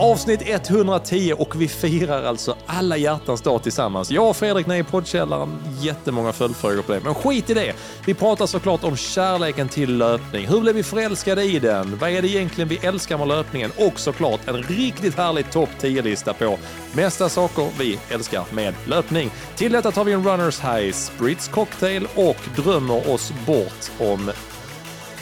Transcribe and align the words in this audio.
Avsnitt 0.00 0.42
110 0.44 1.32
och 1.38 1.62
vi 1.62 1.68
firar 1.68 2.22
alltså 2.22 2.56
alla 2.66 2.96
hjärtans 2.96 3.42
dag 3.42 3.62
tillsammans. 3.62 4.10
Jag 4.10 4.28
och 4.28 4.36
Fredrik 4.36 4.66
nere 4.66 4.78
i 4.78 4.82
poddkällaren, 4.82 5.58
jättemånga 5.80 6.32
följdfrågor 6.32 6.82
på 6.82 6.92
det. 6.92 7.00
Men 7.00 7.14
skit 7.14 7.50
i 7.50 7.54
det. 7.54 7.72
Vi 8.06 8.14
pratar 8.14 8.46
såklart 8.46 8.84
om 8.84 8.96
kärleken 8.96 9.68
till 9.68 9.98
löpning. 9.98 10.46
Hur 10.46 10.60
blev 10.60 10.74
vi 10.74 10.82
förälskade 10.82 11.44
i 11.44 11.58
den? 11.58 11.98
Vad 11.98 12.10
är 12.10 12.22
det 12.22 12.28
egentligen 12.28 12.68
vi 12.68 12.76
älskar 12.76 13.18
med 13.18 13.28
löpningen? 13.28 13.72
Och 13.78 14.00
såklart 14.00 14.48
en 14.48 14.62
riktigt 14.62 15.16
härlig 15.16 15.50
topp 15.50 15.70
10-lista 15.80 16.32
på 16.32 16.58
mesta 16.92 17.28
saker 17.28 17.68
vi 17.78 17.98
älskar 18.10 18.44
med 18.50 18.74
löpning. 18.86 19.30
Till 19.56 19.72
detta 19.72 19.90
tar 19.90 20.04
vi 20.04 20.12
en 20.12 20.24
Runners 20.24 20.60
High, 20.60 20.92
Spritz 20.92 21.48
Cocktail 21.48 22.08
och 22.14 22.38
drömmer 22.56 23.10
oss 23.10 23.32
bort 23.46 23.90
om 23.98 24.30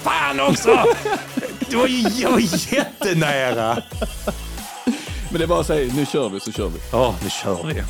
Fan 0.02 0.40
också! 0.40 0.70
Du 1.70 1.76
var, 1.76 2.30
var 2.30 2.72
jättenära! 2.74 3.82
Men 5.30 5.38
det 5.38 5.44
är 5.44 5.48
bara 5.48 5.60
att 5.60 5.66
säga, 5.66 5.92
nu 5.94 6.06
kör 6.06 6.28
vi 6.28 6.40
så 6.40 6.52
kör 6.52 6.68
vi. 6.68 6.78
Ja, 6.92 7.14
nu 7.22 7.30
kör 7.30 7.66
vi. 7.66 7.82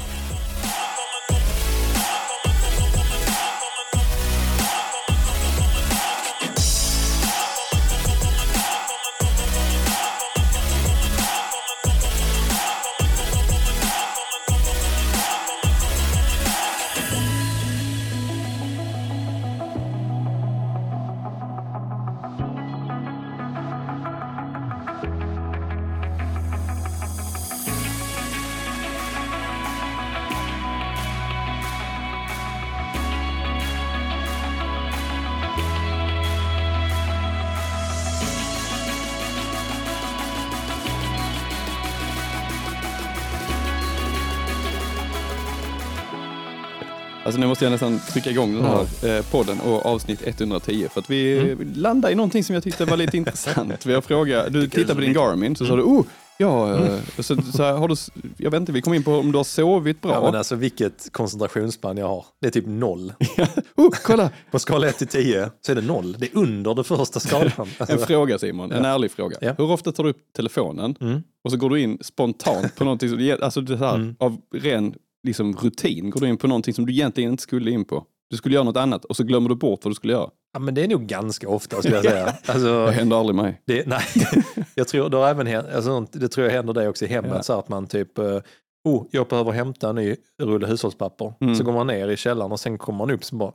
Alltså 47.39 47.47
nu 47.47 47.49
måste 47.49 47.65
jag 47.65 47.71
nästan 47.71 48.01
trycka 48.13 48.31
igång 48.31 48.55
den 48.55 48.65
här 48.65 49.17
eh, 49.17 49.25
podden 49.31 49.61
och 49.61 49.87
avsnitt 49.87 50.21
110 50.25 50.89
för 50.93 51.01
att 51.01 51.11
vi 51.11 51.39
mm. 51.39 51.73
landade 51.75 52.13
i 52.13 52.17
någonting 52.17 52.45
som 52.45 52.55
jag 52.55 52.65
tyckte 52.65 52.85
var 52.85 52.97
lite 52.97 53.17
intressant. 53.17 53.87
Vi 53.87 53.95
har 53.95 54.01
frågat, 54.01 54.53
du 54.53 54.69
tittar 54.69 54.95
på 54.95 55.01
din 55.01 55.13
Garmin 55.13 55.57
så 55.57 55.67
sa 55.67 55.77
du, 55.77 55.83
oh, 55.83 56.05
ja, 56.39 56.77
mm. 56.77 57.01
så, 57.19 57.43
så 57.43 57.63
här, 57.63 57.73
har 57.73 57.89
du, 57.89 57.95
jag 58.37 58.51
vet 58.51 58.61
inte, 58.61 58.73
vi 58.73 58.83
kom 58.83 58.95
in 58.95 59.05
på 59.05 59.13
om 59.13 59.33
du 59.33 59.39
har 59.39 59.45
sovit 59.45 60.03
bra. 60.03 60.13
Ja, 60.13 60.23
men 60.23 60.35
alltså 60.35 60.55
vilket 60.55 61.13
koncentrationsspann 61.13 61.97
jag 61.97 62.09
har. 62.09 62.25
Det 62.41 62.47
är 62.47 62.51
typ 62.51 62.67
noll. 62.67 63.13
oh, 63.77 63.91
kolla! 64.05 64.31
på 64.51 64.59
skala 64.59 64.89
1 64.89 64.99
till 64.99 65.09
10 65.09 65.51
så 65.61 65.73
är 65.73 65.77
det 65.77 65.83
noll. 65.83 66.17
Det 66.19 66.27
är 66.27 66.39
under 66.39 66.75
det 66.75 66.85
första 66.85 67.21
skalan. 67.21 67.51
Alltså. 67.57 67.93
En 67.93 67.99
fråga 67.99 68.39
Simon, 68.39 68.73
en 68.73 68.85
ärlig 68.85 69.11
fråga. 69.11 69.37
Ja. 69.41 69.55
Hur 69.59 69.71
ofta 69.71 69.93
tar 69.93 70.05
du 70.05 70.11
upp 70.11 70.33
telefonen 70.37 70.97
mm. 71.01 71.23
och 71.45 71.51
så 71.51 71.57
går 71.57 71.71
du 71.71 71.81
in 71.81 71.99
spontant 72.01 72.77
på 72.77 72.85
någonting 72.85 73.09
som, 73.09 73.37
alltså 73.43 73.61
det 73.61 73.77
här, 73.77 73.95
mm. 73.95 74.17
av 74.19 74.37
ren 74.55 74.95
liksom 75.27 75.57
rutin 75.57 76.11
går 76.11 76.21
du 76.21 76.29
in 76.29 76.37
på 76.37 76.47
någonting 76.47 76.75
som 76.75 76.87
du 76.87 76.93
egentligen 76.93 77.31
inte 77.31 77.43
skulle 77.43 77.71
in 77.71 77.85
på. 77.85 78.05
Du 78.31 78.37
skulle 78.37 78.55
göra 78.55 78.65
något 78.65 78.77
annat 78.77 79.05
och 79.05 79.17
så 79.17 79.25
glömmer 79.25 79.49
du 79.49 79.55
bort 79.55 79.85
vad 79.85 79.91
du 79.91 79.95
skulle 79.95 80.13
göra. 80.13 80.31
Ja, 80.53 80.61
men 80.61 80.75
det 80.75 80.85
är 80.85 80.89
nog 80.89 81.07
ganska 81.07 81.49
ofta 81.49 81.77
skulle 81.77 81.95
jag 81.95 82.05
säga. 82.05 82.27
Alltså, 82.47 82.87
det 82.87 82.93
händer 82.93 83.17
aldrig 83.17 83.37
mig. 83.37 83.63
Det, 83.67 83.87
nej, 83.87 84.03
jag 84.75 84.89
tror 84.89 85.11
det, 85.11 85.17
har 85.17 85.29
även, 85.29 85.67
alltså, 85.75 86.07
det 86.13 86.29
tror 86.29 86.47
jag 86.47 86.55
händer 86.55 86.75
dig 86.75 86.89
också 86.89 87.05
i 87.05 87.09
hemmet, 87.09 87.33
ja. 87.35 87.43
så 87.43 87.59
att 87.59 87.69
man 87.69 87.87
typ 87.87 88.19
uh, 88.19 88.41
oh, 88.85 89.07
jag 89.11 89.29
behöver 89.29 89.53
hämta 89.53 89.89
en 89.89 89.97
ny 89.97 90.17
rulle 90.43 90.67
hushållspapper. 90.67 91.35
Mm. 91.41 91.55
Så 91.55 91.65
går 91.65 91.73
man 91.73 91.87
ner 91.87 92.09
i 92.09 92.17
källaren 92.17 92.53
och 92.53 92.61
sen 92.61 92.79
kommer 92.79 92.99
man 92.99 93.11
upp 93.11 93.25
som 93.25 93.39
bara, 93.39 93.53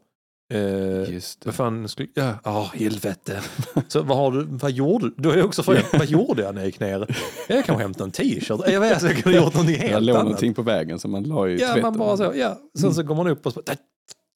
Eh, 0.54 1.14
Just 1.14 1.42
det. 1.42 1.46
Vad 1.46 1.56
fan 1.56 1.88
skulle, 1.88 2.10
ja, 2.14 2.38
oh, 2.44 2.74
helvete. 2.76 3.42
Så 3.88 4.02
vad 4.02 4.18
har 4.18 4.32
du, 4.32 4.46
vad 4.50 4.72
gjorde 4.72 5.06
du? 5.06 5.14
Då 5.18 5.30
är 5.30 5.36
det 5.38 5.44
också 5.44 5.64
frågan, 5.64 5.84
vad 5.94 6.06
gjorde 6.08 6.42
jag 6.44 6.56
när 6.56 6.62
jag 6.62 6.66
gick 6.66 6.80
ner? 6.80 7.16
Jag 7.48 7.66
kanske 7.66 7.82
hämtade 7.84 8.04
en 8.04 8.12
t-shirt. 8.12 8.62
Jag 8.68 8.80
vet, 8.80 9.02
jag 9.02 9.24
kunde 9.24 9.40
ha 9.40 9.46
gjort 9.46 9.54
någonting 9.54 9.76
helt 9.80 9.94
annat. 9.94 10.06
Jag 10.08 10.16
låg 10.16 10.24
någonting 10.24 10.54
på 10.54 10.62
vägen 10.62 11.00
som 11.00 11.12
man 11.12 11.24
la 11.24 11.48
i 11.50 11.52
Ja, 11.62 11.68
tvätten. 11.68 11.82
man 11.82 11.98
bara 11.98 12.18
så, 12.18 12.32
ja. 12.36 12.58
Sen 12.80 12.94
så 12.94 13.04
går 13.04 13.16
man 13.16 13.28
upp 13.28 13.46
och 13.46 13.54
så, 13.54 13.62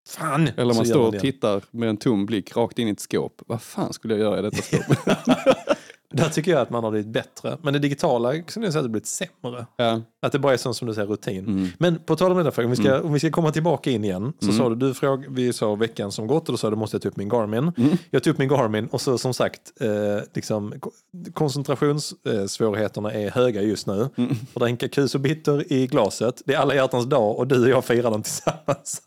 fan. 0.10 0.50
Eller 0.58 0.74
man 0.74 0.86
står 0.86 1.08
och 1.08 1.20
tittar 1.20 1.62
med 1.72 1.90
en 1.90 1.98
tom 1.98 2.26
blick 2.26 2.58
rakt 2.58 2.80
in 2.80 2.88
i 2.88 2.92
ett 2.92 3.00
skåp. 3.00 3.42
Vad 3.48 3.62
fan 3.62 3.94
skulle 3.94 4.14
jag 4.14 4.22
göra 4.22 4.40
i 4.40 4.42
detta 4.42 4.62
skåp? 4.62 4.98
Där 6.14 6.30
tycker 6.30 6.52
jag 6.52 6.62
att 6.62 6.70
man 6.70 6.84
har 6.84 6.92
blivit 6.92 7.08
bättre. 7.08 7.58
Men 7.62 7.74
det 7.74 7.80
digitala 7.80 8.34
skulle 8.48 8.66
jag 8.66 8.74
säga 8.74 8.80
att 8.80 8.86
det 8.86 8.90
blivit 8.90 9.08
sämre. 9.08 9.66
Ja. 9.78 10.02
Att 10.22 10.32
det 10.32 10.40
bara 10.40 10.54
är 10.54 10.58
sånt 10.58 10.76
som 10.76 10.88
du 10.88 10.94
säger 10.94 11.08
rutin. 11.08 11.48
Mm. 11.48 11.68
Men 11.78 12.00
på 12.00 12.16
tal 12.16 12.32
om 12.32 12.38
den 12.38 12.52
frågan, 12.52 12.66
om 12.66 12.72
vi 12.72 12.78
ska, 12.78 12.94
mm. 12.94 13.06
om 13.06 13.14
vi 13.14 13.20
ska 13.20 13.32
komma 13.32 13.52
tillbaka 13.52 13.92
in 13.92 14.04
igen. 14.04 14.34
Så 14.40 14.46
mm. 14.46 14.58
sa 14.58 14.70
du, 14.70 14.76
du 14.76 14.94
fråg, 14.94 15.26
vi 15.30 15.54
sa 15.54 15.76
veckan 15.76 16.12
som 16.12 16.28
gått 16.28 16.50
och 16.50 16.54
då 16.54 16.58
sa 16.58 16.70
du 16.70 16.76
måste 16.76 16.96
jag 16.96 17.02
ta 17.02 17.10
upp 17.10 17.18
min 17.18 17.30
Garmin. 17.30 17.72
Mm. 17.78 17.98
Jag 18.10 18.24
tog 18.24 18.32
upp 18.32 18.38
min 18.38 18.50
Garmin 18.50 18.88
och 18.88 19.02
så 19.02 19.18
som 19.18 19.34
sagt, 19.34 19.82
eh, 19.82 19.90
liksom, 20.34 20.74
koncentrationssvårigheterna 21.34 23.14
är 23.14 23.32
höga 23.32 23.62
just 23.62 23.88
nu. 23.88 24.10
Mm. 24.18 24.36
Och 24.54 24.60
det 24.60 24.66
är 24.66 24.70
en 24.70 24.78
kakus 24.78 25.16
och 25.16 25.22
bitter 25.22 25.74
i 25.74 25.88
glaset. 25.88 26.42
Det 26.46 26.54
är 26.54 26.58
alla 26.58 26.76
hjärtans 26.76 27.06
dag 27.06 27.38
och 27.38 27.48
du 27.48 27.64
och 27.64 27.70
jag 27.70 27.86
firar 27.86 28.12
den 28.12 28.24
tillsammans. 28.24 29.02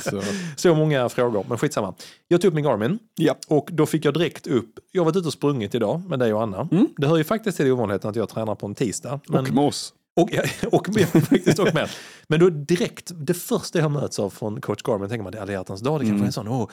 Så. 0.00 0.22
så 0.56 0.74
många 0.74 1.08
frågor, 1.08 1.44
men 1.48 1.58
skitsamma. 1.58 1.94
Jag 2.28 2.40
tog 2.40 2.48
upp 2.48 2.54
min 2.54 2.64
Garmin 2.64 2.98
ja. 3.14 3.34
och 3.48 3.68
då 3.72 3.86
fick 3.86 4.04
jag 4.04 4.14
direkt 4.14 4.46
upp, 4.46 4.78
jag 4.94 5.00
har 5.00 5.04
varit 5.04 5.16
ute 5.16 5.26
och 5.26 5.32
sprungit 5.32 5.74
idag 5.74 6.02
med 6.08 6.18
dig 6.18 6.34
och 6.34 6.42
Anna. 6.42 6.68
Mm. 6.72 6.88
Det 6.96 7.06
hör 7.06 7.16
ju 7.16 7.24
faktiskt 7.24 7.56
till 7.56 7.72
ovanligheten 7.72 8.10
att 8.10 8.16
jag 8.16 8.28
tränar 8.28 8.54
på 8.54 8.66
en 8.66 8.74
tisdag. 8.74 9.20
Men, 9.28 9.46
och 9.46 9.54
med 9.54 9.64
oss. 9.64 9.94
Och, 10.16 10.30
och, 10.72 10.88
och 10.88 10.94
faktiskt 11.24 11.58
och 11.58 11.74
med. 11.74 11.88
Men 12.28 12.40
då 12.40 12.50
direkt, 12.50 13.12
det 13.14 13.34
första 13.34 13.78
jag 13.78 13.90
möts 13.90 14.18
av 14.18 14.30
från 14.30 14.60
coach 14.60 14.82
Garmin 14.82 15.08
tänker 15.08 15.22
man 15.22 15.32
det 15.32 15.38
är 15.38 15.42
alla 15.42 15.52
hjärtans 15.52 15.80
dag. 15.80 16.00
Det 16.00 16.04
kanske 16.04 16.14
mm. 16.14 16.26
är 16.26 16.30
sån, 16.30 16.48
åh, 16.48 16.68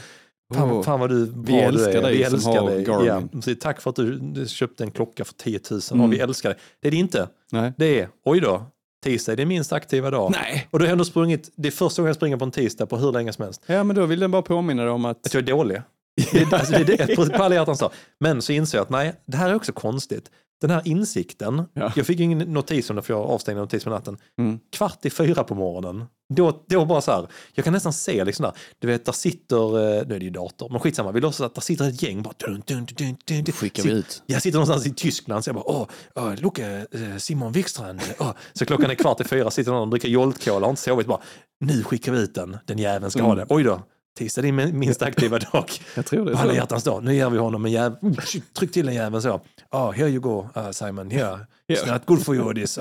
Fan, 0.53 0.83
fan 0.83 0.99
vad 0.99 1.09
du 1.09 1.33
vi 1.35 1.59
älskar 1.59 1.93
du 1.93 2.01
dig 2.01 2.17
vi 2.17 2.23
älskar 2.23 2.65
dig. 2.65 2.83
Garmin. 2.83 3.29
Ja, 3.45 3.55
tack 3.61 3.81
för 3.81 3.89
att 3.89 3.95
du, 3.95 4.45
köpte 4.47 4.83
en 4.83 4.91
klocka 4.91 5.25
för 5.25 5.33
10 5.33 5.59
000 5.71 5.81
mm. 5.91 6.05
och 6.05 6.13
vi 6.13 6.19
älskar 6.19 6.49
dig. 6.49 6.57
Det 6.81 6.87
är 6.87 6.91
det 6.91 6.97
inte. 6.97 7.27
Nej. 7.51 7.73
Det 7.77 7.99
är, 7.99 8.09
oj 8.25 8.39
då, 8.39 8.65
tisdag 9.03 9.31
är 9.31 9.35
din 9.35 9.47
minst 9.47 9.73
aktiva 9.73 10.11
dag. 10.11 10.31
Nej. 10.31 10.67
Och 10.71 10.79
du 10.79 10.85
har 10.85 10.91
ändå 10.91 11.05
sprungit, 11.05 11.51
det 11.55 11.67
är 11.67 11.71
första 11.71 12.01
gången 12.01 12.07
jag 12.09 12.15
springer 12.15 12.37
på 12.37 12.45
en 12.45 12.51
tisdag 12.51 12.85
på 12.85 12.97
hur 12.97 13.11
länge 13.11 13.33
som 13.33 13.43
helst. 13.43 13.63
Ja 13.65 13.83
men 13.83 13.95
då 13.95 14.05
vill 14.05 14.19
den 14.19 14.31
bara 14.31 14.41
påminna 14.41 14.83
dig 14.83 14.91
om 14.91 15.05
att... 15.05 15.25
Att 15.25 15.33
jag 15.33 15.43
är 15.43 15.47
dålig. 15.47 15.81
Det, 16.15 16.53
alltså, 16.53 16.73
det, 16.73 16.83
det, 16.83 17.15
på, 17.15 17.25
på 17.25 17.43
alla 17.43 17.55
hjärtans 17.55 17.79
dag. 17.79 17.91
Men 18.19 18.41
så 18.41 18.51
inser 18.51 18.77
jag 18.77 18.83
att 18.83 18.89
nej, 18.89 19.13
det 19.25 19.37
här 19.37 19.49
är 19.49 19.55
också 19.55 19.73
konstigt. 19.73 20.31
Den 20.61 20.69
här 20.69 20.81
insikten, 20.85 21.63
ja. 21.73 21.91
jag 21.95 22.05
fick 22.05 22.19
ingen 22.19 22.39
notis 22.39 22.89
om 22.89 22.95
det 22.95 23.01
för 23.01 23.13
jag 23.13 23.23
avstängde 23.23 23.61
notis 23.61 23.83
på 23.83 23.89
natten. 23.89 24.17
Mm. 24.39 24.59
Kvart 24.71 25.05
i 25.05 25.09
fyra 25.09 25.43
på 25.43 25.55
morgonen, 25.55 26.05
då, 26.33 26.63
då 26.67 26.85
bara 26.85 27.01
så 27.01 27.11
här, 27.11 27.27
jag 27.53 27.63
kan 27.63 27.73
nästan 27.73 27.93
se 27.93 28.25
liksom 28.25 28.43
där, 28.43 28.53
du 28.79 28.87
vet 28.87 29.05
där 29.05 29.11
sitter, 29.11 29.97
eh, 29.97 30.07
nu 30.07 30.15
är 30.15 30.19
det 30.19 30.25
ju 30.25 30.29
dator, 30.29 30.69
men 30.69 30.79
skitsamma, 30.79 31.11
vi 31.11 31.21
låtsas 31.21 31.45
att 31.45 31.55
där 31.55 31.61
sitter 31.61 31.87
ett 31.87 32.01
gäng 32.01 32.21
bara 32.21 32.33
dun, 32.37 32.63
dun, 32.65 32.85
dun, 32.85 33.17
dun, 33.25 33.43
dun. 33.43 33.53
Skickar 33.53 33.83
vi 33.83 33.91
ut. 33.91 34.23
Jag 34.25 34.41
sitter 34.41 34.59
någonstans 34.59 34.85
i 34.85 34.93
Tyskland 34.93 35.43
så 35.43 35.49
jag 35.49 35.55
bara, 35.55 35.67
åh, 35.67 35.87
åh 36.15 36.35
Luke, 36.35 36.85
eh, 36.91 37.17
Simon 37.17 37.51
Wikstrand, 37.51 38.01
åh. 38.19 38.31
Så 38.53 38.65
klockan 38.65 38.91
är 38.91 38.95
kvart 38.95 39.21
i 39.21 39.23
fyra, 39.23 39.51
sitter 39.51 39.71
någon 39.71 39.81
och 39.81 39.89
dricker 39.89 40.09
Jolt-Cola, 40.09 40.65
har 40.65 40.69
inte 40.69 40.81
sovit, 40.81 41.07
bara, 41.07 41.21
nu 41.59 41.83
skickar 41.83 42.11
vi 42.11 42.19
ut 42.19 42.35
den, 42.35 42.57
den 42.65 42.77
jäveln 42.77 43.11
ska 43.11 43.19
mm. 43.19 43.29
ha 43.29 43.35
det. 43.35 43.45
Oj 43.49 43.63
då, 43.63 43.81
Tisdag 44.17 44.41
är 44.41 44.43
din 44.43 44.79
minst 44.79 45.01
aktiva 45.01 45.39
dag. 45.51 45.65
Jag 45.95 46.05
tror 46.05 46.25
det. 46.25 46.37
Alla 46.37 46.53
hjärtans 46.53 46.83
dag. 46.83 47.03
Nu 47.03 47.15
ger 47.15 47.29
vi 47.29 47.37
honom 47.37 47.65
en 47.65 47.71
jävel. 47.71 47.97
Oh, 48.01 48.13
tryck 48.57 48.71
till 48.71 48.87
en 48.87 48.95
jävel 48.95 49.21
så. 49.21 49.41
Oh, 49.71 49.91
here 49.91 50.09
you 50.09 50.19
go 50.19 50.49
uh, 50.57 50.71
Simon. 50.71 51.11
Here. 51.11 51.39
It's 51.67 51.93
not 51.93 52.05
good 52.05 52.25
for 52.25 52.35
you 52.35 52.53
this. 52.53 52.77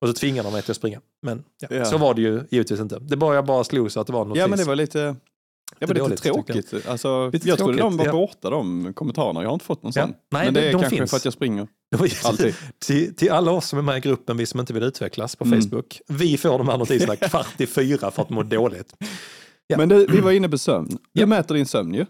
och 0.00 0.08
så 0.08 0.12
tvingar 0.12 0.42
de 0.42 0.52
mig 0.52 0.62
till 0.62 0.70
att 0.70 0.76
springa. 0.76 1.00
Men 1.22 1.44
ja, 1.60 1.68
yeah. 1.70 1.90
så 1.90 1.98
var 1.98 2.14
det 2.14 2.22
ju 2.22 2.42
givetvis 2.50 2.80
inte. 2.80 2.98
Det 2.98 3.16
bara 3.16 3.34
jag 3.34 3.46
bara 3.46 3.64
slog 3.64 3.92
så 3.92 4.00
att 4.00 4.06
det 4.06 4.12
var 4.12 4.24
något 4.24 4.38
Ja 4.38 4.46
men 4.46 4.58
det 4.58 4.64
var 4.64 4.76
lite... 4.76 5.16
Ja, 5.78 5.86
men 5.86 6.10
lite 6.10 6.22
tråkigt. 6.22 6.72
Jag, 6.72 6.86
alltså, 6.86 7.30
lite 7.30 7.48
jag 7.48 7.58
trodde 7.58 7.78
de 7.78 7.96
var 7.96 8.12
borta 8.12 8.50
de 8.50 8.92
kommentarerna. 8.94 9.42
Jag 9.42 9.48
har 9.48 9.54
inte 9.54 9.64
fått 9.64 9.82
någon 9.82 9.92
ja. 9.94 10.02
sån. 10.02 10.14
Nej, 10.30 10.44
men 10.44 10.54
det 10.54 10.60
är 10.60 10.72
de 10.72 10.80
kanske 10.80 10.96
finns. 10.96 11.10
för 11.10 11.16
att 11.16 11.24
jag 11.24 11.34
springer. 11.34 11.68
Alltid. 12.24 12.54
till, 12.78 13.14
till 13.14 13.30
alla 13.30 13.50
oss 13.50 13.68
som 13.68 13.78
är 13.78 13.82
med 13.82 13.96
i 13.96 14.00
gruppen, 14.00 14.36
vi 14.36 14.46
som 14.46 14.60
inte 14.60 14.72
vill 14.72 14.82
utvecklas 14.82 15.36
på 15.36 15.44
mm. 15.44 15.62
Facebook. 15.62 16.00
Vi 16.08 16.36
får 16.36 16.58
de 16.58 16.68
här 16.68 16.78
notiserna 16.78 17.16
kvart 17.16 17.60
i 17.60 17.66
fyra 17.66 18.10
för 18.10 18.22
att 18.22 18.30
må 18.30 18.42
dåligt. 18.42 18.94
Ja. 19.66 19.76
Men 19.76 19.88
du, 19.88 20.06
vi 20.06 20.20
var 20.20 20.32
inne 20.32 20.48
på 20.48 20.58
sömn. 20.58 20.88
Du 20.88 21.20
ja. 21.20 21.26
mäter 21.26 21.54
din 21.54 21.66
sömn 21.66 21.94
ju. 21.94 22.06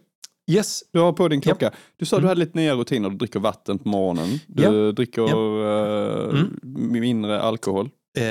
Yes. 0.51 0.83
Du 0.93 0.99
har 1.01 1.13
på 1.13 1.29
din 1.29 1.41
klocka. 1.41 1.71
Du 1.97 2.07
sa 2.07 2.17
att 2.17 2.23
du 2.23 2.27
mm. 2.27 2.29
hade 2.29 2.41
lite 2.41 2.59
nya 2.59 2.75
rutiner. 2.75 3.11
Du 3.11 3.17
dricker 3.17 3.41
vatten 3.41 3.79
på 3.79 3.89
morgonen. 3.89 4.39
Du 4.47 4.63
ja. 4.63 4.93
dricker 4.93 5.23
ja. 5.23 5.37
Uh, 5.37 6.41
mm. 6.41 7.01
mindre 7.01 7.41
alkohol. 7.41 7.91
Eh, 8.19 8.23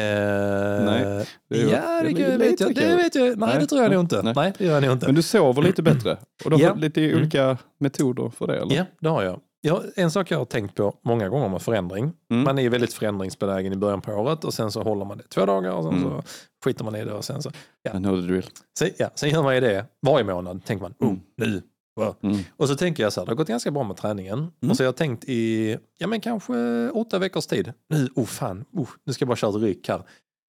nej. 0.85 1.27
Det 1.49 1.57
ja, 1.57 2.01
det, 2.03 2.13
det, 2.13 2.37
vet 2.37 2.59
jag. 2.59 2.75
det 2.75 2.95
vet 2.95 3.15
jag. 3.15 3.25
Nej, 3.25 3.35
nej, 3.37 3.59
det 3.59 3.65
tror 3.65 3.81
jag 3.81 3.91
nog 3.91 4.01
inte. 4.01 4.21
Nej. 4.21 4.33
nej. 4.35 4.53
det 4.57 4.65
gör 4.65 4.81
jag 4.81 4.93
inte. 4.93 5.05
Men 5.05 5.15
du 5.15 5.21
sover 5.21 5.61
lite 5.61 5.81
bättre. 5.81 6.17
Och 6.45 6.51
du 6.51 6.65
har 6.65 6.75
lite 6.75 7.01
mm. 7.03 7.17
olika 7.17 7.57
metoder 7.79 8.29
för 8.29 8.47
det? 8.47 8.61
Eller? 8.61 8.75
Ja, 8.75 8.85
det 8.99 9.09
har 9.09 9.23
jag. 9.23 9.39
Ja, 9.65 9.83
en 9.95 10.11
sak 10.11 10.31
jag 10.31 10.37
har 10.37 10.45
tänkt 10.45 10.75
på 10.75 10.95
många 11.01 11.29
gånger 11.29 11.49
med 11.49 11.61
förändring. 11.61 12.13
Mm. 12.31 12.43
Man 12.43 12.57
är 12.57 12.61
ju 12.61 12.69
väldigt 12.69 12.93
förändringsbenägen 12.93 13.73
i 13.73 13.75
början 13.75 14.01
på 14.01 14.11
året 14.11 14.43
och 14.43 14.53
sen 14.53 14.71
så 14.71 14.83
håller 14.83 15.05
man 15.05 15.17
det 15.17 15.23
två 15.23 15.45
dagar 15.45 15.71
och 15.71 15.83
sen 15.83 15.93
mm. 15.93 16.03
så 16.03 16.23
skiter 16.65 16.83
man 16.83 16.95
i 16.95 17.05
det 17.05 17.13
och 17.13 17.25
sen 17.25 17.41
så... 17.41 17.51
Ja. 17.83 17.97
I 17.97 17.97
know 17.97 18.21
the 18.21 18.27
drill. 18.27 18.49
Så, 18.79 18.87
ja, 18.97 19.09
sen 19.15 19.29
gör 19.29 19.43
man 19.43 19.55
ju 19.55 19.61
det 19.61 19.85
varje 20.01 20.23
månad. 20.23 20.65
Tänker 20.65 20.81
man, 20.81 20.93
oh, 20.99 21.17
nu, 21.37 21.61
Wow. 21.95 22.15
Mm. 22.21 22.37
Och 22.57 22.67
så 22.67 22.75
tänker 22.75 23.03
jag 23.03 23.13
så 23.13 23.21
här, 23.21 23.25
det 23.25 23.31
har 23.31 23.35
gått 23.35 23.47
ganska 23.47 23.71
bra 23.71 23.83
med 23.83 23.97
träningen. 23.97 24.37
Mm. 24.37 24.51
Och 24.69 24.77
så 24.77 24.83
har 24.83 24.85
jag 24.85 24.95
tänkt 24.95 25.23
i, 25.27 25.77
ja 25.97 26.07
men 26.07 26.21
kanske 26.21 26.89
åtta 26.89 27.19
veckors 27.19 27.47
tid. 27.47 27.73
Nu, 27.89 28.09
oh 28.15 28.25
fan, 28.25 28.65
oh, 28.73 28.89
nu 29.05 29.13
ska 29.13 29.23
jag 29.23 29.27
bara 29.27 29.35
köra 29.35 29.49
ett 29.49 29.63
ryck 29.63 29.87
här. 29.87 29.99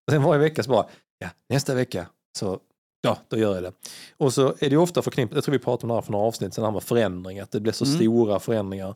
Och 0.07 0.11
sen 0.11 0.23
varje 0.23 0.41
vecka 0.41 0.63
så 0.63 0.71
bara, 0.71 0.87
ja 1.19 1.29
nästa 1.49 1.75
vecka 1.75 2.07
så, 2.39 2.59
ja 3.05 3.19
då 3.29 3.37
gör 3.37 3.55
jag 3.55 3.63
det. 3.63 3.73
Och 4.17 4.33
så 4.35 4.55
är 4.59 4.71
det 4.71 4.77
ofta 4.77 5.03
förknippat, 5.03 5.35
jag 5.35 5.45
tror 5.45 5.53
vi 5.53 5.59
pratade 5.59 5.83
om 5.83 5.89
det 5.89 5.95
här 5.95 6.03
för 6.03 6.13
några 6.13 6.27
avsnitt, 6.27 6.55
sen 6.55 6.63
det 6.63 6.67
här 6.69 6.73
med 6.73 6.83
förändring, 6.83 7.41
att 7.41 7.51
det 7.51 7.61
blir 7.61 7.73
så 7.73 7.85
Mm. 7.85 7.97
stora 7.97 8.41
förändringar. 8.41 8.95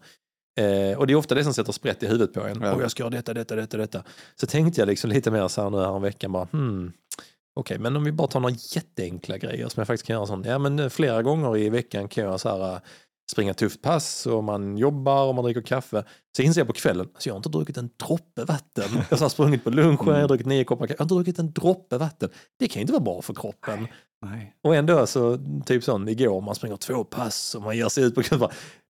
Eh, 0.60 0.98
och 0.98 1.06
det 1.06 1.12
är 1.12 1.14
ofta 1.14 1.34
det 1.34 1.44
som 1.44 1.54
sätter 1.54 1.72
sprätt 1.72 2.02
i 2.02 2.06
huvudet 2.06 2.32
på 2.32 2.40
en. 2.40 2.62
Ja. 2.62 2.74
Och 2.74 2.82
jag 2.82 2.90
ska 2.90 3.02
göra 3.02 3.10
detta, 3.10 3.34
detta, 3.34 3.54
detta, 3.56 3.76
detta. 3.76 4.02
Så 4.40 4.46
tänkte 4.46 4.80
jag 4.80 4.86
liksom 4.86 5.10
lite 5.10 5.30
mer 5.30 5.48
så 5.48 5.62
här 5.62 5.70
nu 5.70 5.76
här 5.78 5.96
en 5.96 6.02
vecka 6.02 6.28
bara, 6.28 6.48
hmm, 6.52 6.92
Okej, 7.54 7.78
men 7.78 7.96
om 7.96 8.04
vi 8.04 8.12
bara 8.12 8.28
tar 8.28 8.40
några 8.40 8.54
jätteenkla 8.74 9.38
grejer 9.38 9.68
som 9.68 9.80
jag 9.80 9.86
faktiskt 9.86 10.06
kan 10.06 10.14
göra 10.14 10.26
sånt. 10.26 10.46
Ja, 10.46 10.58
men 10.58 10.78
eh, 10.78 10.88
flera 10.88 11.22
gånger 11.22 11.56
i 11.56 11.68
veckan 11.68 12.08
kan 12.08 12.24
jag 12.24 12.40
så 12.40 12.48
här, 12.48 12.72
eh, 12.74 12.78
springa 13.30 13.54
tufft 13.54 13.82
pass 13.82 14.26
och 14.26 14.44
man 14.44 14.76
jobbar 14.76 15.24
och 15.24 15.34
man 15.34 15.44
dricker 15.44 15.62
kaffe. 15.62 16.04
Så 16.36 16.42
inser 16.42 16.60
jag 16.60 16.66
på 16.68 16.72
kvällen, 16.72 17.08
alltså 17.14 17.28
jag 17.28 17.34
har 17.34 17.36
inte 17.38 17.48
druckit 17.48 17.76
en 17.76 17.90
droppe 18.06 18.44
vatten. 18.44 18.84
Jag 19.10 19.18
har 19.18 19.28
sprungit 19.28 19.64
på 19.64 19.70
lunchen, 19.70 20.06
jag 20.06 20.20
har 20.20 20.28
druckit 20.28 20.46
nio 20.46 20.64
koppar 20.64 20.86
kaffe, 20.86 20.94
jag 20.98 21.04
har 21.04 21.04
inte 21.04 21.14
druckit 21.14 21.38
en 21.38 21.52
droppe 21.52 21.98
vatten. 21.98 22.28
Det 22.58 22.68
kan 22.68 22.74
ju 22.74 22.80
inte 22.80 22.92
vara 22.92 23.02
bra 23.02 23.22
för 23.22 23.34
kroppen. 23.34 23.86
Nej. 24.26 24.54
Och 24.62 24.74
ändå 24.76 25.06
så, 25.06 25.38
typ 25.66 25.84
sån 25.84 26.08
igår, 26.08 26.40
man 26.40 26.54
springer 26.54 26.76
två 26.76 27.04
pass 27.04 27.54
och 27.54 27.62
man 27.62 27.76
ger 27.76 27.88
sig 27.88 28.04
ut 28.04 28.14
på 28.14 28.22
kvällen. 28.22 28.48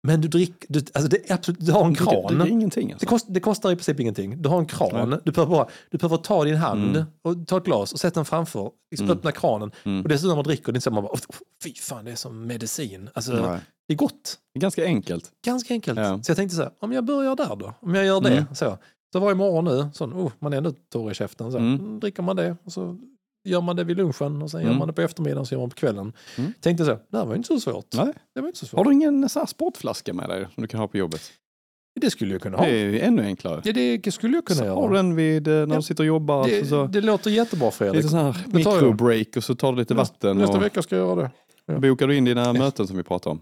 Men 0.06 0.20
du 0.20 0.28
dricker, 0.28 0.66
du, 0.68 0.78
alltså 0.78 1.08
det 1.08 1.30
är 1.30 1.34
absolut, 1.34 1.60
du 1.60 1.72
har 1.72 1.84
en 1.84 1.92
Det, 1.92 1.98
det, 1.98 2.04
kran. 2.04 2.38
det 2.38 2.48
ingenting 2.48 2.86
Det, 2.88 2.92
alltså. 2.92 3.06
kost, 3.08 3.26
det 3.28 3.40
kostar 3.40 3.70
i 3.72 3.76
princip 3.76 4.00
ingenting. 4.00 4.42
Du 4.42 4.48
har 4.48 4.58
en 4.58 4.66
kran, 4.66 5.10
Nej. 5.10 5.18
du 5.24 5.32
behöver, 5.32 5.50
bara, 5.56 5.68
du 5.90 5.98
behöver 5.98 6.16
ta 6.16 6.44
din 6.44 6.56
hand 6.56 6.96
Mm. 6.96 7.04
och 7.22 7.46
ta 7.46 7.56
ett 7.56 7.64
glas 7.64 7.92
och 7.92 8.00
sätta 8.00 8.14
den 8.20 8.24
framför. 8.24 8.70
Liksom 8.90 9.06
Mm. 9.06 9.18
Öppna 9.18 9.32
kranen. 9.32 9.70
Mm. 9.84 10.02
Och 10.02 10.08
dessutom 10.08 10.28
när 10.28 10.34
man 10.36 10.44
dricker, 10.44 10.72
det 10.72 10.78
är 10.78 10.80
så 10.80 10.90
man 10.90 11.02
bara, 11.02 11.12
"Åh, 11.12 11.18
fy 11.64 11.74
fan 11.74 12.04
det 12.04 12.10
är 12.10 12.16
som 12.16 12.46
medicin. 12.46 13.10
Alltså, 13.14 13.32
Nej. 13.32 13.58
Det 13.88 13.94
är 13.94 13.98
gott. 13.98 14.38
Det 14.54 14.58
är 14.58 14.60
ganska 14.60 14.84
enkelt. 14.84 15.32
Ganska 15.44 15.74
enkelt. 15.74 15.98
Ja. 15.98 16.22
Så 16.22 16.30
jag 16.30 16.36
tänkte 16.36 16.56
så 16.56 16.62
här, 16.62 16.70
om 16.80 16.92
jag 16.92 17.04
börjar 17.04 17.36
där 17.36 17.56
då? 17.56 17.74
Om 17.80 17.94
jag 17.94 18.06
gör 18.06 18.20
det. 18.20 18.30
Mm. 18.32 18.54
Så, 18.54 18.78
så 19.12 19.20
varje 19.20 19.34
morgon 19.34 19.64
nu, 19.64 19.88
sån, 19.94 20.12
oh, 20.14 20.32
man 20.38 20.52
är 20.52 20.56
ändå 20.56 20.72
torr 20.92 21.10
i 21.10 21.14
käften. 21.14 21.52
Så, 21.52 21.58
Mm. 21.58 21.74
mm. 21.74 22.00
Dricker 22.00 22.22
man 22.22 22.36
det 22.36 22.56
och 22.64 22.72
så 22.72 22.96
gör 23.44 23.60
man 23.60 23.76
det 23.76 23.84
vid 23.84 23.96
lunchen 23.96 24.42
och 24.42 24.50
sen 24.50 24.60
gör 24.60 24.66
Mm. 24.68 24.78
man 24.78 24.88
det 24.88 24.94
på 24.94 25.00
eftermiddagen 25.02 25.40
och 25.40 25.48
så 25.48 25.54
gör 25.54 25.60
man 25.60 25.70
på 25.70 25.76
kvällen. 25.76 26.12
Mm. 26.38 26.52
Tänkte 26.60 26.84
så, 26.84 26.90
det 27.10 27.16
här 27.16 27.24
var 27.24 27.32
ju 27.32 27.36
inte 27.36 27.46
så 27.46 27.60
svårt. 27.60 27.86
Nej. 27.94 28.12
Det 28.34 28.40
var 28.40 28.48
inte 28.48 28.58
så 28.58 28.66
svårt. 28.66 28.78
Har 28.78 28.84
du 28.84 28.92
ingen 28.92 29.28
så 29.28 29.38
här 29.38 29.46
sportflaska 29.46 30.12
med 30.14 30.28
dig 30.28 30.46
som 30.54 30.60
du 30.62 30.68
kan 30.68 30.80
ha 30.80 30.88
på 30.88 30.96
jobbet? 30.96 31.20
Det 32.00 32.10
skulle 32.10 32.32
jag 32.34 32.42
kunna 32.42 32.56
ha. 32.58 32.64
Det 32.66 32.72
är 33.00 33.06
ännu 33.06 33.22
enklare. 33.24 33.62
Ja, 33.64 33.72
det 33.72 34.12
skulle 34.14 34.36
jag 34.36 34.44
kunna 34.44 34.58
Så 34.58 34.64
göra. 34.64 34.74
har 34.74 34.92
den 34.94 35.14
vid, 35.16 35.48
eh, 35.48 35.52
när 35.54 35.66
Ja. 35.66 35.76
du 35.76 35.82
sitter 35.82 36.02
och 36.02 36.06
jobbar. 36.06 36.48
det, 36.48 36.60
så, 36.60 36.66
så, 36.66 36.86
det 36.86 37.00
låter 37.00 37.30
jättebra 37.30 37.70
Fredrik. 37.70 37.96
lite 37.96 38.08
så 38.08 38.16
här 38.16 38.36
microbreak 38.46 39.36
och 39.36 39.44
så 39.44 39.54
tar 39.54 39.72
du 39.72 39.78
lite 39.78 39.94
vatten. 39.94 40.38
Nästa 40.38 40.56
och 40.56 40.62
vecka 40.62 40.82
ska 40.82 40.96
jag 40.96 41.06
göra 41.08 41.22
det. 41.22 41.30
ja. 41.66 41.78
bokar 41.78 42.06
du 42.08 42.16
in 42.16 42.24
dina 42.24 42.52
möten 42.52 42.86
som 42.86 42.96
vi 42.96 43.02
pratade 43.02 43.30
om. 43.32 43.40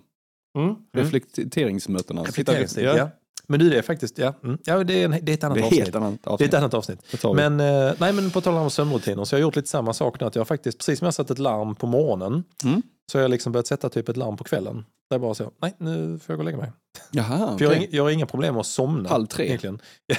Mm. 0.58 0.74
Reflekteringsmötena. 0.92 2.22
Reflekteringstid, 2.22 2.84
Sitta- 2.84 2.96
ja. 2.98 3.10
Men 3.46 3.60
du, 3.60 3.70
det 3.70 3.78
är 3.78 3.82
faktiskt, 3.82 4.18
ja, 4.18 4.34
mm. 4.44 4.58
ja 4.64 4.84
det, 4.84 4.94
är 4.94 5.04
en, 5.04 5.10
det 5.22 5.32
är 5.32 5.34
ett 5.34 5.44
annat 5.44 5.56
Det 5.56 5.60
är 5.60 5.64
avsnitt. 5.64 5.80
helt 5.82 5.94
annat 5.96 6.14
Det 6.22 6.28
är 6.28 6.32
avsnitt. 6.32 6.48
ett 6.48 6.54
annat 6.58 6.74
avsnitt. 6.74 7.00
Men, 7.34 7.60
eh, 7.60 7.92
nej, 7.98 8.12
men 8.12 8.30
på 8.30 8.40
tal 8.40 8.54
om 8.54 8.70
sömnrutiner 8.70 9.24
så 9.24 9.34
jag 9.34 9.38
har 9.38 9.42
gjort 9.42 9.56
lite 9.56 9.68
samma 9.68 9.92
sak 9.92 10.20
nu. 10.20 10.26
Att 10.26 10.34
jag 10.34 10.40
har 10.40 10.44
faktiskt, 10.44 10.78
precis 10.78 10.98
som 10.98 11.04
jag 11.06 11.14
satt 11.14 11.30
ett 11.30 11.38
larm 11.38 11.74
på 11.74 11.86
morgonen, 11.86 12.44
Mm. 12.64 12.82
Så 13.12 13.18
har 13.18 13.22
jag 13.22 13.30
liksom 13.30 13.52
börjat 13.52 13.66
sätta 13.66 13.88
typ 13.88 14.08
ett 14.08 14.16
larm 14.16 14.36
på 14.36 14.44
kvällen. 14.44 14.84
Det 15.10 15.14
är 15.14 15.18
bara 15.18 15.34
så, 15.34 15.50
nej 15.62 15.74
nu 15.78 16.18
får 16.18 16.32
jag 16.32 16.38
gå 16.38 16.40
och 16.40 16.44
lägga 16.44 16.56
mig. 16.58 16.72
Jaha, 17.10 17.58
För 17.58 17.64
jag, 17.64 17.70
har 17.70 17.76
ing- 17.76 17.88
jag 17.90 18.02
har 18.02 18.10
inga 18.10 18.26
problem 18.26 18.56
att 18.58 18.66
somna. 18.66 19.08
Halv 19.08 19.26
tre. 19.26 19.44
Egentligen. 19.46 19.78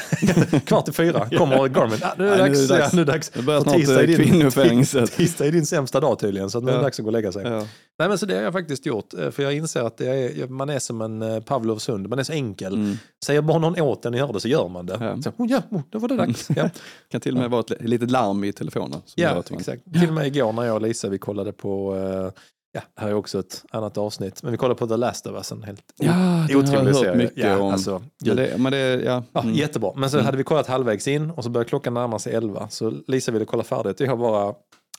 Kvart 0.65 0.89
i 0.89 0.91
fyra 0.91 1.29
kommer 1.37 1.67
Garmin. 1.67 1.99
Ah, 2.01 2.13
nu 2.17 2.27
är 2.29 2.37
det 2.37 2.37
Ja, 2.37 2.45
nu 2.45 2.53
dags. 2.67 2.71
är 2.71 2.75
det 2.75 2.75
Ja, 2.75 2.79
dags. 2.81 2.93
nu 2.93 3.01
är 3.01 3.05
det 3.05 3.11
dags. 3.11 3.29
Det 3.29 3.41
börjar 3.41 3.61
snart 3.61 3.75
tisdag 3.75 3.93
är 3.99 3.99
eh, 4.03 4.07
din- 4.07 4.17
kvinnofängelset. 4.17 5.11
Tisdag 5.17 5.45
är 5.47 5.51
din 5.51 5.65
sämsta 5.65 5.99
dag 5.99 6.19
tydligen, 6.19 6.49
så 6.49 6.59
nu 6.59 6.67
är 6.67 6.71
det 6.71 6.77
Ja. 6.77 6.81
dags 6.83 6.99
att 6.99 7.03
gå 7.03 7.09
och 7.09 7.13
lägga 7.13 7.31
sig. 7.31 7.43
Ja. 7.45 7.67
Nej 7.99 8.09
men 8.09 8.17
så 8.17 8.25
det 8.25 8.35
har 8.35 8.41
jag 8.41 8.53
faktiskt 8.53 8.85
gjort, 8.85 9.13
eh, 9.13 9.31
för 9.31 9.43
jag 9.43 9.53
inser 9.53 9.81
att 9.83 9.97
det 9.97 10.07
är, 10.07 10.47
man 10.47 10.69
är 10.69 10.79
som 10.79 11.01
en 11.01 11.21
eh, 11.21 11.39
Pavlovs 11.39 11.89
hund, 11.89 12.09
man 12.09 12.19
är 12.19 12.23
så 12.23 12.33
enkel. 12.33 12.73
Mm. 12.73 12.97
Säger 13.25 13.41
bara 13.41 13.57
någon 13.59 13.81
åt 13.81 14.05
en 14.05 14.13
att 14.13 14.19
göra 14.19 14.31
det 14.31 14.39
så 14.39 14.47
gör 14.47 14.67
man 14.67 14.85
det. 14.85 14.97
Ja. 15.01 15.21
Så, 15.21 15.29
oh, 15.37 15.51
ja, 15.51 15.61
oh, 15.69 15.81
då 15.89 15.99
var 15.99 16.07
det 16.07 16.15
dags. 16.15 16.47
Ja, 16.55 16.69
kan 17.11 17.21
till 17.21 17.33
och 17.35 17.41
med 17.41 17.49
vara 17.49 17.59
ett 17.61 17.69
li- 17.69 17.87
litet 17.87 18.11
larm 18.11 18.43
i 18.43 18.53
telefonen. 18.53 19.01
som 19.05 19.21
gör 19.23 19.29
ja 19.33 19.39
att 19.39 19.51
man- 19.51 19.59
exakt. 19.59 19.83
Till 19.93 20.07
och 20.07 20.13
med 20.13 20.27
igår 20.27 20.53
när 20.53 20.63
jag 20.63 20.75
och 20.75 20.81
Lisa 20.81 21.09
vi 21.09 21.17
kollade 21.17 21.51
på, 21.51 21.95
eh, 21.95 22.41
ja, 22.73 22.81
här 22.95 23.07
är 23.07 23.13
också 23.13 23.39
ett 23.39 23.65
annat 23.71 23.97
avsnitt, 23.97 24.43
men 24.43 24.51
vi 24.51 24.57
kollade 24.57 24.77
på 24.79 24.87
The 24.87 24.97
Last 24.97 25.27
of 25.27 25.33
Us, 25.35 25.51
en 25.51 25.63
helt 25.63 25.83
Ja, 25.95 26.43
otrolig 26.45 26.77
hört 26.91 26.95
serie. 26.95 27.15
mycket 27.15 27.37
ja, 27.37 27.57
om. 27.59 27.71
Alltså, 27.73 28.03
Men 28.25 28.35
det, 28.35 28.57
men 28.57 28.71
det, 28.71 28.77
ja. 29.03 29.23
Ja, 29.33 29.41
mm. 29.41 29.53
Jättebra, 29.55 29.91
men 29.95 30.09
så 30.09 30.17
Mm. 30.17 30.25
hade 30.25 30.37
vi 30.37 30.43
kollat 30.43 30.67
halvvägs 30.67 31.07
in 31.07 31.29
och 31.31 31.43
så 31.43 31.49
började 31.49 31.69
klockan 31.69 31.93
närma 31.93 32.19
sig 32.19 32.33
11. 32.33 32.69
Så 32.69 32.93
Lisa 33.07 33.31
ville 33.31 33.45
kolla 33.45 33.63
färdigt 33.63 34.01
och 34.01 34.07
jag 34.07 34.19
bara, 34.19 34.53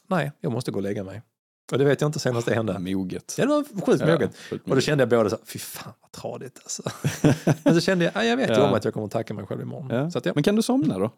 nej, 0.08 0.32
jag 0.40 0.52
måste 0.52 0.70
gå 0.70 0.76
och 0.78 0.82
lägga 0.82 1.04
mig. 1.04 1.22
Och 1.72 1.78
det 1.78 1.84
vet 1.84 2.00
jag 2.00 2.08
inte 2.08 2.18
senast 2.18 2.46
det 2.48 2.54
hände. 2.54 2.78
Moget. 2.78 3.34
Ja, 3.38 3.44
det 3.44 3.50
var 3.50 3.86
sjukt 3.86 4.00
Ja, 4.00 4.06
moget. 4.12 4.30
Och 4.68 4.74
då 4.74 4.80
kände 4.80 5.02
jag 5.02 5.08
både 5.08 5.30
så 5.30 5.36
fy 5.46 5.58
fan 5.58 5.92
vad 6.00 6.12
tradigt 6.12 6.60
alltså. 6.62 6.82
Men 7.64 7.74
så 7.74 7.80
kände 7.80 8.04
jag, 8.04 8.12
ja, 8.16 8.24
jag 8.24 8.36
vet 8.36 8.50
ju 8.50 8.54
Ja. 8.54 8.68
om 8.68 8.74
att 8.74 8.84
jag 8.84 8.94
kommer 8.94 9.06
att 9.06 9.12
tacka 9.12 9.34
mig 9.34 9.46
själv 9.46 9.60
imorgon. 9.62 9.90
Ja. 9.90 10.10
Så 10.10 10.18
att, 10.18 10.26
ja. 10.26 10.32
Men 10.34 10.44
kan 10.44 10.56
du 10.56 10.62
somna 10.62 10.98
då? 10.98 11.10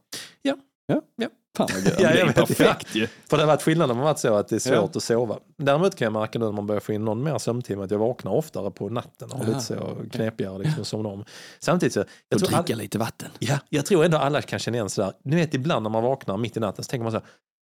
Ja. 0.43 0.57
Ja. 0.87 1.03
Ja. 1.17 1.29
Fan 1.57 1.69
vad 1.75 1.83
gött. 1.85 2.01
Ja, 2.01 2.09
det 2.09 2.19
jag 2.19 2.23
är 2.23 2.27
vet. 2.27 2.37
perfekt 2.37 2.95
ju. 2.95 3.07
För 3.31 3.37
det 3.37 3.43
har 3.43 3.47
varit 3.47 3.63
skillnaden, 3.63 3.97
har 3.97 4.05
varit 4.05 4.19
så 4.19 4.35
att 4.35 4.49
det 4.49 4.57
är 4.57 4.61
svårt 4.61 4.75
Ja. 4.75 4.91
att 4.95 5.03
sova. 5.03 5.39
Däremot 5.59 5.95
kan 5.97 6.05
jag 6.07 6.13
märka 6.13 6.39
nu 6.39 6.45
när 6.45 6.53
man 6.53 6.67
börjar 6.67 6.81
få 6.81 6.93
in 6.93 7.05
någon 7.05 7.23
mer 7.25 7.39
sömntimme 7.39 7.85
att 7.85 7.91
jag 7.91 7.99
vaknar 7.99 8.33
oftare 8.33 8.71
på 8.71 8.89
natten 8.89 9.31
och 9.33 9.39
har 9.39 9.45
lite 9.47 9.61
så 9.61 9.97
knepigare 10.13 10.59
liksom, 10.63 10.81
att 10.81 10.87
somna 10.87 11.09
om. 11.09 11.25
Samtidigt 11.61 11.93
så, 11.93 12.05
jag 12.29 12.43
Och 12.43 12.53
all, 12.53 12.65
dricka 12.65 12.77
lite 12.83 12.99
vatten. 12.99 13.29
ja, 13.39 13.59
jag 13.69 13.87
tror 13.87 14.05
ändå 14.05 14.19
alla 14.19 14.43
kan 14.43 14.59
känna 14.59 14.77
igen 14.77 14.89
sådär, 14.91 15.13
ni 15.25 15.37
vet 15.37 15.55
ibland 15.55 15.83
när 15.83 15.91
man 15.91 16.03
vaknar 16.03 16.37
mitt 16.37 16.57
i 16.57 16.61
natten 16.61 16.85
så 16.85 16.89
tänker 16.89 17.03
man 17.03 17.13
så 17.13 17.19
här, 17.19 17.27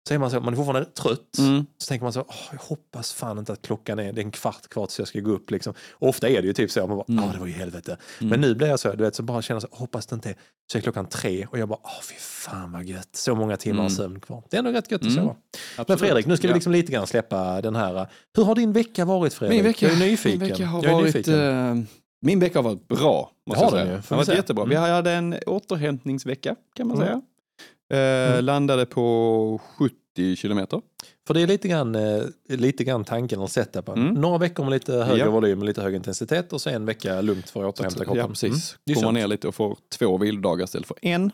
så 0.09 0.15
är 0.15 0.19
man 0.19 0.31
så, 0.31 0.41
man 0.41 0.53
är 0.55 0.56
fortfarande 0.56 0.91
trött. 0.91 1.39
Mm. 1.39 1.67
Så 1.79 1.89
tänker 1.89 2.05
man 2.05 2.12
så, 2.12 2.21
Åh, 2.29 2.35
jag 2.53 2.59
hoppas 2.59 3.12
fan 3.12 3.39
inte 3.39 3.53
att 3.53 3.62
klockan 3.62 3.99
är, 3.99 4.12
det 4.12 4.21
är 4.21 4.25
en 4.25 4.31
kvart 4.31 4.69
kvar 4.69 4.87
tills 4.87 4.99
jag 4.99 5.09
ska 5.09 5.21
gå 5.21 5.31
upp. 5.31 5.51
Liksom. 5.51 5.75
Ofta 5.99 6.29
är 6.29 6.43
det 6.43 6.47
ju 6.47 6.53
typ 6.53 6.71
så, 6.71 6.87
man 6.87 6.97
bara, 6.97 7.05
Mm. 7.09 7.25
ja 7.25 7.33
det 7.33 7.39
var 7.39 7.47
ju 7.47 7.53
helvete. 7.53 7.97
Mm. 8.21 8.31
Men 8.31 8.41
nu 8.41 8.55
blir 8.55 8.69
jag 8.69 8.81
så, 8.81 8.93
du 8.93 9.05
vet, 9.05 9.15
så 9.15 9.23
bara 9.23 9.43
känner 9.43 9.61
så, 9.61 9.69
hoppas 9.71 10.06
det 10.06 10.15
inte 10.15 10.29
är, 10.31 10.37
så 10.73 10.79
är 10.79 10.83
klockan 10.83 11.06
tre 11.06 11.47
och 11.51 11.59
jag 11.59 11.69
bara, 11.69 11.79
åh 11.83 12.03
fy 12.03 12.15
fan 12.19 12.73
vad 12.73 12.85
gött, 12.85 13.09
så 13.17 13.35
många 13.35 13.56
timmar 13.56 13.81
Mm. 13.81 13.91
sömn 13.91 14.21
kvar. 14.21 14.43
Det 14.51 14.56
är 14.56 14.59
ändå 14.59 14.71
rätt 14.71 14.91
gött 14.91 15.01
att 15.01 15.06
Mm. 15.06 15.15
sova. 15.17 15.27
Men 15.27 15.37
Absolut. 15.83 16.01
Fredrik, 16.01 16.27
nu 16.27 16.37
ska 16.37 16.49
vi 16.49 16.55
liksom 16.55 16.73
lite 16.73 16.93
grann 16.93 17.06
släppa 17.06 17.61
den 17.61 17.77
här, 17.77 18.06
hur 18.37 18.45
har 18.45 18.55
din 18.55 18.73
vecka 18.73 19.05
varit 19.05 19.35
Fredrik? 19.35 19.56
Min 19.56 19.65
vecka, 19.65 19.87
jag 19.87 19.95
är 19.97 20.01
nyfiken. 20.01 20.39
Min 20.41 20.49
vecka 20.49 20.67
har 20.67 20.83
varit, 20.93 21.29
eh, 21.29 21.75
min 22.23 22.41
vecka 22.41 22.59
har 22.59 22.62
varit 22.65 22.89
bra. 22.89 23.31
Måste 23.47 23.65
har 23.65 23.71
jag 23.71 23.79
den 23.79 23.87
säga. 23.87 23.97
ju, 23.97 24.03
får 24.03 24.09
Den 24.17 24.19
har 24.19 24.25
vi 24.25 24.31
varit 24.31 24.39
jättebra. 24.39 24.65
Mm. 24.65 24.71
Vi 24.85 24.91
hade 24.93 25.12
en 25.12 25.35
återhämtningsvecka 25.47 26.56
kan 26.77 26.87
man 26.89 26.97
Mm. 26.97 27.06
säga. 27.09 27.23
Eh, 27.92 27.98
Mm. 28.32 28.44
Landade 28.44 28.86
på 28.86 29.60
70 29.78 30.36
kilometer. 30.36 30.81
För 31.26 31.34
det 31.34 31.40
är 31.42 31.46
lite 31.46 31.69
grann, 31.69 31.94
eh, 31.94 32.22
lite 32.48 32.84
grann 32.84 33.04
tanken 33.04 33.40
och 33.40 33.50
setupen. 33.50 33.94
Mm. 33.98 34.14
Några 34.14 34.38
veckor 34.38 34.64
med 34.64 34.72
lite 34.72 34.92
högre 34.92 35.19
Ja. 35.25 35.31
volym 35.31 35.58
och 35.58 35.64
lite 35.64 35.82
högre 35.82 35.96
intensitet 35.96 36.52
och 36.52 36.60
så 36.60 36.70
en 36.70 36.86
vecka 36.86 37.20
lugnt 37.20 37.50
för 37.50 37.60
att 37.64 37.75
återhämta 37.75 38.04
kroppen. 38.04 38.20
Ja, 38.22 38.28
precis. 38.28 38.76
Mm. 38.91 39.00
Kommer 39.03 39.12
ner 39.20 39.26
lite 39.26 39.48
och 39.48 39.55
får 39.55 39.79
två 39.98 40.19
vilodagar 40.19 40.64
istället 40.64 40.88
för 40.88 40.96
en. 41.03 41.31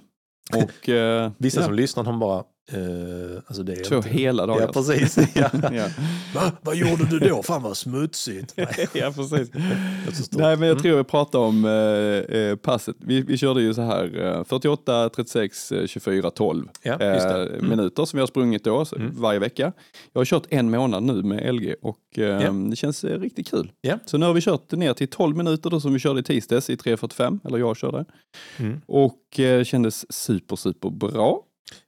Och 0.54 0.88
eh, 0.88 1.30
Vissa 1.38 1.60
ja, 1.60 1.64
som 1.66 1.74
lyssnar, 1.74 2.04
de 2.04 2.18
bara, 2.18 2.44
eh, 2.72 3.42
alltså 3.46 3.62
det 3.62 3.72
är 3.72 3.84
två 3.84 3.96
inte... 3.96 4.08
hela 4.08 4.46
dagar. 4.46 4.60
Ja, 4.60 4.72
precis. 4.72 5.18
Ja. 5.34 5.50
ja. 5.72 5.86
Va? 6.34 6.52
Vad 6.62 6.76
gjorde 6.76 7.04
du 7.10 7.18
då? 7.18 7.42
Fan 7.42 7.62
vad 7.62 7.76
smutsigt. 7.76 8.52
Nej, 8.56 8.88
ja, 8.94 9.12
precis. 9.16 9.50
så. 10.30 10.38
Nej, 10.38 10.56
men 10.56 10.68
jag 10.68 10.70
Mm. 10.70 10.82
tror 10.82 10.96
vi 10.96 11.04
pratade 11.04 11.44
om 11.44 11.64
eh, 11.64 12.36
eh, 12.40 12.56
passet. 12.56 12.96
Vi, 12.98 13.20
vi 13.20 13.36
körde 13.36 13.62
ju 13.62 13.74
så 13.74 13.82
här 13.82 14.36
eh, 14.38 14.44
48, 14.44 15.08
36, 15.08 15.72
eh, 15.72 15.86
24, 15.86 16.30
12 16.30 16.68
Ja, 16.82 16.92
eh. 17.00 17.34
Mm. 17.34 17.68
minuter 17.68 18.04
som 18.04 18.16
vi 18.16 18.20
har 18.20 18.26
sprungit 18.26 18.64
då 18.64 18.84
så, 18.84 18.96
Mm. 18.96 19.12
varje 19.20 19.38
vecka. 19.38 19.72
Jag 20.12 20.20
har 20.20 20.24
kört 20.24 20.46
en 20.50 20.70
månad 20.70 21.02
nu 21.02 21.22
med 21.22 21.54
LG 21.54 21.74
och 21.82 21.98
eh, 22.18 22.24
Ja. 22.24 22.50
det 22.52 22.76
känns 22.76 23.04
eh, 23.04 23.18
riktigt 23.20 23.50
kul. 23.50 23.72
Ja. 23.80 23.98
Så 24.06 24.18
nu 24.18 24.26
har 24.26 24.32
vi 24.32 24.40
kört 24.40 24.72
ner 24.72 24.94
till 24.94 25.08
12 25.08 25.36
minuter 25.36 25.70
då 25.70 25.80
som 25.80 25.92
vi 25.92 25.98
körde 25.98 26.20
i 26.20 26.22
tisdags 26.22 26.70
i 26.70 26.76
3.45, 26.76 27.38
eller 27.46 27.58
jag 27.58 27.76
körde. 27.76 28.04
Mm. 28.58 28.80
Och 28.86 29.40
eh, 29.40 29.64
kändes 29.64 30.12
super, 30.12 30.56
super 30.56 30.90
bra. 30.90 31.42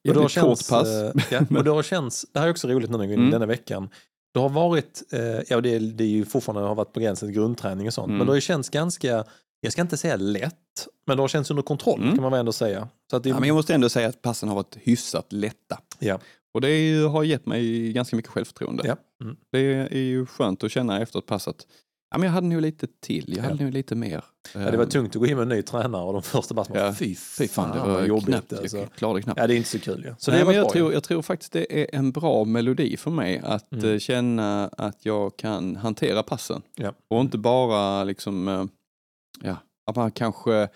Och 0.09 0.15
då 0.15 0.29
känns, 0.29 0.69
pass. 0.71 0.89
eh, 0.89 1.13
ja, 1.31 1.41
och 1.59 1.65
då 1.65 1.83
känns, 1.83 2.27
det 2.33 2.39
här 2.41 2.47
är 2.47 2.51
också 2.51 2.69
roligt 2.69 2.91
nu 2.91 2.99
när 2.99 3.07
vi 3.07 3.15
Mm. 3.15 3.31
denna 3.31 3.47
veckan. 3.47 3.89
Det 4.35 4.41
har 4.41 4.49
varit, 4.49 5.03
eh, 5.13 5.21
ja 5.49 5.61
det 5.61 5.75
är, 5.75 5.81
det 5.81 6.05
är 6.05 6.09
ju 6.09 6.25
fortfarande 6.25 6.69
har 6.69 6.75
varit 6.75 6.93
begränsat 6.93 7.29
grundträning 7.31 7.87
och 7.87 7.95
sånt, 7.95 8.07
Mm. 8.07 8.19
men 8.19 8.27
det 8.27 8.33
har 8.33 8.41
känts 8.41 8.69
ganska, 8.69 9.25
jag 9.61 9.73
ska 9.73 9.83
inte 9.83 9.97
säga 9.97 10.17
lätt, 10.17 10.89
men 11.07 11.17
det 11.17 11.23
har 11.23 11.29
känts 11.29 11.51
under 11.51 11.63
kontroll 11.63 12.01
Mm. 12.03 12.15
kan 12.15 12.23
man 12.23 12.33
väl 12.33 12.41
ändå 12.41 12.53
säga. 12.53 12.89
Så 13.11 13.17
att 13.17 13.23
det, 13.23 13.29
Ja, 13.29 13.39
men 13.41 13.49
jag 13.49 13.55
måste 13.55 13.75
ändå 13.75 13.89
säga 13.89 14.09
att 14.09 14.23
passen 14.23 14.49
har 14.49 14.57
varit 14.57 14.77
hyfsat 14.83 15.33
lätta. 15.33 15.79
ja, 15.99 16.19
Och 16.55 16.61
det 16.61 16.69
är 16.71 17.09
har 17.09 17.25
gett 17.25 17.47
mig 17.47 17.93
ganska 17.93 18.17
mycket 18.17 18.31
självförtroende. 18.31 18.83
ja. 18.87 18.97
Mm. 19.25 19.37
Det 19.53 19.59
är 19.93 19.99
ju 19.99 20.27
skönt 20.27 20.65
att 20.65 20.73
känna 20.73 21.01
efter 21.01 21.19
ett 21.19 21.27
pass 21.27 21.49
att 21.49 21.67
ja, 22.13 22.19
men 22.19 22.27
jag 22.27 22.33
hade 22.33 22.47
nog 22.47 22.61
lite 22.63 22.87
till, 23.01 23.35
jag 23.37 23.43
hade 23.43 23.57
Ja. 23.59 23.65
nog 23.65 23.73
lite 23.73 23.95
mer. 23.95 24.25
Ja, 24.55 24.61
det 24.71 24.77
var 24.77 24.87
tungt 24.87 25.17
att 25.17 25.21
gå 25.21 25.27
in 25.27 25.37
med 25.37 25.43
en 25.43 25.49
ny 25.49 25.63
tränare 25.63 26.03
och 26.05 26.13
de 26.13 26.23
första 26.23 26.55
bara, 26.55 26.67
Ja. 26.75 26.95
fy, 26.99 27.15
Fy 27.17 27.49
fan, 27.49 27.71
det 27.73 27.79
vad 27.79 27.89
var 27.89 28.05
jobbigt. 28.07 28.27
knappt. 28.27 28.53
Alltså. 28.53 28.77
Jag 28.79 28.93
klarade 28.93 29.23
knappt. 29.23 29.41
Ja, 29.41 29.47
det 29.47 29.55
är 29.55 29.57
inte 29.57 29.69
så 29.69 29.79
kul 29.79 30.05
ju. 30.05 30.15
Så 30.19 30.31
Nej, 30.31 30.41
det 30.41 30.47
men 30.47 30.55
jag, 30.55 30.65
bra. 30.65 30.73
tror, 30.73 30.93
jag 30.93 31.03
tror 31.05 31.23
faktiskt 31.23 31.53
det 31.53 31.81
är 31.83 31.87
en 31.99 32.13
bra 32.13 32.45
melodi 32.45 32.97
för 32.97 33.11
mig 33.11 33.41
att 33.45 33.73
Mm. 33.73 33.93
eh, 33.93 33.99
känna 33.99 34.69
att 34.69 35.05
jag 35.07 35.37
kan 35.37 35.77
hantera 35.77 36.23
passen. 36.23 36.63
Ja. 36.77 36.93
Och 37.11 37.21
inte 37.21 37.39
bara 37.39 38.05
liksom, 38.05 38.49
eh, 38.49 38.65
ja, 39.43 39.57
att 39.87 39.97
man 39.97 40.11
kanske 40.11 40.55
Eh, 40.55 40.69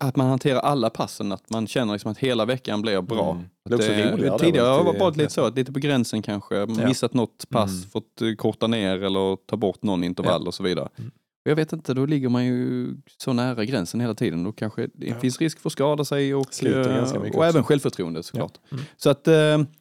Att 0.00 0.16
man 0.16 0.26
hanterar 0.28 0.60
alla 0.60 0.90
passen, 0.90 1.32
att 1.32 1.50
man 1.50 1.66
känner 1.66 1.92
liksom 1.92 2.10
att 2.12 2.18
hela 2.18 2.44
veckan 2.44 2.82
blir 2.82 3.00
bra. 3.02 3.30
Mm. 3.32 3.44
Det 3.68 3.74
också 3.74 3.88
Det- 3.88 4.38
tidigare 4.38 4.66
har 4.66 4.92
det 4.92 4.98
varit 4.98 5.16
lite 5.16 5.32
så, 5.32 5.44
att 5.44 5.56
lite 5.56 5.72
på 5.72 5.78
gränsen 5.80 6.22
kanske, 6.22 6.66
missat 6.66 7.14
något 7.14 7.48
pass, 7.48 7.70
Mm. 7.70 7.88
fått 7.90 8.22
eh, 8.22 8.34
korta 8.36 8.66
ner 8.66 9.02
eller 9.02 9.36
ta 9.46 9.56
bort 9.56 9.82
någon 9.82 10.04
intervall 10.04 10.46
och 10.46 10.54
så 10.54 10.62
vidare. 10.62 10.88
Mm. 10.98 11.10
Och 11.44 11.50
Jag 11.50 11.56
vet 11.56 11.72
inte, 11.72 11.94
då 11.94 12.06
ligger 12.06 12.28
man 12.28 12.46
ju 12.46 12.88
så 13.22 13.32
nära 13.32 13.64
gränsen 13.64 14.00
hela 14.00 14.14
tiden. 14.14 14.44
Då 14.44 14.52
kanske 14.52 14.88
det 14.94 15.06
Ja. 15.06 15.14
finns 15.20 15.40
risk 15.40 15.58
för 15.60 15.68
att 15.68 15.72
skada 15.72 16.04
sig 16.04 16.34
och, 16.34 16.64
eh, 16.64 17.12
och 17.34 17.46
även 17.46 17.64
självförtroende 17.64 18.22
såklart. 18.22 18.58
Mm. 18.72 18.84
Så 18.96 19.10
att, 19.10 19.28
eh, 19.28 19.34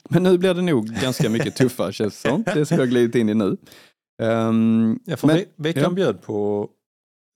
men 0.09 0.24
nu 0.24 0.38
blir 0.38 0.53
det 0.53 0.62
nog 0.62 0.88
ganska 0.88 1.29
mycket 1.29 1.55
tuffare 1.55 1.93
känns 1.93 2.21
det 2.24 2.29
som. 2.29 2.43
Det 2.53 2.65
som 2.65 2.77
jag 2.77 2.89
glidit 2.89 3.15
in 3.15 3.29
i 3.29 3.33
nu. 3.33 3.57
Ehm, 4.24 5.00
Ja, 5.05 5.15
men- 5.24 5.35
ve- 5.35 5.45
veckan 5.55 5.83
ja. 5.83 5.89
bjöd 5.89 6.21
på, 6.21 6.69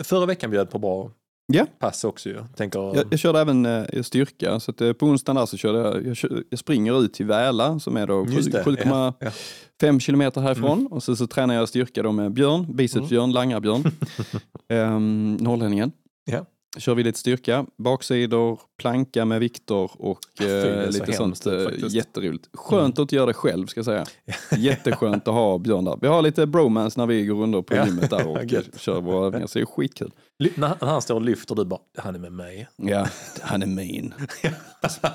förra 0.03 0.25
veckan 0.25 0.51
bjöd 0.51 0.69
på 0.71 0.79
bra 0.79 1.11
Ja. 1.51 1.65
pass 1.79 2.03
också 2.03 2.29
ju. 2.29 2.43
Tänker, 2.55 2.79
Jag, 2.79 3.03
jag 3.09 3.19
körde 3.19 3.39
även 3.39 3.65
eh, 3.65 4.01
styrka, 4.01 4.59
så 4.59 4.71
att, 4.71 4.81
eh, 4.81 4.93
på 4.93 5.05
onsdagen 5.05 5.35
där 5.35 5.45
så 5.45 5.57
körde 5.57 5.79
jag, 5.79 6.05
jag, 6.07 6.17
kör, 6.17 6.43
jag 6.49 6.59
springer 6.59 7.01
ut 7.03 7.13
till 7.13 7.25
Väla 7.25 7.79
som 7.79 7.97
är 7.97 8.07
då 8.07 8.25
Just 8.29 8.51
det, 8.51 8.63
7,5 8.63 9.13
ja, 9.19 9.31
fem 9.81 9.99
kilometer 9.99 10.41
härifrån 10.41 10.87
och 10.91 11.03
så, 11.03 11.15
så 11.15 11.27
tränar 11.27 11.55
jag 11.55 11.69
styrka 11.69 12.03
då 12.03 12.11
med 12.11 12.31
Björn, 12.31 12.75
bicepsbjörn, 12.75 13.31
langarbjörn, 13.31 13.83
um, 14.73 15.35
norrlänningen. 15.39 15.91
Ja. 16.31 16.45
Kör 16.77 16.95
vi 16.95 17.03
lite 17.03 17.19
styrka, 17.19 17.65
baksidor, 17.77 18.59
planka 18.79 19.25
med 19.25 19.39
Viktor 19.39 19.91
och 19.93 20.19
Ja, 20.39 20.45
fy, 20.45 20.51
eh, 20.51 20.85
så 20.85 20.91
lite 20.91 21.11
hemskt 21.11 21.43
sånt. 21.43 21.45
eh, 21.45 21.63
faktiskt. 21.63 21.81
Mm. 21.83 21.93
jätteroligt. 21.95 22.49
Skönt 22.53 22.93
att 22.99 22.99
inte 22.99 23.15
göra 23.15 23.25
det 23.25 23.33
själv 23.33 23.67
ska 23.67 23.77
jag 23.77 23.85
säga. 23.85 24.05
Jätteskönt 24.57 25.27
att 25.27 25.33
ha 25.33 25.57
Björn 25.57 25.85
där. 25.85 25.97
Vi 26.01 26.07
har 26.07 26.21
lite 26.21 26.45
bromance 26.47 26.99
när 26.99 27.07
vi 27.07 27.25
går 27.25 27.35
runder 27.41 27.61
på 27.61 27.75
Ja. 27.75 27.85
gymmet 27.85 28.09
där 28.09 28.27
och 28.31 28.37
kör 28.79 29.01
våra 29.01 29.25
övningar 29.27 29.47
så 29.47 29.59
det 29.59 29.63
är 29.63 29.65
skitkul. 29.65 30.11
När, 30.55 30.85
han 30.85 31.01
står 31.01 31.15
och 31.15 31.21
lyfter 31.21 31.55
du 31.55 31.65
bara, 31.65 31.79
han 31.97 32.15
är 32.15 32.19
med 32.19 32.31
mig. 32.31 32.67
Ja, 32.75 33.07
han 33.41 33.61
är 33.61 33.67
min. 33.67 34.13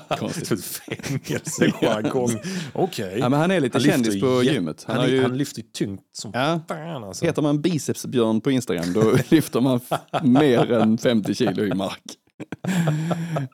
Konstigt. 0.19 0.65
Fängelsejargong. 0.65 2.29
Okej. 2.73 3.17
Ja, 3.19 3.29
men 3.29 3.39
han 3.39 3.51
är 3.51 3.59
lite 3.59 3.77
Han 3.77 3.83
kändis 3.85 4.21
på 4.21 4.43
gymmet. 4.43 4.83
Han, 4.87 4.97
Han, 4.97 5.09
ju, 5.09 5.21
han 5.21 5.37
lyfter 5.37 5.61
ju 5.61 5.67
tungt 5.67 6.01
som 6.11 6.31
ja, 6.33 6.59
fan 6.67 7.03
alltså. 7.03 7.25
heter 7.25 7.41
man 7.41 7.61
bicepsbjörn 7.61 8.41
på 8.41 8.51
Instagram 8.51 8.93
då 8.93 9.13
lyfter 9.29 9.61
man 9.61 9.79
mer 10.23 10.71
än 10.71 10.97
50 10.97 11.33
kilo 11.35 11.63
i 11.63 11.73
mark. 11.73 12.03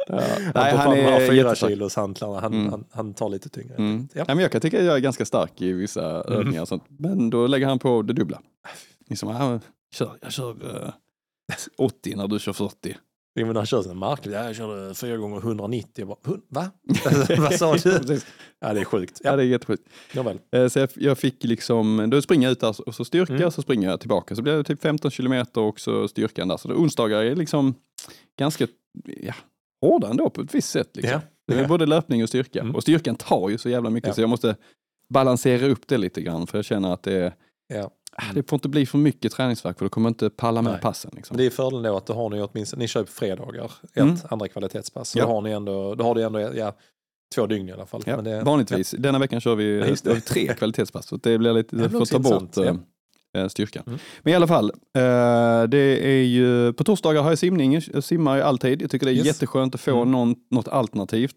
Ja. 0.07 0.21
Nej, 0.55 0.75
han, 0.77 0.93
är 0.97 1.19
fyra 1.27 1.35
jättestark. 1.35 1.69
kilos 1.71 1.95
hantlarna, 1.95 2.39
han, 2.39 2.53
Mm. 2.53 2.69
han, 2.71 2.85
han 2.91 3.13
tar 3.13 3.29
lite 3.29 3.49
tyngre. 3.49 3.75
Mm. 3.75 4.07
Ja. 4.13 4.25
Ja, 4.27 4.35
men 4.35 4.39
jag 4.43 4.51
kan 4.51 4.61
tycka 4.61 4.79
att 4.79 4.85
jag 4.85 4.95
är 4.95 4.99
ganska 4.99 5.25
stark 5.25 5.61
i 5.61 5.71
vissa 5.73 6.01
övningar 6.03 6.61
och 6.61 6.67
sånt. 6.67 6.83
Men 6.87 7.29
då 7.29 7.47
lägger 7.47 7.67
han 7.67 7.79
på 7.79 8.01
det 8.01 8.13
dubbla. 8.13 8.41
Liksom, 9.09 9.29
ja, 9.29 9.59
kör, 9.93 10.11
jag 10.21 10.31
kör 10.31 10.49
eh, 10.85 10.91
80 11.77 12.15
när 12.15 12.27
du 12.27 12.39
kör 12.39 12.53
40. 12.53 12.97
Jo, 13.39 13.47
men 13.47 13.55
han 13.55 13.65
kör 13.65 13.93
marker. 13.93 14.31
Ja, 14.31 14.43
jag 14.45 14.55
körde 14.55 14.93
fyra 14.95 15.17
gånger 15.17 15.37
190. 15.37 15.89
Jag 15.95 16.07
bara, 16.07 16.17
"Hun- 16.23 16.41
va? 16.49 16.71
Vad 17.37 17.53
sa 17.53 17.75
du? 17.75 18.19
Ja, 18.59 18.73
det 18.73 18.79
är 18.81 18.85
sjukt. 18.85 19.21
Ja, 19.23 19.29
Ja, 19.29 19.35
det 19.35 19.43
är 19.43 19.47
jättesjukt. 19.47 19.83
nåväl. 20.15 20.39
Eh, 20.51 20.67
Så 20.67 20.79
jag, 20.79 20.89
jag 20.95 21.17
fick 21.17 21.43
liksom, 21.43 22.07
då 22.11 22.21
springer 22.21 22.47
jag 22.47 22.51
ut 22.51 22.59
där 22.59 22.87
och 22.87 22.95
så 22.95 23.05
styrka 23.05 23.33
Mm. 23.35 23.51
så 23.51 23.61
springer 23.61 23.89
jag 23.89 23.99
tillbaka. 23.99 24.35
Så 24.35 24.41
blir 24.41 24.53
det 24.53 24.63
typ 24.63 24.81
15 24.81 25.11
kilometer 25.11 25.61
och 25.61 25.79
så 25.79 26.07
styrkan 26.07 26.47
där. 26.47 26.57
Så 26.57 26.67
det, 26.67 26.73
onsdagar 26.73 27.23
är 27.23 27.35
liksom 27.35 27.75
ganska 28.39 28.67
ja, 29.05 29.33
hårda 29.81 30.09
ändå 30.09 30.29
på 30.29 30.41
ett 30.41 30.55
visst 30.55 30.69
sätt. 30.69 30.89
Liksom. 30.93 31.11
Ja. 31.11 31.21
Det 31.47 31.53
är 31.53 31.61
Ja. 31.61 31.67
både 31.67 31.85
löpning 31.85 32.23
och 32.23 32.29
styrka. 32.29 32.59
Mm. 32.61 32.75
Och 32.75 32.81
styrkan 32.81 33.15
tar 33.15 33.49
ju 33.49 33.57
så 33.57 33.69
jävla 33.69 33.89
mycket 33.89 34.07
Ja. 34.07 34.13
så 34.13 34.21
jag 34.21 34.29
måste 34.29 34.55
balansera 35.09 35.67
upp 35.67 35.87
det 35.87 35.97
lite 35.97 36.21
grann. 36.21 36.47
För 36.47 36.57
jag 36.57 36.65
känner 36.65 36.93
att 36.93 37.03
det, 37.03 37.13
är- 37.13 37.33
Ja. 37.67 37.91
Ah, 38.17 38.33
det 38.33 38.49
får 38.49 38.57
inte 38.57 38.69
bli 38.69 38.85
för 38.85 38.97
mycket 38.97 39.31
träningsverk 39.31 39.77
för 39.77 39.85
då 39.85 39.89
kommer 39.89 40.09
inte 40.09 40.29
palla 40.29 40.61
med 40.61 40.71
Nej. 40.73 40.81
passen. 40.81 41.11
Liksom. 41.15 41.37
Det 41.37 41.45
är 41.45 41.49
fördelen 41.49 41.83
då 41.83 41.97
att 41.97 42.05
då 42.05 42.13
har 42.13 42.29
ni 42.29 42.41
åtminstone, 42.41 42.79
ni 42.81 42.87
kör 42.87 43.03
på 43.03 43.11
fredagar, 43.11 43.71
ett 43.93 43.97
Mm. 43.97 44.15
andra 44.29 44.47
kvalitetspass. 44.47 45.09
Så 45.09 45.19
Ja. 45.19 45.25
då 45.25 45.31
har 45.31 45.41
ni 45.41 45.51
ändå, 45.51 45.95
då 45.95 46.03
har 46.03 46.15
du 46.15 46.23
ändå 46.23 46.39
ja, 46.39 46.75
två 47.35 47.45
dygn 47.47 47.69
i 47.69 47.71
alla 47.71 47.85
fall. 47.85 48.01
Ja, 48.05 48.21
det, 48.21 48.41
vanligtvis. 48.43 48.91
Denna 48.91 49.19
veckan 49.19 49.41
kör 49.41 49.55
vi 49.55 49.79
Ja, 50.03 50.13
vi 50.13 50.21
tre 50.21 50.47
kvalitetspass. 50.55 51.07
Så 51.07 51.15
det 51.17 51.37
blir 51.37 51.53
lite, 51.53 51.75
Det 51.75 51.89
får 51.89 52.05
ta 52.05 52.19
bort 52.19 52.57
eh, 52.57 52.75
styrkan. 53.49 53.83
Mm. 53.87 53.99
Men 54.21 54.33
i 54.33 54.35
alla 54.35 54.47
fall, 54.47 54.71
eh, 54.97 55.63
det 55.69 56.07
är 56.07 56.23
ju, 56.23 56.73
på 56.73 56.83
torsdagar 56.83 57.21
har 57.21 57.29
jag 57.31 57.37
simning, 57.39 57.79
jag 57.93 58.03
simmar 58.03 58.35
ju 58.35 58.41
alltid. 58.41 58.81
Jag 58.81 58.91
tycker 58.91 59.05
det 59.05 59.11
är 59.11 59.13
Yes. 59.15 59.25
jätteskönt 59.25 59.75
att 59.75 59.81
få 59.81 59.97
Mm. 59.97 60.11
någon, 60.11 60.35
något 60.51 60.67
alternativt, 60.67 61.35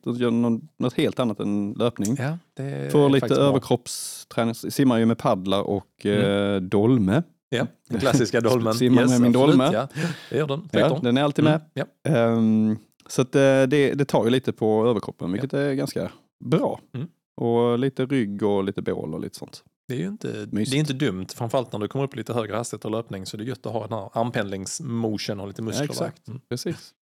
något 0.78 0.94
helt 0.94 1.18
annat 1.20 1.40
än 1.40 1.72
löpning. 1.72 2.16
ja, 2.18 2.38
det 2.56 2.92
Får 2.92 3.08
lite 3.08 3.34
överkroppsträning, 3.34 4.54
simmar 4.54 4.98
ju 4.98 5.06
med 5.06 5.18
paddlar 5.18 5.60
och 5.62 6.06
eh, 6.06 6.60
dolme. 6.60 7.22
Ja, 7.48 7.66
den 7.88 8.00
klassiska 8.00 8.40
dolmen. 8.50 8.74
Simmar 8.74 9.06
med 9.06 9.20
min 9.20 9.32
dolme. 9.32 9.70
Ja, 9.72 9.88
det 10.30 10.36
gör 10.36 10.46
den. 10.46 10.68
Ja, 10.72 10.98
den 11.02 11.16
är 11.16 11.22
alltid 11.22 11.44
med. 11.44 11.54
Mm, 11.54 11.66
ja. 12.04 12.10
Ehm, 12.10 12.76
så 13.08 13.22
eh, 13.22 13.26
det, 13.68 13.94
det 13.94 14.04
tar 14.04 14.24
ju 14.24 14.30
lite 14.30 14.52
på 14.52 14.86
överkroppen, 14.86 15.32
vilket 15.32 15.54
är 15.54 15.72
ganska 15.74 16.10
bra. 16.44 16.80
Mm. 16.94 17.06
Och 17.36 17.78
lite 17.78 18.06
rygg 18.06 18.42
och 18.42 18.64
lite 18.64 18.82
bål 18.82 19.14
och 19.14 19.20
lite 19.20 19.38
sånt. 19.38 19.62
Det 19.88 19.94
är 19.94 19.98
ju 19.98 20.06
inte, 20.08 20.46
det 20.46 20.60
är 20.60 20.74
inte 20.74 20.92
dumt, 20.92 21.26
framförallt 21.34 21.72
när 21.72 21.78
du 21.80 21.88
kommer 21.88 22.04
upp 22.04 22.16
lite 22.16 22.32
högre 22.32 22.56
hastighet 22.56 22.84
och 22.84 22.90
löpning 22.90 23.26
så 23.26 23.36
är 23.36 23.38
det 23.38 23.44
gött 23.44 23.66
att 23.66 23.72
ha 23.72 23.86
den 23.86 23.98
här 23.98 24.10
armpendlingsmotion 24.12 25.40
och 25.40 25.48
lite 25.48 25.62
muskler. 25.62 25.84
Ja, 25.86 25.90
exakt. 25.92 26.28
Mm. 26.28 26.40
Precis. 26.48 26.94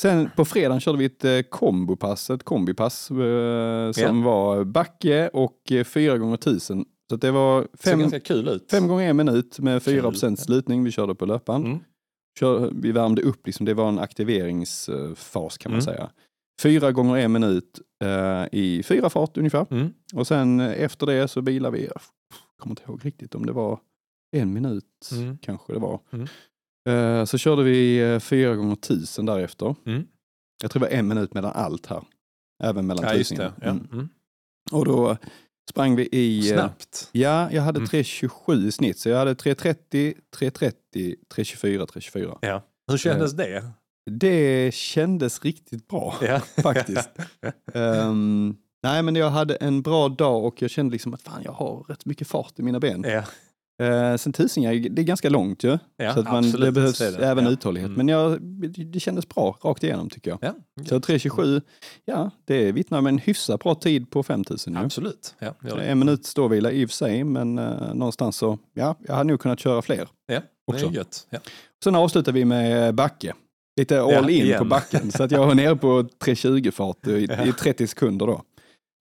Sen 0.00 0.30
på 0.36 0.44
fredagen 0.44 0.80
körde 0.80 0.98
vi 0.98 1.04
ett 1.04 1.24
eh, 1.24 1.40
kombopass, 1.50 2.30
ett 2.30 2.42
kombipass 2.42 3.10
eh, 3.10 3.92
som 3.92 4.22
var 4.22 4.64
backe 4.64 5.28
och 5.32 5.72
eh, 5.72 5.84
fyra 5.84 6.18
gånger 6.18 6.36
tusen. 6.36 6.84
Så 7.08 7.14
att 7.14 7.20
det 7.20 7.30
var 7.30 7.62
Ser 7.78 7.90
fem, 7.90 8.00
ganska 8.00 8.20
kul 8.20 8.48
ut. 8.48 8.70
fem 8.70 8.88
gånger 8.88 9.10
en 9.10 9.16
minut 9.16 9.58
med 9.58 9.84
Kul. 9.84 9.94
4 9.94 10.10
procent 10.10 10.40
slutning. 10.40 10.84
Vi 10.84 10.90
körde 10.90 11.14
på 11.14 11.26
löpan. 11.26 11.64
Mm. 11.66 11.78
Kör, 12.40 12.70
vi 12.74 12.92
värmde 12.92 13.22
upp, 13.22 13.46
liksom, 13.46 13.66
det 13.66 13.74
var 13.74 13.88
en 13.88 13.98
aktiveringsfas 13.98 15.58
kan 15.58 15.72
man 15.72 15.80
Mm. 15.80 15.84
säga. 15.94 16.10
Fyra 16.62 16.92
gånger 16.92 17.16
en 17.16 17.32
minut 17.32 17.80
eh, 18.04 18.44
i 18.52 18.82
fyra 18.84 19.10
fart 19.10 19.36
ungefär. 19.36 19.66
Mm. 19.70 19.92
Och 20.14 20.26
sen 20.26 20.60
eh, 20.60 20.82
efter 20.82 21.06
det 21.06 21.28
så 21.28 21.42
bilar 21.42 21.70
vi, 21.70 21.84
jag 21.86 22.00
kommer 22.58 22.72
inte 22.72 22.82
ihåg 22.82 23.04
riktigt 23.06 23.34
om 23.34 23.46
det 23.46 23.52
var 23.52 23.80
en 24.36 24.52
minut 24.52 24.84
Mm. 25.12 25.38
kanske 25.38 25.72
det 25.72 25.78
var. 25.78 26.00
Mm. 26.12 26.26
Eh, 26.88 27.24
så 27.24 27.38
körde 27.38 27.62
vi 27.62 27.98
eh, 28.12 28.18
fyra 28.20 28.54
gånger 28.56 28.76
tusen 28.76 29.26
därefter. 29.26 29.74
Mm. 29.86 30.06
Jag 30.62 30.70
tror 30.70 30.80
det 30.80 30.86
var 30.90 30.96
en 30.98 31.08
minut 31.08 31.34
mellan 31.34 31.52
allt 31.52 31.86
här. 31.86 32.04
Även 32.62 32.86
mellan 32.86 33.04
Ja, 33.04 33.12
tusingen. 33.12 33.52
Ja. 33.60 33.68
Mm. 33.68 33.88
Mm. 33.92 34.08
Och 34.72 34.84
då 34.84 35.16
sprang 35.70 35.96
vi 35.96 36.08
i... 36.12 36.50
eh, 36.50 36.54
Snabbt. 36.56 37.08
Ja, 37.12 37.50
jag 37.52 37.62
hade 37.62 37.78
Mm. 37.78 37.86
3.27 37.88 38.66
i 38.66 38.72
snitt. 38.72 38.98
Så 38.98 39.08
jag 39.08 39.18
hade 39.18 39.34
3.30, 39.34 40.14
3.30, 40.36 40.72
3.24, 41.34 41.86
3.24. 41.86 42.38
Ja. 42.40 42.62
Hur 42.90 42.96
kändes 42.98 43.32
det? 43.32 43.64
Det 44.10 44.74
kändes 44.74 45.44
riktigt 45.44 45.88
bra 45.88 46.14
Ja. 46.22 46.40
faktiskt. 46.62 47.10
Ehm, 47.74 48.56
nej, 48.82 49.02
men 49.02 49.16
jag 49.16 49.30
hade 49.30 49.54
en 49.54 49.82
bra 49.82 50.08
dag 50.08 50.44
och 50.44 50.62
jag 50.62 50.70
kände 50.70 50.92
liksom 50.92 51.14
att 51.14 51.22
fan, 51.22 51.42
jag 51.44 51.52
har 51.52 51.84
rätt 51.88 52.04
mycket 52.06 52.28
fart 52.28 52.58
i 52.58 52.62
mina 52.62 52.80
ben. 52.80 53.04
Ja. 53.08 53.22
Uh, 53.82 54.16
sen 54.16 54.32
tusingar, 54.32 54.74
det 54.74 55.02
är 55.02 55.04
ganska 55.04 55.28
långt 55.30 55.64
ju. 55.64 55.78
Ja, 55.96 56.14
så 56.14 56.20
att 56.20 56.26
man, 56.26 56.36
absolut, 56.44 56.60
det 56.66 56.72
behövs 56.72 56.98
det. 56.98 57.26
även 57.26 57.44
Ja. 57.44 57.50
uthållighet. 57.50 57.86
Mm. 57.88 57.96
Men 57.96 58.08
jag, 58.08 58.42
det 58.92 59.00
kändes 59.00 59.28
bra 59.28 59.58
rakt 59.62 59.84
igenom 59.84 60.10
tycker 60.10 60.30
jag. 60.30 60.38
Ja. 60.42 60.54
Så 60.86 60.98
3.27, 60.98 61.62
ja 62.04 62.30
det 62.44 62.72
vittnar 62.72 62.98
om 62.98 63.06
en 63.06 63.18
hyfsat 63.18 63.60
bra 63.60 63.74
tid 63.74 64.10
på 64.10 64.22
5000 64.22 64.74
ju. 64.74 64.78
Absolut. 64.80 65.34
Ja, 65.38 65.54
det. 65.60 65.82
En 65.82 65.98
minut 65.98 66.26
ståvila 66.26 66.70
i 66.72 66.84
och 66.84 66.90
för 66.90 66.94
sig, 66.96 67.24
men 67.24 67.58
uh, 67.58 67.94
någonstans 67.94 68.36
så, 68.36 68.58
ja, 68.74 68.96
jag 69.06 69.14
hade 69.14 69.28
nog 69.28 69.40
kunnat 69.40 69.60
köra 69.60 69.82
fler. 69.82 70.08
Ja, 70.26 70.34
det 70.34 70.42
också. 70.74 70.86
är 70.86 70.90
gött. 70.90 71.26
Ja. 71.30 71.38
Sen 71.84 71.94
avslutar 71.94 72.32
vi 72.32 72.44
med 72.44 72.94
backe. 72.94 73.32
Lite 73.76 74.00
all 74.00 74.30
in 74.30 74.44
igen. 74.44 74.58
på 74.58 74.64
backen, 74.64 75.12
så 75.12 75.22
att 75.22 75.30
jag 75.30 75.46
var 75.46 75.54
nere 75.54 75.76
på 75.76 76.02
3.20 76.24 76.70
fart 76.70 77.06
i, 77.06 77.26
Ja. 77.30 77.46
i 77.46 77.52
30 77.52 77.86
sekunder 77.86 78.26
då. 78.26 78.42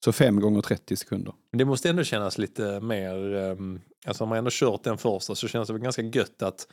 Så 0.06 0.12
fem 0.12 0.40
gånger 0.40 0.62
30 0.62 0.96
sekunder. 0.96 1.34
Men 1.52 1.58
det 1.58 1.66
måste 1.66 1.90
ändå 1.90 2.04
kännas 2.04 2.38
lite 2.38 2.80
mer, 2.80 3.16
um, 3.36 3.82
alltså 4.06 4.24
om 4.24 4.30
man 4.30 4.38
ändå 4.38 4.50
kört 4.54 4.84
den 4.84 4.98
första 4.98 5.36
så 5.36 5.48
känns 5.48 5.68
det 5.68 5.74
väl 5.74 5.82
ganska 5.82 6.02
gött 6.02 6.42
att 6.42 6.68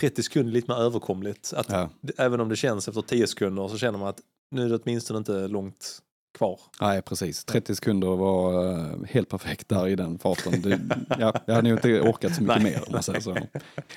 30 0.00 0.22
sekunder 0.22 0.50
är 0.50 0.54
lite 0.54 0.70
mer 0.72 0.78
överkomligt. 0.80 1.52
Att 1.56 1.70
Ja. 1.70 1.90
Även 2.18 2.40
om 2.40 2.48
det 2.48 2.56
känns 2.56 2.88
efter 2.88 3.02
10 3.02 3.26
sekunder 3.26 3.68
så 3.68 3.78
känner 3.78 3.98
man 3.98 4.08
att 4.08 4.20
nu 4.50 4.64
är 4.64 4.68
det 4.68 4.76
åtminstone 4.84 5.18
inte 5.18 5.48
långt 5.48 5.98
kvar. 6.38 6.60
Nej, 6.80 7.02
precis. 7.02 7.44
30 7.44 7.74
sekunder 7.74 8.16
var 8.16 8.70
eh, 8.72 8.86
helt 9.08 9.28
perfekt 9.28 9.68
där 9.68 9.88
i 9.88 9.96
den 9.96 10.18
farten. 10.18 10.62
Det, 10.62 10.80
ja, 11.18 11.32
jag 11.46 11.54
hade 11.54 11.68
nog 11.68 11.78
inte 11.78 12.00
orkat 12.00 12.34
så 12.34 12.42
mycket 12.42 12.62
mer 12.62 12.82
om 12.86 12.92
man 12.92 13.02
säger 13.02 13.20
så. 13.20 13.36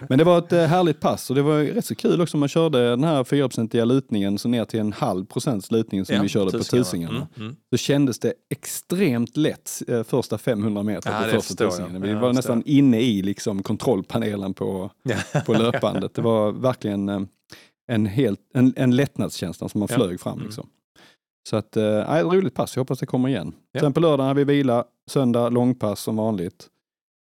Men 0.09 0.17
det 0.17 0.23
var 0.23 0.37
ett 0.37 0.53
eh, 0.53 0.63
härligt 0.65 0.99
pass 0.99 1.29
och 1.29 1.35
det 1.35 1.41
var 1.41 1.57
ju 1.57 1.73
rätt 1.73 1.85
så 1.85 1.95
kul 1.95 2.21
också. 2.21 2.37
Man 2.37 2.49
körde 2.49 2.89
den 2.89 3.03
här 3.03 3.23
4-procentiga 3.23 3.85
lutningen 3.85 4.37
så 4.37 4.47
ner 4.49 4.65
till 4.65 4.79
en 4.79 4.93
halv 4.93 5.25
procents 5.25 5.71
lutning 5.71 6.05
som 6.05 6.21
vi 6.21 6.29
körde 6.29 6.57
på 6.57 6.63
tusingarna. 6.63 7.27
Mm, 7.35 7.47
mm. 7.47 7.55
Så 7.69 7.77
kändes 7.77 8.19
det 8.19 8.33
extremt 8.49 9.37
lätt 9.37 9.81
eh, 9.87 10.03
första 10.03 10.37
500 10.37 10.83
meter 10.83 11.11
Ja, 11.11 11.21
på 11.23 11.41
första 11.41 11.65
tusingen. 11.69 12.01
Vi 12.01 12.09
Ja, 12.09 12.19
var 12.19 12.33
nästan 12.33 12.63
inne 12.65 12.99
i 13.01 13.21
liksom 13.21 13.63
kontrollpanelen 13.63 14.53
på, 14.53 14.91
Ja. 15.03 15.41
på 15.45 15.53
löpbandet. 15.53 16.13
Det 16.15 16.21
var 16.21 16.51
verkligen 16.51 17.27
en, 17.87 18.05
helt, 18.05 18.39
en, 18.53 18.73
en 18.75 18.95
lättnadskänsla 18.95 19.69
som 19.69 19.79
man 19.79 19.87
Ja. 19.91 19.95
flög 19.95 20.19
fram. 20.19 20.39
Mm. 20.39 20.51
Så 21.49 21.55
att, 21.55 21.77
eh, 21.77 22.15
ett 22.17 22.25
roligt 22.25 22.53
pass, 22.55 22.75
jag 22.75 22.81
hoppas 22.81 22.99
det 22.99 23.05
kommer 23.05 23.29
igen. 23.29 23.53
Ja. 23.71 23.79
Sen 23.79 23.93
på 23.93 23.99
lördagen 23.99 24.27
hade 24.27 24.43
vi 24.43 24.53
vila, 24.57 24.85
söndag 25.09 25.49
långpass 25.49 25.99
som 25.99 26.15
vanligt. 26.15 26.67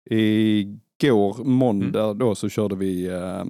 Igår, 0.10 1.44
måndag, 1.44 2.04
Mm. 2.06 2.18
då 2.18 2.36
så 2.36 2.50
körde 2.50 2.76
vi 2.76 3.06
eh, 3.08 3.44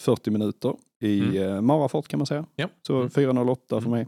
40 0.00 0.30
minuter 0.30 0.74
i 1.02 1.20
Mm. 1.20 1.36
mm. 1.36 1.66
Marafort 1.66 2.08
kan 2.08 2.18
man 2.18 2.26
säga. 2.26 2.46
Ja. 2.56 2.68
Så 2.86 2.96
Mm. 2.96 3.10
408 3.10 3.80
för 3.80 3.90
mig. 3.90 4.06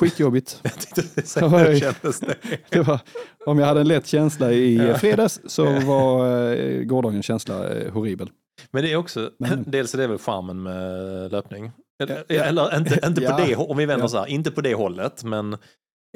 Skitjobbigt. 0.00 0.60
Jag 0.64 0.72
tänkte 0.72 1.22
säga 1.22 1.48
hur 1.68 1.78
kändes 1.80 2.20
det. 2.20 2.36
Det 2.70 2.80
var, 2.82 3.00
om 3.46 3.58
jag 3.58 3.66
hade 3.66 3.80
en 3.80 3.88
lätt 3.88 4.06
känsla 4.06 4.52
i 4.52 4.76
Ja. 4.76 4.98
fredags 4.98 5.40
så 5.46 5.64
var 5.80 6.28
eh, 6.54 6.82
gårdagens 6.84 7.26
känsla 7.26 7.68
eh, 7.68 7.92
horribel. 7.92 8.30
Men 8.70 8.82
det 8.84 8.92
är 8.92 8.96
också, 8.96 9.30
Men- 9.38 9.64
dels 9.66 9.94
är 9.94 9.98
det 9.98 10.06
väl 10.06 10.18
charmen 10.18 10.62
med 10.62 11.32
löpning. 11.32 11.70
Eller, 12.00 12.24
Ja. 12.28 12.42
eller 12.44 12.76
inte, 12.76 13.00
inte 13.06 13.20
på 13.20 13.26
Ja. 13.26 13.36
det, 13.46 13.56
om 13.56 13.76
vi 13.76 13.86
vänder 13.86 14.04
Ja. 14.04 14.08
så 14.08 14.18
här, 14.18 14.26
inte 14.26 14.50
på 14.50 14.60
det 14.60 14.74
hållet, 14.74 15.24
men 15.24 15.56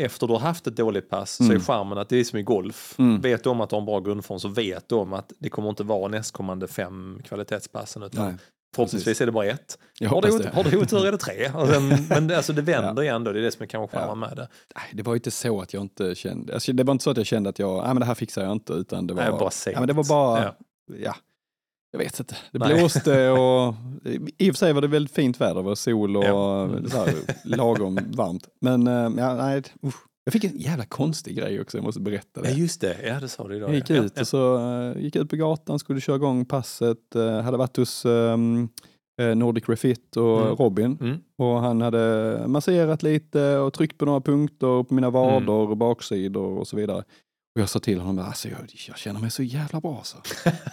efter 0.03 0.27
du 0.27 0.33
har 0.33 0.41
haft 0.41 0.67
ett 0.67 0.77
dåligt 0.77 1.11
pass 1.11 1.37
så 1.37 1.45
Mm. 1.45 1.57
är 1.57 1.61
charmen 1.61 1.99
att 1.99 2.09
det 2.09 2.17
är 2.17 2.25
som 2.25 2.39
i 2.39 2.43
golf. 2.43 2.95
Mm. 2.99 3.21
Vet 3.21 3.45
du 3.45 3.51
om 3.51 3.61
att 3.61 3.71
du 3.71 3.77
har 3.77 3.81
en 3.81 3.87
bra 3.87 4.01
grundform 4.01 4.41
så 4.41 4.49
vet 4.49 4.89
du 4.89 4.95
om 4.95 5.13
att 5.13 5.33
det 5.39 5.49
kommer 5.49 5.69
inte 5.69 5.83
vara 5.83 6.09
nästkommande 6.09 6.69
fem 6.69 7.21
kvalitetspassen 7.25 8.03
utan 8.03 8.25
Nej, 8.27 8.35
förhoppningsvis 8.77 9.21
är 9.21 9.27
det 9.27 9.33
bara 9.33 9.45
ett. 9.47 9.79
Har 10.09 10.23
du, 10.23 10.39
det. 10.39 10.49
har 10.55 10.65
du 10.65 10.77
otur 10.83 11.07
är 11.07 11.13
det 11.13 11.19
tre. 11.19 11.51
Sen, 11.73 11.89
men 12.09 12.27
det- 12.27 12.37
alltså 12.37 12.53
det 12.53 12.63
vänder 12.63 13.03
ju 13.03 13.09
ändå, 13.09 13.33
det 13.33 13.39
är 13.39 13.43
det 13.43 13.51
som 13.53 13.63
är 13.63 13.67
kanske 13.67 13.97
charmen 13.99 14.19
med 14.19 14.37
det. 14.37 14.49
Nej, 14.75 14.85
det 14.93 15.03
var 15.03 15.15
inte 15.15 15.31
så 15.31 15.61
att 15.61 15.75
jag 15.75 15.83
inte 15.83 16.15
kände, 16.15 16.55
alltså, 16.55 16.73
det 16.73 16.85
var 16.85 16.93
inte 16.93 17.05
så 17.05 17.11
att 17.11 17.17
jag 17.17 17.27
kände 17.27 17.51
att 17.51 17.59
jag, 17.59 17.77
nej 17.85 17.87
men 17.95 18.01
det 18.01 18.07
här 18.07 18.15
fixar 18.15 18.43
jag 18.43 18.53
inte, 18.53 18.73
utan 18.73 19.07
det 19.07 19.15
var, 19.15 19.23
Nej, 19.23 19.31
bara 19.33 19.51
segt. 19.51 19.75
ja, 19.75 19.81
men 19.81 19.87
det 19.87 19.93
var 19.93 20.05
bara, 20.05 20.45
Ja. 20.45 20.55
ja. 20.99 21.15
Jag 21.95 21.99
vet 21.99 22.21
inte. 22.21 22.37
Det 22.53 22.59
Nej. 22.59 22.75
blåste 22.79 23.31
och 23.31 23.75
i 24.39 24.51
och 24.51 24.55
för 24.55 24.59
sig 24.59 24.73
var 24.73 24.81
det 24.81 24.89
väldigt 24.89 25.15
fint 25.15 25.41
väder, 25.41 25.55
det 25.55 25.63
var 25.63 25.75
sol 25.75 26.17
och 26.17 26.25
Ja. 26.25 26.69
så 26.91 26.97
här, 26.97 27.15
lagom 27.45 27.99
varmt. 28.13 28.49
Men 28.61 28.87
eh, 28.87 28.93
ja, 29.25 29.35
nej, 29.35 29.63
usch. 29.87 29.95
jag 30.25 30.33
fick 30.33 30.45
en 30.45 30.59
jävla 30.59 30.85
konstig 30.85 31.37
grej 31.37 31.61
också, 31.61 31.77
jag 31.79 31.85
måste 31.85 32.01
berätta 32.01 32.43
det. 32.43 32.51
Ja 32.51 32.57
just 32.57 32.81
det, 32.81 32.97
ja 33.07 33.21
det 33.21 33.29
sa 33.29 33.49
du 33.49 33.57
idag. 33.57 33.69
Jag 33.69 33.75
gick 33.77 33.91
ja. 33.91 33.97
ut 33.97 34.21
och 34.21 34.29
så 34.29 34.57
eh, 34.59 35.03
gick 35.03 35.17
ut 35.17 35.31
på 35.31 35.37
gatan, 35.37 35.79
skulle 35.79 36.01
köra 36.01 36.17
igång 36.17 36.45
passet, 36.45 37.15
eh, 37.15 37.41
hade 37.41 37.57
varit 37.57 37.77
hos 37.77 38.05
eh, 38.07 38.37
Nordic 39.37 39.69
Refit 39.69 40.17
och 40.17 40.41
Mm. 40.43 40.57
Robin 40.57 40.99
Mm. 41.01 41.19
och 41.39 41.61
han 41.61 41.81
hade 41.81 42.45
masserat 42.47 43.03
lite 43.03 43.57
och 43.59 43.73
tryckt 43.73 43.99
på 43.99 44.05
några 44.05 44.21
punkter 44.21 44.83
på 44.83 44.95
mina 44.95 45.11
vader 45.11 45.37
Mm. 45.37 45.49
och 45.71 45.77
baksidor 45.77 46.59
och 46.59 46.69
så 46.69 46.77
vidare. 46.77 47.05
Och 47.55 47.61
jag 47.61 47.69
sa 47.69 47.79
till 47.79 48.01
honom, 48.01 48.25
alltså 48.27 48.49
jag, 48.49 48.59
jag 48.89 48.99
känner 48.99 49.21
mig 49.21 49.31
så 49.31 49.43
jävla 49.43 49.81
bra 49.81 50.01
så. 50.05 50.17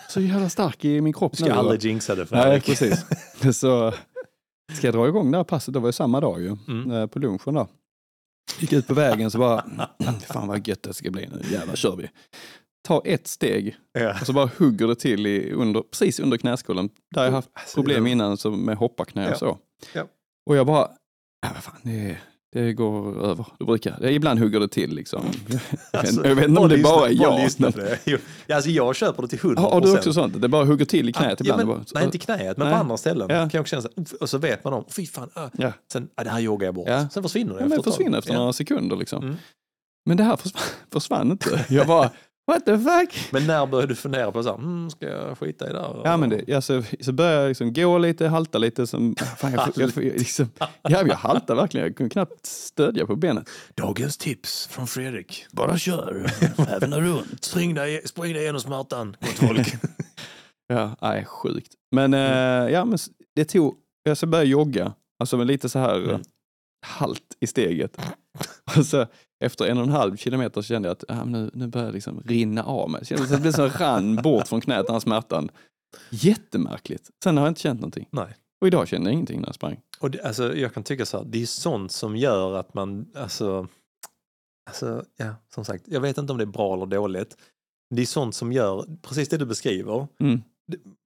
Så 0.10 0.22
jävla 0.22 0.50
stark 0.50 0.86
i 0.86 1.02
min 1.02 1.14
kropp 1.14 1.32
Du 1.32 1.36
ska 1.38 1.46
nu. 1.46 1.52
aldrig 1.60 1.84
jinxa 1.84 2.16
det 2.16 2.28
Nej, 2.32 2.42
Fredrik. 2.44 2.66
precis. 2.66 3.06
så 3.60 3.94
ska 4.74 4.88
jag 4.88 4.94
dra 4.96 5.08
igång 5.08 5.32
det 5.32 5.38
här 5.38 5.44
passet, 5.44 5.74
det 5.74 5.80
var 5.80 5.88
ju 5.88 5.94
samma 5.94 6.20
dag 6.20 6.42
ju, 6.42 6.58
Mm. 6.68 6.92
eh, 6.92 7.08
på 7.08 7.20
lunchen 7.20 7.54
då. 7.54 7.68
Gick 8.60 8.74
ut 8.74 8.88
på 8.88 8.94
vägen 8.94 9.32
så 9.32 9.38
bara, 9.38 9.66
fan 10.28 10.48
vad 10.48 10.68
gött 10.68 10.84
det 10.84 10.94
ska 10.94 11.12
bli 11.12 11.28
nu, 11.28 11.42
jävlar 11.52 11.76
kör 11.76 11.96
vi. 11.96 12.10
Ta 12.88 13.02
ett 13.06 13.28
steg 13.28 13.76
Ja. 13.94 14.20
och 14.22 14.26
så 14.28 14.34
bara 14.34 14.50
hugger 14.58 14.88
det 14.88 14.96
till 14.96 15.28
i 15.28 15.52
under, 15.52 15.82
precis 15.82 16.20
under 16.20 16.38
knäskålen. 16.38 16.90
Där 17.16 17.24
jag 17.26 17.32
haft 17.32 17.50
Alltså, 17.54 17.76
problem 17.76 18.08
innan 18.08 18.38
så 18.38 18.52
med 18.52 18.78
hopparknä 18.78 19.32
och 19.32 19.38
så. 19.38 19.58
Ja. 19.94 20.08
Och 20.50 20.56
jag 20.56 20.68
bara, 20.68 20.90
ja, 21.42 21.50
vad 21.54 21.64
fan, 21.64 21.76
det, 21.84 22.18
det 22.54 22.74
går 22.74 23.26
över. 23.26 23.46
Det 23.60 23.66
brukar, 23.66 23.98
det, 24.00 24.12
ibland 24.12 24.40
hugger 24.40 24.60
det 24.60 24.68
till 24.68 24.96
liksom. 24.96 25.22
Vet, 25.48 25.62
Alltså, 25.94 26.28
jag 26.28 26.36
vet 26.36 26.48
inte 26.48 26.62
om 26.62 26.70
det 26.70 26.78
bara 26.78 27.10
är 27.10 27.22
jag. 27.22 27.50
Men, 27.58 27.74
ja, 28.04 28.18
Alltså 28.56 28.70
jag 28.70 28.96
köper 28.96 29.22
det 29.22 29.28
till 29.28 29.40
100 29.40 29.62
har, 29.62 29.72
har 29.72 29.82
du 29.82 29.98
också 29.98 30.14
sånt? 30.14 30.42
Det 30.42 30.48
bara 30.48 30.66
hugger 30.66 30.86
till 30.86 31.10
i 31.10 31.14
knät 31.14 31.26
ja, 31.28 31.36
ibland? 31.40 31.58
men, 31.58 31.68
bara, 31.68 31.84
nej, 31.94 32.04
inte 32.04 32.18
i 32.18 32.20
knät, 32.20 32.58
men 32.58 32.68
Nej. 32.68 32.76
på 32.76 32.80
andra 32.80 32.98
ställen. 32.98 33.28
Ja. 33.30 33.36
Kan 33.36 33.50
jag 33.54 33.62
också 33.62 33.82
känna 33.82 34.06
så, 34.06 34.16
och 34.20 34.30
så 34.30 34.38
vet 34.38 34.64
man 34.64 34.74
om, 34.74 34.86
fy 34.90 35.06
fan, 35.06 35.30
äh. 35.36 35.44
ja. 35.54 35.74
sen, 35.94 36.10
ja, 36.16 36.24
det 36.24 36.30
här 36.30 36.40
joggar 36.40 36.68
jag 36.68 36.76
bort. 36.76 36.88
Ja. 36.90 37.10
Sen 37.10 37.24
försvinner 37.24 37.54
det 37.54 37.60
Ja, 37.60 37.68
men 37.68 37.78
ett 37.78 37.84
tag. 37.86 37.94
försvinner 37.94 38.18
efter 38.18 38.34
några 38.34 38.54
sekunder 38.54 38.96
liksom. 38.96 39.24
Mm. 39.24 39.36
Men 40.06 40.18
det 40.18 40.24
här 40.24 40.36
försvann, 40.38 40.64
försvann 40.94 41.32
inte. 41.32 41.66
Jag 41.70 41.88
bara, 41.88 42.10
what 42.48 42.66
the 42.66 42.78
fuck? 42.80 43.32
Men 43.32 43.48
när 43.48 43.66
började 43.66 43.92
du 43.92 43.96
fundera 43.96 44.32
på 44.32 44.44
så 44.44 44.50
här, 44.50 44.56
mm, 44.58 44.90
ska 44.90 45.06
jag 45.10 45.38
skita 45.38 45.70
i 45.70 45.74
det 45.74 45.80
här? 45.80 46.02
Ja 46.04 46.18
men 46.18 46.30
det, 46.30 46.54
alltså, 46.56 46.84
så 47.00 47.12
började 47.14 47.42
jag 47.42 47.48
liksom 47.48 47.74
gå 47.74 47.98
lite, 47.98 48.28
halta 48.28 48.58
lite. 48.58 48.88
Som, 48.88 49.16
fan, 49.38 49.52
jag, 49.52 49.70
jag, 49.76 49.90
jag, 49.96 50.04
liksom, 50.04 50.50
ja, 50.58 50.72
jag 51.08 51.16
haltar 51.16 51.56
verkligen, 51.56 51.88
jag 51.88 51.96
kunde 51.96 52.10
knappt 52.10 52.46
stödja 52.46 53.06
på 53.06 53.16
benet. 53.16 53.50
Dagens 53.76 54.18
tips 54.18 54.68
från 54.68 54.88
Fredrik. 54.88 55.46
Bara 55.52 55.78
kör, 55.78 56.32
även 56.70 56.94
runt. 56.94 57.44
Spring 57.44 57.74
dig, 57.74 58.02
spring 58.08 58.34
dig 58.34 58.44
genom 58.44 58.62
smärtan, 58.62 59.16
gott 59.22 59.30
folk. 59.50 59.74
Ja, 60.68 60.96
nej, 61.02 61.26
sjukt. 61.26 61.74
Men, 61.96 62.14
eh, 62.14 62.70
ja, 62.74 62.86
men 62.86 62.98
det 63.36 63.46
tog, 63.46 63.76
jag 64.04 64.18
så 64.18 64.26
började 64.28 64.50
jogga, 64.50 64.94
alltså 65.20 65.38
med 65.38 65.48
lite 65.48 65.70
så 65.70 65.80
här 65.80 65.96
Mm. 65.98 66.10
eh, 66.12 66.20
halt 66.86 67.24
i 67.40 67.48
steget. 67.48 67.98
Och 68.78 68.86
så, 68.86 69.06
efter 69.42 69.66
en 69.66 69.78
och 69.78 69.84
en 69.84 69.90
halv 69.90 70.18
kilometer 70.18 70.62
kände 70.62 70.88
jag 70.88 70.94
att 71.10 71.18
men 71.28 71.32
nu, 71.32 71.52
nu 71.54 71.68
börjar 71.68 71.88
det 71.88 71.94
liksom 71.94 72.22
rinna 72.26 72.64
av 72.64 72.90
mig. 72.90 73.06
Så 73.06 73.16
det 73.16 73.42
blev 73.42 73.52
så 73.52 73.68
rann 73.68 74.16
bort 74.24 74.48
från 74.48 74.62
knät, 74.62 74.86
den 74.88 74.96
här 74.96 75.00
smärtan. 75.00 75.50
Jättemärkligt. 76.10 77.10
Sen 77.24 77.38
har 77.38 77.44
jag 77.46 77.52
inte 77.52 77.62
känt 77.62 77.80
någonting. 77.80 78.08
Nej. 78.12 78.36
Och 78.62 78.68
idag 78.68 78.88
kände 78.88 79.10
jag 79.10 79.14
ingenting 79.14 79.40
när 79.42 79.48
jag 79.48 79.56
sprang. 79.56 79.80
Och 80.00 80.12
det, 80.12 80.22
alltså, 80.24 80.56
jag 80.56 80.74
kan 80.74 80.84
tycka 80.84 81.06
så 81.06 81.18
här, 81.18 81.26
det 81.26 81.42
är 81.42 81.46
sånt 81.46 81.92
som 81.92 82.16
gör 82.16 82.56
att 82.60 82.74
man, 82.74 83.06
alltså, 83.16 83.68
alltså, 84.70 85.06
ja, 85.18 85.36
som 85.54 85.66
sagt, 85.66 85.84
jag 85.88 86.02
vet 86.02 86.18
inte 86.18 86.32
om 86.32 86.38
det 86.38 86.44
är 86.44 86.46
bra 86.46 86.74
eller 86.74 86.86
dåligt. 86.86 87.38
Det 87.96 88.02
är 88.02 88.06
sånt 88.06 88.36
som 88.36 88.52
gör, 88.54 88.86
precis 89.02 89.30
det 89.30 89.38
du 89.38 89.46
beskriver, 89.46 90.08
Mm. 90.20 90.42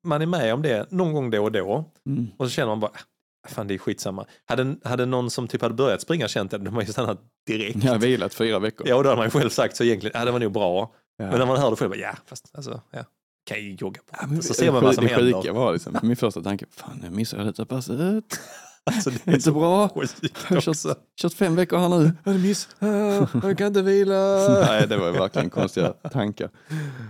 man 0.08 0.22
är 0.22 0.26
med 0.26 0.54
om 0.54 0.62
det 0.62 0.92
någon 0.92 1.14
gång 1.14 1.30
då 1.32 1.44
och 1.44 1.52
då 1.52 1.86
Mm. 2.06 2.28
och 2.38 2.46
så 2.46 2.50
känner 2.52 2.68
man 2.68 2.80
bara, 2.80 2.92
"Ah, 2.92 3.00
fan 3.48 3.68
det 3.68 3.74
är 3.74 3.78
skitsamma. 3.78 4.26
Hade, 4.46 4.76
hade 4.84 5.06
någon 5.06 5.30
som 5.30 5.48
typ 5.48 5.62
hade 5.62 5.74
börjat 5.74 6.02
springa 6.02 6.28
känt 6.28 6.52
det, 6.52 6.58
de 6.58 6.74
har 6.74 6.82
ju 6.82 6.88
stannat 6.88 7.20
direkt. 7.48 7.84
Jag 7.84 7.92
har 7.92 8.00
vilat 8.00 8.34
fyra 8.34 8.60
veckor. 8.60 8.88
Ja, 8.88 8.96
och 8.96 9.04
då 9.04 9.10
hade 9.10 9.18
man 9.20 9.26
ju 9.28 9.32
själv 9.32 9.50
sagt 9.50 9.76
så 9.78 9.84
egentligen, 9.84 10.20
ja 10.20 10.26
det 10.26 10.32
var 10.32 10.40
nog 10.40 10.52
bra. 10.52 10.92
Ja. 11.18 11.26
Men 11.30 11.40
när 11.40 11.46
man 11.46 11.58
hör 11.58 11.70
det 11.70 11.76
själv, 11.76 11.90
bara, 11.92 12.00
ja, 12.00 12.14
fast 12.26 12.52
alltså, 12.54 12.82
ja, 12.92 13.04
kan 13.46 13.58
ju 13.60 13.74
jogga 13.76 14.02
på. 14.02 14.16
Ja, 14.22 14.28
men 14.28 14.44
så 14.44 14.54
ser 14.54 14.72
man 14.72 14.84
vad 14.84 14.96
som 14.96 15.04
det 15.06 15.10
händer. 15.14 15.34
sjuka 15.34 15.54
var 15.54 15.74
liksom, 15.74 15.98
min 16.04 16.16
första 16.16 16.42
tanke, 16.42 16.66
fan 16.72 17.00
nu 17.04 17.10
missade 17.10 17.44
jag 17.44 17.48
detta 17.54 17.66
passet. 17.66 18.24
Alltså, 18.92 19.10
det 19.10 19.20
Det 19.26 19.32
är 19.32 19.36
inte 19.36 19.52
bra. 19.52 19.90
sjukt 19.90 20.22
Jag 20.50 20.56
har 20.56 20.62
kört, 20.62 20.98
kört 21.22 21.34
fem 21.34 21.56
veckor 21.56 21.78
här 21.78 21.90
nu. 21.90 22.12
Jag 22.24 22.40
miss, 22.40 22.70
jag 23.44 23.58
kan 23.58 23.68
inte 23.68 23.82
vila. 23.82 24.14
Nej, 24.68 24.88
det 24.88 24.98
var 24.98 25.06
ju 25.08 25.12
verkligen 25.14 25.50
konstiga 25.50 25.88
tankar. 25.90 26.50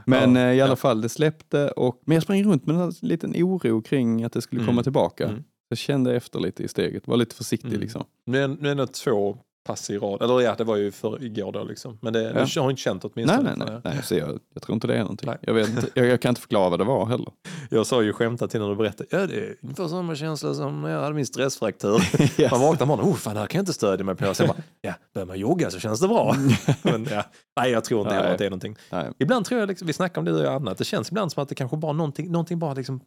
Men 0.05 0.35
Ja, 0.35 0.41
eh, 0.41 0.53
i 0.53 0.61
alla 0.61 0.71
ja. 0.71 0.75
fall, 0.75 1.01
det 1.01 1.09
släppte. 1.09 1.69
Och, 1.69 2.01
men 2.05 2.15
jag 2.15 2.23
sprang 2.23 2.43
runt 2.43 2.65
med 2.65 2.75
en 2.75 2.93
liten 3.01 3.33
oro 3.35 3.81
kring 3.81 4.23
att 4.23 4.33
det 4.33 4.41
skulle 4.41 4.61
Mm. 4.61 4.67
komma 4.73 4.83
tillbaka. 4.83 5.27
Mm. 5.27 5.43
Jag 5.69 5.77
kände 5.77 6.15
efter 6.15 6.39
lite 6.39 6.63
i 6.63 6.67
steget, 6.67 7.07
var 7.07 7.17
lite 7.17 7.35
försiktig 7.35 7.67
Mm. 7.69 7.81
liksom. 7.81 8.03
Nu 8.25 8.43
är, 8.43 8.47
nu 8.47 8.69
är 8.71 8.75
det 8.75 8.87
två 8.87 9.37
pass 9.67 9.89
i 9.89 9.97
rad. 9.97 10.21
Eller 10.21 10.41
ja, 10.41 10.55
det 10.57 10.63
var 10.63 10.75
ju 10.75 10.91
för 10.91 11.23
igår 11.23 11.51
då 11.51 11.63
liksom. 11.63 11.97
Men 12.01 12.13
det, 12.13 12.21
Ja. 12.23 12.45
du 12.53 12.59
har 12.59 12.69
inte 12.69 12.81
känt 12.81 13.03
Nej, 13.03 13.11
åtminstone. 13.15 13.55
nej, 13.55 13.67
nej. 13.69 13.81
nej 13.83 14.03
så 14.03 14.15
jag, 14.15 14.39
jag 14.53 14.63
tror 14.63 14.73
inte 14.73 14.87
det 14.87 14.93
är 14.95 14.99
någonting. 15.01 15.29
Nej. 15.29 15.37
Jag, 15.41 15.53
vet 15.53 15.69
jag, 15.93 16.05
jag 16.05 16.21
kan 16.21 16.29
inte 16.29 16.41
förklara 16.41 16.69
vad 16.69 16.79
det 16.79 16.83
var 16.85 17.05
heller. 17.05 17.31
Jag 17.69 17.85
sa 17.87 18.01
ju 18.01 18.13
skämtat 18.13 18.51
till 18.51 18.59
när 18.59 18.69
du 18.69 18.75
berättade. 18.75 19.07
Ja, 19.11 19.27
det 19.27 19.35
är 19.35 19.55
ungefär 19.61 19.87
samma 19.87 20.15
känsla 20.15 20.53
som 20.53 20.81
när 20.81 20.89
jag 20.89 21.01
hade 21.01 21.15
min 21.15 21.25
stressfraktur. 21.25 22.01
Yes. 22.41 22.51
Man 22.51 22.61
vaknar 22.61 22.87
morgonen, 22.87 23.11
oh 23.11 23.15
fan 23.15 23.33
det 23.33 23.39
här 23.39 23.47
kan 23.47 23.57
jag 23.59 23.61
inte 23.61 23.73
stödja 23.73 24.05
mig 24.05 24.15
på. 24.15 24.33
Sen 24.33 24.47
bara, 24.47 24.57
ja, 24.81 24.93
börjar 25.13 25.25
man 25.25 25.39
jogga 25.39 25.71
så 25.71 25.79
känns 25.79 25.99
det 26.01 26.07
bra. 26.07 26.35
Men 26.81 27.07
ja, 27.11 27.23
nej 27.59 27.71
jag 27.71 27.83
tror 27.83 28.01
inte 28.01 28.09
Nej. 28.13 28.17
heller 28.19 28.31
att 28.33 28.37
det 28.39 28.45
är 28.45 28.49
någonting. 28.49 28.75
Nej. 28.91 29.11
Ibland 29.19 29.45
tror 29.45 29.59
jag, 29.59 29.67
liksom, 29.67 29.87
vi 29.87 29.93
snackar 29.93 30.21
om 30.21 30.25
det 30.25 30.33
och 30.33 30.39
jag 30.45 30.53
annat, 30.53 30.77
det 30.77 30.85
känns 30.85 31.09
ibland 31.09 31.31
som 31.31 31.43
att 31.43 31.49
det 31.49 31.55
kanske 31.55 31.77
bara 31.77 31.93
någonting, 31.93 32.31
någonting 32.31 32.59
bara 32.59 32.73
liksom 32.73 32.99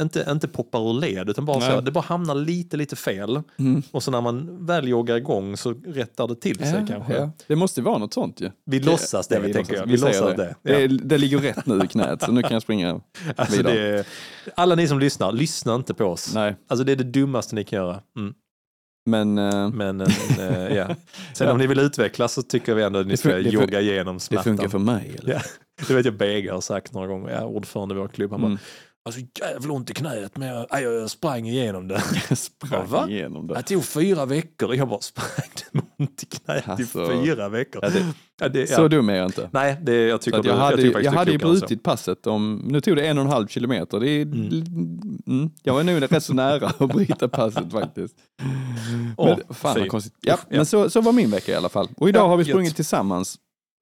inte, 0.00 0.26
inte 0.30 0.48
poppar 0.48 0.90
ur 0.90 1.00
led 1.00 1.30
utan 1.30 1.44
bara 1.44 1.60
så, 1.60 1.80
det 1.80 1.90
bara 1.90 2.00
hamnar 2.04 2.34
lite, 2.34 2.76
lite 2.76 2.96
fel. 2.96 3.42
Mm. 3.58 3.82
Och 3.90 4.02
så 4.02 4.10
när 4.10 4.20
man 4.20 4.66
väl 4.66 4.88
joggar 4.88 5.16
igång 5.16 5.56
så 5.56 5.74
rättar 5.86 6.28
det 6.28 6.34
till 6.34 6.56
sig 6.58 6.74
Ja, 6.80 6.86
kanske. 6.88 7.14
ja. 7.14 7.30
Det 7.46 7.56
måste 7.56 7.82
vara 7.82 7.98
något 7.98 8.14
sånt 8.14 8.40
ju. 8.40 8.50
Vi 8.64 8.80
låtsas 8.80 9.28
det, 9.28 9.34
Ja, 9.34 9.40
vi 9.40 9.52
tänker 9.52 9.74
jag. 9.74 9.86
Vi, 9.86 9.98
säger 9.98 10.20
låtsas 10.20 10.36
det. 10.36 10.54
Det, 10.62 10.72
Ja. 10.72 10.88
det, 10.88 10.96
det 11.04 11.18
ligger 11.18 11.38
rätt 11.38 11.66
nu 11.66 11.84
i 11.84 11.86
knät, 11.88 12.22
så 12.22 12.32
nu 12.32 12.42
kan 12.42 12.52
jag 12.52 12.62
springa 12.62 13.00
Alltså 13.36 13.56
vidare. 13.56 13.74
det 13.96 14.04
alla 14.56 14.74
ni 14.74 14.88
som 14.88 14.98
lyssnar, 14.98 15.32
lyssna 15.32 15.74
inte 15.74 15.94
på 15.94 16.04
oss. 16.04 16.34
Nej, 16.34 16.56
Alltså 16.68 16.84
det 16.84 16.92
är 16.92 16.96
det 16.96 17.04
dummaste 17.04 17.54
ni 17.54 17.64
kan 17.64 17.76
göra. 17.76 18.00
Mm. 18.16 18.34
men 19.06 19.38
eh, 19.38 19.70
Men 19.70 20.00
eh, 20.00 20.08
ja. 20.76 20.86
Sen 21.34 21.46
Ja. 21.46 21.52
om 21.52 21.58
ni 21.58 21.66
vill 21.66 21.78
utvecklas 21.78 22.32
så 22.32 22.42
tycker 22.42 22.74
vi 22.74 22.82
ändå 22.82 22.98
att 22.98 23.06
ni 23.06 23.10
Det 23.12 23.16
ska 23.16 23.28
det 23.28 23.40
jogga 23.40 23.80
igenom 23.80 24.14
det 24.16 24.20
smärtan. 24.20 24.44
funkar 24.44 24.68
för 24.68 24.78
mig. 24.78 25.16
Eller? 25.18 25.32
Ja. 25.34 25.40
Det 25.88 25.94
vet 25.94 26.04
jag 26.04 26.14
Bega 26.14 26.54
har 26.54 26.60
sagt 26.60 26.92
några 26.92 27.06
gånger, 27.06 27.30
ja, 27.32 27.44
ordförande 27.44 27.94
i 27.94 27.98
vår 27.98 28.08
klubb. 28.08 28.30
Han 28.30 28.40
Mm. 28.40 28.52
bara, 28.54 28.60
alltså 29.08 29.20
jävla 29.40 29.72
ont 29.72 29.90
i 29.90 29.94
knät 29.94 30.36
men 30.36 30.48
jag, 30.48 30.66
aj, 30.70 30.82
jag 30.82 31.10
sprang 31.10 31.48
igenom 31.48 31.88
det. 31.88 32.02
Jag 32.28 32.38
sprang 32.38 32.86
Va? 32.86 33.08
igenom 33.08 33.46
det. 33.46 33.54
Det 33.54 33.62
tog 33.62 33.84
fyra 33.84 34.26
veckor. 34.26 34.74
Jag 34.74 34.88
bara 34.88 35.00
sprang 35.00 35.48
med 35.72 35.84
ont 35.98 36.22
i 36.22 36.26
knät 36.26 36.68
Alltså. 36.68 37.12
i 37.12 37.24
fyra 37.24 37.48
veckor. 37.48 37.82
Ja, 37.84 37.90
det- 37.90 38.14
Ja, 38.40 38.48
det, 38.48 38.70
ja. 38.70 38.76
Så 38.76 38.88
dum 38.88 39.08
är 39.08 39.14
jag 39.14 39.26
inte. 39.26 39.50
Nej, 39.52 39.76
det, 39.82 39.94
jag 39.94 40.20
tycker 40.20 40.38
att 40.38 40.44
jag, 40.44 40.56
du, 40.56 40.60
hade, 40.60 40.82
jag 40.82 41.04
jag, 41.04 41.12
hade 41.12 41.30
ju 41.30 41.38
brutit 41.38 41.82
passet 41.82 42.26
om, 42.26 42.62
nu 42.64 42.80
tog 42.80 42.96
det 42.96 43.06
en 43.06 43.18
och 43.18 43.24
en 43.24 43.30
halv 43.30 43.46
kilometer. 43.46 44.00
Det 44.00 44.10
är, 44.10 44.22
mm. 44.22 45.50
jag 45.62 45.74
var 45.74 45.82
nog 45.82 46.02
rätt 46.02 46.24
så 46.24 46.34
nära 46.34 46.66
att 46.66 46.88
bryta 46.94 47.28
passet 47.28 47.72
faktiskt. 47.72 48.14
Men, 49.16 49.40
fan 49.50 49.74
fy. 49.74 49.80
vad 49.80 49.88
konstigt. 49.88 50.14
Ja, 50.20 50.38
men 50.50 50.66
så, 50.66 50.90
så 50.90 51.00
var 51.00 51.12
min 51.12 51.30
vecka 51.30 51.52
i 51.52 51.54
alla 51.54 51.68
fall. 51.68 51.88
Och 51.96 52.08
idag 52.08 52.28
har 52.28 52.36
vi 52.36 52.44
sprungit 52.44 52.76
tillsammans, 52.76 53.38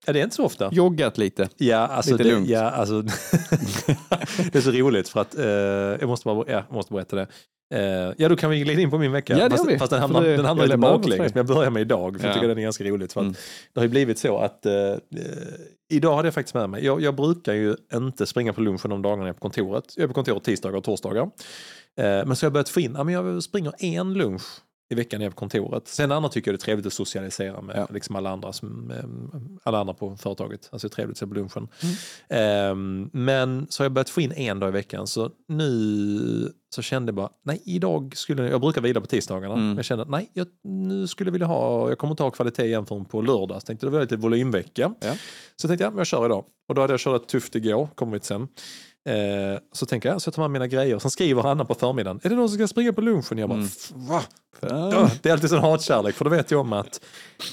Ja, 0.07 0.13
det 0.13 0.19
är 0.21 0.25
inte 0.25 0.37
så 0.37 0.45
ofta. 0.45 0.69
joggat 0.73 1.19
lite. 1.19 1.49
Ja, 1.57 1.77
alltså, 1.79 2.13
Lite 2.13 2.25
det, 2.25 2.31
lugnt. 2.31 2.49
ja, 2.49 2.61
alltså 2.71 3.03
det 4.53 4.55
är 4.55 4.61
så 4.61 4.71
roligt 4.71 5.09
för 5.09 5.21
att 5.21 5.39
eh, 5.39 5.45
jag, 6.01 6.09
måste 6.09 6.25
bara, 6.25 6.45
ja, 6.49 6.65
jag 6.69 6.75
måste 6.75 6.93
berätta 6.95 7.17
det. 7.17 7.27
Eh, 7.75 8.13
ja, 8.17 8.29
då 8.29 8.37
kan 8.37 8.51
vi 8.51 8.61
glida 8.61 8.81
in 8.83 8.91
på 8.91 8.99
min 8.99 9.13
vecka. 9.13 9.39
Ja, 9.39 9.51
fast, 9.51 9.79
fast 9.79 9.91
den 9.91 10.01
hamnar, 10.01 10.23
det- 10.23 10.37
den 10.37 10.45
hamnar 10.45 10.63
jag 10.65 10.69
lite 10.69 10.79
baklänges, 10.79 11.35
men 11.35 11.47
jag 11.47 11.57
börjar 11.57 11.71
med 11.71 11.81
idag, 11.81 12.17
för 12.21 12.27
jag 12.27 12.31
Ja. 12.31 12.35
tycker 12.35 12.49
den 12.49 12.59
är 12.59 12.63
ganska 12.63 12.85
roligt. 12.85 13.13
För 13.13 13.21
Mm. 13.21 13.33
Det 13.73 13.81
har 13.81 13.83
ju 13.85 13.89
blivit 13.91 14.19
så 14.19 14.39
att 14.39 14.67
eh, 14.67 14.73
eh, 14.75 14.97
idag 15.93 16.17
hade 16.17 16.27
jag 16.27 16.35
faktiskt 16.35 16.55
med 16.55 16.71
mig, 16.71 16.85
jag, 16.85 17.01
jag 17.03 17.15
brukar 17.17 17.53
ju 17.53 17.77
inte 17.95 18.27
springa 18.27 18.53
på 18.53 18.61
lunchen 18.61 18.91
de 18.91 19.03
dagarna 19.03 19.23
jag 19.23 19.29
är 19.29 19.33
på 19.33 19.41
kontoret. 19.41 19.85
Jag 19.97 20.05
är 20.05 20.09
på 20.09 20.15
kontoret 20.15 20.45
tisdagar 20.45 20.77
och 20.77 20.85
torsdagar. 20.85 21.23
Eh, 21.23 22.05
men 22.05 22.37
så 22.37 22.45
har 22.45 22.47
jag 22.47 22.53
börjat 22.53 22.69
få 22.69 22.81
in, 22.81 22.95
ja, 22.97 23.05
men 23.05 23.15
jag 23.15 23.43
springer 23.43 23.73
en 23.79 24.15
lunch 24.15 24.43
i 24.89 24.95
veckan 24.95 25.23
är 25.23 25.31
på 25.31 25.37
kontoret. 25.37 25.89
Sen 25.89 26.13
andra 26.13 26.29
tycker 26.29 26.51
jag 26.51 26.59
det 26.59 26.63
är 26.63 26.65
trevligt 26.65 26.87
att 26.87 26.93
socialisera 26.93 27.61
med 27.61 27.77
Ja. 27.77 27.87
liksom 27.91 28.17
alla, 28.17 28.31
andra 28.31 28.53
som, 28.53 28.91
eh, 28.91 29.59
alla 29.63 29.79
andra 29.79 29.95
på 29.95 30.17
företaget. 30.17 30.69
Alltså 30.73 30.89
det 30.89 30.93
är 30.93 30.95
trevligt 30.95 31.15
att 31.15 31.19
se 31.19 31.27
på 31.27 31.35
lunchen. 31.35 31.69
Mm. 32.31 33.07
Eh, 33.09 33.11
men 33.13 33.67
så 33.71 33.83
har 33.83 33.85
jag 33.85 33.93
börjat 33.93 34.11
få 34.11 34.21
in 34.21 34.33
en 34.33 34.61
dag 34.61 34.69
i 34.69 34.73
veckan. 34.73 35.07
Så 35.07 35.31
nu 35.49 36.53
så 36.75 36.83
kände 36.83 37.11
jag 37.11 37.15
bara, 37.17 37.29
nej 37.45 37.63
idag 37.65 38.17
skulle 38.17 38.43
jag, 38.43 38.53
jag 38.53 38.61
brukar 38.61 38.81
vila 38.81 39.01
på 39.01 39.07
tisdagarna. 39.07 39.55
Mm. 39.55 39.67
Men 39.67 39.77
jag 39.77 39.85
kände 39.85 40.03
att 40.03 40.11
nej, 40.11 40.31
jag, 40.33 40.47
nu 40.65 41.07
skulle 41.07 41.29
jag 41.29 41.33
vilja 41.33 41.47
ha, 41.47 41.89
jag 41.89 41.99
kommer 41.99 42.11
inte 42.13 42.23
ha 42.23 42.31
kvalitet 42.31 42.65
igen 42.65 42.87
förrän 42.87 43.05
på 43.05 43.23
lördag. 43.23 43.63
Så 43.63 43.67
tänkte 43.67 43.87
det 43.87 43.91
var 43.91 44.01
lite 44.01 44.17
volymvecka. 44.17 44.95
Ja. 45.01 45.15
Så 45.57 45.69
tänkte 45.69 45.85
jag, 45.85 45.93
men 45.93 45.99
jag 45.99 46.07
kör 46.07 46.27
idag. 46.27 46.45
Och 46.69 46.75
då 46.75 46.81
hade 46.81 46.93
jag 46.93 47.01
kört 47.01 47.27
tufft 47.27 47.55
igår, 47.55 47.89
till 48.13 48.21
sen. 48.23 48.49
Eh, 49.07 49.59
så 49.73 49.87
tänker 49.87 50.09
jag, 50.09 50.23
så 50.23 50.29
jag 50.29 50.35
tar 50.35 50.43
med 50.43 50.51
mina 50.51 50.67
grejer. 50.67 50.99
Sen 50.99 51.11
skriver 51.11 51.43
Hanna 51.43 51.65
på 51.65 51.75
förmiddagen, 51.75 52.21
är 52.23 52.29
det 52.29 52.37
någon 52.37 52.49
som 52.49 52.59
ska 52.59 52.69
springa 52.69 52.93
på 52.93 53.01
lunchen? 53.01 53.39
Jag 53.39 53.49
bara, 53.49 53.55
Mm. 53.59 53.67
"F- 53.67 53.91
va? 53.95 54.23
Det 55.23 55.29
är 55.29 55.33
alltid 55.33 55.51
sån 55.51 55.59
hatkärlek, 55.59 56.15
för 56.15 56.25
då 56.25 56.31
vet 56.31 56.51
jag 56.51 56.61
om 56.61 56.73
att 56.73 57.01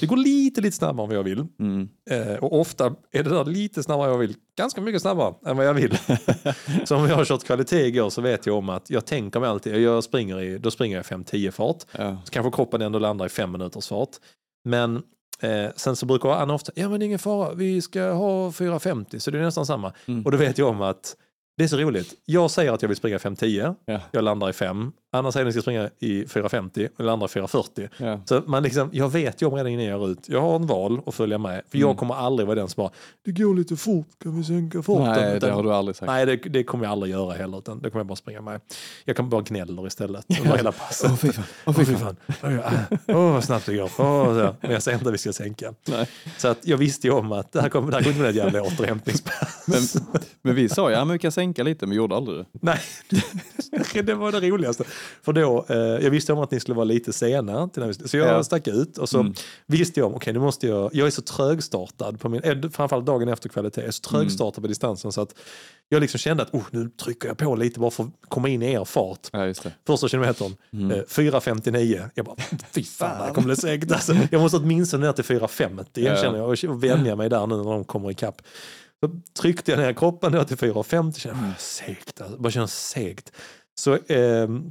det 0.00 0.06
går 0.06 0.16
lite, 0.16 0.60
lite 0.60 0.76
snabbare 0.76 1.04
än 1.04 1.08
vad 1.08 1.16
jag 1.18 1.22
vill. 1.22 1.46
Mm. 1.60 1.88
Eh, 2.10 2.34
och 2.44 2.60
ofta 2.60 2.86
är 3.12 3.22
det 3.22 3.30
där 3.30 3.44
lite 3.44 3.82
snabbare 3.82 4.06
än 4.06 4.12
jag 4.12 4.18
vill. 4.18 4.34
Ganska 4.58 4.80
mycket 4.80 5.02
snabbare 5.02 5.34
än 5.46 5.56
vad 5.56 5.66
jag 5.66 5.74
vill. 5.74 5.98
så 6.84 6.96
om 6.96 7.08
jag 7.08 7.16
har 7.16 7.24
kört 7.24 7.44
kvalitet 7.44 7.86
igår 7.86 8.10
så 8.10 8.20
vet 8.22 8.46
jag 8.46 8.56
om 8.56 8.68
att 8.68 8.90
jag 8.90 9.06
tänker 9.06 9.40
mig 9.40 9.48
alltid, 9.48 9.76
jag 9.82 10.04
springer 10.04 10.40
i, 10.40 10.58
då 10.58 10.70
springer 10.70 10.96
jag 10.96 11.04
i 11.04 11.24
5-10 11.24 11.50
fart. 11.50 11.76
Ja. 11.98 12.16
Så 12.24 12.30
kanske 12.30 12.50
kroppen 12.56 12.82
ändå 12.82 12.98
landar 12.98 13.26
i 13.26 13.28
fem 13.28 13.52
minuters 13.52 13.88
fart. 13.88 14.10
Men 14.64 14.96
eh, 15.40 15.70
sen 15.76 15.96
så 15.96 16.06
brukar 16.06 16.28
Anna 16.28 16.54
ofta, 16.54 16.72
ja 16.74 16.88
men 16.88 17.00
det 17.00 17.04
är 17.04 17.06
ingen 17.06 17.18
fara, 17.18 17.54
vi 17.54 17.82
ska 17.82 18.10
ha 18.12 18.50
4.50 18.50 19.18
så 19.18 19.30
det 19.30 19.38
är 19.38 19.42
nästan 19.42 19.66
samma. 19.66 19.92
Mm. 20.06 20.24
Och 20.24 20.30
då 20.30 20.36
vet 20.38 20.58
jag 20.58 20.68
om 20.68 20.82
att 20.82 21.16
det 21.56 21.64
är 21.64 21.68
så 21.68 21.76
roligt. 21.76 22.14
Jag 22.24 22.50
säger 22.50 22.72
att 22.72 22.82
jag 22.82 22.88
vill 22.88 22.96
springa 22.96 23.18
5.10, 23.18 23.74
Ja. 23.86 24.00
jag 24.12 24.24
landar 24.24 24.50
i 24.50 24.52
5. 24.52 24.92
Anna 25.14 25.32
säger 25.32 25.46
att 25.46 25.54
jag 25.54 25.62
ska 25.62 25.62
springa 25.62 25.90
i 26.00 26.24
4.50 26.24 26.88
och 26.98 27.04
landar 27.04 27.26
i 27.26 27.30
4.40. 27.40 27.88
Ja. 27.96 28.20
Så 28.24 28.42
man 28.46 28.62
liksom, 28.62 28.88
jag 28.92 29.08
vet 29.08 29.42
ju 29.42 29.46
om 29.46 29.54
redan 29.54 29.72
innan 29.72 29.84
jag 29.84 30.02
är 30.02 30.08
ut, 30.10 30.28
jag 30.28 30.40
har 30.40 30.56
en 30.56 30.66
val 30.66 31.00
att 31.06 31.14
följa 31.14 31.38
med. 31.38 31.62
För 31.70 31.78
jag 31.78 31.86
Mm. 31.86 31.96
kommer 31.96 32.14
aldrig 32.14 32.46
vara 32.46 32.54
den 32.58 32.68
som 32.68 32.82
bara, 32.82 32.90
det 33.24 33.32
går 33.32 33.54
lite 33.54 33.76
fort, 33.76 34.06
kan 34.22 34.36
vi 34.36 34.44
sänka 34.44 34.82
farten? 34.82 35.04
Nej, 35.04 35.30
det 35.30 35.36
Utan- 35.36 35.50
har 35.50 35.62
du 35.62 35.72
aldrig 35.72 35.96
sagt. 35.96 36.06
Nej, 36.06 36.26
det, 36.26 36.36
det 36.36 36.64
kommer 36.64 36.84
jag 36.84 36.92
aldrig 36.92 37.12
göra 37.12 37.34
heller, 37.34 37.58
utan 37.58 37.80
det 37.82 37.90
kommer 37.90 38.00
jag 38.00 38.06
bara 38.06 38.16
springa 38.16 38.40
med. 38.40 38.60
Jag 39.04 39.16
kan 39.16 39.28
bara 39.28 39.40
gnäller 39.42 39.86
istället 39.86 40.26
under 40.40 40.56
hela 40.56 40.72
passet. 40.72 41.10
Åh, 41.10 41.16
fy 41.16 41.32
fan. 41.32 41.44
Åh 41.66 41.74
fy 41.74 41.84
fan. 41.96 42.16
Åh 43.08 43.16
oh, 43.16 43.32
vad 43.32 43.44
snabbt 43.44 43.66
det 43.66 43.76
går. 43.76 43.88
Så. 43.88 44.54
Men 44.60 44.70
jag 44.72 44.82
säger 44.82 44.98
inte 44.98 45.08
att 45.08 45.14
vi 45.14 45.18
ska 45.18 45.32
sänka. 45.32 45.74
Nej. 45.88 46.08
Så 46.38 46.48
att 46.48 46.66
jag 46.66 46.76
visste 46.76 47.06
ju 47.06 47.12
om 47.12 47.32
att 47.32 47.52
det 47.52 47.60
här 47.60 47.68
kommer, 47.68 47.90
det 47.90 47.96
här 47.96 48.02
kommer 48.04 48.12
inte 48.16 48.20
bli 48.20 48.40
ett 48.40 48.52
jävla 48.52 48.62
återhämtningspass. 48.62 49.64
Men, 49.66 50.02
men 50.42 50.54
vi 50.54 50.68
sa 50.68 50.90
ja, 50.90 51.04
men 51.04 51.12
vi 51.12 51.18
kan 51.18 51.32
sänka 51.32 51.62
lite, 51.62 51.86
men 51.86 51.96
gjorde 51.96 52.16
aldrig 52.16 52.38
det. 52.38 52.44
Nej, 52.52 52.80
det 54.04 54.14
var 54.14 54.32
det 54.32 54.40
roligaste. 54.40 54.84
För 55.22 55.32
då, 55.32 55.66
eh, 55.68 55.76
jag 55.76 56.10
visste 56.10 56.32
om 56.32 56.38
att 56.38 56.50
ni 56.50 56.60
skulle 56.60 56.74
vara 56.74 56.84
lite 56.84 57.12
sena. 57.12 57.68
Till 57.68 57.80
när 57.82 57.88
vi, 57.88 58.08
så 58.08 58.16
jag 58.16 58.28
Ja. 58.28 58.44
stack 58.44 58.68
ut 58.68 58.98
och 58.98 59.08
så 59.08 59.20
Mm. 59.20 59.34
visste 59.66 60.00
jag 60.00 60.06
om, 60.06 60.14
okej 60.14 60.32
nu 60.32 60.38
måste 60.38 60.66
jag, 60.66 60.90
jag 60.94 61.06
är 61.06 61.10
så 61.10 61.22
trögstartad 61.22 62.20
på 62.20 62.28
min, 62.28 62.42
eh, 62.42 62.70
framförallt 62.70 63.06
dagen 63.06 63.28
efter 63.28 63.48
kvalitet, 63.48 63.80
jag 63.80 63.88
är 63.88 63.92
så 63.92 64.10
Mm. 64.10 64.20
trögstartad 64.26 64.62
på 64.64 64.68
distansen 64.68 65.12
så 65.12 65.20
att 65.20 65.34
jag 65.88 66.00
liksom 66.00 66.18
kände 66.18 66.42
att 66.42 66.54
oh, 66.54 66.62
nu 66.70 66.88
trycker 66.88 67.28
jag 67.28 67.38
på 67.38 67.54
lite 67.56 67.80
bara 67.80 67.90
för 67.90 68.04
att 68.04 68.10
komma 68.28 68.48
in 68.48 68.62
i 68.62 68.72
er 68.72 68.84
fart. 68.84 69.28
Ja. 69.32 69.52
Första 69.86 70.08
kilometern, 70.08 70.56
Mm. 70.72 70.90
eh, 70.90 71.02
4.59. 71.08 72.10
Jag 72.14 72.26
bara, 72.26 72.36
fy 72.72 72.84
fan, 72.84 73.18
det 73.18 73.24
här 73.24 73.34
kommer 73.34 73.46
bli 73.46 73.56
segt. 73.56 73.92
Alltså, 73.92 74.14
jag 74.30 74.40
måste 74.40 74.56
åtminstone 74.56 75.06
ner 75.06 75.12
till 75.12 75.24
4.50 75.24 75.86
Ja. 75.94 76.16
känner 76.16 76.38
jag 76.38 76.70
och 76.70 76.84
vänja 76.84 77.16
mig 77.16 77.28
där 77.30 77.46
nu 77.46 77.56
när 77.56 77.64
de 77.64 77.84
kommer 77.84 78.10
ikapp. 78.10 78.42
Så 79.00 79.10
tryckte 79.40 79.70
jag 79.70 79.78
ner 79.80 79.92
kroppen 79.92 80.32
ner 80.32 80.44
till 80.44 80.56
4.50, 80.56 81.18
kände 81.20 81.38
Mm. 81.38 81.50
jag, 81.50 81.60
segt, 81.60 82.20
alltså, 82.20 82.38
bara 82.38 82.50
känns 82.50 82.88
segt. 82.88 83.32
Så 83.74 83.98
ehm, 84.08 84.70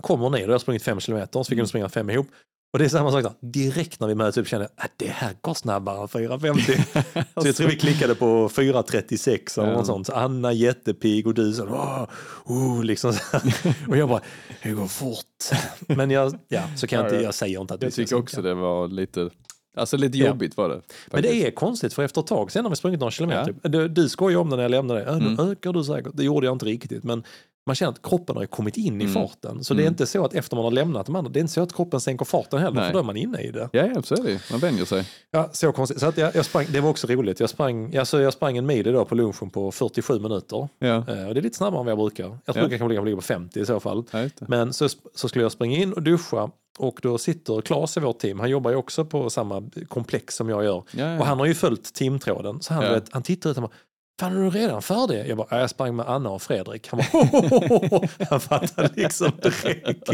kommer 0.00 0.30
då 0.30 0.36
har 0.38 0.48
jag 0.52 0.60
sprungit 0.60 0.82
5 0.82 1.00
kilometer, 1.00 1.32
så 1.32 1.44
fick 1.44 1.52
Mm. 1.52 1.58
jag 1.58 1.68
springa 1.68 1.88
fem 1.88 2.10
ihop. 2.10 2.26
Och 2.72 2.78
det 2.78 2.84
är 2.84 2.88
samma 2.88 3.12
sak 3.12 3.22
där, 3.22 3.32
direkt 3.40 4.00
när 4.00 4.08
vi 4.08 4.14
möts 4.14 4.36
upp 4.38 4.48
kände 4.48 4.68
jag 4.76 4.84
att 4.84 4.92
det 4.96 5.08
här 5.08 5.34
går 5.40 5.54
snabbare 5.54 6.00
än 6.00 6.08
4.50. 6.08 7.24
Så 7.42 7.48
jag 7.48 7.56
tror 7.56 7.68
vi 7.68 7.76
klickade 7.76 8.14
på 8.14 8.48
4.36 8.48 9.58
eller 9.58 9.68
Ja. 9.70 9.76
något 9.76 9.86
sånt. 9.86 10.06
Så 10.06 10.12
Anna 10.12 10.52
jättepig 10.52 11.26
och 11.26 11.34
du 11.34 11.52
så, 11.52 11.64
oh, 11.64 12.04
oh, 12.44 12.84
liksom 12.84 13.12
så. 13.12 13.36
Och 13.88 13.96
jag 13.96 14.08
bara, 14.08 14.20
det 14.62 14.70
går 14.70 14.86
fort. 14.86 15.58
Men 15.88 16.10
jag, 16.10 16.38
ja, 16.48 16.62
så 16.76 16.86
kan 16.86 16.98
jag 16.98 17.06
inte, 17.12 17.24
jag 17.24 17.34
säger 17.34 17.60
inte 17.60 17.74
att 17.74 17.82
vi 17.82 17.86
Jag 17.86 17.92
tycker 17.94 18.16
också 18.16 18.42
det 18.42 18.54
var 18.54 18.88
lite, 18.88 19.30
alltså 19.76 19.96
lite 19.96 20.18
Ja. 20.18 20.26
jobbigt 20.26 20.56
var 20.56 20.68
det. 20.68 20.74
Men 20.74 20.82
faktiskt. 21.10 21.32
det 21.34 21.46
är 21.46 21.50
konstigt 21.50 21.94
för 21.94 22.02
efter 22.02 22.20
ett 22.20 22.26
tag, 22.26 22.52
sen 22.52 22.64
har 22.64 22.70
vi 22.70 22.76
sprungit 22.76 23.00
några 23.00 23.10
kilometer, 23.10 23.54
du, 23.62 23.88
du 23.88 24.08
skojade 24.08 24.40
om 24.40 24.50
det 24.50 24.56
när 24.56 24.62
jag 24.62 24.70
lämnade 24.70 25.00
dig, 25.00 25.08
"Ja, 25.12 25.18
nu 25.18 25.26
Mm. 25.26 25.50
ökar 25.50 25.72
du 25.72 25.84
säkert. 25.84 26.12
Det 26.14 26.24
gjorde 26.24 26.46
jag 26.46 26.54
inte 26.54 26.66
riktigt, 26.66 27.04
men 27.04 27.24
man 27.66 27.76
känner 27.76 27.92
att 27.92 28.02
kroppen 28.02 28.36
har 28.36 28.46
kommit 28.46 28.76
in 28.76 29.00
i 29.00 29.04
Mm. 29.04 29.14
farten. 29.14 29.64
Så 29.64 29.74
det 29.74 29.80
är 29.80 29.82
Mm. 29.82 29.92
inte 29.92 30.06
så 30.06 30.24
att 30.24 30.34
efter 30.34 30.56
man 30.56 30.64
har 30.64 30.70
lämnat 30.70 31.06
de 31.06 31.16
andra, 31.16 31.30
det 31.30 31.38
är 31.38 31.40
inte 31.40 31.52
så 31.52 31.62
att 31.62 31.72
kroppen 31.72 32.00
sänker 32.00 32.24
farten 32.24 32.58
heller, 32.58 32.76
Nej. 32.80 32.86
för 32.86 32.92
då 32.92 32.98
är 32.98 33.02
man 33.02 33.16
inne 33.16 33.40
i 33.40 33.50
det. 33.50 33.68
Ja, 33.72 34.02
så 34.02 34.14
är 34.14 34.22
det. 34.22 34.40
Man 34.50 34.60
vänjer 34.60 34.84
sig. 34.84 35.08
Ja, 35.30 35.48
så 35.52 35.72
konstigt. 35.72 36.00
Så 36.00 36.06
att 36.06 36.18
jag, 36.18 36.34
jag 36.36 36.44
sprang, 36.44 36.66
det 36.72 36.80
var 36.80 36.90
också 36.90 37.06
roligt. 37.06 37.40
Jag 37.40 37.50
sprang, 37.50 37.96
alltså 37.96 38.20
jag 38.20 38.32
sprang 38.32 38.56
en 38.56 38.66
mil 38.66 38.86
idag 38.86 39.08
på 39.08 39.14
lunchen 39.14 39.50
på 39.50 39.72
47 39.72 40.18
minuter. 40.20 40.68
Ja, 40.78 40.86
Eh, 40.88 41.28
och 41.28 41.34
det 41.34 41.40
är 41.40 41.42
lite 41.42 41.56
snabbare 41.56 41.80
än 41.80 41.84
vad 41.86 41.90
jag 41.92 41.98
brukar. 41.98 42.24
Jag 42.24 42.38
Ja. 42.44 42.52
brukar 42.52 42.78
kanske 42.78 42.98
ligga- 43.04 43.16
på 43.16 43.22
50 43.22 43.60
i 43.60 43.66
så 43.66 43.80
fall. 43.80 44.04
ja. 44.10 44.28
Men 44.40 44.72
så, 44.72 44.88
så 45.14 45.28
skulle 45.28 45.44
jag 45.44 45.52
springa 45.52 45.76
in 45.76 45.92
och 45.92 46.02
duscha 46.02 46.50
och 46.78 46.98
då 47.02 47.18
sitter 47.18 47.60
Claes 47.60 47.96
i 47.96 48.00
vårt 48.00 48.18
team, 48.18 48.40
han 48.40 48.50
jobbar 48.50 48.70
ju 48.70 48.76
också 48.76 49.04
på 49.04 49.30
samma 49.30 49.70
komplex 49.88 50.34
som 50.36 50.48
jag 50.48 50.64
gör. 50.64 50.82
Ja, 50.92 51.04
ja. 51.12 51.18
Och 51.20 51.26
han 51.26 51.38
har 51.38 51.46
ju 51.46 51.54
följt 51.54 51.94
teamtråden. 51.94 52.60
Så 52.62 52.74
han, 52.74 52.84
Ja. 52.84 52.92
vet, 52.92 53.12
han 53.12 53.22
tittar 53.22 53.50
ut 53.50 53.56
och 53.56 53.62
bara, 53.62 53.72
fan 54.20 54.36
är 54.36 54.40
du 54.42 54.50
redan 54.50 54.82
färdig? 54.82 55.26
Jag 55.28 55.36
bara, 55.36 55.46
"Ja, 55.50 55.60
jag 55.60 55.70
sprang 55.70 55.96
med 55.96 56.06
Anna 56.08 56.30
och 56.30 56.42
Fredrik. 56.42 56.88
Han 56.88 56.98
bara, 57.00 57.18
"Hohohoho." 57.28 58.06
han 58.30 58.40
fattade 58.40 58.90
liksom 58.94 59.30
direkt. 59.42 60.10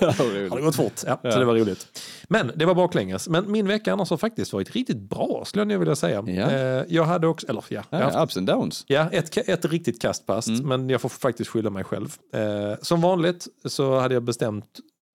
Ja, 0.00 0.12
det 0.54 0.60
gått 0.62 0.76
fort, 0.76 0.92
ja, 1.06 1.20
Ja. 1.22 1.32
så 1.32 1.38
det 1.38 1.44
var 1.44 1.54
roligt. 1.54 1.86
Men 2.28 2.52
det 2.56 2.64
var 2.64 2.74
baklänges. 2.74 3.28
Men 3.28 3.52
min 3.52 3.66
vecka 3.66 3.92
annars 3.92 4.10
har 4.10 4.16
faktiskt 4.16 4.52
varit 4.52 4.70
riktigt 4.70 5.00
bra 5.00 5.42
skulle 5.46 5.72
jag 5.72 5.78
vilja 5.78 5.96
säga. 5.96 6.24
Ja. 6.26 6.50
Eh, 6.50 6.84
Jag 6.88 7.04
hade 7.04 7.26
också, 7.26 7.46
eller 7.48 7.64
ja, 7.68 7.82
haft 7.90 8.14
Ja, 8.14 8.22
ups 8.24 8.36
and 8.36 8.46
downs. 8.46 8.84
Ja, 8.88 9.08
ett, 9.12 9.48
ett 9.48 9.64
riktigt 9.64 10.02
kastpass, 10.02 10.48
Mm. 10.48 10.68
men 10.68 10.90
jag 10.90 11.00
får 11.00 11.08
faktiskt 11.08 11.50
skylla 11.50 11.70
mig 11.70 11.84
själv. 11.84 12.16
Eh, 12.34 12.78
som 12.82 13.00
vanligt 13.00 13.46
så 13.64 13.98
hade 13.98 14.14
jag 14.14 14.22
bestämt 14.22 14.64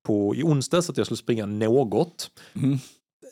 på 0.08 0.36
i 0.36 0.44
onsdags 0.44 0.90
att 0.90 0.98
jag 0.98 1.06
skulle 1.08 1.18
springa 1.18 1.46
något. 1.46 2.30
Mm. 2.56 2.78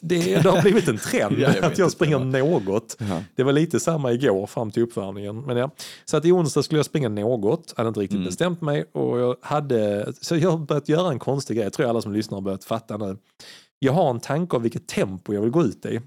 Det, 0.08 0.36
det 0.44 0.50
har 0.50 0.62
blivit 0.62 0.88
en 0.88 0.98
trend 0.98 1.36
Ja, 1.40 1.56
jag 1.56 1.66
att 1.66 1.78
jag 1.78 1.92
springer 1.92 2.18
va? 2.18 2.24
något. 2.26 2.98
Ja. 3.00 3.24
Det 3.36 3.44
var 3.44 3.52
lite 3.52 3.80
samma 3.80 4.12
igår 4.14 4.48
fram 4.48 4.72
till 4.72 4.84
uppvärmningen. 4.84 5.42
Men 5.42 5.58
ja. 5.58 5.70
Så 6.06 6.18
att 6.18 6.26
i 6.26 6.32
onsdag 6.32 6.64
skulle 6.64 6.80
jag 6.80 6.86
springa 6.86 7.10
något, 7.10 7.74
hade 7.78 7.88
inte 7.88 8.00
riktigt 8.00 8.16
Mm. 8.16 8.26
bestämt 8.26 8.62
mig. 8.62 8.84
Och 8.92 9.20
jag 9.20 9.36
hade, 9.42 10.14
så 10.22 10.36
jag 10.36 10.52
har 10.52 10.58
börjat 10.58 10.90
göra 10.90 11.12
en 11.12 11.20
konstig 11.20 11.56
grej, 11.58 11.64
jag 11.66 11.74
tror 11.74 11.90
alla 11.90 12.02
som 12.02 12.14
lyssnar 12.14 12.36
har 12.38 12.42
börjat 12.42 12.64
fatta 12.64 12.98
nu. 12.98 13.18
Jag 13.80 13.94
har 13.94 14.10
en 14.10 14.20
tanke 14.20 14.56
om 14.56 14.64
vilket 14.64 14.88
tempo 14.88 15.34
jag 15.34 15.42
vill 15.42 15.52
gå 15.52 15.64
ut 15.64 15.86
i. 15.86 16.02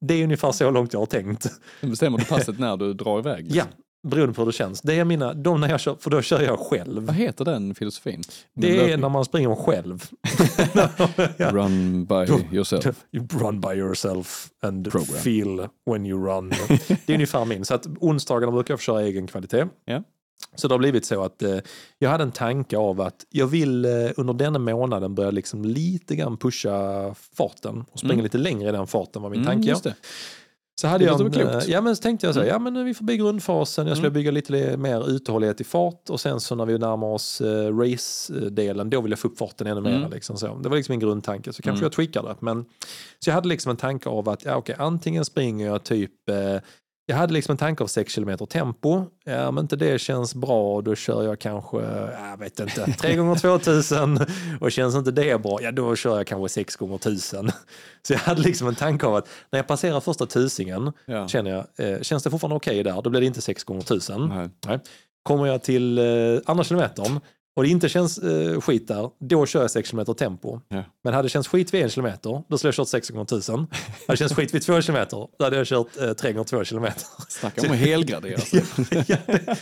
Det 0.00 0.14
är 0.14 0.24
ungefär 0.24 0.52
så 0.52 0.70
långt 0.70 0.92
jag 0.92 1.00
har 1.00 1.06
tänkt. 1.06 1.46
Bestämmer 1.80 2.18
du 2.18 2.24
passet 2.24 2.58
när 2.58 2.76
du 2.76 2.94
drar 2.94 3.18
iväg. 3.18 3.46
Ja, 3.54 3.64
beroende 4.02 4.34
på 4.34 4.40
hur 4.42 4.46
det 4.46 4.52
känns. 4.52 4.80
Det 4.80 4.98
är 4.98 5.04
mina, 5.04 5.34
de 5.34 5.60
när 5.60 5.68
jag 5.68 5.80
kör, 5.80 5.96
för 6.00 6.10
då 6.10 6.22
kör 6.22 6.40
jag 6.40 6.58
själv. 6.58 7.02
Vad 7.02 7.14
heter 7.16 7.44
den 7.44 7.74
filosofin? 7.74 8.22
Det 8.54 8.92
är 8.92 8.96
när 8.96 9.08
man 9.08 9.24
springer 9.24 9.54
själv. 9.54 10.04
Run 11.38 12.04
by 12.04 12.54
yourself. 12.56 13.04
You 13.12 13.26
run 13.30 13.60
by 13.60 13.68
yourself 13.74 14.48
and 14.62 14.90
Program. 14.92 15.16
feel 15.16 15.68
when 15.90 16.06
you 16.06 16.26
run. 16.26 16.48
Det 17.06 17.12
är 17.12 17.14
ungefär 17.14 17.44
min. 17.44 17.64
Så 17.64 17.74
att 17.74 17.86
onsdagarna 18.00 18.52
brukar 18.52 18.72
jag 18.74 18.80
få 18.80 18.84
köra 18.84 19.02
egen 19.02 19.26
kvalitet. 19.26 19.66
Ja. 19.84 20.02
Så 20.54 20.68
det 20.68 20.74
har 20.74 20.78
blivit 20.78 21.04
så 21.04 21.22
att 21.24 21.42
eh, 21.42 21.58
jag 21.98 22.10
hade 22.10 22.22
en 22.24 22.32
tanke 22.32 22.76
av 22.76 23.00
att 23.00 23.26
jag 23.30 23.46
vill 23.46 23.84
eh, 23.84 23.90
under 24.16 24.34
denna 24.34 24.58
månaden 24.58 25.14
börja 25.14 25.30
liksom 25.30 25.64
lite 25.64 26.16
grann 26.16 26.36
pusha 26.36 26.70
farten 27.36 27.84
och 27.92 27.98
springa 27.98 28.12
Mm. 28.14 28.22
lite 28.24 28.38
längre 28.38 28.68
i 28.68 28.72
den 28.72 28.86
farten 28.86 29.22
var 29.22 29.30
min 29.30 29.40
Mm, 29.40 29.52
tanke. 29.52 29.92
Så 30.80 30.88
hade 30.88 31.04
Det 31.04 31.10
jag, 31.10 31.20
låter 31.20 31.50
klokt. 31.50 31.68
ja 31.68 31.80
men 31.80 31.96
så 31.96 32.02
tänkte 32.02 32.26
jag 32.26 32.34
så, 32.34 32.40
här, 32.40 32.46
Mm. 32.48 32.64
ja 32.64 32.70
men 32.70 32.84
vi 32.84 32.94
förbi 32.94 33.16
grundfasen, 33.16 33.86
jag 33.86 33.96
skulle 33.96 34.08
Mm. 34.08 34.14
bygga 34.14 34.30
lite 34.30 34.76
mer 34.76 35.08
uthållighet 35.10 35.60
i 35.60 35.64
fart 35.64 36.10
och 36.10 36.20
sen 36.20 36.40
så 36.40 36.54
när 36.54 36.66
vi 36.66 36.78
närmar 36.78 37.06
oss 37.06 37.40
eh, 37.40 37.78
race-delen, 37.78 38.90
då 38.90 39.00
vill 39.00 39.12
jag 39.12 39.18
få 39.18 39.28
upp 39.28 39.38
farten 39.38 39.66
ännu 39.66 39.80
mer. 39.80 39.96
Mm. 39.96 40.10
Liksom 40.10 40.36
så. 40.36 40.54
Det 40.62 40.68
var 40.68 40.76
liksom 40.76 40.92
min 40.92 41.00
grundtanke, 41.00 41.52
så 41.52 41.62
kanske 41.62 41.78
Mm. 41.78 41.84
jag 41.84 41.92
tweakar 41.92 42.22
det. 42.22 42.36
Men, 42.40 42.64
så 43.18 43.30
jag 43.30 43.34
hade 43.34 43.48
liksom 43.48 43.70
en 43.70 43.76
tanke 43.76 44.08
av 44.08 44.28
att, 44.28 44.44
ja 44.44 44.56
okej, 44.56 44.76
antingen 44.78 45.24
springer 45.24 45.66
jag 45.66 45.84
typ, 45.84 46.28
eh, 46.28 46.36
jag 47.12 47.18
hade 47.18 47.32
liksom 47.32 47.52
en 47.52 47.56
tanke 47.56 47.82
av 47.82 47.86
6 47.86 48.14
km 48.14 48.38
tempo, 48.38 49.04
ja 49.24 49.50
men 49.50 49.64
inte 49.64 49.76
det 49.76 50.00
känns 50.00 50.34
bra, 50.34 50.80
då 50.80 50.94
kör 50.94 51.22
jag 51.24 51.38
kanske, 51.38 51.76
jag 52.30 52.36
vet 52.38 52.60
inte, 52.60 52.92
3 52.92 53.16
gånger 53.16 53.34
2000 53.36 54.18
och 54.60 54.72
känns 54.72 54.94
inte 54.94 55.10
det 55.10 55.42
bra, 55.42 55.58
ja 55.62 55.72
då 55.72 55.96
kör 55.96 56.16
jag 56.16 56.26
kanske 56.26 56.48
6 56.48 56.76
gånger 56.76 56.96
1000 56.96 57.50
Så 58.02 58.12
jag 58.12 58.18
hade 58.20 58.42
liksom 58.42 58.68
en 58.68 58.74
tanke 58.74 59.06
av 59.06 59.14
att 59.14 59.28
när 59.50 59.58
jag 59.58 59.66
passerar 59.66 60.00
första 60.00 60.26
tusingen 60.26 60.92
Ja. 61.06 61.28
känner 61.28 61.50
jag, 61.50 61.88
eh, 61.92 62.00
känns 62.00 62.22
det 62.22 62.30
fortfarande 62.30 62.56
okej 62.56 62.82
där, 62.82 63.02
då 63.02 63.10
blir 63.10 63.20
det 63.20 63.26
inte 63.26 63.40
6 63.42 63.64
gånger 63.64 63.82
1000. 63.82 64.28
Nej. 64.28 64.48
Nej. 64.66 64.78
Kommer 65.22 65.46
jag 65.46 65.62
till 65.62 65.98
eh, 65.98 66.04
andra 66.46 66.64
kilometern, 66.64 67.20
och 67.56 67.62
det 67.62 67.68
inte 67.68 67.88
känns 67.88 68.18
eh, 68.18 68.60
skit 68.60 68.88
där, 68.88 69.10
då 69.20 69.46
kör 69.46 69.60
jag 69.60 69.70
6 69.70 69.90
km 69.90 70.04
tempo. 70.14 70.60
Ja. 70.68 70.84
Men 71.04 71.14
hade 71.14 71.24
det 71.26 71.30
känts 71.30 71.48
skit 71.48 71.74
vid 71.74 71.84
1 71.84 71.94
km, 71.94 72.08
då 72.22 72.58
skulle 72.58 72.68
jag 72.68 72.74
kört 72.74 72.88
6 72.88 73.10
gånger 73.10 73.24
1000. 73.24 73.54
Hade 73.58 73.68
det 74.08 74.16
känts 74.16 74.34
skit 74.34 74.54
vid 74.54 74.62
2 74.62 74.82
km, 74.82 75.06
då 75.10 75.28
hade 75.38 75.56
jag 75.56 75.66
kört 75.66 75.86
eh, 76.00 76.12
3 76.12 76.32
gånger 76.32 76.44
2 76.44 76.64
km. 76.64 76.86
Snacka 77.28 77.60
om 77.62 77.70
att 77.72 77.76
helgradera 77.76 78.38
sig. 78.40 78.64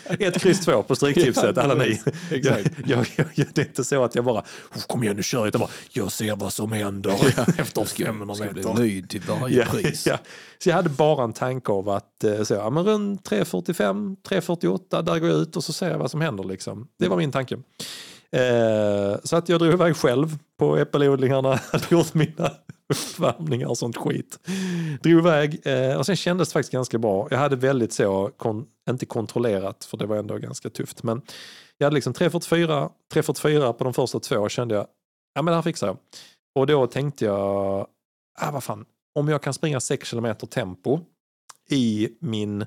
Ett 0.18 0.40
kryss 0.40 0.60
två 0.60 0.82
på 0.82 0.96
stryktipset, 0.96 1.56
Ja, 1.56 1.62
alla 1.62 1.74
ni. 1.74 2.00
Jag, 2.30 2.60
jag, 2.86 3.06
jag, 3.34 3.46
det 3.54 3.58
är 3.62 3.66
inte 3.66 3.84
så 3.84 4.04
att 4.04 4.14
jag 4.14 4.24
bara, 4.24 4.40
"Oh, 4.74 4.82
kom 4.86 5.02
igen 5.02 5.16
nu 5.16 5.22
kör 5.22 5.38
jag, 5.38 5.48
utan 5.48 5.60
bara, 5.60 5.70
jag 5.92 6.12
ser 6.12 6.36
vad 6.36 6.52
som 6.52 6.72
händer 6.72 7.14
efter 7.58 7.84
500 7.84 8.34
meter. 8.54 8.74
nöjd 8.74 9.10
till 9.10 9.20
varje 9.20 9.66
Ja, 9.72 9.90
ja. 10.04 10.18
Så 10.62 10.68
jag 10.68 10.76
hade 10.76 10.88
bara 10.90 11.24
en 11.24 11.32
tanke 11.32 11.72
av 11.72 11.88
att 11.88 12.24
eh, 12.24 12.42
så, 12.42 12.54
ja, 12.54 12.70
men 12.70 12.84
runt 12.84 13.30
3.45, 13.30 14.16
3.48, 14.28 15.02
där 15.02 15.18
går 15.18 15.28
jag 15.28 15.38
ut 15.38 15.56
och 15.56 15.64
så 15.64 15.72
ser 15.72 15.90
jag 15.90 15.98
vad 15.98 16.10
som 16.10 16.20
händer. 16.20 16.44
Liksom. 16.44 16.88
Det 16.98 17.08
var 17.08 17.16
min 17.16 17.32
tanke. 17.32 17.54
Eh, 18.32 19.16
så 19.24 19.36
att 19.36 19.48
jag 19.48 19.60
drog 19.60 19.72
iväg 19.72 19.96
själv 19.96 20.38
på 20.58 20.76
äppelodlingarna, 20.76 21.60
hade 21.72 21.86
gjort 21.90 22.14
mina 22.14 22.50
uppvärmningar 22.88 23.68
och 23.68 23.78
sånt 23.78 23.96
skit. 23.96 24.38
Drog 25.02 25.18
iväg 25.18 25.60
eh, 25.64 25.96
och 25.96 26.06
sen 26.06 26.16
kändes 26.16 26.48
det 26.48 26.52
faktiskt 26.52 26.72
ganska 26.72 26.98
bra. 26.98 27.28
Jag 27.30 27.38
hade 27.38 27.56
väldigt 27.56 27.92
så, 27.92 28.30
kon, 28.36 28.66
inte 28.90 29.06
kontrollerat 29.06 29.84
för 29.84 29.96
det 29.96 30.06
var 30.06 30.16
ändå 30.16 30.38
ganska 30.38 30.70
tufft. 30.70 31.02
Men 31.02 31.22
jag 31.78 31.86
hade 31.86 31.94
liksom 31.94 32.12
3.44, 32.12 32.90
3.44 33.12 33.72
på 33.72 33.84
de 33.84 33.94
första 33.94 34.20
två 34.20 34.36
och 34.36 34.50
kände 34.50 34.74
jag, 34.74 34.86
ja 35.34 35.42
men 35.42 35.52
det 35.52 35.56
här 35.56 35.62
fixar 35.62 35.86
jag. 35.86 35.96
Och 36.54 36.66
då 36.66 36.86
tänkte 36.86 37.24
jag, 37.24 37.86
ah, 38.40 38.50
vad 38.52 38.64
fan, 38.64 38.84
om 39.14 39.28
jag 39.28 39.42
kan 39.42 39.54
springa 39.54 39.80
6 39.80 40.10
km 40.10 40.36
tempo 40.36 41.00
i 41.70 42.08
min 42.20 42.62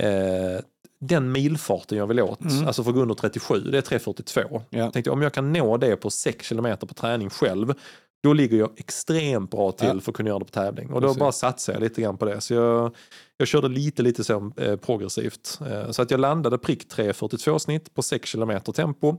eh, 0.00 0.60
den 1.00 1.32
milfarten 1.32 1.98
jag 1.98 2.06
vill 2.06 2.20
åt, 2.20 2.40
Mm. 2.40 2.66
alltså 2.66 2.84
för 2.84 2.92
gå 2.92 3.00
under 3.02 3.14
37, 3.14 3.60
det 3.60 3.78
är 3.78 3.82
3.42. 3.82 4.62
Ja. 4.70 4.90
Tänkte 4.90 5.10
om 5.10 5.22
jag 5.22 5.32
kan 5.32 5.52
nå 5.52 5.76
det 5.76 5.96
på 5.96 6.10
6 6.10 6.48
km 6.48 6.76
på 6.78 6.94
träning 6.94 7.30
själv, 7.30 7.74
då 8.22 8.32
ligger 8.32 8.56
jag 8.58 8.70
extremt 8.76 9.50
bra 9.50 9.72
till 9.72 9.88
Ja. 9.94 10.00
för 10.00 10.10
att 10.12 10.16
kunna 10.16 10.28
göra 10.28 10.38
det 10.38 10.44
på 10.44 10.50
tävling. 10.50 10.90
Och 10.92 11.00
då 11.00 11.06
Precis. 11.08 11.20
bara 11.20 11.32
satsade 11.32 11.76
jag 11.78 11.82
lite 11.82 12.02
grann 12.02 12.16
på 12.16 12.24
det. 12.24 12.40
Så 12.40 12.54
jag, 12.54 12.96
jag 13.36 13.48
körde 13.48 13.68
lite, 13.68 14.02
lite 14.02 14.24
så 14.24 14.52
eh, 14.56 14.76
progressivt. 14.76 15.58
Eh, 15.70 15.90
så 15.90 16.02
att 16.02 16.10
jag 16.10 16.20
landade 16.20 16.58
prick 16.58 16.92
3.42 16.94 17.58
snitt 17.58 17.94
på 17.94 18.02
6 18.02 18.32
km 18.32 18.60
tempo. 18.60 19.16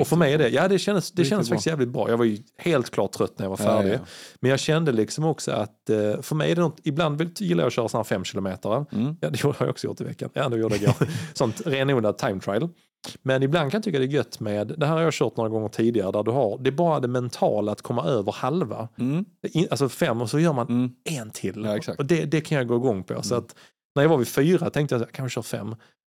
Och 0.00 0.06
för 0.06 0.16
mig 0.16 0.32
är 0.34 0.38
det, 0.38 0.48
ja 0.48 0.68
det 0.68 0.78
kändes, 0.78 1.12
det 1.12 1.24
kändes 1.24 1.48
bra. 1.48 1.54
faktiskt 1.56 1.66
jävligt 1.66 1.88
bra. 1.88 2.10
Jag 2.10 2.16
var 2.16 2.24
ju 2.24 2.38
helt 2.58 2.90
klart 2.90 3.12
trött 3.12 3.38
när 3.38 3.44
jag 3.46 3.50
var 3.50 3.58
Ja, 3.60 3.64
färdig. 3.64 3.94
ja. 3.94 3.98
Men 4.40 4.50
jag 4.50 4.60
kände 4.60 4.92
liksom 4.92 5.24
också 5.24 5.50
att 5.50 5.90
eh, 5.90 6.20
för 6.20 6.34
mig 6.34 6.50
är 6.50 6.54
det 6.56 6.62
något, 6.62 6.78
ibland 6.84 7.18
vill- 7.18 7.30
gillar 7.38 7.62
jag 7.62 7.66
att 7.66 7.72
köra 7.72 7.88
sådana 7.88 8.04
5 8.04 8.24
km. 8.24 8.46
Mm. 8.46 9.16
Ja, 9.20 9.30
det 9.30 9.42
har 9.42 9.56
jag 9.58 9.68
också 9.70 9.86
gjort 9.86 10.00
i 10.00 10.04
veckan. 10.04 10.30
Ja, 10.32 10.48
det 10.48 10.56
gjorde 10.58 10.74
jag 10.76 10.82
igår. 10.82 11.08
Sånt 11.34 11.62
renodlad 11.66 12.18
time 12.18 12.40
trial. 12.40 12.68
Men 13.22 13.42
ibland 13.42 13.70
kan 13.70 13.78
jag 13.78 13.84
tycka 13.84 13.98
det 13.98 14.04
är 14.04 14.08
gött 14.08 14.40
med, 14.40 14.74
det 14.78 14.86
här 14.86 14.94
har 14.94 15.02
jag 15.02 15.12
kört 15.12 15.36
några 15.36 15.50
gånger 15.50 15.68
tidigare, 15.68 16.12
där 16.12 16.22
du 16.22 16.30
har, 16.30 16.58
det 16.58 16.70
är 16.70 16.72
bara 16.72 17.00
det 17.00 17.08
mentala 17.08 17.72
att 17.72 17.82
komma 17.82 18.04
över 18.04 18.32
halva. 18.32 18.88
Mm. 18.98 19.24
In, 19.42 19.66
alltså 19.70 19.88
fem 19.88 20.20
och 20.22 20.30
så 20.30 20.38
gör 20.38 20.52
man 20.52 20.66
Mm. 20.68 20.90
en 21.04 21.30
till. 21.30 21.80
Ja, 21.86 21.94
och 21.98 22.06
det, 22.06 22.24
det 22.24 22.40
kan 22.40 22.58
jag 22.58 22.66
gå 22.68 22.76
igång 22.76 23.02
på. 23.04 23.22
Så 23.22 23.34
Mm. 23.34 23.44
att 23.44 23.54
när 23.94 24.02
jag 24.02 24.10
var 24.10 24.16
vid 24.18 24.28
fyra 24.28 24.70
tänkte 24.70 24.94
jag, 24.96 25.12
kan 25.12 25.24
vi 25.24 25.30
köra 25.30 25.42
fem? 25.42 25.68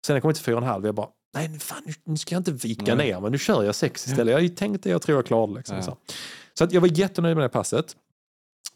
Sen 0.05 0.13
när 0.13 0.15
jag 0.15 0.21
kom 0.21 0.33
till 0.33 0.43
fyra 0.43 0.55
och 0.55 0.61
en 0.61 0.67
halv, 0.67 0.85
jag 0.85 0.95
bara, 0.95 1.07
nej 1.35 1.47
nu 1.49 1.59
fan, 1.59 1.83
nu, 2.03 2.17
ska 2.17 2.35
jag 2.35 2.39
inte 2.39 2.51
vika 2.51 2.95
ner 2.95 3.19
men 3.19 3.31
nu 3.31 3.37
kör 3.37 3.63
jag 3.63 3.75
sex 3.75 4.07
istället. 4.07 4.41
Jag 4.41 4.57
tänkte, 4.57 4.89
jag 4.89 5.01
tror 5.01 5.17
jag 5.17 5.25
klarar 5.25 5.47
det. 5.47 5.53
Liksom, 5.53 5.81
så. 5.83 5.97
så 6.53 6.63
att 6.63 6.71
jag 6.71 6.81
var 6.81 6.99
jättenöjd 6.99 7.35
med 7.37 7.45
det 7.45 7.49
passet. 7.49 7.95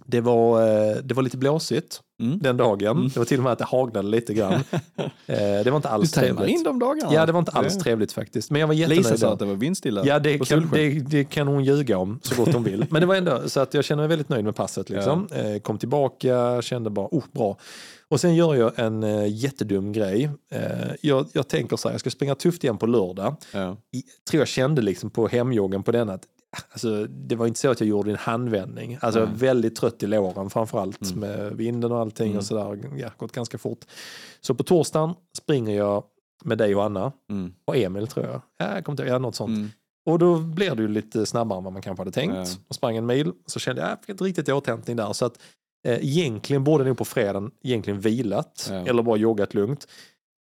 Det 0.06 0.22
var, 0.22 0.62
eh, 0.62 0.96
det 1.04 1.14
var 1.14 1.24
lite 1.24 1.38
blåsigt 1.38 2.02
Mm. 2.22 2.40
den 2.40 2.58
dagen. 2.58 2.98
Mm. 2.98 3.08
Det 3.10 3.18
var 3.18 3.26
till 3.26 3.38
och 3.38 3.44
med 3.44 3.52
att 3.54 3.60
det 3.60 3.66
haglade 3.66 4.08
lite 4.08 4.34
grann. 4.34 4.54
Eh, 5.28 5.36
det 5.64 5.70
var 5.72 5.76
inte 5.78 5.88
Du 5.88 5.94
alls 5.94 6.12
tävlar 6.12 6.36
trevligt. 6.36 6.58
in 6.58 6.64
de 6.64 6.80
dagarna. 6.80 7.14
Ja, 7.14 7.26
det 7.26 7.32
var 7.32 7.40
inte 7.40 7.52
alls 7.52 7.74
Det- 7.74 7.80
trevligt 7.80 8.12
faktiskt. 8.12 8.52
Men 8.52 8.60
jag 8.60 8.68
var 8.68 8.74
Lisa 8.76 8.94
jättenöjd. 8.94 9.20
sa 9.20 9.26
där. 9.26 9.34
att 9.34 9.40
det 9.40 9.46
var 9.46 9.54
vindstilla 9.54 10.06
Ja, 10.06 10.20
det 10.20 10.38
kan, 10.40 10.70
det, 10.74 10.90
det 10.90 11.24
kan 11.24 11.48
hon 11.48 11.64
ljuga 11.64 11.98
om 11.98 12.20
så 12.24 12.36
gott 12.36 12.54
hon 12.54 12.64
vill. 12.64 12.86
Men 12.90 13.02
det 13.02 13.06
var 13.08 13.16
ändå 13.16 13.42
så 13.50 13.60
att 13.60 13.74
jag 13.74 13.86
kände 13.86 14.02
mig 14.02 14.08
väldigt 14.08 14.30
nöjd 14.30 14.46
med 14.46 14.56
passet. 14.56 14.90
Liksom. 14.90 15.28
Eh, 15.32 15.60
kom 15.60 15.78
tillbaka, 15.78 16.62
kände 16.62 16.90
bara, 16.90 17.08
oh, 17.12 17.24
bra. 17.32 17.58
Och 18.08 18.20
sen 18.20 18.36
gör 18.36 18.56
jag 18.56 18.80
en 18.80 19.28
jättedum 19.36 19.92
grej. 19.92 20.30
Jag, 21.02 21.26
jag 21.34 21.48
tänker 21.48 21.78
så 21.78 21.88
här, 21.88 21.94
jag 21.94 22.00
ska 22.00 22.10
springa 22.10 22.36
tufft 22.36 22.64
igen 22.64 22.78
på 22.78 22.86
lördag. 22.88 23.36
Ja. 23.54 23.78
I, 23.92 24.04
tror 24.30 24.42
jag 24.42 24.48
kände 24.48 24.82
liksom 24.82 25.10
på 25.10 25.28
hemjoggen 25.28 25.84
på 25.84 25.92
den 25.92 26.10
att 26.10 26.22
Alltså, 26.72 27.06
det 27.08 27.36
var 27.36 27.48
inte 27.48 27.60
så 27.60 27.72
att 27.72 27.80
jag 27.80 27.90
gjorde 27.90 28.12
en 28.12 28.18
handvändning. 28.18 28.98
Alltså, 29.02 29.20
var 29.20 29.28
väldigt 29.28 29.76
trött 29.76 30.04
i 30.04 30.08
låren 30.08 30.50
framförallt 30.50 31.02
Mm. 31.12 31.20
med 31.20 31.54
vinden 31.58 31.92
och 31.92 32.00
allting 32.00 32.28
Mm. 32.28 32.38
och 32.38 32.44
sådär. 32.46 32.80
Ja, 32.98 33.10
gått 33.18 33.32
ganska 33.32 33.58
fort. 33.58 33.86
Så 34.42 34.56
på 34.56 34.64
torsdagen 34.64 35.16
springer 35.38 35.78
jag 35.78 36.04
med 36.44 36.58
dig 36.58 36.76
och 36.76 36.84
Anna 36.84 37.12
Mm. 37.30 37.54
och 37.66 37.78
Emil 37.78 38.08
tror 38.08 38.26
jag. 38.26 38.42
Ja, 38.58 38.76
jag 38.76 38.86
kommer 38.86 38.94
inte 38.94 39.04
ihåg, 39.04 39.14
ja, 39.16 39.20
något 39.20 39.36
sånt. 39.36 39.58
Mm. 39.58 39.70
Och 40.06 40.20
då 40.20 40.38
blev 40.38 40.76
det 40.76 40.82
ju 40.82 40.88
lite 40.88 41.26
snabbare 41.26 41.58
än 41.58 41.64
vad 41.64 41.74
man 41.74 41.82
kanske 41.82 42.02
hade 42.02 42.12
tänkt. 42.12 42.36
Ja. 42.36 42.46
Och 42.68 42.76
sprang 42.76 42.98
en 42.98 43.06
mil. 43.06 43.32
Så 43.46 43.60
kände 43.60 43.82
jag, 43.82 43.92
jag 43.92 44.00
fick 44.00 44.10
inte 44.10 44.24
riktigt 44.24 44.50
återhämtning 44.50 44.96
där. 44.96 45.14
Så 45.14 45.26
att 45.26 45.40
eh, 45.88 45.98
egentligen 46.06 46.64
borde 46.64 46.84
jag 46.84 46.88
nog 46.88 46.98
på 46.98 47.06
fredagen 47.06 47.52
egentligen 47.64 48.00
vilat. 48.00 48.70
Eller 48.72 49.04
bara 49.04 49.18
joggat 49.18 49.54
lugnt. 49.54 49.88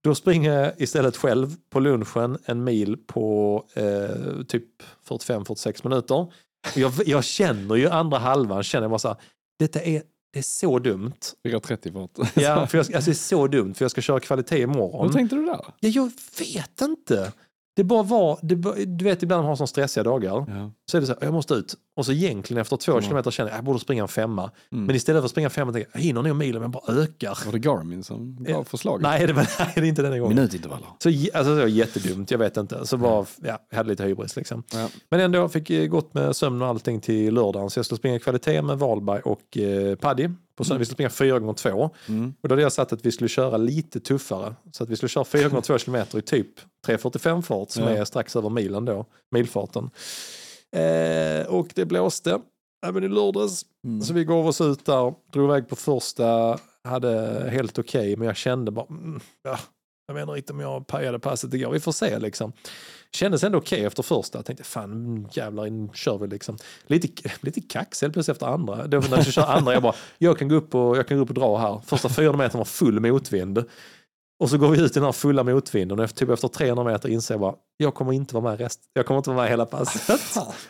Då 0.03 0.15
springer 0.15 0.53
jag 0.53 0.81
istället 0.81 1.17
själv 1.17 1.55
på 1.69 1.79
lunchen 1.79 2.37
en 2.45 2.63
mil 2.63 2.97
på 2.97 3.65
eh, 3.73 4.43
typ 4.47 4.65
45-46 5.07 5.87
minuter. 5.89 6.31
Jag, 6.75 6.93
jag 7.05 7.23
känner 7.23 7.75
ju 7.75 7.89
andra 7.89 8.17
halvan, 8.17 8.63
känner 8.63 8.83
jag 8.83 8.91
bara 8.91 8.99
så 8.99 9.07
här, 9.07 9.17
detta 9.59 9.81
är, 9.81 10.03
det 10.33 10.39
är 10.39 10.43
så 10.43 10.79
dumt. 10.79 11.13
4.30 11.47 11.93
fart. 11.93 12.31
Ja, 12.33 12.67
för 12.67 12.77
jag, 12.77 12.95
alltså 12.95 13.11
det 13.11 13.13
är 13.13 13.13
så 13.13 13.47
dumt 13.47 13.73
för 13.73 13.85
jag 13.85 13.91
ska 13.91 14.01
köra 14.01 14.19
kvalitet 14.19 14.61
imorgon. 14.61 15.05
Vad 15.05 15.13
tänkte 15.13 15.35
du 15.35 15.45
där? 15.45 15.65
Ja, 15.79 15.89
jag 15.89 16.11
vet 16.39 16.81
inte. 16.81 17.31
Det 17.75 17.83
bara 17.83 18.03
var, 18.03 18.39
det, 18.41 18.85
du 18.85 19.05
vet 19.05 19.23
ibland 19.23 19.41
har 19.41 19.49
man 19.49 19.57
sådana 19.57 19.67
stressiga 19.67 20.03
dagar. 20.03 20.45
Ja. 20.47 20.71
Så 20.91 20.97
är 20.97 21.01
det 21.01 21.07
så 21.07 21.13
här, 21.13 21.23
jag 21.23 21.33
måste 21.33 21.53
ut. 21.53 21.75
Och 21.95 22.06
så 22.06 22.12
egentligen 22.12 22.62
efter 22.62 22.77
två 22.77 22.91
Mm. 22.91 23.03
kilometer 23.03 23.32
känner 23.32 23.49
jag, 23.51 23.58
jag 23.58 23.65
borde 23.65 23.79
springa 23.79 24.01
en 24.01 24.08
femma. 24.08 24.51
Mm. 24.71 24.86
Men 24.86 24.95
istället 24.95 25.21
för 25.21 25.25
att 25.25 25.32
springa 25.32 25.47
en 25.47 25.51
femma 25.51 25.71
tänker 25.73 25.89
jag, 25.93 25.99
jag 26.01 26.06
hinner 26.06 26.21
nog 26.23 26.36
milen 26.36 26.62
men 26.62 26.71
bara 26.71 26.93
ökar. 26.93 27.38
Var 27.45 27.51
det 27.51 27.60
Garmin 27.60 28.03
som 28.03 28.36
gav 28.43 28.56
Ja. 28.56 28.63
förslaget? 28.63 29.01
Nej, 29.03 29.27
det, 29.27 29.34
var, 29.34 29.47
nej, 29.60 29.71
det 29.75 29.82
är 29.82 29.86
inte 29.86 30.01
den 30.01 30.19
gången. 30.19 30.36
Minutintervaller. 30.36 30.88
Så, 30.99 31.10
alltså, 31.10 31.56
det 31.56 31.62
var 31.62 31.67
jättedumt, 31.67 32.32
jag 32.32 32.38
vet 32.38 32.58
inte. 32.58 32.86
Så 32.86 32.97
var, 32.97 33.27
ja, 33.41 33.58
jag 33.69 33.77
hade 33.77 33.89
lite 33.89 34.03
hybris 34.03 34.36
liksom. 34.36 34.63
Ja. 34.73 34.89
Men 35.10 35.19
ändå 35.19 35.49
fick 35.49 35.69
jag 35.69 35.89
gått 35.89 36.13
med 36.13 36.36
sömn 36.36 36.62
och 36.62 36.67
allting 36.67 37.01
till 37.01 37.34
lördagen. 37.34 37.69
Så 37.69 37.77
jag 37.79 37.86
skulle 37.86 37.97
springa 37.97 38.19
kvalitet 38.19 38.62
med 38.62 38.79
Valberg 38.79 39.21
och 39.21 39.58
eh, 39.58 39.95
Paddy. 39.95 40.29
På 40.56 40.63
söndag. 40.63 40.79
Vi 40.79 40.86
skulle 40.86 40.95
springa 40.95 41.10
fyra 41.10 41.39
gånger 41.39 41.53
två. 41.53 41.89
Mm. 42.08 42.34
Och 42.41 42.49
då 42.49 42.53
hade 42.53 42.62
jag 42.62 42.71
satt 42.73 42.93
att 42.93 43.06
vi 43.06 43.12
skulle 43.12 43.27
köra 43.29 43.58
lite 43.58 43.99
tuffare. 43.99 44.56
Så 44.71 44.84
att 44.84 44.89
vi 44.89 44.95
skulle 44.95 45.10
köra 45.10 45.23
4 45.25 45.49
gånger 45.49 45.62
2 45.62 45.77
kilometer 45.77 46.17
i 46.17 46.21
typ 46.21 46.47
3.45 46.88 47.41
fart 47.41 47.69
som 47.71 47.84
Ja. 47.84 47.89
är 47.89 48.06
strax 48.06 48.36
över 48.36 48.49
milen 48.49 48.86
då, 48.86 49.06
milfarten. 49.32 49.89
Eh, 50.73 51.45
och 51.47 51.67
det 51.75 51.86
blåste 51.86 52.39
även 52.86 53.03
i 53.03 53.07
lördags. 53.07 53.65
Mm. 53.86 54.01
Så 54.01 54.13
vi 54.13 54.25
gav 54.25 54.47
oss 54.47 54.62
ut 54.62 54.86
där, 54.86 55.13
drog 55.31 55.49
iväg 55.49 55.69
på 55.69 55.75
första, 55.75 56.59
hade 56.83 57.43
helt 57.49 57.79
okej, 57.79 58.15
men 58.15 58.27
jag 58.27 58.38
kände 58.38 58.71
bara, 58.71 58.86
mm, 58.89 59.19
ja, 59.43 59.59
jag 60.07 60.13
vet 60.13 60.38
inte 60.38 60.53
om 60.53 60.59
jag 60.59 60.88
pajade 60.88 61.19
passet 61.19 61.53
igår, 61.53 61.71
vi 61.71 61.79
får 61.79 61.91
se 61.91 62.19
liksom. 62.19 62.53
Kändes 63.12 63.43
ändå 63.43 63.57
okej 63.57 63.86
efter 63.86 64.03
första, 64.03 64.38
jag 64.38 64.45
tänkte 64.45 64.63
fan 64.63 65.27
jävlar, 65.31 65.69
nu 65.69 65.89
kör 65.93 66.17
vi 66.17 66.27
liksom. 66.27 66.57
Lite, 66.88 67.29
lite 67.41 67.62
kax 67.62 68.01
helt 68.01 68.13
plötsligt 68.13 68.36
efter 68.36 68.47
andra. 68.47 68.88
Då 68.88 68.99
när 68.99 69.17
jag 69.17 69.25
kör 69.25 69.43
andra, 69.43 69.73
jag 69.73 69.83
bara, 69.83 69.95
jag 70.17 70.38
kan 70.38 70.47
gå 70.47 70.55
upp 70.55 70.75
och, 70.75 70.97
jag 70.97 71.07
kan 71.07 71.17
gå 71.17 71.23
upp 71.23 71.29
och 71.29 71.36
dra 71.36 71.57
här. 71.57 71.81
Första 71.86 72.09
400 72.09 72.45
meter 72.45 72.57
var 72.57 72.65
full 72.65 72.99
motvind. 72.99 73.65
Och 74.43 74.49
så 74.49 74.58
går 74.58 74.69
vi 74.69 74.82
ut 74.82 74.91
i 74.91 74.93
den 74.93 75.03
här 75.03 75.12
fulla 75.12 75.43
motvinden 75.43 75.99
och 75.99 76.06
efter, 76.06 76.19
typ 76.19 76.29
efter 76.29 76.47
300 76.47 76.84
meter 76.84 77.10
inser 77.10 77.34
jag 77.34 77.41
bara, 77.41 77.53
jag 77.77 77.93
kommer 77.93 78.13
inte 78.13 78.36
vara 78.36 78.43
med 78.43 78.60
rest, 78.60 78.79
jag 78.93 79.06
kommer 79.06 79.17
inte 79.17 79.29
vara 79.29 79.41
med 79.41 79.49
hela 79.49 79.65
passet. 79.65 80.19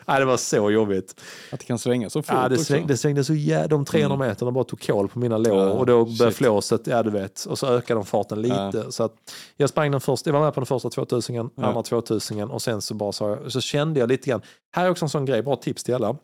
Nej, 0.06 0.20
det 0.20 0.26
var 0.26 0.38
så 0.38 0.72
jobbigt. 0.72 1.22
Att 1.52 1.60
det 1.60 1.66
kan 1.66 1.80
svänga 1.80 2.10
så 2.10 2.22
fort 2.22 2.36
Ja, 2.36 2.50
det, 2.50 2.58
sväng, 2.58 2.88
det 2.88 2.98
svängde 2.98 3.24
så 3.24 3.34
jävla, 3.34 3.68
de 3.68 3.86
300 3.86 4.18
meterna 4.18 4.52
bara 4.52 4.64
tog 4.64 4.82
kål 4.82 5.08
på 5.08 5.20
mina 5.20 5.38
lår 5.38 5.58
Ja, 5.58 5.70
och 5.70 5.86
då 5.86 6.06
började 6.06 6.32
flåset, 6.32 6.88
ja 6.88 7.04
du 7.04 7.10
vet, 7.10 7.46
och 7.46 7.60
så 7.60 7.68
ökade 7.68 8.00
de 8.00 8.06
farten 8.06 8.42
lite. 8.42 8.86
Så 8.90 9.04
att 9.04 9.14
jag 9.58 9.70
sprang 9.70 9.92
den 9.92 10.02
första, 10.02 10.30
jag 10.30 10.34
var 10.34 10.42
med 10.42 10.54
på 10.54 10.60
den 10.60 10.66
första 10.68 10.90
2000, 10.90 11.36
Ja. 11.36 11.50
andra 11.56 11.84
2000 11.84 12.52
och 12.52 12.62
sen 12.62 12.82
så 12.82 12.94
bara 12.94 13.12
jag, 13.20 13.52
så 13.52 13.62
kände 13.62 14.00
jag 14.00 14.10
lite 14.10 14.30
grann, 14.30 14.42
här 14.76 14.86
är 14.86 14.90
också 14.90 15.06
en 15.06 15.10
sån 15.10 15.26
grej, 15.26 15.42
bra 15.42 15.56
tips 15.56 15.84
till 15.84 15.96
alla. 15.96 16.16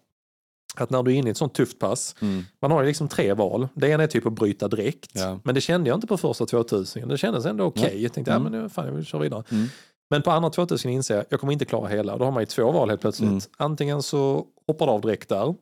Att 0.75 0.89
när 0.89 1.03
du 1.03 1.11
är 1.11 1.15
inne 1.15 1.27
i 1.29 1.31
ett 1.31 1.37
sånt 1.37 1.53
tufft 1.53 1.79
pass, 1.79 2.15
Mm. 2.21 2.43
man 2.61 2.71
har 2.71 2.81
ju 2.81 2.87
liksom 2.87 3.07
tre 3.07 3.33
val. 3.33 3.67
Det 3.73 3.87
ena 3.89 4.03
är 4.03 4.07
typ 4.07 4.25
att 4.25 4.33
bryta 4.33 4.67
direkt. 4.67 5.11
Ja. 5.13 5.39
Men 5.43 5.55
det 5.55 5.61
kände 5.61 5.89
jag 5.89 5.97
inte 5.97 6.07
på 6.07 6.17
första 6.17 6.45
2000. 6.45 7.07
Det 7.07 7.17
kändes 7.17 7.45
ändå 7.45 7.63
okej. 7.63 7.91
Ja. 7.93 7.99
Jag 7.99 8.13
tänkte, 8.13 8.31
Mm. 8.31 8.43
ja 8.43 8.49
men 8.49 8.61
nu, 8.61 8.69
fan 8.69 8.85
jag 8.85 8.93
vill 8.93 9.05
köra 9.05 9.21
vidare. 9.21 9.43
Mm. 9.51 9.67
Men 10.09 10.21
på 10.21 10.31
andra 10.31 10.49
2000 10.49 10.91
inser 10.91 11.15
jag, 11.15 11.25
jag 11.29 11.39
kommer 11.39 11.53
inte 11.53 11.65
klara 11.65 11.87
hela. 11.87 12.17
Då 12.17 12.25
har 12.25 12.31
man 12.31 12.41
ju 12.41 12.45
två 12.45 12.71
val 12.71 12.89
helt 12.89 13.01
plötsligt. 13.01 13.29
Mm. 13.29 13.41
Antingen 13.57 14.03
så 14.03 14.45
hoppar 14.67 14.85
du 14.85 14.91
av 14.91 15.01
direkt 15.01 15.29
där. 15.29 15.55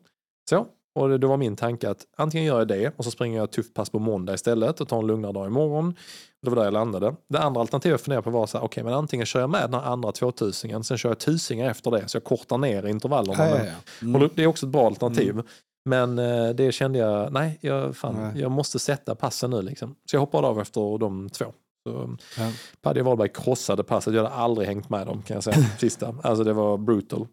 Så. 0.50 0.66
Och 0.94 1.08
det, 1.08 1.18
det 1.18 1.26
var 1.26 1.36
min 1.36 1.56
tanke 1.56 1.90
att 1.90 1.98
antingen 2.16 2.46
gör 2.46 2.58
jag 2.58 2.68
det 2.68 2.92
och 2.96 3.04
så 3.04 3.10
springer 3.10 3.36
jag 3.36 3.44
ett 3.44 3.52
tufft 3.52 3.74
pass 3.74 3.90
på 3.90 3.98
måndag 3.98 4.34
istället 4.34 4.80
och 4.80 4.88
tar 4.88 4.98
en 4.98 5.06
lugnare 5.06 5.32
dag 5.32 5.46
imorgon. 5.46 5.94
Det 6.42 6.50
var 6.50 6.56
där 6.56 6.64
jag 6.64 6.72
landade. 6.72 7.14
Det 7.28 7.38
andra 7.38 7.60
alternativet 7.60 7.92
jag 7.92 8.00
funderade 8.00 8.22
på 8.24 8.30
var 8.30 8.46
så 8.46 8.58
här, 8.58 8.64
okej 8.64 8.84
men 8.84 8.92
antingen 8.94 9.26
kör 9.26 9.40
jag 9.40 9.50
med 9.50 9.62
den 9.70 9.74
här 9.80 9.90
andra 9.90 10.12
2000 10.12 10.84
sen 10.84 10.98
kör 10.98 11.08
jag 11.10 11.18
tusingar 11.18 11.70
efter 11.70 11.90
det 11.90 12.08
så 12.08 12.16
jag 12.16 12.24
kortar 12.24 12.58
ner 12.58 12.86
intervallerna. 12.86 13.48
Ja, 13.48 13.56
ja, 13.58 13.64
ja. 13.64 13.72
och 14.00 14.02
Mm. 14.16 14.30
Det 14.34 14.42
är 14.42 14.46
också 14.46 14.66
ett 14.66 14.72
bra 14.72 14.86
alternativ. 14.86 15.42
Men 15.84 16.18
eh, 16.18 16.48
det 16.48 16.72
kände 16.72 16.98
jag, 16.98 17.32
nej, 17.32 17.58
jag, 17.60 17.96
fan, 17.96 18.14
Nej. 18.14 18.40
jag 18.42 18.50
måste 18.50 18.78
sätta 18.78 19.14
passen 19.14 19.50
nu 19.50 19.62
liksom. 19.62 19.94
Så 20.10 20.16
jag 20.16 20.20
hoppade 20.20 20.46
av 20.46 20.60
efter 20.60 20.98
de 20.98 21.28
två. 21.30 21.44
Så 21.88 22.16
Ja. 22.38 22.50
Paddy 22.82 23.00
Wahlberg 23.00 23.28
krossade 23.34 23.82
passet, 23.84 24.14
jag 24.14 24.22
hade 24.22 24.34
aldrig 24.34 24.68
hängt 24.68 24.90
med 24.90 25.06
dem 25.06 25.22
kan 25.22 25.34
jag 25.34 25.44
säga, 25.44 25.56
sista. 25.78 26.14
Alltså 26.22 26.44
det 26.44 26.52
var 26.52 26.76
brutal. 26.78 27.26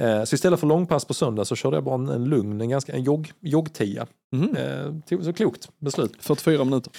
Eh, 0.00 0.24
Så 0.24 0.34
istället 0.34 0.60
för 0.60 0.66
långpass 0.66 1.04
på 1.04 1.14
söndag 1.14 1.44
så 1.44 1.56
körde 1.56 1.76
jag 1.76 1.84
bara 1.84 1.94
en, 1.94 2.08
en 2.08 2.24
lugn, 2.24 2.60
en, 2.60 2.68
ganska, 2.68 2.92
en 2.92 3.02
jogg, 3.02 3.32
joggtia. 3.40 4.06
Eh, 4.56 4.92
tog- 5.08 5.24
så 5.24 5.32
klokt 5.32 5.68
beslut. 5.78 6.12
44 6.20 6.64
minuter. 6.64 6.92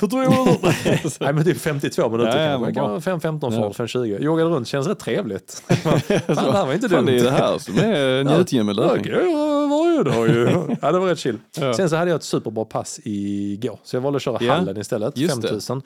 För. 0.00 1.20
Nej 1.24 1.32
men 1.32 1.44
typ 1.44 1.60
52 1.60 2.08
minuter 2.08 2.36
Ja, 2.38 2.42
ja, 2.44 2.50
kanske. 2.52 2.72
Kan 2.74 2.82
bra. 2.84 2.88
vara 2.90 3.00
5, 3.00 3.20
15 3.20 3.52
Ja. 3.52 3.60
från 3.60 3.74
5, 3.74 3.86
20. 3.86 4.18
Joggade 4.20 4.50
runt, 4.50 4.68
känns 4.68 4.86
rätt 4.86 4.98
trevligt. 4.98 5.62
Fan, 5.68 6.00
det 6.26 6.36
här 6.36 6.66
var 6.66 6.72
inte 6.74 6.88
dumt. 6.88 7.06
det 7.06 7.18
är 7.20 7.24
det 7.24 7.30
här 7.30 7.58
som 7.58 7.78
är 7.78 8.24
njutningen 8.24 8.66
med 8.66 8.76
Ja, 8.76 8.80
löpning. 8.82 9.02
det 9.04 9.10
göra 9.30 9.66
varje 9.66 10.02
dag 10.02 10.28
ju. 10.28 10.76
Ja, 10.82 10.92
det 10.92 10.98
var 10.98 11.06
rätt 11.06 11.18
chill. 11.18 11.38
Ja. 11.60 11.74
Sen 11.74 11.90
så 11.90 11.96
hade 11.96 12.10
jag 12.10 12.16
ett 12.16 12.22
superbra 12.24 12.64
pass 12.64 13.00
igår. 13.04 13.78
Så 13.84 13.96
jag 13.96 14.00
valde 14.00 14.16
att 14.16 14.22
köra 14.22 14.38
Ja, 14.40 14.52
hallen 14.54 14.76
istället, 14.80 15.18
just 15.18 15.36
det. 15.42 15.48
5000. 15.48 15.82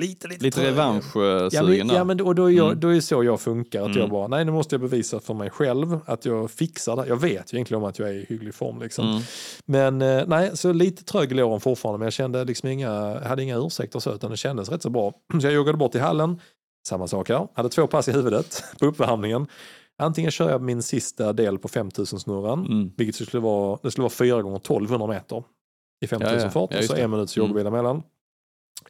Lite, 0.00 0.28
lite, 0.28 0.44
Lite 0.44 0.60
trög. 0.60 0.68
revanschsugen 0.68 1.48
Ja 1.52 1.62
men, 1.62 1.88
ja, 1.96 2.04
men, 2.04 2.20
och 2.20 2.34
då 2.34 2.44
är, 2.44 2.50
jag, 2.50 2.66
Mm. 2.66 2.80
då 2.80 2.88
är 2.88 2.94
det 2.94 3.02
så 3.02 3.24
jag 3.24 3.40
funkar. 3.40 3.80
Att 3.82 3.88
jag 3.88 3.96
Mm. 3.96 4.10
bara, 4.10 4.26
nej 4.28 4.44
nu 4.44 4.52
måste 4.52 4.74
jag 4.74 4.80
bevisa 4.80 5.20
för 5.20 5.34
mig 5.34 5.50
själv 5.50 5.98
att 6.06 6.24
jag 6.24 6.50
fixar 6.50 6.96
det. 6.96 7.06
Jag 7.08 7.16
vet 7.20 7.52
ju 7.52 7.56
egentligen 7.56 7.82
om 7.82 7.88
att 7.88 7.98
jag 7.98 8.08
är 8.08 8.12
i 8.12 8.26
hygglig 8.28 8.54
form. 8.54 8.80
Liksom. 8.80 9.06
Mm. 9.08 9.20
Men 9.66 10.02
eh, 10.02 10.24
nej, 10.26 10.50
så 10.56 10.72
lite 10.72 11.04
trög 11.04 11.32
i 11.32 11.34
låren 11.34 11.60
fortfarande. 11.60 11.98
Men 11.98 12.06
jag 12.06 12.12
kände 12.12 12.44
liksom 12.44 12.68
inga, 12.68 12.90
jag 12.92 13.20
hade 13.20 13.42
inga 13.42 13.56
ursäkter 13.56 13.98
så, 13.98 14.14
utan 14.14 14.30
det 14.30 14.36
kändes 14.36 14.68
rätt 14.68 14.82
så 14.82 14.90
bra. 14.90 15.12
Så 15.40 15.46
jag 15.46 15.54
joggade 15.54 15.78
bort 15.78 15.94
i 15.94 15.98
hallen. 15.98 16.40
Samma 16.88 17.06
sak 17.08 17.28
här. 17.28 17.48
Hade 17.54 17.68
två 17.68 17.86
pass 17.86 18.08
i 18.08 18.12
huvudet 18.12 18.64
på 18.78 18.86
uppvärmningen. 18.86 19.46
Antingen 19.98 20.30
kör 20.30 20.50
jag 20.50 20.62
min 20.62 20.82
sista 20.82 21.32
del 21.32 21.58
på 21.58 21.68
5000 21.68 22.20
snurran, 22.20 22.66
Mm. 22.66 22.90
vilket 22.96 23.28
skulle 23.28 23.40
vara, 23.42 23.78
det 23.82 23.90
skulle 23.90 24.02
vara 24.02 24.10
4 24.12 24.42
gånger 24.42 24.56
1200 24.58 25.06
meter 25.06 25.44
i 26.04 26.06
5000 26.06 26.38
Ja, 26.38 26.44
ja. 26.44 26.50
fart 26.50 26.70
Ja, 26.72 26.78
och 26.78 26.84
så 26.84 26.94
en 26.96 27.10
minuts 27.10 27.36
joggvila 27.36 27.68
emellan. 27.68 28.02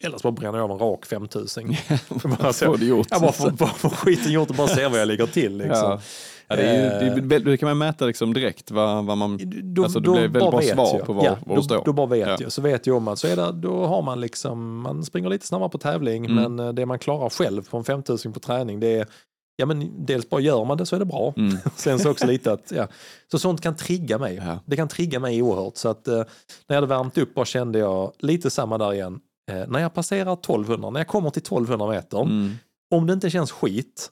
Eller 0.01 0.19
så 0.19 0.31
bara 0.31 0.41
bränner 0.41 0.59
jag 0.59 0.65
av 0.65 0.71
en 0.71 0.79
rak 0.89 1.07
5000. 1.07 1.77
bara, 2.41 2.53
så, 2.53 2.77
det 2.77 2.85
gjort. 2.87 3.07
jag 3.11 3.21
bara 3.21 3.33
får, 3.33 3.51
bara 3.51 3.69
får 3.69 3.89
skiten 3.91 4.33
gjort 4.33 4.51
och 4.51 4.57
bara 4.57 4.69
ser 4.69 4.89
vad 4.89 5.01
jag 5.01 5.09
ligger 5.09 5.27
till. 5.27 5.57
Liksom. 5.57 5.73
Ja. 5.75 6.01
Ja, 6.51 6.57
det, 6.57 6.63
är 6.63 7.15
ju, 7.17 7.21
det, 7.21 7.37
är- 7.37 7.41
det 7.41 7.57
kan 7.57 7.69
man 7.69 7.79
mäta 7.79 8.05
liksom 8.07 8.33
direkt 8.35 8.71
vad, 8.71 9.05
vad 9.05 9.19
man... 9.19 9.39
Då, 9.75 9.83
Alltså, 9.85 10.01
det 10.01 10.11
blir 10.11 10.21
väldigt 10.21 10.33
bra 10.51 10.63
svar 10.63 10.97
jag. 10.99 11.07
på 11.07 11.13
var- 11.13 11.25
ja, 11.25 11.37
då, 11.47 11.63
står. 11.63 11.83
Då 11.85 11.93
bara 11.93 12.07
vet 12.07 12.29
Ja. 12.29 12.37
jag. 12.41 12.53
Så 12.53 12.63
vet 12.63 12.87
jag 12.87 12.97
om 12.97 13.09
att 13.09 13.19
så 13.19 13.27
är 13.27 13.37
det, 13.37 13.53
då 13.53 13.87
har 13.87 14.03
man 14.03 14.21
liksom, 14.21 14.81
man 14.81 15.05
springer 15.05 15.29
lite 15.31 15.47
snabbare 15.47 15.69
på 15.69 15.79
tävling 15.79 16.27
Mm. 16.27 16.55
men 16.57 16.67
eh, 16.67 16.73
det 16.73 16.87
man 16.87 16.99
klarar 16.99 17.31
själv 17.31 17.69
på 17.69 17.77
en 17.77 17.85
5000 17.85 18.33
på 18.33 18.41
träning 18.41 18.81
det 18.81 18.87
är, 18.99 19.07
ja 19.57 19.67
men 19.67 20.07
dels 20.07 20.31
bara 20.31 20.41
gör 20.41 20.65
man 20.65 20.77
det 20.79 20.87
så 20.87 20.97
är 20.97 21.01
det 21.01 21.05
bra. 21.07 21.35
Mm. 21.37 21.57
Sen 21.77 21.99
så 21.99 22.11
också 22.11 22.27
lite 22.27 22.53
att, 22.53 22.73
ja, 22.77 22.87
så 23.31 23.39
sånt 23.39 23.61
kan 23.61 23.77
trigga 23.77 24.19
mig. 24.19 24.41
Ja. 24.47 24.59
Det 24.67 24.77
kan 24.77 24.89
trigga 24.89 25.21
mig 25.21 25.43
oerhört. 25.43 25.77
Så 25.77 25.89
att 25.89 26.09
eh, 26.09 26.15
när 26.17 26.25
jag 26.67 26.75
hade 26.75 26.87
värmt 26.87 27.19
upp 27.19 27.35
bara 27.35 27.45
kände 27.45 27.79
jag 27.79 28.13
lite 28.19 28.51
samma 28.51 28.79
där 28.79 28.93
igen. 28.95 29.21
Eh, 29.49 29.65
när 29.69 29.79
jag 29.81 29.95
passerar 29.95 30.33
1200, 30.33 30.91
när 30.91 31.01
jag 31.01 31.09
kommer 31.09 31.31
till 31.31 31.43
1200 31.43 31.87
meter, 31.91 32.21
Mm. 32.23 32.53
om 32.95 33.07
det 33.07 33.13
inte 33.13 33.31
känns 33.31 33.53
skit, 33.53 34.11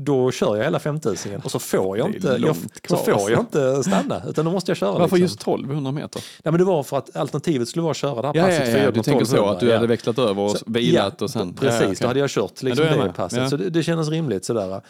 då 0.00 0.30
kör 0.30 0.56
jag 0.56 0.64
hela 0.64 0.78
5000 0.78 1.40
och 1.44 1.50
så 1.50 1.58
får 1.58 1.98
jag 1.98 2.14
inte, 2.14 2.38
jag, 2.40 2.56
så 2.88 2.96
får 2.96 3.12
alltså. 3.12 3.30
jag 3.30 3.40
inte 3.40 3.82
stanna 3.84 4.22
utan 4.28 4.44
då 4.44 4.50
måste 4.50 4.70
jag 4.70 4.76
köra. 4.76 4.90
Varför 4.92 5.02
liksom. 5.04 5.18
just 5.20 5.40
1200 5.40 5.92
meter? 5.92 6.22
Nej, 6.44 6.52
men 6.52 6.58
det 6.58 6.64
var 6.64 6.82
för 6.82 6.98
att 6.98 7.16
alternativet 7.16 7.68
skulle 7.68 7.82
vara 7.82 7.90
att 7.90 7.96
köra 7.96 8.22
det 8.22 8.28
här 8.28 8.34
Ja, 8.34 8.44
passet 8.44 8.60
ja, 8.60 8.66
ja, 8.68 8.78
gånger 8.78 8.92
du 8.92 9.02
tänker 9.02 9.24
så 9.24 9.32
1200, 9.36 9.50
att 9.54 9.60
du 9.60 9.66
ja. 9.68 9.74
hade 9.74 9.86
växlat 9.86 10.18
över 10.18 10.42
och 10.42 10.50
Så- 10.50 10.64
vilat 10.68 11.14
ja, 11.18 11.24
och 11.24 11.30
sen... 11.30 11.54
Precis, 11.54 11.80
Ja, 11.80 11.86
okej. 11.86 11.96
då 12.00 12.06
hade 12.06 12.20
jag 12.20 12.30
kört 12.30 12.62
liksom 12.62 12.86
Ja, 12.86 12.92
det 12.92 12.98
med. 12.98 13.14
passet. 13.14 13.38
Ja. 13.38 13.50
Så 13.50 13.56
det, 13.56 13.70
det 13.70 13.82
kändes 13.82 14.08
rimligt 14.08 14.44
sådär. 14.44 14.80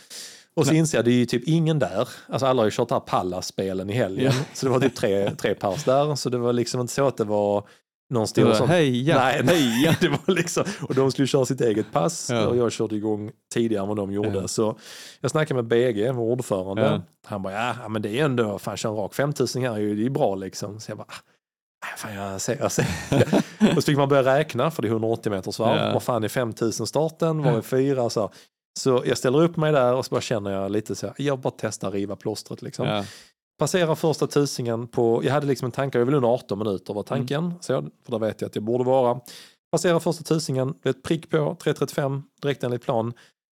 Och 0.54 0.66
så 0.66 0.74
inser 0.74 0.98
jag, 0.98 1.04
det 1.04 1.10
är 1.10 1.14
ju 1.14 1.26
typ 1.26 1.42
ingen 1.48 1.78
där. 1.78 2.08
Alltså 2.28 2.46
alla 2.46 2.60
har 2.62 2.64
ju 2.64 2.70
kört 2.70 2.90
här 2.90 3.00
Pallas-spelen 3.00 3.90
i 3.90 3.92
helgen. 3.92 4.32
Ja. 4.36 4.44
Så 4.54 4.66
det 4.66 4.72
var 4.72 4.80
typ 4.80 4.94
tre, 4.94 5.30
tre 5.30 5.54
pers 5.54 5.84
där. 5.84 6.14
Så 6.14 6.28
det 6.28 6.38
var 6.38 6.52
liksom 6.52 6.80
inte 6.80 6.92
så 6.92 7.06
att 7.06 7.16
det 7.16 7.24
var 7.24 7.64
någon 8.12 8.26
stor 8.26 8.44
var, 8.44 8.54
sån... 8.54 8.68
Hej, 8.68 9.08
ja, 9.08 9.32
Nej, 9.42 9.82
ja. 9.84 9.94
det 10.00 10.08
var 10.08 10.34
liksom, 10.34 10.64
och 10.80 10.94
de 10.94 11.10
skulle 11.10 11.28
köra 11.28 11.44
sitt 11.44 11.60
eget 11.60 11.92
pass 11.92 12.30
Ja. 12.30 12.46
och 12.46 12.56
jag 12.56 12.72
körde 12.72 12.96
igång 12.96 13.30
tidigare 13.54 13.82
än 13.82 13.88
vad 13.88 13.96
de 13.96 14.12
gjorde. 14.12 14.38
Ja. 14.38 14.48
Så 14.48 14.78
jag 15.20 15.30
snackade 15.30 15.62
med 15.62 15.64
BG, 15.64 16.10
vår 16.12 16.22
ordförande. 16.32 16.82
Ja. 16.82 17.02
Han 17.26 17.42
bara, 17.42 17.52
ja 17.82 17.88
men 17.88 18.02
det 18.02 18.20
är 18.20 18.24
ändå, 18.24 18.58
fan 18.58 18.76
köra 18.76 18.92
en 18.92 18.98
rak 18.98 19.14
5000 19.14 19.62
här, 19.62 19.72
det 19.72 19.78
är 19.80 19.94
ju 19.94 20.10
bra 20.10 20.34
liksom. 20.34 20.80
Så 20.80 20.90
jag 20.90 20.98
bara, 20.98 21.06
ah, 21.80 21.96
fan 21.96 22.14
jag 22.14 22.40
ser, 22.40 22.56
jag 22.60 22.72
ser. 22.72 22.86
och 23.76 23.82
så 23.82 23.82
fick 23.82 23.96
man 23.96 24.08
börja 24.08 24.38
räkna, 24.38 24.70
för 24.70 24.82
det 24.82 24.88
är 24.88 24.90
180 24.90 25.32
meters 25.32 25.58
varv. 25.58 25.78
Ja. 25.78 25.92
Vad 25.92 26.02
fan 26.02 26.24
är 26.24 26.28
5000 26.28 26.86
starten, 26.86 27.42
vad 27.42 27.54
är 27.54 27.62
fyra? 27.62 28.10
Så, 28.10 28.30
så 28.80 29.02
jag 29.06 29.18
ställer 29.18 29.42
upp 29.42 29.56
mig 29.56 29.72
där 29.72 29.94
och 29.94 30.06
så 30.06 30.10
bara 30.10 30.20
känner 30.20 30.50
jag 30.50 30.70
lite 30.70 30.94
så 30.94 31.06
här, 31.06 31.14
jag 31.18 31.38
bara 31.38 31.52
testar 31.56 31.90
riva 31.90 32.16
plåstret 32.16 32.62
liksom. 32.62 33.04
Passerar 33.62 33.94
första 33.94 34.26
tusingen 34.26 34.86
på, 34.88 35.20
jag 35.24 35.32
hade 35.32 35.46
liksom 35.46 35.66
en 35.66 35.72
tanke, 35.72 35.98
jag 35.98 36.06
vill 36.06 36.14
under 36.14 36.28
18 36.28 36.58
minuter 36.58 36.94
var 36.94 37.02
tanken. 37.02 37.54
Så 37.60 37.72
jag, 37.72 37.90
för 38.04 38.12
där 38.12 38.18
vet 38.18 38.40
jag 38.40 38.48
att 38.48 38.54
jag 38.54 38.64
borde 38.64 38.84
vara. 38.84 39.20
Passerar 39.72 39.98
första 40.00 40.24
tusingen, 40.24 40.74
ett 40.84 41.02
prick 41.02 41.30
på, 41.30 41.36
3.35, 41.36 42.22
direkt 42.42 42.64
enligt 42.64 42.82
plan. 42.82 43.12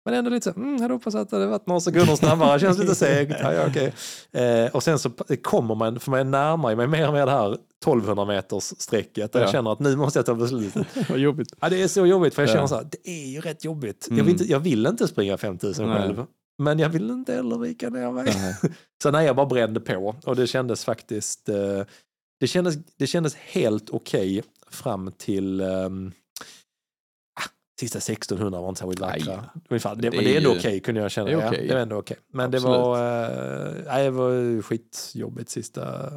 Men 0.05 0.15
ändå 0.15 0.31
lite 0.31 0.53
så, 0.53 0.59
mm, 0.61 0.75
jag 0.75 0.83
hade 0.83 0.95
hoppats 0.95 1.17
att 1.17 1.31
det 1.31 1.37
hade 1.37 1.47
varit 1.49 1.67
några 1.67 1.81
sekunder 1.81 2.17
snabbare, 2.17 2.61
känns 2.61 2.79
lite 2.79 2.95
segt. 2.95 3.33
Ja, 3.43 3.53
ja, 3.53 3.65
okej. 3.69 3.93
eh, 4.33 4.71
och 4.75 4.83
sen 4.83 4.99
så 4.99 5.11
kommer 5.43 5.75
man, 5.75 6.01
för 6.01 6.11
man 6.11 6.31
närmar 6.31 6.75
mig 6.77 6.87
mer 6.87 7.07
och 7.09 7.15
mer 7.15 7.27
det 7.27 7.33
här 7.33 7.53
1200 7.53 8.25
meters 8.25 8.65
strecket. 8.79 9.33
Där 9.33 9.41
jag 9.41 9.49
Ja. 9.49 9.53
känner 9.53 9.73
att 9.73 9.81
nu 9.81 9.97
måste 9.97 10.19
jag 10.19 10.27
ta 10.27 10.35
beslutet. 10.35 10.87
Vad 11.09 11.19
jobbigt. 11.19 11.49
Ja, 11.61 11.69
det 11.69 11.83
är 11.83 11.89
så 11.89 12.07
jobbigt 12.07 12.35
för 12.35 12.43
jag 12.43 12.49
Ja. 12.49 12.53
känner 12.55 12.67
så 12.67 12.75
här, 12.75 12.87
det 12.91 13.11
är 13.11 13.27
ju 13.27 13.41
rätt 13.41 13.65
jobbigt. 13.65 14.07
Jag, 14.11 14.13
Mm. 14.15 14.25
vill 14.27 14.33
inte, 14.35 14.45
jag 14.53 14.61
vill 14.61 14.87
inte 14.87 15.09
springa 15.09 15.37
5000 15.37 15.89
Nej. 15.89 15.99
själv. 15.99 16.25
Men 16.63 16.79
jag 16.79 16.89
vill 16.89 17.11
inte 17.11 17.35
heller 17.35 17.59
vika 17.59 17.91
ner 17.91 18.11
mig. 18.11 18.25
Nej. 18.25 18.57
Så 19.03 19.11
nej, 19.11 19.27
jag 19.27 19.37
bara 19.37 19.47
brände 19.47 19.81
på 19.81 20.17
och 20.25 20.37
det 20.37 20.47
kändes 20.47 20.85
faktiskt, 20.85 21.49
eh, 21.49 21.83
det, 22.41 22.47
kändes, 22.47 22.75
det 22.97 23.07
kändes 23.07 23.35
helt 23.35 23.91
okej 23.91 24.43
fram 24.71 25.13
till 25.19 25.61
ehm, 25.61 26.13
ah, 27.41 27.49
sista 27.81 27.99
1600 27.99 28.61
var 28.61 28.69
inte 28.69 28.79
särskilt 28.79 29.01
vackra. 29.01 29.45
Ungefär. 29.69 29.95
Det, 29.95 30.11
Det 30.11 30.17
men 30.17 30.25
det 30.25 30.35
är 30.35 30.39
ändå 30.39 30.53
okej 30.53 30.81
kunde 30.81 31.01
jag 31.01 31.11
känna. 31.11 31.27
det 31.27 31.33
är 31.33 31.55
ja, 31.55 31.63
det 31.69 31.75
var 31.75 31.81
ändå 31.81 31.97
okej. 31.97 32.17
Men 32.33 32.51
det 32.51 32.59
var, 32.59 32.97
eh, 32.97 33.73
nej, 33.87 34.05
det 34.05 34.11
var 34.11 34.63
skitjobbigt 34.63 35.51
sista, 35.51 36.11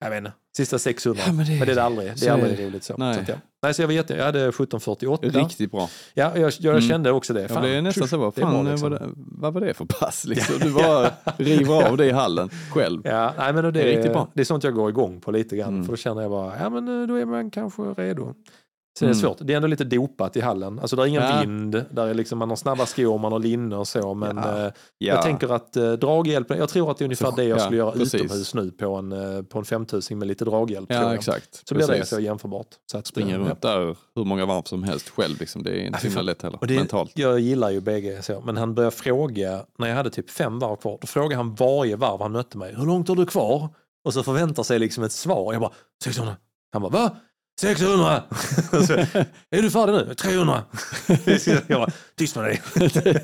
jag 0.00 0.10
vet 0.10 0.18
inte, 0.18 0.32
sista 0.56 0.78
600. 0.78 1.22
Ja, 1.26 1.32
men 1.32 1.46
det- 1.46 1.52
men 1.58 1.66
det 1.66 1.72
är 1.72 1.76
det 1.76 1.82
aldrig. 1.82 2.12
Det 2.20 2.26
är 2.26 2.32
aldrig 2.32 2.56
det. 2.58 2.66
roligt 2.66 2.84
så. 2.84 2.94
Nej. 2.98 3.14
så 3.14 3.20
att, 3.20 3.28
ja. 3.28 3.34
nej, 3.62 3.74
så 3.74 3.82
jag 3.82 3.86
var 3.86 3.94
jätte, 3.94 4.14
jag 4.16 4.24
hade 4.24 4.38
1748. 4.40 5.26
Riktigt 5.28 5.70
bra. 5.70 5.88
Ja, 6.14 6.32
jag, 6.38 6.52
jag 6.60 6.76
Mm. 6.76 6.88
kände 6.88 7.10
också 7.12 7.32
det. 7.32 7.40
Jag 7.40 7.50
Fan, 7.50 7.62
blev 7.62 7.82
nästan 7.82 8.08
så, 8.08 8.16
det 8.16 8.24
är 8.24 8.30
bra, 8.40 8.50
fan, 8.50 8.70
liksom. 8.70 8.90
vad, 8.90 9.14
vad 9.16 9.54
var 9.54 9.60
det 9.60 9.74
för 9.74 9.84
pass 9.84 10.24
liksom? 10.28 10.54
Du 10.58 10.72
bara 10.72 11.10
river 11.36 11.88
av 11.88 11.96
det 11.96 12.06
i 12.06 12.10
hallen 12.10 12.50
själv. 12.70 13.00
Ja, 13.04 13.34
nej, 13.38 13.52
men 13.52 13.64
det, 13.64 13.70
Det 13.70 13.82
är 13.82 13.86
riktigt 13.96 14.12
bra. 14.12 14.28
det 14.34 14.40
är 14.40 14.44
sånt 14.44 14.64
jag 14.64 14.74
går 14.74 14.90
igång 14.90 15.20
på 15.20 15.30
lite 15.30 15.56
grann. 15.56 15.68
Mm. 15.68 15.84
För 15.84 15.92
då 15.92 15.96
känner 15.96 16.22
jag 16.22 16.30
bara, 16.30 16.58
ja 16.62 16.70
men 16.70 17.00
eh, 17.02 17.06
då 17.08 17.14
är 17.14 17.24
man 17.24 17.50
kanske 17.50 17.82
redo. 17.82 18.34
Är 19.02 19.06
det 19.08 19.12
Mm. 19.14 19.20
svårt, 19.22 19.36
det 19.40 19.52
är 19.52 19.56
ändå 19.56 19.68
lite 19.68 19.84
dopat 19.84 20.36
i 20.36 20.40
hallen. 20.40 20.78
Alltså 20.78 20.96
det 20.96 21.02
är 21.02 21.06
ingen 21.06 21.22
Ja. 21.22 21.40
vind, 21.40 21.84
där 21.90 22.06
är 22.06 22.14
liksom, 22.14 22.38
man 22.38 22.48
har 22.48 22.56
snabba 22.56 22.86
skor, 22.86 23.18
man 23.18 23.32
har 23.32 23.38
linne 23.38 23.76
och 23.76 23.88
så. 23.88 24.14
Men 24.14 24.36
Ja. 24.36 24.58
eh, 24.58 24.62
Ja. 24.62 24.72
jag 24.98 25.22
tänker 25.22 25.52
att 25.54 25.76
eh, 25.76 25.92
draghjälp, 25.92 26.50
jag 26.50 26.68
tror 26.68 26.90
att 26.90 26.98
det 26.98 27.02
är 27.02 27.06
ungefär 27.06 27.30
Så- 27.30 27.36
det 27.36 27.44
jag 27.44 27.58
ja, 27.58 27.62
skulle 27.62 27.76
göra 27.78 27.90
precis. 27.92 28.14
utomhus 28.14 28.54
nu 28.54 28.70
på 28.70 28.94
en, 28.94 29.12
eh, 29.12 29.42
på 29.42 29.58
en 29.58 29.64
5000 29.64 30.18
med 30.18 30.28
lite 30.28 30.44
draghjälp. 30.44 30.86
ja, 30.92 31.14
exakt. 31.14 31.68
Så 31.68 31.74
blir 31.74 31.86
det 31.86 31.92
Precis. 31.92 32.08
så 32.08 32.20
jämförbart. 32.20 32.66
Så 32.92 32.98
att, 32.98 33.06
Springa 33.06 33.34
eh, 33.34 33.40
runt 33.40 33.62
där 33.62 33.96
hur 34.14 34.24
många 34.24 34.46
varv 34.46 34.62
som 34.62 34.82
helst 34.82 35.08
själv. 35.08 35.40
Liksom. 35.40 35.62
Det 35.62 35.70
är 35.70 35.86
inte 35.86 36.00
så 36.00 36.06
himla 36.06 36.22
lätt 36.22 36.42
heller, 36.42 36.58
det, 36.62 36.74
mentalt. 36.76 37.12
Jag 37.14 37.40
gillar 37.40 37.70
ju 37.70 37.80
bägge 37.80 38.22
så, 38.22 38.42
men 38.44 38.56
han 38.56 38.74
började 38.74 38.96
fråga, 38.96 39.62
när 39.78 39.88
jag 39.88 39.96
hade 39.96 40.10
typ 40.10 40.30
fem 40.30 40.58
varv 40.58 40.76
kvar, 40.76 40.98
då 41.00 41.06
frågade 41.06 41.36
han 41.36 41.54
varje 41.54 41.96
varv 41.96 42.20
han 42.22 42.32
mötte 42.32 42.58
mig, 42.58 42.74
hur 42.76 42.86
långt 42.86 43.08
har 43.08 43.16
du 43.16 43.26
kvar? 43.26 43.68
Och 44.04 44.14
så 44.14 44.22
förväntar 44.22 44.62
sig 44.62 44.78
liksom 44.78 45.04
ett 45.04 45.12
svar. 45.12 45.52
Jag 45.52 45.62
bara, 45.62 45.72
600. 46.04 46.36
Han 46.72 46.82
bara, 46.82 46.88
va? 46.92 47.10
600! 47.60 48.22
Och 48.72 48.84
så, 48.84 48.92
är 49.50 49.62
du 49.62 49.70
färdig 49.70 49.92
nu? 49.92 50.14
300! 50.14 50.62
jag 51.66 51.80
bara, 51.80 51.90
tyst 52.16 52.36
med 52.36 52.44
dig. 52.44 52.62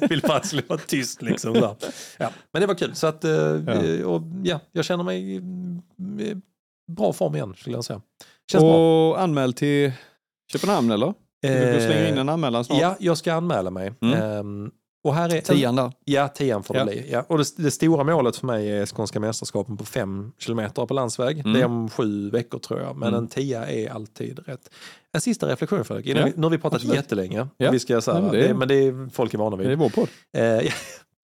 Jag 0.00 0.08
vill 0.08 0.20
bara 0.20 0.42
vara 0.68 0.78
tyst 0.78 1.22
liksom. 1.22 1.52
Där. 1.52 1.76
Ja, 2.18 2.30
men 2.52 2.60
det 2.60 2.66
var 2.66 2.74
kul. 2.74 2.94
Så 2.94 3.06
att, 3.06 3.24
eh, 3.24 3.30
Ja. 3.30 4.06
Och, 4.06 4.22
ja, 4.42 4.60
jag 4.72 4.84
känner 4.84 5.04
mig 5.04 5.34
i 5.34 5.36
i 6.20 6.34
bra 6.92 7.12
form 7.12 7.34
igen 7.34 7.54
skulle 7.58 7.76
jag 7.76 7.84
säga. 7.84 8.00
Känns 8.52 8.62
bra. 8.62 9.08
Och 9.10 9.20
anmäl 9.20 9.52
till 9.52 9.92
Köpenhamn 10.52 10.90
eller? 10.90 11.14
Du 11.42 11.80
slänger 11.80 12.08
in 12.08 12.18
en 12.18 12.28
anmälan 12.28 12.64
snart. 12.64 12.80
Ja, 12.80 12.96
jag 13.00 13.18
ska 13.18 13.32
anmäla 13.32 13.70
mig. 13.70 13.92
Mm. 14.00 14.70
Och 15.06 15.14
här 15.14 15.34
är 15.34 15.40
Tian 15.40 15.76
där. 15.76 15.92
Ja, 16.04 16.28
tian 16.28 16.62
får 16.62 16.74
det 16.74 16.80
Ja. 16.80 16.86
bli. 16.86 17.06
Ja. 17.10 17.24
Och 17.28 17.38
det, 17.38 17.44
det 17.56 17.70
stora 17.70 18.04
målet 18.04 18.36
för 18.36 18.46
mig 18.46 18.70
är 18.70 18.86
Skånska 18.86 19.20
mästerskapen 19.20 19.76
på 19.76 19.84
fem 19.84 20.32
kilometer 20.38 20.86
på 20.86 20.94
landsväg. 20.94 21.38
Mm. 21.38 21.52
Det 21.52 21.60
är 21.60 21.64
om 21.64 21.90
sju 21.90 22.30
veckor 22.30 22.58
tror 22.58 22.80
jag, 22.80 22.96
men 22.96 23.08
Mm. 23.08 23.18
en 23.18 23.28
tia 23.28 23.66
är 23.66 23.90
alltid 23.90 24.38
rätt. 24.46 24.70
En 25.12 25.20
sista 25.20 25.48
reflektion 25.48 25.84
Fredrik, 25.84 26.06
Ja, 26.06 26.26
nu 26.36 26.42
har 26.42 26.50
vi 26.50 26.58
pratat 26.58 26.76
absolut. 26.76 26.96
jättelänge. 26.96 27.46
Ja. 27.56 27.70
Vi 27.70 27.78
ska, 27.78 28.00
så 28.00 28.12
här, 28.12 28.22
men 28.22 28.32
det, 28.32 28.46
är- 28.46 28.54
men 28.54 28.68
det 28.68 28.74
är 28.74 29.10
folk 29.12 29.34
är 29.34 29.38
vana 29.38 29.56
vid. 29.56 29.66
Det 29.66 29.72
är 29.72 29.76
vår 29.76 29.88
podd. 29.90 30.08
Eh, 30.36 30.72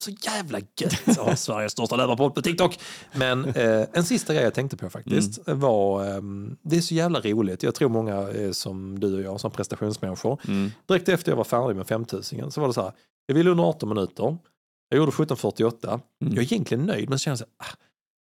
så 0.05 0.11
jävla 0.11 0.59
gött 0.81 1.09
att 1.09 1.16
ha 1.16 1.37
Sveriges 1.37 1.73
största 1.73 1.97
löparpodd 1.97 2.35
på 2.35 2.42
TikTok. 2.42 2.79
Men 3.14 3.45
eh, 3.45 3.85
en 3.92 4.05
sista 4.05 4.35
grej 4.35 4.45
jag 4.45 4.55
tänkte 4.55 4.77
på 4.77 4.90
faktiskt 4.90 5.47
Mm. 5.49 5.61
var, 5.61 6.07
ehm, 6.07 6.57
det 6.62 6.77
är 6.77 6.81
så 6.81 6.95
jävla 6.95 7.21
roligt. 7.21 7.62
Jag 7.62 7.75
tror 7.75 7.88
många 7.88 8.14
är 8.14 8.53
som 8.53 9.01
du 9.01 9.14
och 9.14 9.23
jag, 9.23 9.40
som 9.40 9.51
prestationsmänniskor. 9.51 10.40
Mm. 10.48 10.71
Direkt 10.88 11.09
efter 11.09 11.31
jag 11.33 11.37
var 11.37 11.44
färdig 11.44 11.77
med 11.77 11.87
5000 11.87 12.50
så 12.50 12.61
var 12.61 12.69
det 12.69 12.75
så 12.75 12.83
här, 12.83 12.92
jag 13.27 13.35
ville 13.35 13.50
under 13.50 13.64
18 13.64 13.88
minuter, 13.88 14.37
jag 14.88 14.98
gjorde 14.98 15.12
17.48, 15.12 15.88
Mm. 16.23 16.35
jag 16.35 16.42
är 16.44 16.52
egentligen 16.52 16.85
nöjd 16.87 17.08
men 17.08 17.18
så 17.18 17.23
kände 17.23 17.40
jag 17.58 17.64
här, 17.64 17.73
ah, 17.73 17.77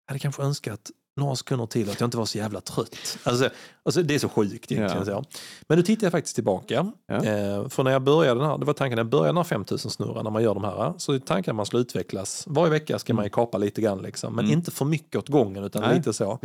jag 0.05 0.11
hade 0.11 0.19
kanske 0.19 0.43
önskat 0.43 0.91
några 1.17 1.35
sekunder 1.35 1.65
till 1.65 1.89
att 1.89 1.99
jag 1.99 2.07
inte 2.07 2.17
var 2.17 2.25
så 2.25 2.37
jävla 2.37 2.61
trött. 2.61 3.17
Alltså, 3.23 3.49
alltså 3.83 4.03
det 4.03 4.15
är 4.15 4.19
så 4.19 4.29
sjukt 4.29 4.71
egentligen. 4.71 5.07
Ja. 5.07 5.23
Men 5.67 5.77
nu 5.77 5.83
tittar 5.83 6.05
jag 6.05 6.11
faktiskt 6.11 6.35
tillbaka. 6.35 6.91
Ja. 7.07 7.15
Eh, 7.15 7.67
för 7.69 7.83
när 7.83 7.91
jag 7.91 8.01
började 8.03 8.45
här, 8.45 8.57
det 8.57 8.65
var 8.65 8.73
tanken 8.73 8.95
när 8.95 9.03
jag 9.03 9.09
började 9.09 9.27
den 9.29 9.37
här 9.37 9.43
5000 9.43 9.91
snurran, 9.91 10.23
när 10.23 10.31
man 10.31 10.43
gör 10.43 10.53
de 10.53 10.63
här, 10.63 10.93
så 10.97 11.13
är 11.13 11.19
tanken 11.19 11.51
att 11.51 11.55
man 11.55 11.65
skulle 11.65 11.81
utvecklas. 11.81 12.43
Varje 12.47 12.69
vecka 12.71 12.99
ska 12.99 13.13
man 13.13 13.25
ju 13.25 13.29
kapa 13.29 13.57
lite 13.57 13.81
grann 13.81 14.01
liksom, 14.01 14.35
men 14.35 14.45
Mm. 14.45 14.57
inte 14.57 14.71
för 14.71 14.85
mycket 14.85 15.15
åt 15.15 15.29
gången 15.29 15.63
utan 15.63 15.81
Nej. 15.81 15.95
lite 15.97 16.13
så. 16.13 16.39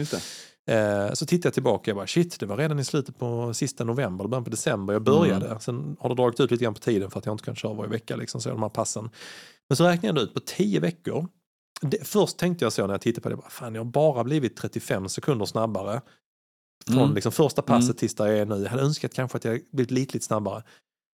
Eh, 0.67 1.13
så 1.13 1.27
tittar 1.27 1.47
jag 1.47 1.55
tillbaka 1.55 1.91
och 1.91 1.97
bara 1.97 2.07
shit, 2.07 2.41
det 2.41 2.47
var 2.47 2.57
redan 2.57 2.79
i 2.79 2.85
slutet 2.85 3.19
på 3.19 3.55
sista 3.55 3.85
november, 3.85 4.27
början 4.29 4.45
på 4.45 4.51
december 4.51 4.93
jag 4.93 5.03
började. 5.03 5.47
Mm. 5.47 5.61
Sen 5.61 5.97
har 6.01 6.09
det 6.09 6.15
dragit 6.15 6.41
ut 6.41 6.51
lite 6.51 6.65
grann 6.65 6.75
på 6.75 6.81
tiden 6.81 7.11
för 7.11 7.19
att 7.19 7.27
jag 7.27 7.33
inte 7.35 7.45
kan 7.45 7.55
köra 7.57 7.73
varje 7.75 7.91
vecka, 7.91 8.17
liksom, 8.17 8.41
så 8.41 8.49
de 8.49 8.63
här 8.63 8.69
passen. 8.69 9.11
Men 9.69 9.77
så 9.77 9.85
räknade 9.85 10.21
jag 10.21 10.25
ut 10.29 10.35
på 10.35 10.41
10 10.41 10.81
veckor. 10.81 11.29
Det, 11.81 12.07
först 12.09 12.37
tänkte 12.39 12.65
jag 12.65 12.73
så 12.73 12.87
när 12.87 12.95
jag 12.95 13.01
tittade 13.01 13.21
på 13.23 13.29
det, 13.29 13.37
bara, 13.37 13.51
fan 13.51 13.75
jag 13.75 13.85
har 13.85 13.91
bara 13.91 14.25
blivit 14.25 14.57
35 14.57 15.09
sekunder 15.09 15.47
snabbare. 15.47 16.01
Från 16.87 16.99
Mm. 16.99 17.15
liksom 17.15 17.33
första 17.33 17.63
passet 17.63 17.85
Mm. 17.85 17.97
tills 17.97 18.15
där 18.15 18.27
jag 18.27 18.39
är 18.39 18.47
nu. 18.47 18.63
Jag 18.63 18.71
hade 18.71 18.83
önskat 18.83 19.15
kanske 19.15 19.37
att 19.37 19.45
jag 19.45 19.61
blivit 19.73 19.91
lite, 19.91 20.13
lite 20.13 20.27
snabbare. 20.27 20.63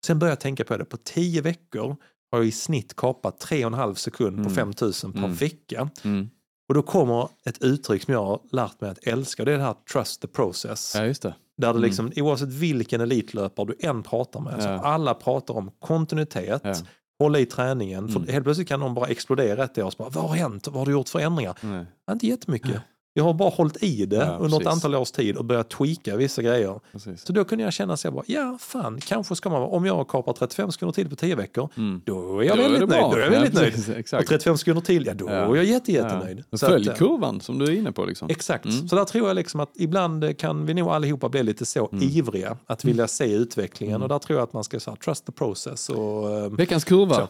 Sen 0.06 0.20
började 0.20 0.32
jag 0.32 0.40
tänka 0.40 0.64
på 0.64 0.78
det, 0.78 0.86
på 0.86 0.98
10 0.98 1.42
veckor 1.42 1.96
har 2.32 2.40
jag 2.40 2.46
i 2.48 2.52
snitt 2.52 2.96
kapat 2.96 3.40
3,5 3.40 3.96
sekund 3.96 4.36
på 4.36 4.42
Mm. 4.42 4.56
5000 4.56 5.12
per 5.14 5.20
Mm. 5.20 5.34
vecka. 5.34 5.90
Mm. 6.04 6.30
Och 6.70 6.76
då 6.76 6.82
kommer 6.82 7.30
ett 7.46 7.62
uttryck 7.64 8.04
som 8.04 8.14
jag 8.14 8.26
har 8.26 8.40
lärt 8.52 8.82
mig 8.82 8.90
att 8.90 9.08
älska, 9.08 9.46
det 9.46 9.54
är 9.54 9.58
det 9.58 9.64
här 9.64 9.76
trust 9.94 10.22
the 10.22 10.28
process. 10.28 10.94
Ja, 10.98 11.06
just 11.06 11.22
det. 11.22 11.36
Där 11.58 11.68
det 11.68 11.70
Mm. 11.78 11.82
liksom, 11.82 12.12
oavsett 12.16 12.50
vilken 12.50 13.02
elitlöpare 13.02 13.66
du 13.66 13.88
än 13.88 14.04
pratar 14.04 14.40
med, 14.40 14.64
så 14.64 14.70
Ja. 14.70 14.82
alla 14.84 15.14
pratar 15.14 15.54
om 15.54 15.72
kontinuitet, 15.80 16.62
Ja. 16.64 16.74
hålla 17.20 17.40
i 17.40 17.46
träningen. 17.46 18.08
Mm. 18.10 18.26
För 18.26 18.32
helt 18.32 18.44
plötsligt 18.46 18.68
kan 18.68 18.80
någon 18.80 18.94
bara 18.94 19.08
explodera 19.08 19.64
ett 19.64 19.78
år 19.78 19.84
och 19.84 19.94
så 19.94 19.98
bara, 19.98 20.10
vad 20.10 20.24
har 20.30 20.36
hänt? 20.36 20.68
Vad 20.68 20.76
har 20.78 20.86
du 20.86 20.92
gjort 20.92 21.10
för 21.10 21.20
ändringar? 21.20 21.58
Nej. 21.62 21.86
Inte 22.12 22.28
jättemycket. 22.28 22.82
Jag 23.14 23.24
har 23.24 23.34
bara 23.34 23.50
hållit 23.50 23.84
i 23.84 24.06
det 24.06 24.16
Ja, 24.16 24.24
under 24.40 24.46
ett 24.58 24.64
precis. 24.64 24.68
antal 24.68 24.96
års 24.96 25.12
tid 25.12 25.38
och 25.38 25.46
börjat 25.46 25.70
tweaka 25.70 26.16
vissa 26.16 26.42
grejer. 26.42 26.80
Precis. 26.92 27.26
Så 27.26 27.34
då 27.34 27.46
kunde 27.46 27.64
jag 27.64 27.74
känna 27.74 27.98
så 27.98 28.08
jag 28.08 28.14
bara, 28.14 28.24
ja 28.28 28.58
fan, 28.60 29.00
kanske 29.02 29.36
ska 29.36 29.50
man, 29.50 29.62
om 29.62 29.86
jag 29.86 30.08
kapar 30.08 30.34
35 30.34 30.72
sekunder 30.72 30.94
till 30.94 31.10
på 31.10 31.16
10 31.16 31.36
veckor, 31.36 31.70
Mm. 31.78 32.02
då 32.06 32.40
är 32.40 32.44
jag 32.46 32.58
Då 32.58 32.64
är 32.64 32.70
väldigt 32.70 32.80
det 32.80 32.86
nöjd. 32.88 33.02
bra. 33.02 33.12
Då 33.12 33.18
är 33.18 33.22
jag 33.22 33.30
väldigt 33.32 33.54
Ja, 33.54 33.60
nöjd. 33.62 33.74
precis, 33.74 33.90
Och 33.90 33.96
Exakt. 34.00 34.28
35 34.30 34.58
sekunder 34.58 34.82
till, 34.82 35.06
ja 35.06 35.14
då 35.14 35.26
Ja. 35.26 35.32
är 35.32 35.56
jag 35.56 35.66
jätte, 35.66 35.92
jättenöjd. 35.92 36.44
Ja. 36.50 36.58
Följ 36.58 36.90
eh, 36.90 36.96
kurvan 36.96 37.42
som 37.42 37.60
du 37.60 37.66
är 37.66 37.72
inne 37.72 37.92
på. 37.92 38.06
Liksom. 38.06 38.30
Exakt, 38.30 38.66
Mm. 38.66 38.88
så 38.88 38.96
där 38.96 39.06
tror 39.06 39.28
jag 39.28 39.36
liksom 39.36 39.60
att 39.60 39.72
ibland 39.76 40.38
kan 40.38 40.66
vi 40.66 40.74
nog 40.74 40.88
allihopa 40.90 41.30
bli 41.30 41.44
lite 41.44 41.66
så 41.66 41.90
Mm. 41.92 42.04
ivriga 42.10 42.58
att 42.66 42.86
vilja 42.86 43.08
se 43.08 43.34
utvecklingen 43.34 43.96
Mm. 43.96 44.04
och 44.04 44.10
där 44.10 44.20
tror 44.20 44.40
jag 44.40 44.44
att 44.44 44.54
man 44.54 44.64
ska 44.64 44.80
så 44.80 44.90
här, 44.92 44.98
trust 44.98 45.26
the 45.26 45.32
process 45.32 45.90
och 45.90 46.32
eh, 46.32 46.50
Veckans 46.52 46.84
kurva. 46.84 47.16
Så. 47.16 47.28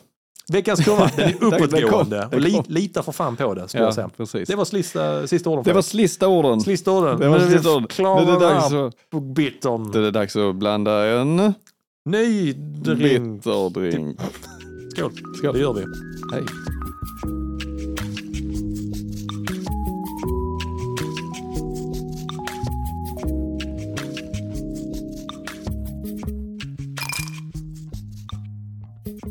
Veckans 0.50 0.86
kurva, 0.86 1.12
den 1.16 1.30
är 1.30 1.34
uppåtgående 1.44 2.30
och 2.32 2.42
li, 2.42 2.62
lita 2.68 3.04
för 3.04 3.12
fan 3.12 3.36
på 3.36 3.54
det 3.54 3.68
Ja, 3.74 3.92
säga. 3.92 4.10
precis. 4.18 4.50
Det 4.50 4.56
var 4.56 4.66
sista, 4.66 5.28
sista 5.28 5.50
orden 5.50 5.64
Det 5.64 5.74
var 5.74 5.82
för 5.82 5.90
sista 5.90 6.28
orden. 6.28 6.62
Sista 6.62 6.92
orden. 6.92 7.20
Det 7.20 7.30
var 7.30 7.38
är 7.38 7.50
sista 7.50 7.72
orden. 7.72 7.88
klara 7.88 8.24
Nu 8.26 8.32
är 8.32 8.34
det 8.34 8.40
dags 8.40 8.74
att, 8.74 9.10
på 9.10 9.20
bittern. 9.20 9.92
det 9.92 10.08
är 10.08 10.12
dags 10.12 10.36
att 10.36 10.56
blanda 10.56 11.06
en 11.06 11.54
Ny 12.06 12.54
drink. 12.54 13.44
bitterdrink. 13.44 14.20
Skål. 14.98 15.12
Skål. 15.38 15.54
Det 15.54 15.60
gör 15.60 15.74
vi. 15.74 15.82
Hej. 16.34 16.44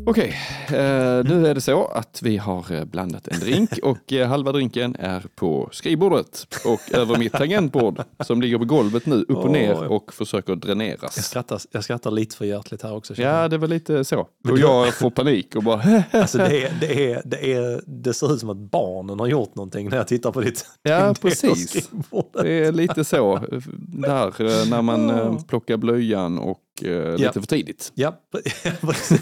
Okej, 0.09 0.35
eh, 0.67 0.75
nu 1.23 1.47
är 1.47 1.53
det 1.53 1.61
så 1.61 1.85
att 1.85 2.21
vi 2.21 2.37
har 2.37 2.71
eh, 2.71 2.85
blandat 2.85 3.27
en 3.27 3.39
drink 3.39 3.69
och 3.83 4.13
eh, 4.13 4.27
halva 4.27 4.51
drinken 4.51 4.95
är 4.99 5.23
på 5.35 5.69
skrivbordet 5.71 6.47
och 6.65 6.95
över 6.95 7.17
mitt 7.17 7.33
tangentbord 7.33 8.01
som 8.19 8.41
ligger 8.41 8.57
på 8.57 8.65
golvet 8.65 9.05
nu 9.05 9.15
upp 9.15 9.37
och 9.37 9.51
ner 9.51 9.91
och 9.91 10.13
försöker 10.13 10.51
Jag 10.51 10.59
dräneras. 10.59 11.25
skrattar, 11.25 11.61
jag 11.71 11.83
skrattar 11.83 12.11
lite 12.11 12.35
för 12.35 12.45
hjärtligt 12.45 12.81
här 12.81 12.95
också. 12.95 13.13
jag. 13.21 13.43
Ja, 13.43 13.47
det 13.47 13.57
var 13.57 13.67
lite 13.67 14.03
så. 14.03 14.27
Men 14.43 14.53
Och 14.53 14.59
jag 14.59 14.93
får 14.93 15.09
panik 15.09 15.55
och 15.55 15.63
bara 15.63 15.81
Alltså 16.11 16.37
det, 16.37 16.63
är, 16.63 16.73
det, 16.79 17.11
är, 17.11 17.21
det, 17.25 17.53
är, 17.53 17.81
det 17.87 18.13
ser 18.13 18.33
ut 18.33 18.39
som 18.39 18.49
att 18.49 18.71
barnen 18.71 19.19
har 19.19 19.27
gjort 19.27 19.55
någonting 19.55 19.89
när 19.89 19.97
jag 19.97 20.07
tittar 20.07 20.31
på 20.31 20.41
ditt 20.41 20.65
Ja, 20.83 21.15
precis. 21.21 21.89
Det 22.33 22.65
är 22.65 22.71
lite 22.71 23.03
så 23.03 23.39
där 23.77 24.27
eh, 24.27 24.69
när 24.69 24.81
man 24.81 25.43
plockar 25.43 25.77
blöjan 25.77 26.39
och 26.39 26.59
eh, 26.83 27.11
lite 27.11 27.23
Ja. 27.23 27.31
för 27.33 27.41
tidigt. 27.41 27.91
Ja, 27.95 28.19
precis. 28.81 29.21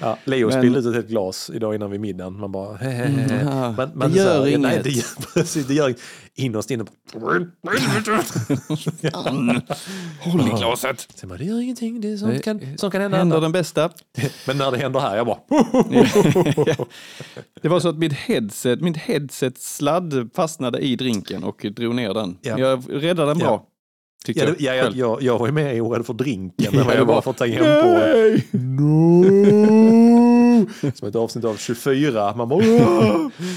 ja, 0.00 0.18
Leo 0.24 0.48
Men- 0.48 0.58
spillde 0.60 0.78
ut 0.78 0.86
ett 0.86 0.94
helt 0.94 1.08
glas 1.08 1.50
idag 1.54 1.74
innan 1.74 1.90
vid 1.90 2.00
middagen. 2.00 2.40
Man 2.40 2.52
bara... 2.52 2.78
Mm, 2.78 3.46
ja, 3.46 3.74
Men, 3.76 3.90
men 3.94 4.12
det 4.12 4.18
gör 4.18 4.38
här, 4.40 4.46
inget. 4.46 4.60
Nej, 4.60 4.80
det 4.84 4.90
gör, 4.90 5.04
precis, 5.34 5.66
det 5.66 5.74
gör. 5.74 5.94
Innerst 6.34 6.70
inne. 6.70 6.84
Håll 10.20 10.40
i 10.40 10.50
glaset. 10.58 11.22
Bara, 11.24 11.38
det 11.38 11.44
gör 11.44 11.60
ingenting, 11.60 12.00
det 12.00 12.12
är 12.12 12.16
sånt 12.16 12.32
Det 12.32 12.38
kan, 12.42 12.60
sånt 12.78 12.92
kan 12.92 13.02
hända. 13.02 13.16
Händer 13.16 13.40
den 13.40 13.52
bästa. 13.52 13.90
Men 14.46 14.58
när 14.58 14.70
det 14.70 14.78
händer 14.78 15.00
här, 15.00 15.16
jag 15.16 15.26
bara... 15.26 15.38
Det 17.62 17.68
var 17.68 17.80
så 17.80 17.88
att 17.88 17.98
mitt 17.98 18.12
headset, 18.12 18.80
mitt 18.80 18.96
headset 18.96 19.58
sladd 19.58 20.30
fastnade 20.34 20.78
i 20.78 20.96
drinken 20.96 21.44
och 21.44 21.66
drog 21.76 21.94
ner 21.94 22.14
den. 22.14 22.38
Ja. 22.42 22.58
Jag 22.58 22.84
räddade 22.88 23.30
den 23.30 23.38
bra. 23.38 23.46
Ja. 23.46 23.66
Ja, 24.36 24.44
jag 24.44 24.54
det, 24.58 24.64
ja, 24.64 24.74
jag, 24.74 24.94
jag, 24.96 25.22
jag 25.22 25.38
var 25.38 25.46
ju 25.46 25.52
med 25.52 25.76
i 25.76 25.80
Orädd 25.80 26.06
för 26.06 26.14
drinken, 26.14 26.72
Ja, 26.74 26.94
jag 26.94 27.06
bara 27.06 27.22
för 27.22 27.30
att 27.30 27.36
ta 27.36 27.46
hem 27.46 27.82
på 27.82 27.88
Nej! 27.90 28.46
No! 28.52 29.24
Som 30.94 31.08
ett 31.08 31.16
avsnitt 31.16 31.44
av 31.44 31.56
24. 31.56 32.34
Man 32.36 32.48
bara... 32.48 32.62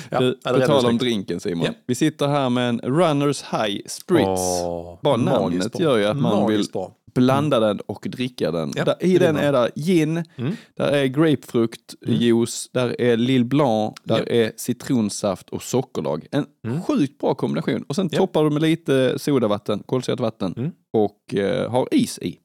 Ja, 0.09 0.19
Du, 0.19 0.33
på 0.43 0.59
tal 0.59 0.85
om 0.85 0.97
drinken 0.97 1.39
Simon. 1.39 1.65
Ja. 1.65 1.71
Vi 1.87 1.95
sitter 1.95 2.27
här 2.27 2.49
med 2.49 2.69
en 2.69 2.79
Runners 2.79 3.43
High 3.43 3.81
Spritz. 3.87 4.27
Åh, 4.27 4.99
Bara 5.01 5.17
namnet 5.17 5.79
gör 5.79 5.97
ju 5.97 6.05
att 6.05 6.17
man 6.17 6.47
vill 6.47 6.65
bra. 6.73 6.91
Blanda 7.13 7.59
den 7.59 7.79
och 7.79 8.07
dricka 8.09 8.51
den. 8.51 8.71
Ja, 8.75 8.85
där, 8.85 8.95
I 8.99 9.17
det 9.17 9.25
den 9.25 9.37
är 9.37 9.51
där 9.53 9.71
gin, 9.75 10.23
Mm. 10.35 10.55
där 10.77 10.91
är 10.91 11.05
grapefruktjuice, 11.05 12.69
där 12.73 13.01
är 13.01 13.17
Lille 13.17 13.45
Blanc, 13.45 13.93
där 14.03 14.17
Ja. 14.17 14.25
är 14.25 14.51
citronsaft 14.57 15.49
och 15.49 15.63
sockerlag. 15.63 16.27
En 16.31 16.45
Mm. 16.67 16.81
sjukt 16.81 17.17
bra 17.17 17.33
kombination. 17.35 17.83
Och 17.87 17.95
sen 17.95 18.09
Ja. 18.11 18.17
toppar 18.17 18.43
du 18.43 18.49
med 18.49 18.61
lite 18.61 19.19
sodavatten, 19.19 19.83
kolsyrat 19.85 20.19
vatten 20.19 20.53
Mm. 20.57 20.71
och 20.93 21.33
eh, 21.35 21.71
har 21.71 21.87
is 21.91 22.19
i. 22.19 22.37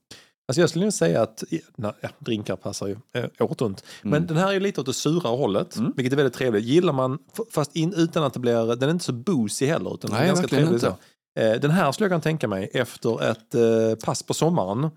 Alltså 0.49 0.61
jag 0.61 0.71
skulle 0.71 0.85
nog 0.85 0.93
säga 0.95 1.23
att 1.23 1.45
nej, 1.77 1.93
drinkar 2.19 2.57
passar 2.57 2.87
ju 2.87 2.97
eh, 3.17 3.25
året 3.41 3.61
runt. 3.63 3.85
Men 4.03 4.15
Mm. 4.15 4.27
den 4.27 4.37
här 4.37 4.53
är 4.55 4.61
lite 4.61 4.81
åt 4.81 4.87
det 4.87 4.93
sura 4.93 5.29
hållet, 5.29 5.77
Mm. 5.77 5.93
vilket 5.97 6.13
är 6.13 6.17
väldigt 6.17 6.35
trevligt. 6.35 6.65
Gillar 6.65 6.93
man, 6.93 7.19
fast 7.53 7.77
in, 7.77 7.95
utan 7.97 8.25
att 8.25 8.33
det 8.35 8.41
blir, 8.41 8.77
den 8.77 8.89
är 8.89 8.93
inte 8.93 9.05
så 9.05 9.13
boozy 9.13 9.67
heller, 9.67 9.95
utan 9.95 10.11
den 10.11 10.17
är 10.19 10.23
Nej, 10.23 10.29
ganska 10.29 10.49
trevlig 10.49 10.67
inte. 10.75 10.81
så. 10.81 10.97
Eh, 11.41 11.53
den 11.61 11.71
här 11.71 11.93
skulle 11.93 12.05
jag 12.05 12.11
kunna 12.11 12.21
tänka 12.21 12.49
mig 12.49 12.71
efter 12.73 13.31
ett 13.31 13.55
eh, 13.55 14.05
pass 14.05 14.23
på 14.23 14.35
sommaren 14.35 14.91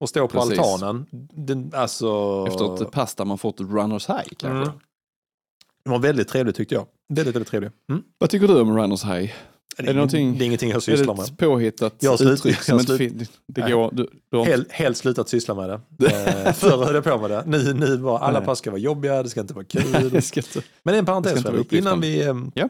och 0.00 0.08
stå 0.08 0.28
på 0.28 0.40
Precis. 0.40 0.58
altanen. 0.58 1.06
Den, 1.32 1.70
alltså, 1.74 2.44
Efter 2.48 2.82
ett 2.82 2.90
pass 2.90 3.14
där 3.14 3.24
man 3.24 3.38
fått 3.38 3.60
Runners 3.60 4.08
High 4.08 4.28
kanske. 4.36 4.48
Mm. 4.48 4.68
Den 5.84 5.92
var 5.92 5.98
väldigt 5.98 6.28
trevlig 6.28 6.54
tyckte 6.54 6.74
jag. 6.74 6.86
Väldigt, 7.14 7.34
väldigt 7.34 7.48
trevlig. 7.50 7.70
Mm. 7.90 8.02
Vad 8.18 8.30
tycker 8.30 8.48
du 8.48 8.60
om 8.60 8.78
Runners 8.78 9.04
High? 9.04 9.32
Det, 9.76 9.82
det 9.84 9.92
någonting- 9.92 10.38
det 10.38 10.44
är 10.44 10.46
ingenting 10.46 10.68
jag 10.70 10.76
Är 10.76 10.80
sysslar 10.80 11.14
det 11.14 11.20
med. 11.20 11.24
ett 11.30 11.38
påhittat 11.38 11.94
Jag 11.98 12.18
slut- 12.18 12.30
uttryck 12.32 12.56
jag 12.56 12.64
som 12.64 12.78
inte 12.80 12.96
slut- 12.96 12.98
fin- 13.12 13.26
Det 13.46 13.60
Nej. 13.60 13.72
går... 13.72 13.90
Du, 13.92 14.10
du 14.30 14.36
har 14.36 14.44
inte- 14.44 14.50
Helt, 14.50 14.72
helt 14.72 14.96
slutat 14.96 15.28
syssla 15.28 15.54
med 15.54 15.68
det. 15.98 16.06
Eh, 16.46 16.52
förr 16.54 16.84
höll 16.84 16.94
jag 16.94 17.04
på 17.04 17.18
med 17.18 17.30
det. 17.30 17.42
Nu, 17.46 17.74
nu 17.74 17.96
var 17.96 18.18
alla 18.18 18.38
Nej. 18.38 18.46
pass 18.46 18.58
ska 18.58 18.70
vara 18.70 18.80
jobbiga, 18.80 19.22
det 19.22 19.28
ska 19.30 19.40
inte 19.40 19.54
vara 19.54 19.64
Det 19.72 19.82
kul. 20.10 20.22
ska 20.22 20.40
inte- 20.40 20.62
Men 20.82 20.94
en 20.94 21.04
Det 21.04 21.06
parentes 21.06 21.32
inte 21.36 21.42
vara 21.50 21.54
Fredrik, 21.62 21.72
innan 21.80 22.00
vi, 22.00 22.22
Ja. 22.54 22.68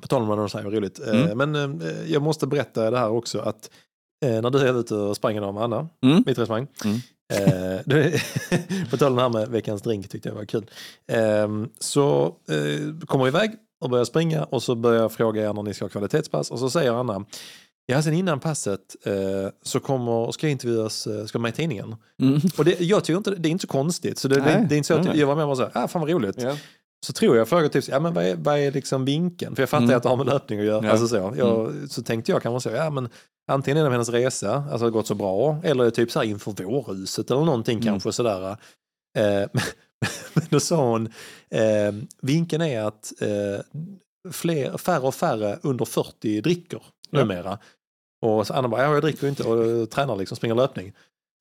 På 0.00 0.06
tal 0.08 0.22
om 0.32 0.48
säger, 0.48 0.64
vad 0.64 0.74
roligt. 0.74 1.00
Eh, 1.06 1.24
Mm. 1.24 1.52
Men 1.52 1.80
eh, 1.80 2.12
jag 2.12 2.22
måste 2.22 2.46
berätta 2.46 2.90
det 2.90 2.98
här 2.98 3.10
också 3.10 3.38
att 3.40 3.70
eh, 4.24 4.40
när 4.42 4.50
du 4.50 4.58
är 4.58 4.80
ute 4.80 4.94
och 4.94 5.16
springer 5.16 5.52
med 5.52 5.62
Anna, 5.62 5.88
Mm. 6.02 6.22
mitt 6.26 6.38
resonemang. 6.38 6.66
Mm. 6.84 6.98
På 8.90 8.96
tal 8.96 9.10
om 9.10 9.16
det 9.16 9.22
här 9.22 9.28
med 9.28 9.48
veckans 9.48 9.82
drink 9.82 10.08
tyckte 10.08 10.28
jag 10.28 10.36
var 10.36 10.44
kul. 10.44 10.70
Eh, 11.12 11.48
så 11.78 12.34
kommer 13.06 13.24
vi 13.24 13.28
iväg 13.28 13.50
och 13.80 13.90
börjar 13.90 14.04
springa 14.04 14.44
och 14.44 14.62
så 14.62 14.74
börjar 14.74 15.02
jag 15.02 15.12
fråga 15.12 15.48
er 15.48 15.52
när 15.52 15.62
ni 15.62 15.74
ska 15.74 15.84
ha 15.84 15.90
kvalitetspass 15.90 16.50
och 16.50 16.58
så 16.58 16.70
säger 16.70 16.92
Anna 16.92 17.24
Ja, 17.90 18.02
sen 18.02 18.14
innan 18.14 18.40
passet 18.40 18.80
eh, 19.04 19.14
så 19.62 19.80
kommer, 19.80 20.32
ska 20.32 20.46
jag 20.46 20.52
intervjuas, 20.52 21.06
eh, 21.06 21.24
ska 21.24 21.38
med 21.38 21.48
i 21.48 21.52
tidningen. 21.52 21.96
Mm. 22.22 22.40
Och 22.58 22.64
det, 22.64 22.80
jag 22.80 23.04
tycker 23.04 23.16
inte, 23.18 23.30
det 23.30 23.48
är 23.48 23.50
inte 23.50 23.62
så 23.62 23.68
konstigt. 23.68 24.18
Så 24.18 24.28
det, 24.28 24.34
det, 24.34 24.66
det 24.68 24.74
är 24.74 24.76
inte 24.76 24.86
så 24.86 24.94
att 24.94 25.16
jag 25.16 25.26
var 25.26 25.36
med 25.36 25.44
och 25.44 25.56
så 25.56 25.62
här, 25.62 25.70
ah, 25.74 25.88
fan 25.88 26.00
vad 26.02 26.10
roligt. 26.10 26.42
Ja. 26.42 26.56
Så 27.06 27.12
tror 27.12 27.36
jag 27.36 27.48
frågar 27.48 27.68
typ, 27.68 27.88
ja 27.88 28.00
men 28.00 28.14
vad 28.14 28.24
är, 28.24 28.36
vad 28.36 28.58
är 28.58 28.72
liksom 28.72 29.04
vinkeln? 29.04 29.54
För 29.56 29.62
jag 29.62 29.68
fattar 29.70 29.84
Mm. 29.84 29.96
att 29.96 30.02
det 30.02 30.08
har 30.08 30.16
med 30.16 30.26
löpning 30.26 30.58
att 30.60 30.64
göra. 30.66 30.84
Ja. 30.86 30.90
Alltså 30.92 31.08
så, 31.08 31.34
jag, 31.36 31.72
så 31.90 32.02
tänkte 32.02 32.32
jag 32.32 32.42
kanske 32.42 32.70
så, 32.70 32.76
ja 32.76 32.90
men 32.90 33.08
antingen 33.50 33.78
är 33.78 33.84
det 33.84 33.90
hennes 33.90 34.08
resa, 34.08 34.54
alltså 34.54 34.78
det 34.78 34.84
har 34.84 34.90
gått 34.90 35.06
så 35.06 35.14
bra, 35.14 35.60
eller 35.62 35.90
typ 35.90 36.10
så 36.10 36.18
här 36.18 36.26
inför 36.26 36.64
vårhuset 36.64 37.30
eller 37.30 37.44
någonting 37.44 37.78
Mm. 37.78 37.86
kanske 37.86 38.12
sådär. 38.12 38.56
Eh, 39.18 39.48
men 40.34 40.44
då 40.50 40.60
sa 40.60 40.90
hon, 40.90 41.06
eh, 41.50 41.92
vinkeln 42.22 42.62
är 42.62 42.82
att 42.82 43.12
eh, 43.20 43.60
fler, 44.32 44.76
färre 44.78 45.00
och 45.06 45.14
färre 45.14 45.58
under 45.62 45.84
40 45.84 46.40
dricker 46.40 46.82
Ja. 47.10 47.18
numera. 47.18 47.58
Och 48.26 48.46
så 48.46 48.54
Anna 48.54 48.68
bara, 48.68 48.82
ja 48.82 48.92
jag 48.94 49.02
dricker 49.02 49.22
ju 49.22 49.28
inte 49.28 49.42
och 49.44 49.90
tränar 49.90 50.16
liksom, 50.16 50.36
springer 50.36 50.54
löpning. 50.54 50.92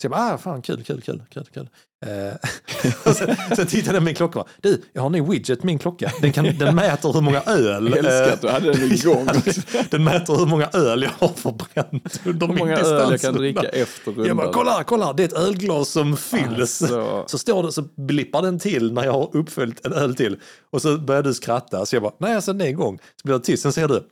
Så 0.02 0.06
jag 0.06 0.12
bara, 0.12 0.34
ah, 0.34 0.38
fan 0.38 0.62
kul, 0.62 0.84
kul, 0.84 1.02
kul, 1.02 1.24
kul, 1.30 1.46
kul. 1.54 1.70
Eh, 2.06 3.14
sen, 3.14 3.36
sen 3.56 3.68
tittade 3.68 3.96
jag 3.96 4.02
på 4.02 4.06
min 4.06 4.16
klocka 4.16 4.40
och 4.40 4.48
du, 4.62 4.82
jag 4.94 5.02
har 5.02 5.06
en 5.06 5.12
ny 5.12 5.22
widget 5.22 5.64
min 5.64 5.80
klocka. 5.80 6.12
Den, 6.22 6.32
kan, 6.32 6.58
den 6.58 6.76
mäter 6.76 7.14
hur 7.14 7.22
många 7.22 7.42
öl. 7.42 7.90
Jag 7.90 7.98
älskar 7.98 8.34
att 8.34 8.42
du 8.42 8.48
hade 8.48 8.72
den 8.74 8.92
igång. 8.92 9.28
Den 9.90 10.04
mäter 10.04 10.36
hur 10.36 10.46
många 10.46 10.70
öl 10.74 11.04
jag 11.04 11.28
har 11.28 11.34
förbränt 11.34 12.22
under 12.26 12.48
Hur 12.48 12.54
min 12.54 12.58
många 12.58 12.78
öl 12.78 12.80
distans. 12.80 13.12
jag 13.12 13.22
kan 13.22 13.34
dricka 13.34 13.62
efter 13.70 14.12
rundan. 14.12 14.26
Jag 14.26 14.38
bara, 14.38 14.52
kolla, 14.54 14.84
kolla, 14.84 15.14
det 15.14 15.24
är 15.24 15.28
ett 15.28 15.34
ölglas 15.34 15.90
som 15.90 16.18
fylls. 16.18 16.82
Alltså. 16.82 17.24
Så 17.28 17.38
står 17.38 17.64
det, 17.64 17.72
så 17.72 17.82
blippar 17.82 18.42
den 18.42 18.60
till 18.60 18.94
när 18.94 19.04
jag 19.04 19.14
har 19.14 19.36
uppfyllt 19.36 19.86
en 19.86 19.94
öl 19.94 20.16
till. 20.16 20.38
Och 20.72 20.82
så 20.82 20.98
börjar 20.98 21.24
du 21.24 21.34
skratta, 21.34 21.86
så 21.86 21.96
jag 21.96 22.04
bara, 22.04 22.14
nej, 22.20 22.36
alltså 22.36 22.54
det 22.54 22.66
är 22.66 22.70
en 22.70 22.76
gång. 22.76 23.00
Så 23.22 23.28
blir 23.28 23.38
det 23.38 23.44
tyst, 23.44 23.64
sen 23.64 23.74
säger 23.74 23.88
du, 23.88 24.04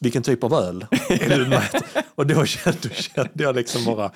vilken 0.00 0.22
typ 0.22 0.44
av 0.44 0.54
öl 0.54 0.86
är 1.08 1.28
det 1.28 1.36
du 1.36 1.46
mäter? 1.48 1.82
Och 2.14 2.26
då 2.26 2.44
kände, 2.44 2.78
då 2.82 2.88
kände 2.88 3.42
jag 3.44 3.56
liksom 3.56 3.84
bara, 3.84 4.10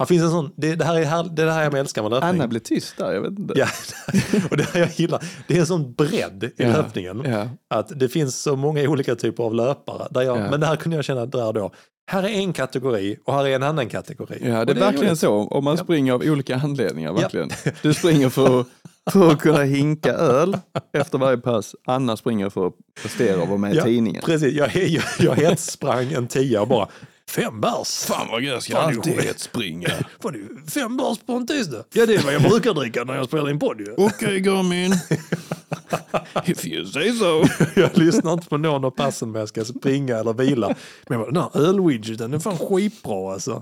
här 0.00 0.06
finns 0.06 0.22
en 0.22 0.30
sån, 0.30 0.52
det, 0.56 0.74
det, 0.76 0.84
här 0.84 1.00
är 1.00 1.04
här, 1.04 1.22
det 1.32 1.42
är 1.42 1.46
det 1.46 1.52
här 1.52 1.62
jag 1.62 1.74
älskar 1.74 2.02
med 2.02 2.10
löpning. 2.10 2.30
Anna 2.30 2.46
blev 2.48 2.60
tyst 2.60 2.96
där, 2.96 3.12
jag 3.12 3.20
vet 3.20 3.38
inte. 3.38 3.54
Ja, 3.56 3.66
och 4.50 4.56
det 4.56 4.62
här 4.72 4.80
jag 4.80 4.90
gillar, 4.96 5.24
det 5.48 5.56
är 5.56 5.60
en 5.60 5.66
sån 5.66 5.92
bredd 5.92 6.44
i 6.44 6.50
Ja, 6.56 6.66
löpningen. 6.68 7.22
ja. 7.26 7.48
Att 7.78 7.92
det 8.00 8.08
finns 8.08 8.42
så 8.42 8.56
många 8.56 8.82
olika 8.88 9.14
typer 9.14 9.44
av 9.44 9.54
löpare. 9.54 10.06
Där 10.10 10.22
jag, 10.22 10.38
Ja. 10.38 10.50
Men 10.50 10.60
det 10.60 10.66
här 10.66 10.76
kunde 10.76 10.96
jag 10.96 11.04
känna 11.04 11.26
där 11.26 11.52
då. 11.52 11.70
Här 12.10 12.22
är 12.22 12.28
en 12.28 12.52
kategori 12.52 13.16
och 13.24 13.34
här 13.34 13.46
är 13.46 13.54
en 13.56 13.62
annan 13.62 13.88
kategori. 13.88 14.38
Ja, 14.44 14.60
Och 14.60 14.66
det 14.66 14.72
är 14.72 14.76
verkligen 14.80 15.06
roligt. 15.06 15.18
så. 15.20 15.32
Om 15.34 15.64
man 15.64 15.78
springer 15.78 16.12
av 16.12 16.20
olika 16.24 16.56
anledningar, 16.56 17.12
verkligen. 17.12 17.50
Du 17.82 17.94
springer 17.94 18.28
för, 18.28 18.64
för 19.10 19.30
att 19.30 19.38
kunna 19.40 19.62
hinka 19.62 20.12
öl 20.12 20.56
efter 20.92 21.18
varje 21.18 21.36
pass. 21.38 21.74
Anna 21.86 22.16
springer 22.16 22.50
för 22.50 22.66
att 22.66 22.72
prestera 23.02 23.42
och 23.42 23.48
vara 23.48 23.58
med 23.58 23.74
i 23.74 23.76
Ja, 23.76 23.84
tidningen. 23.84 24.22
Precis, 24.26 24.54
jag, 24.54 24.76
jag, 24.76 25.02
jag 25.18 25.34
hetssprang 25.34 26.12
en 26.12 26.26
tia 26.26 26.66
bara 26.66 26.88
fem 27.30 27.60
bärs. 27.60 28.04
Fan 28.04 28.28
vad 28.30 28.42
gött, 28.42 28.62
ska 28.62 28.78
alltid 28.78 29.34
springa. 29.36 29.88
Får 30.22 30.30
du 30.30 30.62
fem 30.70 30.96
bärs 30.96 31.18
på 31.26 31.32
en 31.32 31.46
tisdag? 31.46 31.84
Ja, 31.92 32.06
det 32.06 32.14
är 32.14 32.22
vad 32.22 32.34
jag 32.34 32.42
brukar 32.42 32.74
dricka 32.74 33.04
när 33.04 33.16
jag 33.16 33.26
spelar 33.26 33.50
in 33.50 33.58
podd 33.58 33.80
ju. 33.80 33.94
Okej 33.96 34.40
Garmin. 34.40 34.92
If 36.46 36.66
you 36.66 36.86
say 36.86 37.12
so. 37.12 37.44
Jag 37.80 37.98
lyssnar 37.98 38.32
inte 38.32 38.48
på 38.48 38.56
någon 38.56 38.84
av 38.84 38.90
passen 38.90 39.32
när 39.32 39.40
jag 39.40 39.48
ska 39.48 39.64
springa 39.64 40.16
eller 40.16 40.32
vila. 40.32 40.74
Men 41.08 41.20
den 41.20 41.36
här 41.36 41.60
ölwidgeten 41.60 42.34
är 42.34 42.38
fan 42.38 42.58
skitbra 42.58 43.32
alltså. 43.32 43.60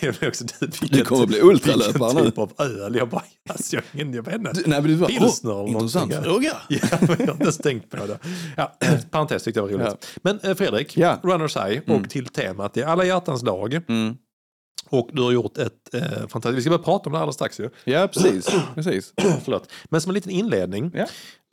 Det 0.00 0.22
är 0.22 0.28
också, 0.28 0.44
vilken, 0.60 0.88
Du 0.98 1.04
kommer 1.04 1.26
bli 1.26 1.40
ultralöpare 1.40 2.12
nu. 2.14 2.24
typ 2.24 2.38
av 2.38 2.52
öl? 2.58 2.94
Jag 2.96 3.08
bara, 3.08 3.22
alltså, 3.50 3.76
jag, 3.76 3.84
ingen- 3.94 4.14
jag 4.14 4.22
vet 4.22 4.34
inte. 4.34 4.52
Du, 4.52 4.62
nej, 4.66 4.80
men 4.82 4.90
du 4.90 4.96
bara, 4.96 5.06
Pilsner 5.08 5.52
eller 5.52 5.68
intressant 5.68 6.14
fråga. 6.14 6.56
Ja, 6.68 6.78
men 7.00 7.08
jag 7.08 7.16
har 7.26 7.32
inte 7.32 7.42
ens 7.42 7.58
tänkt 7.58 7.90
på 7.90 7.96
det. 8.06 8.18
Ja, 8.56 8.72
parentes 9.10 9.42
tyckte 9.42 9.60
jag 9.60 9.66
var 9.66 9.72
roligt. 9.72 10.06
Men 10.22 10.40
eh, 10.42 10.54
Fredrik, 10.54 10.96
Ja. 10.96 11.18
Runners 11.22 11.56
High 11.56 11.80
och 11.90 12.10
till 12.10 12.26
temat, 12.26 12.74
det 12.74 12.80
är 12.82 12.86
alla 12.86 13.04
hjärtans 13.04 13.40
dag. 13.42 13.74
Mm. 13.88 14.16
Och 14.88 15.10
du 15.12 15.22
har 15.22 15.32
gjort 15.32 15.58
ett 15.58 15.94
eh, 15.94 16.00
fantastiskt, 16.02 16.56
vi 16.58 16.60
ska 16.60 16.70
börja 16.70 16.82
prata 16.82 17.06
om 17.08 17.12
det 17.12 17.18
alldeles 17.18 17.34
strax 17.34 17.60
ju. 17.60 17.70
Ja, 17.84 18.08
precis. 18.12 18.48
precis. 18.74 19.12
Förlåt. 19.44 19.68
Men 19.84 20.00
som 20.00 20.10
en 20.10 20.14
liten 20.14 20.30
inledning. 20.32 20.90
Ja. 20.94 21.06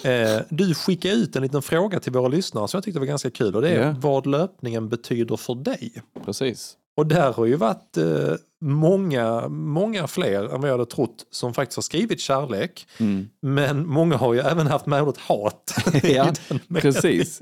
Eh, 0.09 0.41
du 0.49 0.73
skickade 0.75 1.13
ut 1.13 1.35
en 1.35 1.41
liten 1.43 1.61
fråga 1.61 1.99
till 1.99 2.11
våra 2.11 2.27
lyssnare 2.27 2.67
som 2.67 2.77
jag 2.77 2.83
tyckte 2.83 2.99
var 2.99 3.07
ganska 3.07 3.31
kul 3.31 3.55
och 3.55 3.61
det 3.61 3.69
är 3.69 3.87
Ja. 3.87 3.95
vad 3.99 4.25
löpningen 4.27 4.89
betyder 4.89 5.37
för 5.37 5.55
dig. 5.55 5.93
precis. 6.25 6.73
Och 6.99 7.07
där 7.07 7.33
har 7.33 7.45
ju 7.45 7.55
varit 7.55 7.97
eh, 7.97 8.33
många, 8.61 9.47
många 9.49 10.07
fler 10.07 10.53
än 10.53 10.61
vad 10.61 10.69
jag 10.69 10.77
hade 10.77 10.85
trott 10.85 11.25
som 11.31 11.53
faktiskt 11.53 11.77
har 11.77 11.81
skrivit 11.81 12.19
kärlek. 12.19 12.87
Mm. 12.97 13.29
Men 13.41 13.87
många 13.87 14.17
har 14.17 14.33
ju 14.33 14.39
även 14.39 14.67
haft 14.67 14.85
med 14.85 15.01
ordet 15.01 15.17
hat. 15.17 15.75
Ja, 16.03 16.33
precis. 16.73 17.39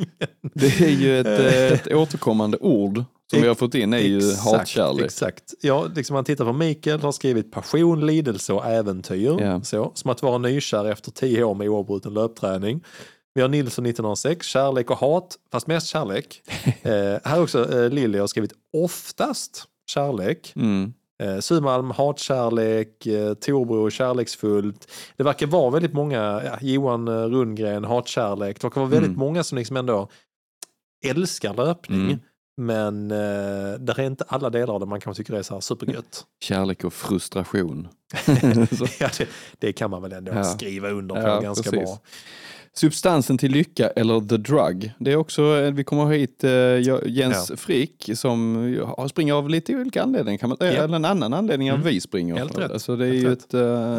Det 0.54 0.82
är 0.82 0.90
ju 0.90 1.20
ett, 1.20 1.28
eh, 1.28 1.74
ett 1.74 1.94
återkommande 1.94 2.58
ord 2.58 3.04
som 3.32 3.42
vi 3.42 3.48
har 3.48 3.56
fått 3.56 3.76
in 3.76 3.94
är 3.94 3.98
ju 3.98 4.34
hatkärlek. 4.36 5.06
Exakt. 5.06 5.54
Ja, 5.62 5.88
liksom 5.96 6.14
man 6.14 6.24
tittar 6.24 6.46
på 6.46 6.54
Mikael 6.54 7.02
har 7.02 7.12
skrivit 7.12 7.52
passion, 7.52 8.06
lidelse 8.06 8.54
och 8.54 8.66
äventyr. 8.66 9.38
Ja. 9.42 9.62
Så, 9.64 9.92
som 9.96 10.12
att 10.12 10.22
vara 10.22 10.38
nykär 10.38 10.86
efter 10.86 11.12
tio 11.12 11.44
år 11.44 11.56
med 11.56 11.70
oavbruten 11.70 12.14
löpträning. 12.14 12.84
Vi 13.38 13.42
har 13.42 13.50
Nilsson 13.50 13.86
1906, 13.86 14.48
kärlek 14.48 14.92
och 14.92 14.98
hat, 14.98 15.38
fast 15.52 15.68
mest 15.68 15.88
kärlek. 15.88 16.42
eh, 16.82 16.94
här 17.24 17.42
också 17.42 17.80
eh, 17.80 17.90
Lilly 17.90 18.20
har 18.20 18.28
skrivit 18.28 18.54
oftast 18.78 19.66
kärlek. 19.92 20.54
Mm. 20.56 20.94
Eh, 21.24 21.40
Sumalm 21.40 21.92
hatkärlek, 21.92 23.06
eh, 23.06 23.34
Torbro 23.34 23.90
kärleksfullt. 23.90 24.92
Det 25.18 25.24
verkar 25.24 25.48
vara 25.48 25.70
väldigt 25.70 25.94
många, 25.94 26.42
ja, 26.46 26.58
Johan 26.62 27.08
eh, 27.08 27.12
Rundgren 27.14 27.84
hatkärlek. 27.84 28.62
Det 28.62 28.64
verkar 28.68 28.82
vara 28.82 28.92
väldigt 28.92 29.10
Mm. 29.10 29.20
många 29.20 29.44
som 29.44 29.58
liksom 29.58 29.78
ändå 29.78 30.10
älskar 31.06 31.54
löpning. 31.54 32.02
Mm. 32.02 32.20
Men 32.58 33.12
eh, 33.12 33.18
där 33.80 34.00
är 34.00 34.04
inte 34.06 34.24
alla 34.28 34.50
delar 34.50 34.74
av 34.74 34.80
det 34.80 34.86
man 34.86 35.00
kanske 35.02 35.24
tycker 35.24 35.34
är 35.40 35.42
så 35.44 35.54
här 35.54 35.62
supergött. 35.62 36.26
Kärlek 36.44 36.84
och 36.84 36.94
frustration. 36.94 37.88
Ja, 39.00 39.10
det, 39.18 39.28
det 39.60 39.74
kan 39.74 39.90
man 39.92 40.02
väl 40.02 40.14
ändå 40.14 40.32
Ja. 40.36 40.44
skriva 40.44 40.90
under 40.90 41.16
på 41.16 41.22
Ja, 41.22 41.40
ganska 41.40 41.72
precis. 41.72 41.86
bra. 41.90 42.00
Substansen 42.74 43.38
till 43.38 43.52
lycka 43.52 43.88
eller 43.90 44.20
the 44.20 44.38
drug. 44.38 44.92
Det 45.00 45.12
är 45.12 45.16
också, 45.16 45.42
eh, 45.58 45.72
vi 45.74 45.84
kommer 45.84 46.06
hit 46.06 46.44
eh, 46.44 47.10
Jens 47.12 47.52
Frick 47.56 48.10
som 48.16 49.08
springer 49.10 49.34
av 49.34 49.50
lite 49.50 49.76
olika 49.76 50.04
anledningar. 50.04 50.38
Kan 50.38 50.50
man, 50.50 50.58
säga, 50.58 50.74
Ja. 50.74 50.84
Eller 50.84 50.96
en 50.96 51.06
annan 51.06 51.34
anledning 51.34 51.68
än 51.68 51.76
Mm. 51.76 51.88
vi 51.88 52.02
springer. 52.02 52.36
Helt 52.36 52.58
rätt. 52.58 52.72
Alltså 52.72 52.96
det 52.96 53.06
är 53.08 53.12
Helt 53.12 53.24
ju 53.24 53.30
rätt. 53.30 53.44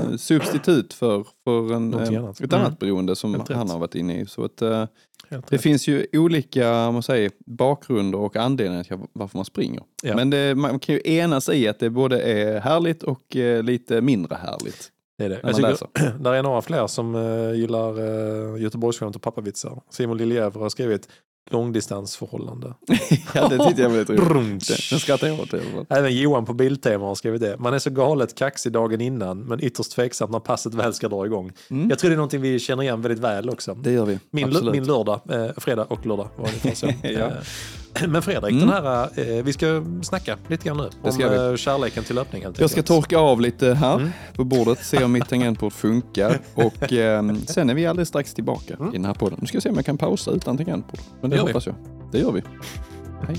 ett 0.04 0.10
eh, 0.10 0.16
substitut 0.16 0.92
för, 0.94 1.24
för 1.44 1.72
en, 1.74 1.94
eh, 1.94 2.00
annat. 2.08 2.40
ett 2.40 2.52
annat 2.52 2.66
Mm. 2.66 2.76
beroende 2.80 3.16
som 3.16 3.34
Helt 3.34 3.48
han 3.48 3.62
rätt. 3.62 3.72
har 3.72 3.78
varit 3.78 3.94
inne 3.94 4.20
i. 4.20 4.26
Så 4.26 4.44
att, 4.44 4.62
eh, 4.62 4.84
det 5.28 5.52
rätt. 5.52 5.62
finns 5.62 5.88
ju 5.88 6.06
olika 6.12 6.90
man 6.90 7.02
säger, 7.02 7.30
bakgrunder 7.46 8.18
och 8.18 8.36
anledningar 8.36 8.84
till 8.84 8.96
varför 9.12 9.38
man 9.38 9.44
springer. 9.44 9.82
Ja. 10.02 10.16
Men 10.16 10.30
det, 10.30 10.54
man 10.54 10.78
kan 10.78 10.94
ju 10.94 11.00
enas 11.04 11.48
i 11.48 11.68
att 11.68 11.78
det 11.78 11.90
både 11.90 12.20
är 12.20 12.60
härligt 12.60 13.02
och 13.02 13.36
eh, 13.36 13.62
lite 13.62 14.00
mindre 14.00 14.34
härligt. 14.34 14.92
Det 15.18 15.24
är 15.24 15.28
det. 15.28 15.40
Jag 15.42 15.56
tycker, 15.56 16.18
där 16.18 16.32
är 16.32 16.42
några 16.42 16.62
fler 16.62 16.86
som 16.86 17.14
uh, 17.14 17.54
gillar 17.54 18.00
uh, 18.00 18.62
Göteborgsskämt 18.62 19.16
och 19.16 19.22
pappavitsar. 19.22 19.82
Simon 19.90 20.16
Liljevre 20.16 20.60
har 20.60 20.68
skrivit 20.68 21.08
långdistansförhållande. 21.52 22.74
ja, 23.34 23.48
det 23.48 23.58
tyckte 23.66 23.82
jag 23.82 23.90
var 23.90 23.98
lite 23.98 24.12
roligt. 24.12 24.68
Den, 24.90 25.00
skrattar 25.00 25.26
jag 25.26 25.40
åt. 25.40 25.54
i 25.54 25.56
alla 25.56 25.70
fall. 25.70 25.98
Även 25.98 26.16
Johan 26.16 26.44
på 26.44 26.54
Biltema 26.54 27.06
har 27.06 27.14
skrivit 27.14 27.40
det. 27.40 27.56
Man 27.58 27.74
är 27.74 27.78
så 27.78 27.90
galet 27.90 28.34
kaxig 28.34 28.72
dagen 28.72 29.00
innan 29.00 29.40
men 29.40 29.64
ytterst 29.64 29.92
tveksam 29.92 30.30
när 30.30 30.40
passet 30.40 30.74
väl 30.74 30.94
ska 30.94 31.08
dra 31.08 31.26
igång. 31.26 31.52
Mm. 31.70 31.90
Jag 31.90 31.98
tror 31.98 32.10
det 32.10 32.14
är 32.14 32.16
någonting 32.16 32.40
vi 32.40 32.58
känner 32.58 32.82
igen 32.82 33.02
väldigt 33.02 33.20
väl 33.20 33.50
också. 33.50 33.74
Det 33.74 33.92
gör 33.92 34.04
vi. 34.04 34.18
Min, 34.30 34.70
min 34.72 34.84
lördag, 34.84 35.20
eh, 35.30 35.48
fredag 35.56 35.84
och 35.84 36.06
lördag 36.06 36.28
var 36.36 36.46
ungefär 36.46 36.74
så. 36.74 36.86
Ja. 37.02 37.30
Men 38.08 38.22
Fredrik, 38.22 38.52
Mm. 38.52 38.66
den 38.66 38.84
här, 38.84 39.08
eh, 39.38 39.44
vi 39.44 39.52
ska 39.52 39.84
snacka 40.02 40.36
lite 40.48 40.64
grann 40.68 40.76
nu 40.76 40.88
Det 41.04 41.12
ska 41.12 41.26
om 41.26 41.32
vi. 41.32 41.50
eh, 41.50 41.56
kärleken 41.56 42.04
till 42.04 42.14
löpning. 42.14 42.44
Jag 42.58 42.70
ska 42.70 42.82
torka 42.82 43.18
av 43.18 43.40
lite 43.40 43.74
här 43.74 43.94
Mm. 43.96 44.10
på 44.34 44.44
bordet, 44.44 44.84
se 44.84 45.04
om 45.04 45.12
mitt 45.12 45.28
tangentbord 45.28 45.72
funkar 45.72 46.38
och 46.54 46.92
eh, 46.92 47.22
sen 47.46 47.70
är 47.70 47.74
vi 47.74 47.86
alldeles 47.86 48.08
strax 48.08 48.34
tillbaka 48.34 48.74
Mm. 48.74 48.88
i 48.88 48.92
den 48.96 49.04
här 49.04 49.14
podden. 49.14 49.38
Nu 49.40 49.46
ska 49.46 49.56
jag 49.56 49.62
se 49.62 49.68
om 49.68 49.76
jag 49.76 49.86
kan 49.86 49.98
pausa 49.98 50.30
utan 50.30 50.56
tangentbord. 50.56 51.00
Men 51.20 51.30
det, 51.30 51.36
Det 51.36 51.40
gör 51.40 51.46
vi. 51.46 51.52
hoppas 51.52 51.66
jag. 51.66 51.74
Det 52.12 52.18
gör 52.18 52.32
vi. 52.32 52.42
Hej. 53.26 53.36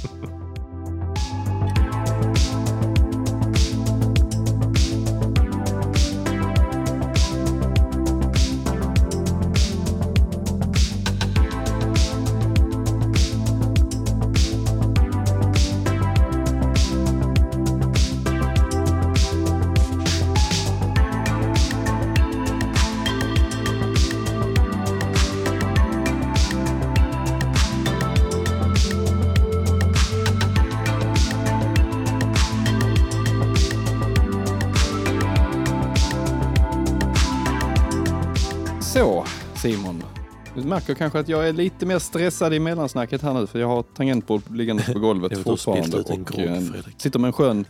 Märker 40.69 40.93
kanske 40.93 41.19
att 41.19 41.29
jag 41.29 41.47
är 41.49 41.53
lite 41.53 41.85
mer 41.85 41.99
stressad 41.99 42.53
i 42.53 42.59
mellansnacket 42.59 43.21
här 43.21 43.33
nu 43.33 43.47
för 43.47 43.59
jag 43.59 43.67
har 43.67 43.83
tangentbord 43.83 44.41
liggande 44.55 44.83
på 44.93 44.99
golvet 44.99 45.37
fortfarande 45.43 45.97
en 45.97 46.21
och 46.21 46.27
grogg, 46.27 46.45
eh, 46.47 46.61
sitter 46.97 47.19
med 47.19 47.27
en 47.27 47.33
skön 47.33 47.65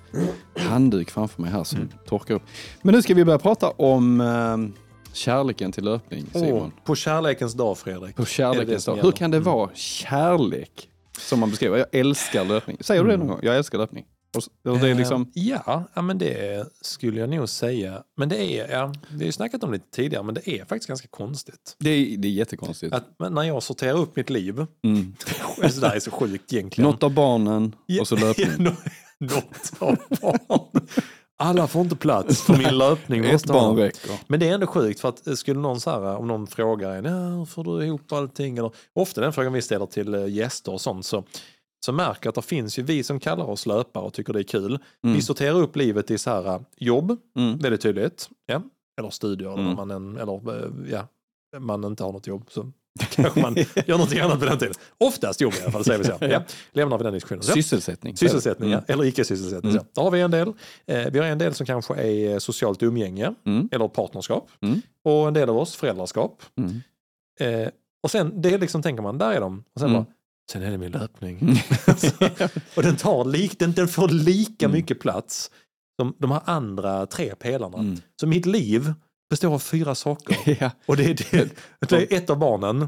handduk 0.58 1.10
framför 1.12 1.42
mig 1.42 1.52
här 1.52 1.64
som 1.64 1.78
Mm. 1.80 1.90
torkar 2.08 2.36
upp. 2.36 2.44
Men 2.82 2.96
nu 2.96 3.02
ska 3.02 3.14
vi 3.14 3.26
börja 3.26 3.40
prata 3.40 3.70
om 3.70 4.22
eh, 4.22 4.58
kärleken 5.14 5.72
till 5.72 5.84
löpning 5.84 6.26
Simon. 6.34 6.52
Åh, 6.54 6.68
på 6.86 6.96
kärlekens 6.96 7.54
dag 7.54 7.78
Fredrik. 7.78 8.16
På 8.16 8.26
kärlekens 8.26 8.86
dag. 8.86 8.98
Hur 9.02 9.12
kan 9.12 9.32
det 9.32 9.40
vara 9.40 9.70
kärlek 9.74 10.90
som 11.20 11.40
man 11.40 11.50
beskriver? 11.50 11.78
Jag 11.78 11.88
älskar 11.92 12.46
löpning. 12.46 12.78
Säger 12.80 13.04
du 13.04 13.10
det 13.12 13.18
någon 13.18 13.28
gång? 13.28 13.40
Jag 13.44 13.58
älskar 13.58 13.78
löpning. 13.78 14.06
Och 14.38 14.44
Eller 14.72 14.82
det 14.82 14.90
är 14.90 14.96
liksom, 14.96 15.22
Eh, 15.22 15.28
ja, 15.48 15.84
ja, 15.94 16.02
men 16.02 16.18
det 16.18 16.68
skulle 16.82 17.20
jag 17.20 17.30
nog 17.30 17.50
säga. 17.50 18.04
Men 18.18 18.30
det 18.30 18.44
är, 18.44 18.72
ja, 18.72 18.94
vi 19.10 19.18
har 19.18 19.26
ju 19.26 19.32
snackat 19.32 19.64
om 19.64 19.72
det 19.72 19.78
lite 19.78 19.90
tidigare, 19.92 20.24
men 20.24 20.36
det 20.36 20.50
är 20.50 20.66
faktiskt 20.66 20.88
ganska 20.88 21.08
konstigt. 21.08 21.76
det, 21.80 21.90
är, 21.90 22.18
det 22.18 22.28
är 22.28 22.32
jättekonstigt. 22.32 22.94
Att, 22.94 23.06
men 23.20 23.34
när 23.34 23.44
jag 23.44 23.64
sorterar 23.64 23.98
upp 23.98 24.16
mitt 24.16 24.30
liv, 24.30 24.66
Mm. 24.84 25.16
så 25.72 25.80
där 25.82 25.96
är 25.96 26.00
så 26.00 26.12
sjukt 26.12 26.54
egentligen. 26.54 26.92
Något 26.92 27.04
av 27.04 27.14
barnen 27.14 27.76
och 28.00 28.08
så 28.08 28.16
löpning. 28.16 28.64
Något 29.20 29.72
av 29.80 29.98
barn. 30.22 30.88
alla 31.38 31.68
får 31.68 31.82
inte 31.82 31.96
plats 31.96 32.42
för 32.42 32.58
min 32.58 32.78
löpning. 32.78 33.26
Ett 33.26 33.46
barn 33.46 33.64
någon." 33.64 33.78
räcker. 33.78 34.12
Men 34.28 34.40
det 34.40 34.50
är 34.50 34.54
ändå 34.54 34.68
sjukt 34.68 35.00
för 35.00 35.10
att 35.10 35.28
eh, 35.28 35.34
skulle 35.34 35.60
någon 35.60 35.80
så 35.80 35.90
här, 35.90 36.02
om 36.16 36.28
någon 36.28 36.48
frågar 36.48 36.96
en, 36.96 37.06
hur 37.06 37.46
får 37.46 37.64
du 37.64 37.86
ihop 37.86 38.12
allting? 38.12 38.58
Eller, 38.58 38.72
ofta 38.94 39.22
den 39.22 39.34
frågan 39.34 39.54
vi 39.54 39.62
ställer 39.62 39.86
till 39.86 40.14
eh, 40.14 40.28
gäster 40.28 40.72
och 40.74 40.82
sånt 40.82 41.06
så, 41.06 41.24
så 41.86 41.92
märker 41.92 42.30
att 42.30 42.36
det 42.36 42.42
finns 42.42 42.80
ju 42.80 42.84
vi 42.84 43.04
som 43.04 43.20
kallar 43.20 43.46
oss 43.50 43.66
löpare 43.66 44.04
och 44.04 44.14
tycker 44.14 44.34
det 44.34 44.40
är 44.40 44.44
kul. 44.44 44.80
Mm. 45.04 45.16
Vi 45.16 45.22
sorterar 45.22 45.56
upp 45.62 45.76
livet 45.76 46.12
i 46.12 46.18
så 46.18 46.30
här 46.30 46.46
eh, 46.48 46.60
jobb, 46.78 47.18
Mm. 47.38 47.58
väldigt 47.58 47.82
tydligt. 47.82 48.30
Ja. 48.46 48.62
Eller 49.00 49.10
studier, 49.10 49.54
eller, 49.54 49.64
Mm. 49.64 49.76
man, 49.76 49.92
en, 49.92 50.18
eller 50.18 50.72
ja, 50.92 51.08
man 51.60 51.84
inte 51.84 52.04
har 52.04 52.12
något 52.12 52.28
jobb. 52.28 52.46
Så 52.50 52.72
kanske 53.16 53.42
man 53.42 53.56
gör 53.56 53.88
någonting 53.98 54.20
annat 54.20 54.40
på 54.40 54.46
den 54.46 54.58
tiden. 54.58 54.74
Oftast 54.98 55.42
jobb 55.42 55.54
i 55.60 55.62
alla 55.62 55.72
fall, 55.72 55.84
säger 55.84 56.00
vi 56.00 56.06
så. 56.06 56.18
Ja. 56.26 56.44
Lämnar 56.72 56.98
vi 56.98 57.04
den 57.04 57.14
diskussionen. 57.14 57.44
Så. 57.44 57.52
Sysselsättning. 57.54 58.18
Sysselsättning, 58.18 58.72
Mm. 58.74 58.84
ja. 58.88 58.94
eller 58.94 59.04
icke-sysselsättning. 59.06 59.72
Mm. 59.72 59.84
Så. 59.84 59.90
Där 59.94 60.02
har 60.04 60.12
vi 60.12 60.22
en 60.22 60.32
del. 60.32 60.48
Eh, 60.86 61.12
vi 61.12 61.20
har 61.20 61.26
en 61.26 61.38
del 61.38 61.54
som 61.54 61.66
kanske 61.66 61.94
är 61.94 62.32
eh, 62.34 62.38
socialt 62.38 62.84
umgänge 62.84 63.34
Mm. 63.46 63.70
eller 63.72 63.88
partnerskap. 63.88 64.50
Mm. 64.62 64.82
Och 65.04 65.28
en 65.28 65.34
del 65.34 65.50
av 65.50 65.58
oss 65.58 65.76
föräldraskap. 65.76 66.42
Mm. 66.58 66.82
Eh, 67.64 67.70
och 68.04 68.12
sen, 68.12 68.42
det 68.42 68.58
liksom, 68.58 68.82
tänker 68.82 69.04
man, 69.04 69.18
där 69.18 69.32
är 69.32 69.42
de. 69.42 69.64
Och 69.74 69.80
sen 69.82 69.90
Mm. 69.90 70.04
bara, 70.04 70.14
sen 70.52 70.64
är 70.64 70.72
det 70.72 70.78
min 70.78 70.92
löpning. 70.92 71.40
Mm. 71.42 71.56
och 72.76 72.84
den, 72.84 72.96
tar 72.96 73.26
lik, 73.26 73.60
den, 73.60 73.74
den 73.74 73.88
får 73.88 74.08
lika 74.10 74.66
Mm. 74.66 74.78
mycket 74.78 75.00
plats 75.00 75.52
som 76.02 76.16
de 76.18 76.32
här 76.32 76.42
andra 76.46 77.06
tre 77.06 77.36
pelarna. 77.36 77.78
Mm. 77.78 77.98
Så 78.22 78.28
mitt 78.28 78.46
liv 78.46 78.94
består 79.30 79.54
av 79.54 79.60
fyra 79.60 79.96
saker. 79.96 80.38
Ja. 80.62 80.72
Och 80.86 80.98
det 80.98 81.04
är, 81.06 81.14
det, 81.32 81.50
det 81.90 82.14
är 82.14 82.18
ett 82.18 82.30
av 82.30 82.38
barnen, 82.38 82.88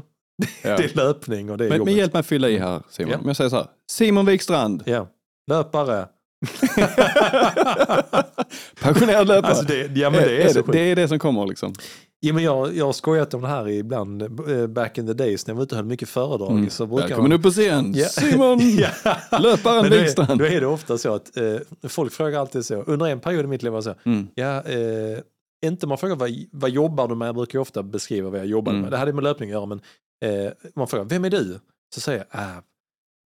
Ja. 0.62 0.76
det 0.76 0.84
är 0.84 0.96
löpning 0.96 1.50
och 1.50 1.58
det 1.58 1.64
är 1.64 1.68
Men, 1.68 1.78
jobbet. 1.78 1.90
men 1.92 1.98
hjälp 1.98 2.12
mig 2.12 2.20
att 2.20 2.26
fylla 2.26 2.48
i 2.48 2.58
här 2.58 2.82
Simon. 2.90 3.12
Ja. 3.12 3.18
Om 3.18 3.26
jag 3.26 3.36
säger 3.36 3.50
så 3.50 3.56
här, 3.56 3.66
Simon 3.90 4.26
Wikstrand, 4.26 4.82
Ja. 4.86 5.08
Löpare. 5.50 6.08
pensionerad 8.82 9.28
löpare. 9.28 9.50
Alltså 9.50 9.64
det, 9.64 10.00
ja 10.00 10.10
men 10.10 10.20
det 10.22 10.42
är, 10.42 10.48
så 10.48 10.62
det, 10.62 10.78
är 10.78 10.96
det 10.96 11.08
som 11.08 11.18
kommer 11.18 11.46
liksom. 11.46 11.74
Ja, 12.20 12.32
men 12.34 12.44
jag, 12.44 12.76
jag 12.76 12.86
har 12.86 12.92
skojat 12.92 13.34
om 13.34 13.42
det 13.42 13.48
här 13.48 13.68
ibland, 13.68 14.22
eh, 14.22 14.66
back 14.66 14.98
in 14.98 15.06
the 15.06 15.12
days 15.12 15.46
när 15.46 15.52
jag 15.52 15.56
var 15.56 15.62
ute 15.64 15.74
och 15.74 15.76
höll 15.76 15.84
mycket 15.86 16.08
föredrag. 16.08 16.50
Mm. 16.50 16.70
Så 16.70 16.86
brukar 16.86 17.08
Välkommen 17.08 17.30
man... 17.30 17.38
upp 17.38 17.42
på 17.42 17.50
scen, 17.50 17.92
Ja. 17.96 18.06
Simon, 18.08 18.58
ja. 18.78 18.90
löparen 19.38 19.84
är, 19.84 19.90
Wikstrand. 20.02 20.38
då 20.38 20.44
är 20.46 20.60
det 20.60 20.66
ofta 20.66 20.98
så 20.98 21.14
att 21.14 21.36
eh, 21.36 21.56
folk 21.88 22.12
frågar 22.12 22.40
alltid 22.40 22.64
så, 22.64 22.82
under 22.82 23.06
en 23.06 23.20
period 23.20 23.44
i 23.44 23.48
mitt 23.48 23.62
liv 23.62 23.72
var 23.72 23.78
det 23.78 23.82
så, 23.82 23.94
Mm. 24.04 24.28
ja, 24.34 24.62
eh, 24.62 25.18
inte 25.66 25.86
man 25.86 25.98
frågar 25.98 26.16
vad, 26.16 26.30
vad 26.52 26.70
jobbar 26.70 27.08
du 27.08 27.14
med, 27.14 27.28
jag 27.28 27.34
brukar 27.34 27.58
ju 27.58 27.60
ofta 27.60 27.82
beskriva 27.82 28.30
vad 28.30 28.40
jag 28.40 28.46
jobbar 28.46 28.72
Mm. 28.72 28.82
med, 28.82 28.90
det 28.92 28.96
hade 28.96 29.12
med 29.12 29.24
löpning 29.24 29.50
att 29.50 29.54
göra, 29.54 29.66
men 29.66 29.80
eh, 30.24 30.52
man 30.74 30.86
frågar, 30.88 31.04
vem 31.04 31.24
är 31.24 31.30
du? 31.30 31.60
Så 31.94 32.00
säger 32.00 32.18
jag, 32.30 32.40
ah, 32.42 32.62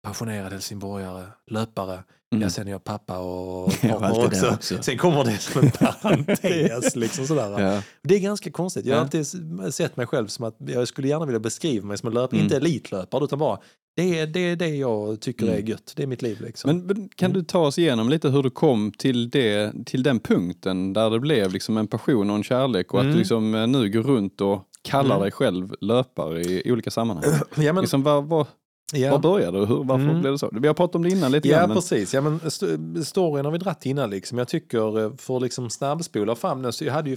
passionerad 0.06 0.52
helsingborgare, 0.52 1.24
löpare, 1.50 1.98
Mm. 2.32 2.42
ja 2.42 2.50
sen 2.50 2.66
är 2.68 2.70
jag 2.72 2.84
pappa 2.84 3.18
och 3.18 3.72
partner 3.80 4.26
också. 4.26 4.48
också. 4.50 4.82
Sen 4.82 4.98
kommer 4.98 5.24
det 5.24 5.38
som 5.38 5.62
en 5.62 5.70
parentes. 6.02 6.96
liksom 6.96 7.26
sådär. 7.26 7.60
Ja. 7.60 7.82
Det 8.02 8.14
är 8.14 8.18
ganska 8.20 8.50
konstigt. 8.50 8.86
Jag 8.86 8.94
har 8.96 9.02
alltid 9.02 9.26
sett 9.74 9.96
mig 9.96 10.06
själv 10.06 10.26
som 10.26 10.44
att 10.44 10.56
jag 10.58 10.88
skulle 10.88 11.08
gärna 11.08 11.26
vilja 11.26 11.40
beskriva 11.40 11.86
mig 11.86 11.98
som 11.98 12.06
en 12.06 12.14
löpare, 12.14 12.36
Mm. 12.38 12.44
inte 12.44 12.56
elitlöpare 12.56 13.24
utan 13.24 13.38
bara 13.38 13.58
det 13.96 14.18
är 14.18 14.26
det, 14.26 14.40
är 14.40 14.56
det 14.56 14.68
jag 14.68 15.20
tycker 15.20 15.46
Mm. 15.46 15.58
är 15.58 15.68
gött. 15.68 15.92
Det 15.96 16.02
är 16.02 16.06
mitt 16.06 16.22
liv 16.22 16.40
liksom. 16.40 16.68
Men, 16.70 16.86
men 16.86 17.08
kan 17.08 17.30
Mm. 17.30 17.40
du 17.40 17.44
ta 17.46 17.58
oss 17.58 17.78
igenom 17.78 18.08
lite 18.08 18.28
hur 18.28 18.42
du 18.42 18.50
kom 18.50 18.92
till, 18.98 19.30
det, 19.30 19.72
till 19.86 20.02
den 20.02 20.20
punkten 20.20 20.92
där 20.92 21.10
det 21.10 21.20
blev 21.20 21.52
liksom 21.52 21.76
en 21.76 21.86
passion 21.86 22.30
och 22.30 22.36
en 22.36 22.42
kärlek 22.44 22.92
och 22.94 22.98
att 23.00 23.02
Mm. 23.04 23.12
du 23.14 23.18
liksom 23.18 23.54
eh, 23.54 23.66
nu 23.66 23.90
går 23.90 24.02
runt 24.02 24.40
och 24.40 24.62
kallar 24.82 25.10
Mm. 25.16 25.22
dig 25.22 25.30
själv 25.32 25.74
löpare 25.80 26.40
i 26.42 26.72
olika 26.72 26.90
sammanhang. 26.90 27.24
ja, 27.56 27.72
men, 27.72 27.80
liksom, 27.82 28.02
var, 28.02 28.22
var, 28.22 28.46
ja. 28.92 29.10
var 29.10 29.18
började 29.18 29.58
du? 29.60 29.66
Hur, 29.66 29.84
varför 29.84 30.04
Mm. 30.04 30.20
blev 30.20 30.32
det 30.32 30.38
så? 30.38 30.50
Vi 30.52 30.66
har 30.66 30.74
pratat 30.74 30.94
om 30.94 31.02
det 31.02 31.10
innan 31.10 31.32
lite 31.32 31.48
Ja, 31.48 31.58
grann. 31.58 31.68
Men, 31.68 31.76
precis. 31.76 32.14
Ja, 32.14 32.20
men 32.20 32.40
st- 32.46 33.04
storyn 33.04 33.44
har 33.44 33.52
vi 33.52 33.58
dratt 33.58 33.86
innan. 33.86 34.10
Liksom. 34.10 34.38
Jag 34.38 34.48
tycker, 34.48 35.00
eh, 35.04 35.12
för 35.16 35.36
att 35.36 35.42
liksom 35.42 35.70
snabbspola 35.70 36.34
fram 36.34 36.62
den, 36.62 36.72
så 36.72 36.84
jag 36.84 36.92
hade 36.92 37.10
ju 37.10 37.16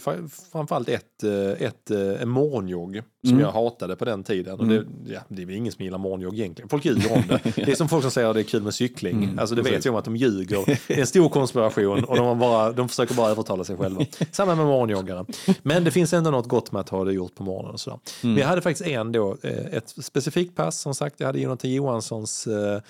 framförallt 0.51 0.89
ett, 0.89 1.23
eh, 1.23 1.67
ett, 1.67 1.91
eh, 1.91 2.21
en 2.21 2.29
morgonjogg 2.29 3.01
som 3.23 3.33
Mm. 3.33 3.41
jag 3.45 3.51
hatade 3.51 3.95
på 3.95 4.05
den 4.05 4.23
tiden. 4.23 4.53
Och 4.59 4.63
Mm. 4.65 4.85
det, 5.05 5.13
ja, 5.13 5.19
det 5.27 5.41
är 5.41 5.45
väl 5.45 5.55
ingen 5.55 5.71
som 5.71 5.85
gillar 5.85 5.97
morgonjogg 5.97 6.33
egentligen. 6.33 6.69
Folk 6.69 6.85
ljuger 6.85 7.13
om 7.13 7.23
det. 7.27 7.39
Det 7.55 7.71
är 7.71 7.75
som 7.75 7.89
folk 7.89 8.01
som 8.01 8.11
säger 8.11 8.27
att 8.27 8.33
det 8.35 8.41
är 8.41 8.43
kul 8.43 8.63
med 8.63 8.73
cykling. 8.73 9.23
Mm, 9.23 9.39
alltså 9.39 9.55
det 9.55 9.61
vet 9.61 9.71
precis. 9.71 9.85
jag 9.85 9.93
om 9.93 9.99
att 9.99 10.05
de 10.05 10.15
ljuger. 10.15 10.63
Det 10.87 10.93
är 10.93 10.99
en 10.99 11.07
stor 11.07 11.29
konspiration 11.29 12.03
och 12.03 12.15
de, 12.17 12.39
bara, 12.39 12.71
de 12.71 12.89
försöker 12.89 13.15
bara 13.15 13.29
övertala 13.29 13.63
sig 13.63 13.77
själva. 13.77 14.05
Samma 14.31 14.55
med 14.55 14.65
morgonjoggare. 14.65 15.25
Men 15.61 15.83
det 15.83 15.91
finns 15.91 16.13
ändå 16.13 16.31
något 16.31 16.47
gott 16.47 16.71
med 16.71 16.79
att 16.79 16.89
ha 16.89 17.03
det 17.03 17.13
gjort 17.13 17.35
på 17.35 17.43
morgonen. 17.43 17.73
Och 17.73 17.79
sådär. 17.79 17.99
Mm. 18.23 18.33
Men 18.33 18.41
jag 18.41 18.47
hade 18.49 18.61
faktiskt 18.61 18.89
en 18.89 19.11
då, 19.11 19.37
ett 19.71 19.89
specifikt 19.89 20.55
pass. 20.55 20.79
Som 20.81 20.95
sagt, 20.95 21.15
jag 21.19 21.27
hade 21.27 21.39
Jonathan 21.67 21.75
Johanssons 21.75 22.47
eh, 22.47 22.81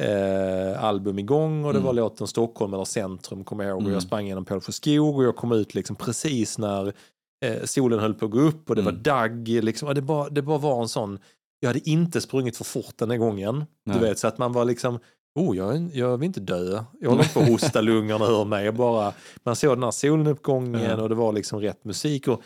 eh, 0.00 0.84
album 0.84 1.18
igång 1.18 1.64
och 1.64 1.72
det 1.72 1.78
Mm. 1.78 1.86
var 1.86 1.92
låten 1.92 2.26
Stockholm 2.26 2.74
eller 2.74 2.84
Centrum 2.84 3.44
kommer 3.44 3.64
jag 3.64 3.70
ihåg. 3.70 3.76
Och 3.76 3.82
Mm. 3.82 3.92
jag 3.92 4.02
sprang 4.02 4.26
genom 4.26 4.44
Pålsjö 4.44 4.72
skog 4.72 5.16
och 5.16 5.24
jag 5.24 5.36
kom 5.36 5.52
ut 5.52 5.74
liksom 5.74 5.96
precis 5.96 6.58
när 6.58 6.92
eh, 7.44 7.64
solen 7.64 7.98
höll 7.98 8.14
på 8.14 8.24
att 8.24 8.30
gå 8.30 8.40
upp 8.40 8.70
och 8.70 8.76
det 8.76 8.82
var 8.82 8.90
Mm. 8.92 9.02
dagg. 9.02 9.48
Liksom. 9.48 9.94
Det, 9.94 10.02
bara, 10.02 10.28
det 10.28 10.42
bara 10.42 10.58
var 10.58 10.82
en 10.82 10.88
sån, 10.88 11.18
jag 11.60 11.68
hade 11.68 11.88
inte 11.90 12.20
sprungit 12.20 12.56
för 12.56 12.64
fort 12.64 12.94
den 12.98 13.10
här 13.10 13.18
gången. 13.18 13.64
Nej. 13.86 13.98
Du 13.98 14.04
vet, 14.06 14.18
så 14.18 14.28
att 14.28 14.38
man 14.38 14.52
var 14.52 14.64
liksom, 14.64 14.98
oh 15.34 15.56
jag, 15.56 15.90
jag 15.94 16.16
vill 16.18 16.26
inte 16.26 16.40
dö. 16.40 16.84
Jag 17.00 17.10
håller 17.10 17.34
på 17.34 17.40
att 17.40 17.48
hosta 17.48 17.80
lungorna 17.90 18.24
ur 18.26 18.44
mig. 18.44 18.64
Jag 18.64 18.74
bara, 18.74 19.12
man 19.44 19.56
såg 19.56 19.76
den 19.76 19.82
här 19.82 19.90
soluppgången 19.90 20.80
Ja. 20.82 21.02
och 21.02 21.08
det 21.08 21.14
var 21.14 21.32
liksom 21.32 21.60
rätt 21.60 21.84
musik. 21.84 22.28
Och 22.28 22.42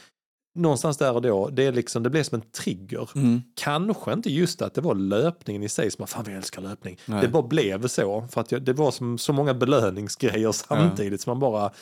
någonstans 0.55 0.97
där 0.99 1.13
och 1.15 1.23
då, 1.23 1.49
det, 1.49 1.63
är 1.67 1.73
liksom, 1.73 2.03
det 2.03 2.11
blev 2.11 2.23
som 2.23 2.41
en 2.41 2.51
trigger. 2.51 3.11
Mm. 3.15 3.43
Kanske 3.57 4.13
inte 4.13 4.31
just 4.33 4.63
att 4.63 4.75
det 4.75 4.81
var 4.81 4.95
löpningen 4.95 5.63
i 5.63 5.69
sig 5.69 5.91
som, 5.91 6.07
fan 6.07 6.25
vi 6.25 6.33
älskar 6.33 6.63
löpning. 6.63 6.99
Nej. 7.07 7.21
Det 7.23 7.29
bara 7.29 7.43
blev 7.43 7.87
så. 7.87 8.27
För 8.31 8.41
att 8.41 8.53
jag, 8.53 8.63
det 8.63 8.73
var 8.73 8.91
som, 8.91 9.19
så 9.19 9.33
många 9.33 9.55
belöningsgrejer 9.55 10.53
samtidigt. 10.69 11.21
som 11.21 11.31
man 11.31 11.39
bara, 11.39 11.67
och 11.67 11.73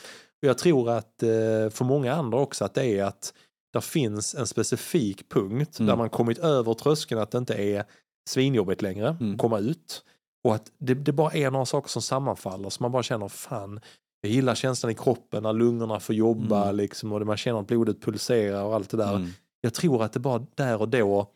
jag 0.47 0.57
tror 0.57 0.89
att 0.89 1.23
eh, 1.23 1.29
för 1.69 1.83
många 1.83 2.13
andra 2.13 2.37
också 2.37 2.65
att 2.65 2.73
det 2.73 2.85
är 2.99 3.03
att 3.03 3.33
det 3.73 3.81
finns 3.81 4.35
en 4.35 4.47
specifik 4.47 5.29
punkt 5.29 5.79
Mm. 5.79 5.87
där 5.87 5.95
man 5.95 6.09
kommit 6.09 6.39
över 6.39 6.73
tröskeln 6.73 7.21
att 7.21 7.31
det 7.31 7.37
inte 7.37 7.53
är 7.55 7.83
svinjobbigt 8.29 8.81
längre, 8.81 9.17
Mm. 9.21 9.37
komma 9.37 9.59
ut. 9.59 10.03
Och 10.43 10.55
att 10.55 10.71
det, 10.79 10.93
det 10.93 11.11
bara 11.11 11.31
är 11.33 11.51
några 11.51 11.65
saker 11.65 11.89
som 11.89 12.01
sammanfaller 12.01 12.69
så 12.69 12.83
man 12.83 12.91
bara 12.91 13.03
känner 13.03 13.27
fan, 13.27 13.79
jag 14.21 14.31
gillar 14.31 14.55
känslan 14.55 14.91
i 14.91 14.95
kroppen 14.95 15.43
när 15.43 15.53
lungorna 15.53 15.99
får 15.99 16.15
jobba 16.15 16.63
Mm. 16.63 16.75
liksom, 16.75 17.11
och 17.11 17.25
man 17.27 17.37
känner 17.37 17.59
att 17.59 17.67
blodet 17.67 18.01
pulserar 18.01 18.63
och 18.63 18.75
allt 18.75 18.89
det 18.89 18.97
där. 18.97 19.15
Mm. 19.15 19.29
Jag 19.61 19.73
tror 19.73 20.03
att 20.03 20.13
det 20.13 20.19
bara 20.19 20.45
där 20.55 20.81
och 20.81 20.89
då 20.89 21.31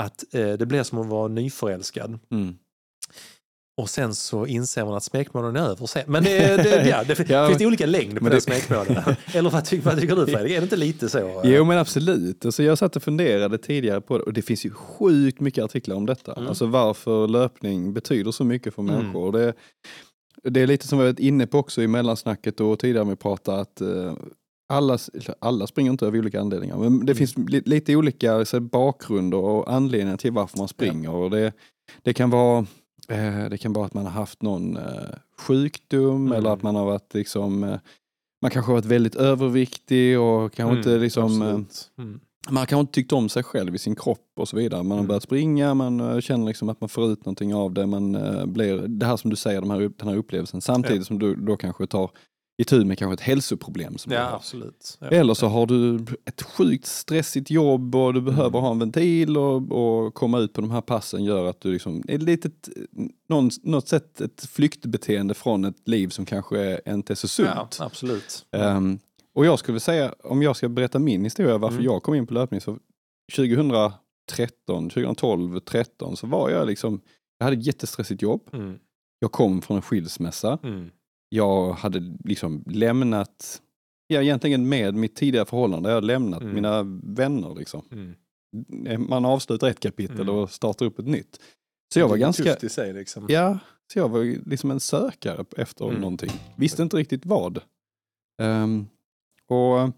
att 0.00 0.24
eh, 0.34 0.52
det 0.52 0.66
blir 0.66 0.82
som 0.82 0.98
att 0.98 1.06
vara 1.06 1.28
nyförälskad. 1.28 2.18
Mm. 2.30 2.56
Och 3.80 3.90
sen 3.90 4.14
så 4.14 4.46
inser 4.46 4.84
man 4.84 4.94
att 4.94 5.04
smekmånaden 5.04 5.56
är 5.64 5.68
över 5.70 5.86
sen. 5.86 6.02
Men 6.06 6.24
det, 6.24 6.56
det, 6.56 6.88
ja, 6.88 7.04
det 7.04 7.30
Ja, 7.30 7.46
finns 7.46 7.58
det 7.58 7.66
olika 7.66 7.86
längd 7.86 8.18
på 8.20 8.28
den 8.28 8.40
smekmånaden? 8.40 9.16
Eller 9.34 9.50
vad, 9.50 9.64
ty, 9.64 9.80
vad 9.80 10.00
tycker 10.00 10.16
du 10.16 10.26
Fredrik? 10.26 10.52
Är 10.52 10.56
det 10.60 10.62
inte 10.62 10.76
lite 10.76 11.08
så? 11.08 11.40
Jo 11.44 11.64
men 11.64 11.78
absolut. 11.78 12.44
Alltså, 12.44 12.62
jag 12.62 12.78
satt 12.78 12.96
och 12.96 13.02
funderade 13.02 13.58
tidigare 13.58 14.00
på 14.00 14.18
det 14.18 14.24
och 14.24 14.32
det 14.32 14.42
finns 14.42 14.66
ju 14.66 14.70
sjukt 14.70 15.40
mycket 15.40 15.64
artiklar 15.64 15.96
om 15.96 16.06
detta. 16.06 16.32
Mm. 16.34 16.48
Alltså 16.48 16.66
varför 16.66 17.28
löpning 17.28 17.92
betyder 17.92 18.30
så 18.30 18.44
mycket 18.44 18.74
för 18.74 18.82
Mm. 18.82 18.94
människor. 18.94 19.24
Och 19.26 19.32
Det, 19.32 19.54
det 20.42 20.60
är 20.60 20.66
lite 20.66 20.88
som 20.88 20.98
vi 20.98 21.04
varit 21.04 21.18
inne 21.18 21.46
på 21.46 21.58
också 21.58 21.82
i 21.82 21.88
mellansnacket 21.88 22.60
och 22.60 22.78
tidigare 22.78 23.04
med 23.04 23.12
att 23.12 23.18
prata 23.18 23.60
att 23.60 23.80
eh, 23.80 24.14
alla, 24.68 24.98
alla 25.38 25.66
springer 25.66 25.90
inte 25.90 26.06
av 26.06 26.14
olika 26.14 26.40
anledningar. 26.40 26.76
Men 26.76 26.86
Mm. 26.86 27.06
det 27.06 27.14
finns 27.14 27.36
li, 27.38 27.62
lite 27.66 27.96
olika 27.96 28.44
så, 28.44 28.60
bakgrunder 28.60 29.38
och 29.38 29.72
anledningar 29.72 30.16
till 30.16 30.32
varför 30.32 30.58
man 30.58 30.68
springer. 30.68 31.10
Och 31.10 31.30
det, 31.30 31.52
det, 32.02 32.12
kan 32.14 32.30
vara, 32.30 32.58
eh, 33.08 33.48
det 33.50 33.58
kan 33.58 33.72
vara 33.72 33.86
att 33.86 33.94
man 33.94 34.04
har 34.04 34.12
haft 34.12 34.42
någon 34.42 34.76
eh, 34.76 34.82
sjukdom 35.38 36.26
Mm. 36.26 36.32
eller 36.38 36.50
att 36.50 36.62
man 36.62 36.74
har 36.76 36.84
varit 36.84 37.14
liksom 37.14 37.60
man 38.42 38.50
kanske 38.50 38.70
har 38.70 38.74
varit 38.76 38.84
väldigt 38.84 39.14
överviktig 39.14 40.20
och 40.20 40.52
kanske 40.52 40.76
inte 40.78 40.90
Mm, 40.90 41.02
liksom, 41.02 41.42
eh, 41.42 41.48
absolut. 41.48 41.90
Man 42.50 42.66
kanske 42.66 42.80
inte 42.80 42.92
tyckt 42.92 43.12
om 43.12 43.28
sig 43.28 43.42
själv 43.42 43.74
i 43.74 43.78
sin 43.78 43.94
kropp 43.96 44.30
och 44.36 44.48
så 44.48 44.56
vidare. 44.56 44.82
Man 44.82 44.90
har 44.90 44.98
Mm. 44.98 45.08
börjat 45.08 45.22
springa, 45.22 45.74
man 45.74 46.00
eh, 46.00 46.20
känner 46.20 46.46
liksom 46.46 46.68
att 46.68 46.80
man 46.80 46.88
får 46.88 47.12
ut 47.12 47.24
någonting 47.24 47.54
av 47.54 47.72
det. 47.74 47.86
Man 47.86 48.14
eh, 48.14 48.46
blir, 48.46 48.76
det 48.88 49.06
här 49.06 49.16
som 49.16 49.30
du 49.30 49.36
säger, 49.36 49.60
de 49.60 49.70
här, 49.70 49.78
den 49.98 50.08
här 50.08 50.16
upplevelsen. 50.16 50.60
Samtidigt 50.60 50.98
Ja. 50.98 51.04
som 51.04 51.18
du 51.18 51.34
då 51.34 51.56
kanske 51.56 51.86
tar 51.86 52.10
itu 52.62 52.84
med 52.84 52.98
kanske 52.98 53.14
ett 53.14 53.20
hälsoproblem. 53.28 53.98
Som 53.98 54.12
Ja, 54.12 54.30
absolut. 54.34 54.98
Ja. 55.00 55.06
Eller 55.06 55.34
så 55.34 55.46
har 55.46 55.66
du 55.66 56.04
ett 56.24 56.42
sjukt 56.42 56.86
stressigt 56.86 57.50
jobb 57.50 57.94
och 57.94 58.14
du 58.14 58.20
behöver 58.20 58.48
Mm. 58.58 58.60
ha 58.62 58.70
en 58.70 58.78
ventil 58.78 59.36
och, 59.38 59.72
och 59.72 60.14
komma 60.14 60.38
ut 60.38 60.52
på 60.52 60.60
de 60.60 60.70
här 60.70 60.80
passen 60.80 61.24
gör 61.24 61.46
att 61.46 61.60
du 61.60 61.72
liksom, 61.72 62.02
är 62.08 62.18
litet, 62.18 62.68
någon, 63.28 63.50
något 63.62 63.88
sätt 63.88 64.20
ett 64.20 64.46
flyktbeteende 64.50 65.34
från 65.34 65.64
ett 65.64 65.88
liv 65.88 66.08
som 66.08 66.24
kanske 66.24 66.80
inte 66.88 67.12
är 67.12 67.14
så 67.14 67.28
sunt. 67.28 67.76
Ja, 67.78 67.84
absolut. 67.86 68.46
Ehm, 68.52 68.98
och 69.38 69.46
jag 69.46 69.58
skulle 69.58 69.80
säga, 69.80 70.14
om 70.24 70.42
jag 70.42 70.56
ska 70.56 70.68
berätta 70.68 70.98
min 70.98 71.24
historia 71.24 71.58
varför 71.58 71.74
Mm. 71.76 71.84
jag 71.84 72.02
kom 72.02 72.14
in 72.14 72.26
på 72.26 72.34
löpning, 72.34 72.60
så 72.60 72.78
2013, 73.36 74.90
2012, 74.90 75.60
13 75.60 76.16
så 76.16 76.26
var 76.26 76.50
jag 76.50 76.66
liksom, 76.66 77.00
jag 77.38 77.44
hade 77.44 77.56
ett 77.56 77.66
jättestressigt 77.66 78.22
jobb. 78.22 78.48
Mm. 78.52 78.78
Jag 79.18 79.32
kom 79.32 79.62
från 79.62 79.76
en 79.76 79.82
skilsmässa. 79.82 80.58
Mm. 80.62 80.90
Jag 81.28 81.72
hade 81.72 82.16
liksom 82.24 82.64
lämnat, 82.66 83.62
ja 84.06 84.22
egentligen 84.22 84.68
med 84.68 84.94
mitt 84.94 85.16
tidigare 85.16 85.46
förhållande, 85.46 85.88
jag 85.88 85.94
hade 85.94 86.06
lämnat 86.06 86.42
Mm. 86.42 86.54
mina 86.54 86.82
vänner 87.02 87.54
liksom. 87.54 87.82
Mm. 87.92 88.14
Man 89.10 89.24
avslutar 89.24 89.68
ett 89.68 89.80
kapitel 89.80 90.20
Mm. 90.20 90.34
och 90.34 90.50
startar 90.50 90.86
upp 90.86 90.98
ett 90.98 91.06
nytt. 91.06 91.40
Så 91.94 92.00
jag 92.00 92.08
var 92.08 92.16
ganska, 92.16 92.42
tufft 92.44 92.64
i 92.64 92.68
sig 92.68 92.92
liksom. 92.92 93.26
ja, 93.28 93.58
så 93.92 93.98
jag 93.98 94.08
var 94.08 94.48
liksom 94.50 94.70
en 94.70 94.80
sökare 94.80 95.44
efter 95.56 95.84
Mm. 95.88 96.00
någonting. 96.00 96.30
Visste 96.56 96.82
inte 96.82 96.96
riktigt 96.96 97.26
vad. 97.26 97.60
Ehm, 98.42 98.86
och 99.48 99.90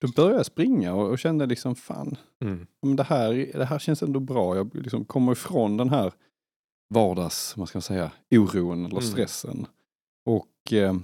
då 0.00 0.08
började 0.16 0.36
jag 0.36 0.46
springa 0.46 0.94
och, 0.94 1.08
och 1.10 1.18
kände 1.18 1.46
liksom 1.46 1.74
fan, 1.74 2.16
Mm. 2.40 2.66
men 2.82 2.96
det, 2.96 3.02
här, 3.02 3.50
det 3.54 3.64
här 3.64 3.78
känns 3.78 4.02
ändå 4.02 4.20
bra. 4.20 4.56
Jag 4.56 4.74
liksom 4.74 5.04
kommer 5.04 5.32
ifrån 5.32 5.76
den 5.76 5.88
här 5.90 6.12
vardags, 6.94 7.56
vad 7.56 7.68
ska 7.68 7.76
man 7.76 7.82
säga, 7.82 8.12
oron 8.30 8.78
eller 8.84 8.96
Mm. 8.96 9.02
stressen. 9.10 9.66
Och 10.26 10.72
eh, 10.72 10.94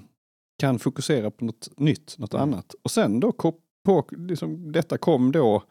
kan 0.59 0.79
fokusera 0.79 1.31
på 1.31 1.45
något 1.45 1.69
nytt, 1.77 2.19
något 2.19 2.35
Mm. 2.35 2.43
annat. 2.43 2.75
Och 2.83 2.91
sen 2.91 3.21
då 3.21 3.33
på, 3.85 4.07
liksom, 4.11 4.73
detta 4.73 4.99
kom 4.99 5.33
då, 5.33 5.63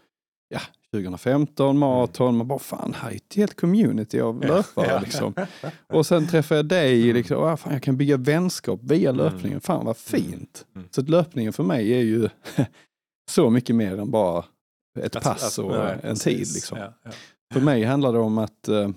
ja, 0.49 0.59
2015, 0.91 1.77
maraton, 1.77 2.37
man 2.37 2.47
bara 2.47 2.59
fan, 2.59 2.93
här 2.93 3.11
är 3.11 3.15
ett 3.15 3.33
helt 3.35 3.55
community 3.55 4.19
av 4.21 4.41
löpare. 4.41 4.87
Ja. 4.87 4.99
Liksom. 4.99 5.33
Och 5.87 6.05
sen 6.05 6.27
träffade 6.27 6.57
jag 6.59 6.65
dig, 6.65 7.13
liksom, 7.13 7.43
ah, 7.43 7.57
fan, 7.57 7.73
jag 7.73 7.83
kan 7.83 7.97
bygga 7.97 8.17
vänskap 8.17 8.79
via 8.83 9.09
Mm. 9.09 9.25
löpningen, 9.25 9.61
fan 9.61 9.85
vad 9.85 9.97
fint. 9.97 10.65
Mm. 10.75 10.87
Så 10.91 11.01
att 11.01 11.09
löpningen 11.09 11.53
för 11.53 11.63
mig 11.63 11.93
är 11.93 12.01
ju 12.01 12.29
så 13.31 13.49
mycket 13.49 13.75
mer 13.75 13.99
än 13.99 14.11
bara 14.11 14.45
ett 14.99 15.15
Att- 15.15 15.23
pass 15.23 15.59
att- 15.59 15.65
och 15.65 15.71
nej, 15.71 15.93
en 15.93 16.01
precis. 16.01 16.23
tid. 16.23 16.55
Liksom. 16.55 16.77
Ja, 16.77 16.93
ja. 17.03 17.11
För 17.53 17.61
mig 17.61 17.83
handlar 17.83 18.13
det 18.13 18.19
om 18.19 18.37
att, 18.37 18.67
eh, 18.67 18.89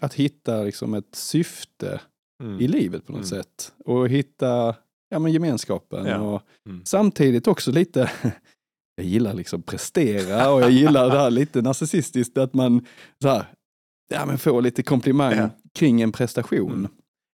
att 0.00 0.14
hitta 0.14 0.62
liksom, 0.62 0.94
ett 0.94 1.14
syfte 1.14 2.00
Mm. 2.42 2.60
i 2.60 2.68
livet 2.68 3.06
på 3.06 3.12
något 3.12 3.32
Mm. 3.32 3.42
sätt. 3.42 3.72
Och 3.84 4.08
hitta 4.08 4.74
ja, 5.08 5.18
men 5.18 5.32
gemenskapen. 5.32 6.06
Ja. 6.06 6.18
Och 6.18 6.42
Mm. 6.66 6.84
Samtidigt 6.84 7.46
också 7.46 7.70
lite, 7.72 8.10
jag 8.98 9.06
gillar 9.06 9.34
liksom 9.34 9.62
prestera 9.62 10.50
och 10.50 10.62
jag 10.62 10.70
gillar 10.70 11.10
det 11.10 11.18
här 11.18 11.30
lite 11.30 11.62
narcissistiskt 11.62 12.38
att 12.38 12.54
man 12.54 12.86
så 13.22 13.28
här, 13.28 13.44
ja, 14.10 14.26
men 14.26 14.38
får 14.38 14.62
lite 14.62 14.82
komplimang 14.82 15.36
Ja. 15.36 15.50
kring 15.74 16.02
en 16.02 16.12
prestation. 16.12 16.72
Mm. 16.72 16.90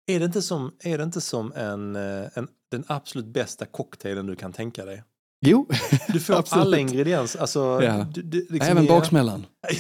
Är 0.06 0.18
det 0.18 0.24
inte 0.24 0.42
som, 0.42 0.72
är 0.80 0.98
det 0.98 1.04
inte 1.04 1.20
som 1.20 1.52
en, 1.56 1.96
eh, 1.96 2.24
en, 2.34 2.48
den 2.70 2.84
absolut 2.86 3.26
bästa 3.26 3.66
cocktailen 3.66 4.26
du 4.26 4.36
kan 4.36 4.52
tänka 4.52 4.84
dig? 4.84 5.02
Jo, 5.46 5.66
Du 6.08 6.20
får 6.20 6.34
Absolut. 6.38 6.66
alla 6.66 6.78
ingredienser. 6.78 7.40
Alltså, 7.40 7.80
Ja. 7.82 8.06
du, 8.14 8.22
du, 8.22 8.38
liksom 8.50 8.70
även 8.70 8.84
är- 8.84 8.88
baksmällan. 8.88 9.46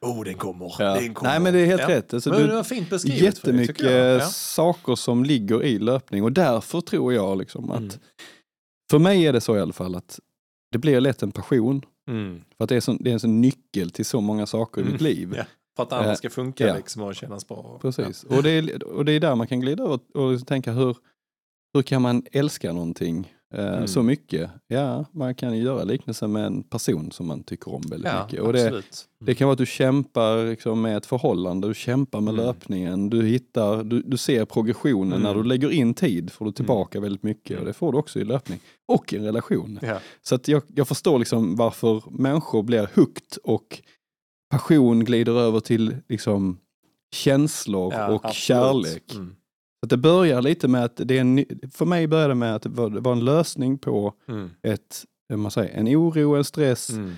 oh, 0.00 0.24
den 0.24 0.34
kommer. 0.34 0.74
Ja. 0.78 0.94
Den 0.94 1.14
kommer. 1.14 1.30
Nej 1.30 1.40
men 1.40 1.54
det 1.54 1.60
är 1.60 1.66
helt 1.66 1.82
ja. 1.82 1.88
rätt. 1.88 2.14
Alltså, 2.14 2.30
Men 2.30 2.40
du, 2.40 2.46
det 2.46 2.54
var 2.54 2.62
fint 2.62 2.90
beskrivet. 2.90 3.38
för 3.38 3.52
dig, 3.52 3.60
jättemycket 3.60 3.80
jag. 3.92 4.14
Ja. 4.16 4.20
saker 4.30 4.94
som 4.94 5.24
ligger 5.24 5.62
i 5.62 5.78
löpning 5.78 6.22
och 6.24 6.32
därför 6.32 6.80
tror 6.80 7.14
jag 7.14 7.38
liksom 7.38 7.70
att 7.70 7.78
Mm. 7.78 7.90
För 8.90 8.98
mig 8.98 9.26
är 9.26 9.32
det 9.32 9.40
så 9.40 9.56
i 9.56 9.60
alla 9.60 9.72
fall 9.72 9.94
att 9.94 10.20
det 10.72 10.78
blir 10.78 11.00
lätt 11.00 11.22
en 11.22 11.32
passion. 11.32 11.82
Mm. 12.08 12.44
För 12.56 12.64
att 12.64 12.68
det 12.68 12.76
är, 12.76 12.80
så, 12.80 12.92
det 13.00 13.10
är 13.10 13.12
en 13.14 13.20
sån 13.20 13.40
nyckel 13.40 13.90
till 13.90 14.04
så 14.04 14.20
många 14.20 14.46
saker 14.46 14.80
i 14.80 14.82
Mm. 14.82 14.92
mitt 14.92 15.00
liv. 15.02 15.34
Ja. 15.36 15.44
För 15.76 15.82
att 15.82 15.92
andra 15.92 16.10
Eh, 16.10 16.16
ska 16.16 16.30
funka 16.30 16.66
ja. 16.66 16.76
liksom, 16.76 17.02
och 17.02 17.14
kännas 17.14 17.48
bra. 17.48 17.78
Precis. 17.82 18.24
Och, 18.24 18.42
det 18.42 18.50
är, 18.50 18.84
och 18.84 19.04
det 19.04 19.12
är 19.12 19.20
där 19.20 19.34
man 19.34 19.46
kan 19.46 19.60
glida 19.60 19.82
över 19.82 19.98
och 20.14 20.30
liksom 20.32 20.46
tänka 20.46 20.72
hur, 20.72 20.96
hur 21.74 21.82
kan 21.82 22.02
man 22.02 22.22
älska 22.32 22.72
någonting 22.72 23.32
Mm. 23.54 23.86
så 23.88 24.02
mycket? 24.02 24.50
Ja, 24.66 25.04
man 25.12 25.34
kan 25.34 25.56
ju 25.56 25.62
göra 25.62 25.84
liknelsen 25.84 26.32
med 26.32 26.46
en 26.46 26.62
person 26.62 27.10
som 27.12 27.26
man 27.26 27.42
tycker 27.42 27.74
om 27.74 27.82
väldigt 27.90 28.12
Ja, 28.12 28.24
mycket. 28.24 28.40
Och 28.40 28.52
det, 28.52 28.82
det 29.20 29.34
kan 29.34 29.46
vara 29.46 29.52
att 29.52 29.58
du 29.58 29.66
kämpar 29.66 30.50
liksom 30.50 30.82
med 30.82 30.96
ett 30.96 31.06
förhållande, 31.06 31.68
du 31.68 31.74
kämpar 31.74 32.20
med 32.20 32.34
Mm. 32.34 32.46
löpningen, 32.46 33.10
du 33.10 33.22
hittar, 33.26 33.84
du, 33.84 34.02
du 34.02 34.16
ser 34.16 34.44
progressionen. 34.44 35.12
Mm. 35.12 35.22
När 35.22 35.34
du 35.34 35.42
lägger 35.48 35.70
in 35.70 35.94
tid 35.94 36.32
får 36.32 36.44
du 36.44 36.52
tillbaka 36.52 37.00
väldigt 37.00 37.22
mycket 37.22 37.50
Mm. 37.50 37.60
och 37.60 37.66
det 37.66 37.72
får 37.72 37.92
du 37.92 37.98
också 37.98 38.18
i 38.20 38.24
löpning. 38.24 38.60
Och 38.88 39.12
i 39.12 39.16
en 39.16 39.24
relation. 39.24 39.78
Ja. 39.82 39.98
Så 40.22 40.34
att 40.34 40.48
jag, 40.48 40.62
jag 40.74 40.88
förstår 40.88 41.18
liksom 41.18 41.56
varför 41.56 42.02
människor 42.10 42.62
blir 42.62 42.88
hooked 42.94 43.38
och 43.44 43.82
passion 44.50 45.04
glider 45.04 45.32
över 45.40 45.60
till 45.60 45.96
liksom 46.08 46.58
känslor 47.14 47.92
Ja, 47.94 48.08
och 48.08 48.24
absolut. 48.24 48.34
kärlek. 48.36 49.12
Mm. 49.86 49.86
Att 49.86 49.90
det 49.90 49.96
börjar 49.96 50.42
lite 50.42 50.68
med 50.68 50.84
att 50.84 50.96
det 51.04 51.16
är 51.16 51.20
en, 51.20 51.44
för 51.72 51.84
mig 51.84 52.06
började 52.06 52.28
det 52.30 52.34
med 52.34 52.54
att 52.56 52.62
det 52.62 52.68
var, 52.68 52.90
det 52.90 53.00
var 53.00 53.12
en 53.12 53.24
lösning 53.24 53.78
på 53.78 54.14
Mm. 54.28 54.50
ett, 54.62 55.04
hur 55.28 55.36
man 55.36 55.50
säger, 55.50 55.74
en 55.78 55.88
oro, 55.88 56.34
en 56.36 56.44
stress, 56.44 56.90
Mm. 56.90 57.14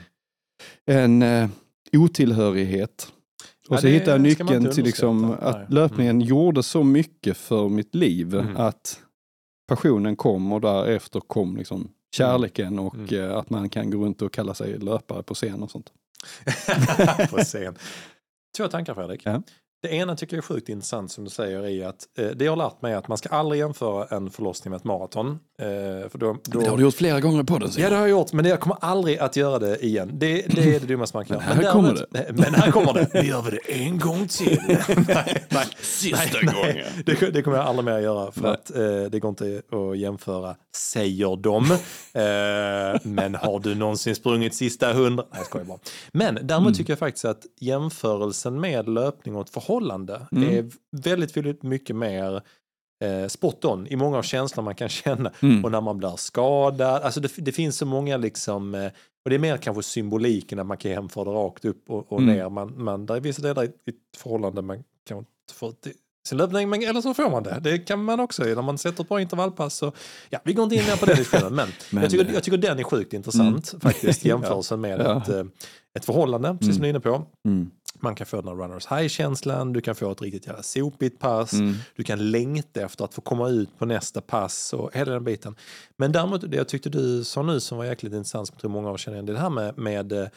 en 0.87 1.23
eh, 1.23 1.49
otillhörighet. 1.93 3.13
Och 3.69 3.77
Ja, 3.77 3.81
så 3.81 3.87
hittade 3.87 4.11
jag 4.11 4.21
nyckeln 4.21 4.71
till 4.73 4.85
liksom 4.85 5.37
att 5.41 5.73
löpningen 5.73 6.21
gjorde 6.21 6.63
så 6.63 6.85
mycket 6.85 7.37
för 7.37 7.69
mitt 7.69 7.95
liv 7.95 8.35
Mm. 8.35 8.57
att 8.57 9.01
passionen 9.69 10.17
kom 10.17 10.53
och 10.53 10.61
därefter 10.61 11.21
kom 11.21 11.57
liksom 11.57 11.89
kärleken 12.17 12.79
och 12.79 12.95
Mm. 12.95 13.15
eh, 13.31 13.37
att 13.37 13.51
man 13.51 13.69
kan 13.69 13.91
gå 13.91 13.99
runt 14.05 14.23
och 14.23 14.33
kalla 14.33 14.55
sig 14.55 14.79
löpare 14.79 15.23
på 15.23 15.35
scen 15.35 15.63
och 15.63 15.71
sånt. 15.71 15.93
på 17.31 17.37
scen. 17.37 17.75
Två 18.57 18.69
tankar 18.69 18.95
Fredrik. 18.95 19.21
Ja. 19.25 19.43
Det 19.83 19.89
ena 19.89 20.17
tycker 20.17 20.37
jag 20.37 20.43
är 20.45 20.47
sjukt 20.47 20.69
intressant 20.69 21.13
som 21.13 21.25
du 21.25 21.31
säger 21.31 21.67
är 21.67 21.87
att 21.87 21.97
eh, 22.19 22.27
det 22.27 22.45
jag 22.45 22.53
har 22.53 22.57
lärt 22.57 22.83
mig 22.83 22.93
är 22.93 22.97
att 22.97 23.09
man 23.09 23.19
ska 23.19 23.29
aldrig 23.29 23.59
jämföra 23.61 24.17
en 24.17 24.31
förlossning 24.31 24.71
med 24.71 24.77
ett 24.79 24.85
maraton. 24.85 25.31
Eh, 25.61 25.67
för 26.11 26.19
då, 26.19 26.37
då, 26.45 26.61
Det 26.61 26.69
har 26.69 26.77
du 26.77 26.83
gjort 26.83 26.95
flera 26.95 27.21
gånger 27.21 27.43
på 27.43 27.59
den 27.59 27.71
Ja 27.77 27.91
det 27.91 27.95
har 27.97 28.03
jag 28.03 28.11
gjort 28.11 28.33
men 28.33 28.45
jag 28.45 28.61
kommer 28.61 28.77
aldrig 28.81 29.19
att 29.19 29.37
göra 29.37 29.59
det 29.59 29.85
igen. 29.85 30.11
Det, 30.13 30.43
det 30.47 30.75
är 30.75 30.81
det 30.81 30.87
dummaste 30.87 31.17
man 31.17 31.25
kan 31.25 31.37
Men 31.37 31.47
göra. 31.47 31.65
här 31.65 31.73
kommer 31.73 32.07
däremot- 32.11 32.39
Men 32.45 32.55
här 32.55 32.71
kommer 32.73 32.93
det. 32.95 33.09
Nu 33.23 33.29
gör 33.29 33.43
vi 33.43 33.51
det 33.51 33.73
en 33.85 33.99
gång 33.99 34.29
till. 34.29 34.61
nej, 35.09 35.47
nej, 35.51 35.67
Sista 35.81 36.19
nej, 36.43 36.55
gången. 36.55 36.87
Det, 37.07 37.31
det 37.35 37.43
kommer 37.43 37.57
jag 37.57 37.67
aldrig 37.67 37.85
mer 37.85 37.99
göra 37.99 38.33
för 38.33 38.43
Nej. 38.43 38.51
att 38.51 38.71
eh, 38.77 39.11
det 39.11 39.21
går 39.21 39.29
inte 39.29 39.63
att 39.93 39.99
jämföra, 39.99 40.55
säger 40.77 41.37
de. 41.37 41.71
Eh, 42.23 43.01
men 43.03 43.35
har 43.35 43.61
du 43.61 43.75
någonsin 43.75 44.15
sprungit 44.15 44.55
sista 44.55 44.93
hundra? 44.93 45.25
Nej, 45.31 45.39
jag 45.41 45.47
skojar 45.47 45.65
bara. 45.67 45.79
Men 46.13 46.35
däremot 46.35 46.67
Mm. 46.69 46.75
tycker 46.75 46.93
jag 46.93 46.99
faktiskt 46.99 47.25
att 47.25 47.43
jämförelsen 47.61 48.61
med 48.61 48.89
löpning 48.89 49.37
och 49.37 49.43
ett 49.47 49.51
förhållande 49.69 50.27
Mm. 50.33 50.49
är 50.59 50.71
väldigt, 51.03 51.37
väldigt 51.37 51.63
mycket 51.63 51.97
mer 51.97 52.43
eh, 53.05 53.29
spot 53.29 53.65
on 53.65 53.87
i 53.87 53.97
många 53.97 54.19
av 54.19 54.23
känslorna 54.23 54.65
man 54.65 54.75
kan 54.75 54.89
känna. 55.03 55.33
Mm. 55.43 55.65
Och 55.65 55.71
när 55.73 55.81
man 55.81 55.99
blir 55.99 56.17
skadad, 56.17 57.03
alltså 57.03 57.21
det, 57.21 57.33
det 57.37 57.53
finns 57.53 57.77
så 57.77 57.87
många 57.87 58.17
liksom, 58.17 58.75
eh, 58.75 58.87
och 59.25 59.31
det 59.31 59.35
är 59.35 59.39
mer 59.39 59.57
kanske 59.57 59.83
symboliken 59.83 60.59
att 60.59 60.67
man 60.67 60.77
kan 60.77 60.91
jämföra 60.91 61.25
det 61.25 61.31
rakt 61.31 61.65
upp 61.65 61.91
och, 61.91 62.13
och 62.13 62.21
Mm. 62.21 62.35
ner. 62.37 62.49
Man, 62.49 62.73
man, 62.85 63.07
där 63.07 63.17
är 63.17 63.21
vissa 63.21 63.43
delar 63.43 63.65
i 63.65 63.67
ett 63.67 64.17
förhållande 64.17 64.63
man 64.63 64.85
kan 65.09 65.25
få 65.53 65.73
till 65.73 65.93
sin 66.29 66.39
löpning, 66.39 66.69
men, 66.71 66.83
eller 66.83 67.01
så 67.01 67.15
får 67.15 67.31
man 67.31 67.43
det. 67.43 67.61
Det 67.63 67.79
kan 67.79 68.05
man 68.05 68.21
också 68.21 68.43
när 68.45 68.63
man 68.63 68.79
sätter 68.79 69.03
ett 69.03 69.09
bra 69.09 69.21
intervallpass. 69.21 69.75
Så, 69.75 69.93
ja, 70.31 70.39
vi 70.45 70.53
går 70.53 70.65
inte 70.65 70.77
in 70.77 70.85
mer 70.87 70.97
på 70.97 71.07
den 71.07 71.17
diskussionen, 71.17 71.55
men, 71.55 71.69
Men, 71.91 72.03
jag, 72.03 72.11
tycker, 72.11 72.25
eh, 72.27 72.35
jag 72.35 72.43
tycker 72.43 72.59
den 72.59 72.79
är 72.79 72.83
sjukt 72.83 73.13
intressant 73.13 73.75
faktiskt, 73.83 74.25
jämförelsen 74.25 74.81
med 74.81 75.01
Ja. 75.01 75.23
ett, 75.23 75.29
eh, 75.29 75.45
ett 75.99 76.05
förhållande, 76.05 76.57
precis 76.61 76.75
som 76.75 76.83
du 76.83 76.87
är 76.87 76.91
inne 76.91 77.01
på. 77.01 77.23
Mm. 77.49 77.71
Man 78.01 78.15
kan 78.15 78.27
få 78.27 78.41
den 78.41 78.57
runners 78.57 78.87
high-känslan, 78.87 79.73
du 79.73 79.81
kan 79.81 79.95
få 79.95 80.11
ett 80.13 80.23
riktigt 80.23 80.47
jävla 80.47 80.63
sopigt 80.63 81.19
pass, 81.19 81.53
Mm. 81.53 81.75
du 81.97 82.05
kan 82.05 82.31
längta 82.31 82.81
efter 82.81 83.05
att 83.05 83.15
få 83.15 83.21
komma 83.21 83.49
ut 83.49 83.79
på 83.79 83.87
nästa 83.87 84.21
pass 84.21 84.73
och 84.73 84.91
hela 84.95 85.13
den 85.13 85.25
biten. 85.25 85.57
Men 85.97 86.13
däremot, 86.13 86.51
det 86.51 86.57
jag 86.57 86.69
tyckte 86.69 86.89
du 86.91 87.25
sa 87.25 87.43
nu 87.43 87.61
som 87.61 87.79
var 87.79 87.85
jäkligt 87.85 88.13
intressant, 88.13 88.47
som 88.49 88.55
jag 88.55 88.61
tror 88.61 88.71
många 88.71 88.89
av 88.89 88.95
oss 88.95 89.01
känner 89.01 89.17
igen, 89.17 89.27
det 89.27 89.33
är 89.33 89.35
det 89.35 89.41
här 89.41 89.51
med, 89.51 89.79
med 89.79 90.13
eh, 90.13 90.29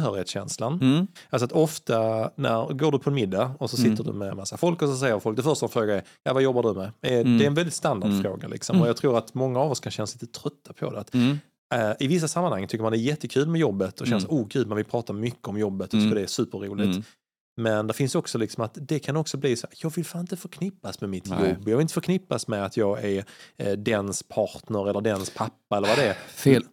tillhörighetskänslan. 0.00 0.72
Mm. 0.80 1.06
Alltså 1.30 1.44
att 1.44 1.52
ofta 1.52 2.30
när 2.36 2.72
går 2.74 2.92
du 2.92 2.98
på 2.98 3.10
en 3.10 3.14
middag 3.14 3.54
och 3.58 3.70
så 3.70 3.76
sitter 3.76 4.04
du 4.04 4.12
med 4.12 4.28
en 4.28 4.36
massa 4.36 4.56
folk 4.56 4.82
och 4.82 4.88
så 4.88 4.96
säger 4.96 5.18
folk, 5.20 5.36
det 5.36 5.42
första 5.42 5.66
de 5.66 5.72
frågar 5.72 5.94
är, 5.96 6.02
ja 6.22 6.32
vad 6.32 6.42
jobbar 6.42 6.62
du 6.62 6.72
med? 6.74 6.90
Eh, 7.02 7.16
Mm. 7.20 7.38
Det 7.38 7.44
är 7.44 7.46
en 7.46 7.54
väldigt 7.54 7.74
standardfråga 7.74 8.48
liksom. 8.48 8.80
Och 8.80 8.88
jag 8.88 8.96
tror 8.96 9.18
att 9.18 9.34
många 9.34 9.60
av 9.60 9.70
oss 9.70 9.80
kan 9.80 9.92
känna 9.92 10.06
sig 10.06 10.18
lite 10.22 10.40
trötta 10.40 10.72
på 10.72 10.90
det. 10.90 10.98
Att, 11.00 11.14
Mm. 11.14 11.38
I 11.98 12.06
vissa 12.06 12.28
sammanhang 12.28 12.66
tycker 12.66 12.82
man 12.82 12.92
det 12.92 12.98
är 12.98 13.00
jättekul 13.00 13.48
med 13.48 13.60
jobbet 13.60 14.00
och 14.00 14.06
känns, 14.06 14.24
Mm. 14.24 14.36
oh 14.36 14.46
gud, 14.48 14.66
man 14.68 14.76
vill 14.76 14.84
prata 14.86 15.12
mycket 15.12 15.48
om 15.48 15.58
jobbet 15.58 15.88
och 15.88 15.94
Mm. 15.94 16.06
tycker 16.06 16.14
det 16.16 16.22
är 16.22 16.26
superroligt. 16.26 16.86
Mm. 16.94 17.02
Men 17.60 17.86
det 17.86 17.92
finns 17.94 18.14
också 18.14 18.38
liksom 18.38 18.64
att 18.64 18.78
det 18.80 18.98
kan 18.98 19.16
också 19.16 19.36
bli 19.36 19.56
så 19.56 19.66
här, 19.66 19.74
jag 19.82 19.94
vill 19.96 20.04
fan 20.04 20.20
inte 20.20 20.36
förknippas 20.36 21.00
med 21.00 21.10
mitt 21.10 21.30
Nej. 21.30 21.38
jobb. 21.50 21.68
Jag 21.68 21.76
vill 21.76 21.80
inte 21.82 21.94
förknippas 21.94 22.48
med 22.48 22.64
att 22.64 22.76
jag 22.76 23.04
är 23.04 23.24
eh, 23.56 23.72
dens 23.72 24.22
partner 24.22 24.88
eller 24.90 25.00
dens 25.00 25.30
pappa 25.30 25.76
eller 25.76 25.88
vad 25.88 25.98
det 25.98 26.08
är. 26.08 26.14
Fel, 26.14 26.64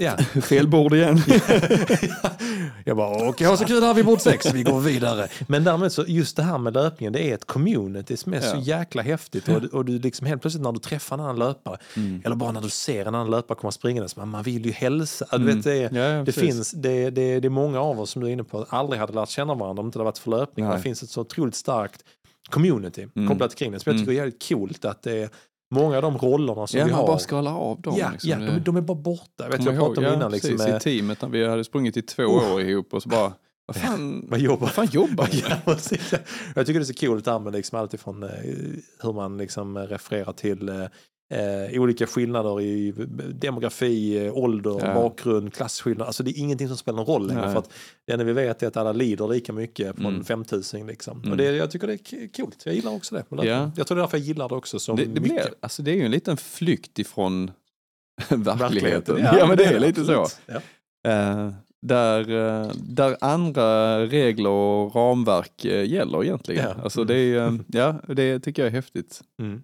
Ja. 0.00 0.16
fel 0.42 0.68
bord 0.68 0.94
igen. 0.94 1.18
jag 2.84 2.96
bara, 2.96 3.28
okej, 3.28 3.46
ha 3.46 3.56
så 3.56 3.64
kul 3.64 3.82
här 3.82 3.94
vid 3.94 4.04
bord 4.04 4.20
sex, 4.20 4.52
vi 4.54 4.62
går 4.62 4.80
vidare. 4.80 5.28
Men 5.48 5.64
därmed 5.64 5.92
så, 5.92 6.04
just 6.06 6.36
det 6.36 6.42
här 6.42 6.58
med 6.58 6.74
löpningen, 6.74 7.12
det 7.12 7.30
är 7.30 7.34
ett 7.34 7.44
community 7.46 8.16
som 8.16 8.34
är 8.34 8.40
så 8.40 8.56
Ja. 8.56 8.60
jäkla 8.78 9.02
häftigt. 9.02 9.48
Och, 9.48 9.64
och 9.64 9.84
du 9.84 9.98
liksom 9.98 10.26
helt 10.26 10.42
plötsligt 10.42 10.62
när 10.62 10.72
du 10.72 10.78
träffar 10.78 11.16
en 11.16 11.20
annan 11.20 11.38
löpare, 11.38 11.78
Mm. 11.96 12.22
eller 12.24 12.36
bara 12.36 12.52
när 12.52 12.60
du 12.60 12.70
ser 12.70 13.00
en 13.06 13.14
annan 13.14 13.30
löpare 13.30 13.58
komma 13.58 13.70
springandes, 13.72 14.16
man, 14.16 14.28
man 14.28 14.42
vill 14.42 14.66
ju 14.66 14.72
hälsa. 14.72 15.26
Du 15.30 15.36
Mm. 15.36 15.56
vet, 15.56 15.64
det, 15.64 15.72
är, 15.82 15.94
Ja, 15.94 16.16
ja, 16.16 16.24
det 16.24 16.32
finns, 16.32 16.70
det, 16.70 17.10
det, 17.10 17.40
det 17.40 17.48
är 17.48 17.50
många 17.50 17.80
av 17.80 18.00
oss 18.00 18.10
som 18.10 18.22
du 18.22 18.28
är 18.28 18.32
inne 18.32 18.44
på, 18.44 18.66
aldrig 18.68 19.00
hade 19.00 19.12
lärt 19.12 19.28
känna 19.28 19.54
varandra 19.54 19.80
om 19.80 19.86
det 19.86 19.88
inte 19.88 19.98
hade 19.98 20.04
varit 20.04 20.18
för 20.18 20.30
löpning. 20.30 20.66
Nej. 20.66 20.76
Det 20.76 20.82
finns 20.82 21.02
ett 21.02 21.10
så 21.10 21.20
otroligt 21.20 21.54
starkt 21.54 22.02
community 22.50 23.06
Mm. 23.16 23.28
kopplat 23.28 23.54
kring 23.54 23.72
det. 23.72 23.80
Så 23.80 23.88
jag 23.90 23.96
tycker 23.98 24.06
det 24.12 24.14
är 24.14 24.24
jävligt 24.24 24.48
coolt 24.48 24.84
att 24.84 25.02
det 25.02 25.12
är 25.22 25.28
många 25.72 25.96
av 25.96 26.02
de 26.02 26.18
rollerna 26.18 26.66
som 26.66 26.78
Ja, 26.78 26.84
vi 26.84 26.90
man 26.90 27.00
har. 27.00 27.06
bara 27.06 27.18
skalar 27.18 27.52
av 27.54 27.80
dem. 27.80 27.94
ja, 27.98 28.10
liksom. 28.12 28.30
ja 28.30 28.36
de, 28.38 28.58
de 28.60 28.76
är 28.76 28.80
bara 28.80 28.94
borta. 28.98 29.48
Vet, 29.48 29.64
jag 29.64 29.74
pratade 29.76 29.98
om 29.98 30.04
ihåg, 30.04 30.12
innan 30.14 30.20
ja, 30.20 30.28
liksom, 30.28 30.50
precis, 30.50 30.66
med, 30.68 30.76
i 30.76 30.80
teamet 30.80 31.22
när 31.22 31.28
vi 31.28 31.46
hade 31.48 31.64
sprungit 31.64 31.96
i 31.96 32.02
två 32.02 32.22
Oh. 32.22 32.54
år 32.54 32.60
ihop 32.60 32.94
och 32.94 33.02
så 33.02 33.08
bara, 33.08 33.32
vad 33.66 33.76
fan, 33.76 34.26
vad 34.28 34.40
jobbar 34.40 34.60
vad 34.60 34.70
fan 34.70 34.88
jobbar 34.92 35.28
Ja. 35.32 35.72
Jag 36.54 36.66
tycker 36.66 36.80
det 36.80 36.84
är 36.84 36.94
så 36.94 37.06
coolt 37.06 37.24
det 37.24 37.30
här 37.32 37.38
med 37.38 37.52
liksom 37.52 37.78
allt 37.78 37.94
ifrån 37.94 38.22
eh, 38.22 38.28
hur 39.02 39.12
man 39.12 39.38
liksom 39.38 39.78
refererar 39.78 40.32
till 40.32 40.68
eh, 41.32 41.80
olika 41.80 42.06
skillnader 42.06 42.60
i 42.60 42.92
demografi, 43.34 44.26
eh, 44.26 44.36
ålder, 44.36 44.78
Ja. 44.82 44.94
bakgrund, 44.94 45.54
klasskillnader. 45.54 46.04
Alltså 46.06 46.22
det 46.22 46.30
är 46.30 46.38
ingenting 46.38 46.68
som 46.68 46.76
spelar 46.76 46.96
någon 46.96 47.06
roll 47.06 47.26
längre. 47.26 47.42
Nej. 47.44 47.52
För 47.52 47.58
att 47.58 47.70
det 48.06 48.12
enda 48.12 48.24
vi 48.24 48.32
vet 48.32 48.62
är 48.62 48.66
att 48.66 48.76
alla 48.76 48.92
lider 48.92 49.28
lika 49.28 49.52
mycket 49.52 49.96
från 49.96 50.06
Mm. 50.06 50.24
5000. 50.24 50.86
Liksom. 50.86 51.18
Mm. 51.18 51.30
Och 51.30 51.36
det, 51.36 51.44
jag 51.44 51.70
tycker 51.70 51.86
det 51.86 51.92
är 51.92 52.32
coolt. 52.36 52.62
Jag 52.66 52.74
gillar 52.74 52.92
också 52.92 53.14
det. 53.14 53.24
Ja. 53.30 53.70
Jag 53.76 53.86
tror 53.86 53.96
det 53.96 54.00
är 54.00 54.02
därför 54.02 54.18
jag 54.18 54.26
gillar 54.26 54.48
det 54.48 54.54
också 54.54 54.78
så 54.78 54.92
Det, 54.94 55.02
det, 55.02 55.08
mycket. 55.08 55.22
blir, 55.22 55.54
alltså 55.60 55.82
det 55.82 55.90
är 55.90 55.94
ju 55.96 56.04
en 56.04 56.10
liten 56.10 56.36
flykt 56.36 56.98
ifrån 56.98 57.50
verkligheten. 58.30 59.16
Ja, 59.18 59.38
Ja, 59.38 59.46
men 59.46 59.56
det 59.56 59.64
är 59.64 59.72
det 59.72 59.80
lite 59.80 60.04
så. 60.04 60.20
absolut. 60.22 60.62
Ja. 61.02 61.10
Eh, 61.10 61.52
där, 61.86 62.30
eh, 62.64 62.70
där 62.74 63.16
andra 63.20 63.98
regler 64.06 64.50
och 64.50 64.94
ramverk 64.96 65.64
gäller 65.64 66.24
egentligen. 66.24 66.64
Ja. 66.76 66.82
Alltså 66.82 67.04
det, 67.04 67.14
är, 67.14 67.58
ja, 67.68 67.94
det 68.08 68.40
tycker 68.40 68.62
jag 68.62 68.66
är 68.66 68.72
häftigt. 68.74 69.20
Mm. 69.40 69.62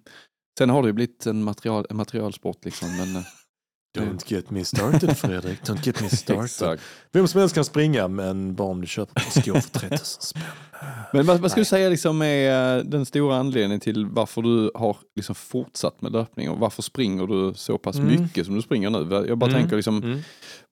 Sen 0.59 0.69
har 0.69 0.81
det 0.81 0.87
ju 0.87 0.93
blivit 0.93 1.25
en, 1.25 1.43
material, 1.43 1.85
en 1.89 1.97
materialsport 1.97 2.65
liksom. 2.65 2.97
Men, 2.97 3.15
eh, 3.15 3.21
Don't 3.97 4.23
get 4.27 4.49
me 4.51 4.65
started 4.65 5.17
Fredrik, 5.17 5.61
don't 5.61 5.85
get 5.85 6.01
me 6.01 6.09
started. 6.47 6.79
Vem 7.11 7.27
som 7.27 7.39
helst 7.39 7.55
kan 7.55 7.65
springa 7.65 8.07
men 8.07 8.55
bara 8.55 8.67
om 8.67 8.81
du 8.81 8.87
köper 8.87 9.13
par 9.13 9.41
skor 9.41 9.59
för 9.59 9.79
3000 9.79 10.21
spänn. 10.21 10.43
Men 11.13 11.25
vad, 11.25 11.39
vad 11.39 11.51
Nej. 11.51 11.59
du 11.59 11.65
säga 11.65 11.89
liksom 11.89 12.21
är 12.21 12.77
eh, 12.77 12.83
den 12.83 13.05
stora 13.05 13.35
anledningen 13.37 13.79
till 13.79 14.05
varför 14.05 14.41
du 14.41 14.71
har 14.75 14.97
liksom 15.15 15.35
fortsatt 15.35 16.01
med 16.01 16.11
löpning 16.11 16.49
och 16.49 16.57
varför 16.59 16.81
springer 16.81 17.27
du 17.27 17.53
så 17.55 17.77
pass 17.77 17.95
Mm. 17.95 18.21
mycket 18.21 18.45
som 18.45 18.55
du 18.55 18.61
springer 18.61 18.89
nu? 18.89 19.25
Jag 19.27 19.37
bara 19.37 19.49
Mm. 19.49 19.61
tänker 19.61 19.75
liksom, 19.75 19.97
Mm. 20.03 20.19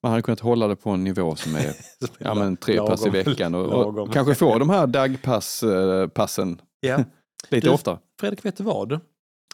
man 0.04 0.10
hade 0.12 0.22
kunnat 0.22 0.40
hålla 0.40 0.68
det 0.68 0.76
på 0.76 0.90
en 0.90 1.04
nivå 1.04 1.36
som 1.36 1.56
är 1.56 1.74
ja, 2.20 2.34
men 2.34 2.58
tre 2.58 2.78
pass 2.78 3.02
i 3.02 3.06
Lagom. 3.06 3.24
veckan 3.24 3.56
och, 3.56 3.68
Lagom. 3.68 4.00
och 4.08 4.14
kanske 4.14 4.36
få 4.36 4.60
de 4.60 4.70
här 4.70 4.88
dagpassen 4.88 6.62
Ja. 6.80 7.04
lite 7.50 7.68
Du- 7.68 7.74
oftare. 7.74 7.98
Fredrik, 8.20 8.46
vet 8.46 8.58
du 8.58 8.64
vad? 8.64 9.00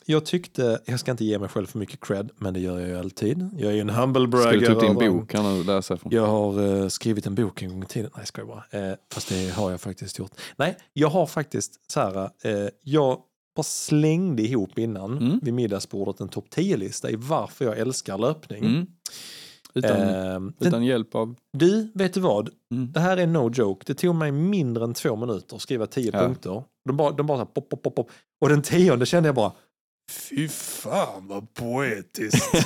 Jag 0.05 0.25
tyckte, 0.25 0.79
jag 0.85 0.99
ska 0.99 1.11
inte 1.11 1.25
ge 1.25 1.39
mig 1.39 1.49
själv 1.49 1.65
för 1.65 1.79
mycket 1.79 1.99
cred, 2.07 2.29
men 2.37 2.53
det 2.53 2.59
gör 2.59 2.79
jag 2.79 2.89
ju 2.89 2.99
alltid. 2.99 3.49
Jag 3.57 3.71
är 3.71 3.75
ju 3.75 3.81
en 3.81 3.89
humble 3.89 4.27
bragger. 4.27 4.47
Ska 4.49 4.59
du 4.59 4.65
ta 4.65 4.71
upp 4.91 4.99
din 4.99 5.11
bok 5.17 5.29
kan 5.29 5.57
du 5.57 5.63
läsa 5.63 5.97
från? 5.97 6.11
Jag 6.11 6.25
har 6.27 6.81
eh, 6.81 6.87
skrivit 6.87 7.25
en 7.27 7.35
bok 7.35 7.61
en 7.61 7.69
gång 7.69 7.83
i 7.83 7.85
tiden. 7.85 8.11
Nej, 8.17 8.25
ska 8.25 8.41
jag 8.41 8.47
bara. 8.47 8.63
Eh, 8.89 8.95
fast 9.13 9.29
det 9.29 9.49
har 9.49 9.71
jag 9.71 9.81
faktiskt 9.81 10.19
gjort. 10.19 10.31
Nej, 10.57 10.77
jag 10.93 11.07
har 11.09 11.25
faktiskt 11.25 11.91
så 11.91 11.99
här. 11.99 12.17
Eh, 12.43 12.69
jag 12.83 13.17
bara 13.55 13.63
slängde 13.63 14.43
ihop 14.43 14.79
innan 14.79 15.17
Mm. 15.17 15.39
vid 15.41 15.53
middagsbordet 15.53 16.21
en 16.21 16.29
topp 16.29 16.45
10-lista 16.55 17.09
i 17.11 17.15
varför 17.15 17.65
jag 17.65 17.77
älskar 17.79 18.17
löpning. 18.17 18.65
Mm. 18.65 18.87
Utan, 19.73 19.91
Eh, 20.01 20.07
den, 20.07 20.53
utan 20.59 20.85
hjälp 20.85 21.15
av... 21.15 21.35
du, 21.57 21.91
vet 21.93 22.13
du 22.13 22.19
vad? 22.19 22.49
Mm. 22.71 22.91
Det 22.91 22.99
här 22.99 23.17
är 23.17 23.27
no 23.27 23.51
joke. 23.53 23.83
Det 23.87 23.93
tog 23.93 24.15
mig 24.15 24.31
mindre 24.31 24.83
än 24.83 24.93
två 24.93 25.15
minuter 25.15 25.55
att 25.55 25.61
skriva 25.61 25.87
tio 25.87 26.11
Ja. 26.13 26.19
punkter. 26.19 26.63
De 26.85 26.97
bara, 26.97 27.11
de 27.11 27.27
bara 27.27 27.37
så 27.37 27.39
här, 27.39 27.45
pop, 27.45 27.69
pop, 27.69 27.81
pop, 27.83 27.95
pop. 27.95 28.09
Och 28.41 28.49
den 28.49 28.61
tionde 28.61 29.05
kände 29.05 29.27
jag 29.27 29.35
bara, 29.35 29.51
fy 30.09 30.47
fan 30.47 31.27
vad 31.27 31.53
poetiskt. 31.53 32.51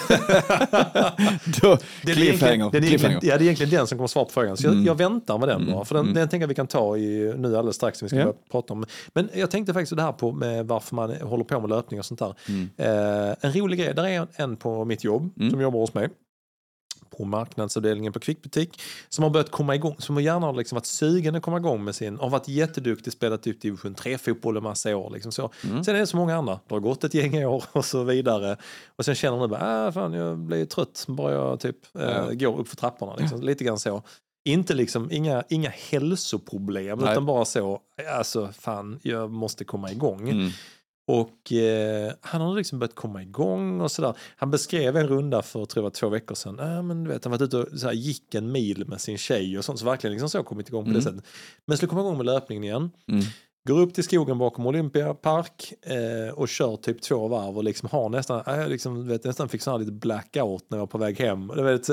Då, 1.61 1.77
Det 2.05 2.11
är 2.11 2.15
cliffhanger. 2.15 2.53
egentligen- 2.53 2.71
det 2.71 2.77
är 2.77 2.81
cliffhanger. 2.81 3.19
Ja, 3.23 3.37
det 3.37 3.41
är 3.41 3.45
egentligen 3.45 3.69
den 3.71 3.87
som 3.87 3.97
kommer 3.97 4.07
svara 4.07 4.25
på 4.25 4.31
frågan. 4.31 4.57
Så 4.57 4.65
jag, 4.67 4.73
Mm. 4.73 4.85
jag 4.85 4.95
väntar 4.95 5.37
med 5.37 5.49
den 5.49 5.65
bara. 5.71 5.85
För 5.85 5.95
den, 5.95 6.03
Mm. 6.03 6.13
den 6.15 6.29
tänker 6.29 6.43
jag 6.43 6.47
vi 6.47 6.55
kan 6.55 6.67
ta 6.67 6.97
i, 6.97 7.33
nu 7.37 7.57
alldeles 7.57 7.75
strax. 7.75 8.01
när 8.01 8.05
Vi 8.05 8.09
ska 8.09 8.17
Ja. 8.17 8.23
börja 8.25 8.37
prata 8.51 8.73
om. 8.73 8.85
Men 9.13 9.29
jag 9.33 9.51
tänkte 9.51 9.73
faktiskt 9.73 9.95
det 9.95 10.01
här 10.01 10.11
på 10.11 10.31
med 10.31 10.67
varför 10.67 10.95
man 10.95 11.11
håller 11.21 11.43
på 11.43 11.59
med 11.59 11.69
löpning 11.69 11.99
och 11.99 12.05
sånt 12.05 12.19
där. 12.19 12.33
Mm. 12.49 12.69
Eh, 12.77 13.35
en 13.41 13.53
rolig 13.53 13.79
grej, 13.79 13.93
där 13.93 14.03
är 14.07 14.19
en, 14.21 14.27
en 14.35 14.55
på 14.57 14.85
mitt 14.85 15.03
jobb 15.03 15.33
Mm. 15.39 15.51
som 15.51 15.61
jobbar 15.61 15.79
hos 15.79 15.93
mig. 15.93 16.09
På 17.09 17.25
marknadsavdelningen 17.25 18.13
på 18.13 18.19
Kvickbutik. 18.19 18.81
Som 19.09 19.23
har 19.23 19.29
börjat 19.29 19.51
komma 19.51 19.75
igång, 19.75 19.95
som 19.99 20.21
gärna 20.21 20.47
har 20.47 20.53
liksom 20.53 20.75
varit 20.75 20.85
sugen 20.85 21.35
att 21.35 21.41
komma 21.41 21.57
igång 21.57 21.83
med 21.83 21.95
sin, 21.95 22.17
har 22.19 22.29
varit 22.29 22.47
jätteduktig, 22.47 23.13
spelat 23.13 23.47
ut 23.47 23.61
division 23.61 23.95
3-fotboll 23.95 24.57
en 24.57 24.63
massa 24.63 24.97
år. 24.97 25.09
Liksom 25.09 25.31
så. 25.31 25.51
Mm. 25.63 25.83
Sen 25.83 25.95
är 25.95 25.99
det 25.99 26.07
så 26.07 26.17
många 26.17 26.35
andra, 26.35 26.59
det 26.67 26.75
har 26.75 26.79
gått 26.79 27.03
ett 27.03 27.13
gäng 27.13 27.45
år 27.45 27.63
och 27.71 27.85
så 27.85 28.03
vidare. 28.03 28.57
Och 28.95 29.05
sen 29.05 29.15
känner 29.15 29.39
nu 29.39 29.47
bara, 29.47 29.87
ah, 29.87 29.91
fan 29.91 30.13
jag 30.13 30.37
blir 30.37 30.65
trött 30.65 31.05
bara 31.07 31.33
jag 31.33 31.59
typ 31.59 31.95
eh, 31.99 32.01
Ja. 32.03 32.29
går 32.31 32.59
upp 32.59 32.67
för 32.67 32.75
trapporna. 32.75 33.15
Liksom. 33.15 33.41
Lite 33.41 33.63
grann 33.63 33.79
så. 33.79 34.03
Inte 34.45 34.73
liksom, 34.73 35.11
inga, 35.11 35.43
inga 35.49 35.69
hälsoproblem 35.69 36.99
Nej. 36.99 37.11
utan 37.11 37.25
bara 37.25 37.45
så, 37.45 37.79
alltså 38.17 38.49
fan 38.59 38.99
jag 39.01 39.31
måste 39.31 39.63
komma 39.65 39.91
igång. 39.91 40.29
Mm. 40.29 40.49
Och 41.07 41.51
eh, 41.53 42.11
han 42.21 42.41
har 42.41 42.55
liksom 42.55 42.79
börjat 42.79 42.95
komma 42.95 43.21
igång 43.21 43.81
och 43.81 43.91
sådär. 43.91 44.13
Han 44.37 44.51
beskrev 44.51 44.97
en 44.97 45.07
runda 45.07 45.41
för 45.41 45.65
tror 45.65 45.81
jag 45.83 45.83
var 45.83 45.89
två 45.89 46.09
veckor 46.09 46.35
sedan. 46.35 46.59
Äh, 46.59 46.83
men 46.83 47.03
du 47.03 47.09
vet, 47.09 47.25
han 47.25 47.31
var 47.31 47.43
ute 47.43 47.57
och 47.57 47.67
här, 47.83 47.91
gick 47.91 48.35
en 48.35 48.51
mil 48.51 48.85
med 48.87 49.01
sin 49.01 49.17
tjej 49.17 49.57
och 49.57 49.65
sånt. 49.65 49.79
Så 49.79 49.85
verkligen 49.85 50.11
liksom 50.11 50.29
så 50.29 50.43
kommit 50.43 50.67
igång 50.67 50.83
på 50.83 50.89
det 50.89 50.99
Mm. 50.99 51.01
sättet. 51.03 51.23
Men 51.65 51.77
skulle 51.77 51.89
komma 51.89 52.01
igång 52.01 52.17
med 52.17 52.25
löpningen 52.25 52.63
igen. 52.63 52.91
Mm. 53.11 53.23
Går 53.67 53.79
upp 53.79 53.93
till 53.93 54.03
skogen 54.03 54.37
bakom 54.37 54.65
Olympia 54.67 55.13
park 55.13 55.73
eh, 55.81 56.33
och 56.33 56.49
kör 56.49 56.75
typ 56.75 57.01
två 57.01 57.27
varv 57.27 57.57
och 57.57 57.63
liksom 57.63 57.89
har 57.91 58.09
nästan, 58.09 58.43
äh, 58.59 58.67
liksom, 58.67 59.07
vet, 59.07 59.23
nästan 59.23 59.49
fick 59.49 59.61
sån 59.61 59.71
här 59.71 59.79
lite 59.79 59.91
blackout 59.91 60.65
när 60.69 60.77
jag 60.77 60.81
var 60.81 60.87
på 60.87 60.97
väg 60.97 61.19
hem. 61.19 61.47
Du 61.47 61.63
vet, 61.63 61.89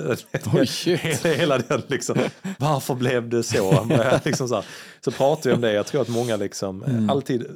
Oj, 0.54 0.66
shit. 0.66 1.00
hela, 1.24 1.34
hela 1.36 1.58
den 1.58 1.82
liksom, 1.86 2.16
varför 2.58 2.94
blev 2.94 3.28
det 3.28 3.42
så? 3.42 3.86
Liksom 4.24 4.48
så, 4.48 4.54
här, 4.54 4.64
så 5.00 5.10
pratar 5.10 5.50
vi 5.50 5.56
om 5.56 5.60
det, 5.60 5.72
jag 5.72 5.86
tror 5.86 6.00
att 6.02 6.08
många 6.08 6.36
liksom 6.36 6.82
eh, 6.82 6.90
Mm. 6.94 7.10
alltid 7.10 7.46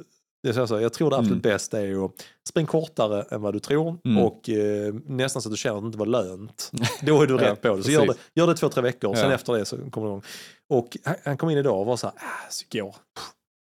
det 0.43 0.57
är 0.57 0.65
så, 0.65 0.79
jag 0.79 0.93
tror 0.93 1.09
det 1.09 1.15
absolut 1.15 1.45
Mm. 1.45 1.53
bästa 1.53 1.81
är 1.81 2.05
att 2.05 2.11
springa 2.49 2.67
kortare 2.67 3.21
än 3.31 3.41
vad 3.41 3.53
du 3.53 3.59
tror 3.59 3.97
Mm. 4.05 4.23
och 4.23 4.49
eh, 4.49 4.93
nästan 5.05 5.41
så 5.41 5.49
att 5.49 5.53
du 5.53 5.57
känner 5.57 5.77
att 5.77 5.83
det 5.83 5.85
inte 5.85 5.97
var 5.97 6.05
lönt. 6.05 6.71
Då 7.01 7.21
är 7.21 7.27
du 7.27 7.35
Ja, 7.35 7.41
rätt 7.51 7.61
på 7.61 7.75
det. 7.75 7.83
Så 7.83 7.91
gör 7.91 8.05
det, 8.07 8.13
gör 8.35 8.47
det 8.47 8.55
två, 8.55 8.69
tre 8.69 8.81
veckor, 8.83 9.15
sen 9.15 9.29
Ja. 9.29 9.35
efter 9.35 9.53
det 9.53 9.65
så 9.65 9.77
kommer 9.77 10.07
du 10.07 10.11
igång. 10.13 10.23
Och 10.69 10.97
han, 11.03 11.15
han 11.25 11.37
kom 11.37 11.49
in 11.49 11.57
idag 11.57 11.79
och 11.79 11.85
var 11.85 11.97
så 11.97 12.07
här, 12.07 12.15
ah, 12.17 12.49
så 12.49 12.65
går, 12.71 12.95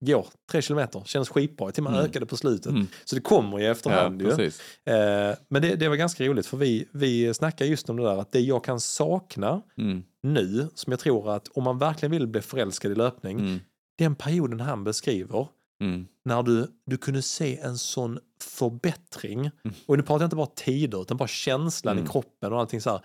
går, 0.07 0.27
tre 0.51 0.62
kilometer, 0.62 1.03
känns 1.07 1.29
skitbra, 1.29 1.71
till 1.73 1.85
och 1.87 1.91
med 1.91 1.99
Mm. 1.99 2.11
ökade 2.11 2.27
på 2.27 2.37
slutet. 2.37 2.67
Mm. 2.73 2.87
Så 3.05 3.15
det 3.15 3.21
kommer 3.23 3.61
i 3.61 3.65
Ja, 3.65 3.71
efterhand 3.71 4.23
ju. 4.23 4.29
precis. 4.29 4.61
Eh, 4.87 5.35
men 5.49 5.62
det, 5.62 5.75
det 5.77 5.89
var 5.89 5.97
ganska 5.97 6.25
roligt 6.25 6.47
för 6.47 6.57
vi, 6.57 6.89
vi 6.93 7.35
snackar 7.35 7.65
just 7.65 7.91
om 7.91 7.97
det 7.97 8.03
där 8.03 8.17
att 8.19 8.33
det 8.33 8.41
jag 8.41 8.65
kan 8.65 8.81
sakna 8.81 9.62
Mm. 9.79 10.03
nu, 10.23 10.69
som 10.75 10.91
jag 10.91 11.01
tror 11.01 11.31
att 11.35 11.49
om 11.49 11.65
man 11.65 11.79
verkligen 11.79 12.11
vill 12.11 12.27
bli 12.27 12.41
förälskad 12.41 12.93
i 12.93 12.95
löpning, 12.95 13.39
Mm. 13.41 13.61
den 13.99 14.15
perioden 14.15 14.61
han 14.61 14.85
beskriver, 14.85 15.49
Mm. 15.83 16.07
när 16.25 16.43
du, 16.43 16.66
du 16.87 16.97
kunde 16.97 17.22
se 17.22 17.59
en 17.59 17.79
sån 17.79 18.18
förbättring. 18.43 19.39
Mm. 19.41 19.77
Och 19.87 19.97
nu 19.97 20.03
pratar 20.03 20.20
jag 20.22 20.27
inte 20.27 20.37
bara 20.37 20.47
tider, 20.47 21.03
utan 21.03 21.16
bara 21.16 21.29
känslan 21.29 21.93
Mm. 21.99 22.05
i 22.05 22.09
kroppen 22.12 22.53
och 22.53 22.61
allting 22.61 22.81
så 22.81 22.91
här. 22.91 23.01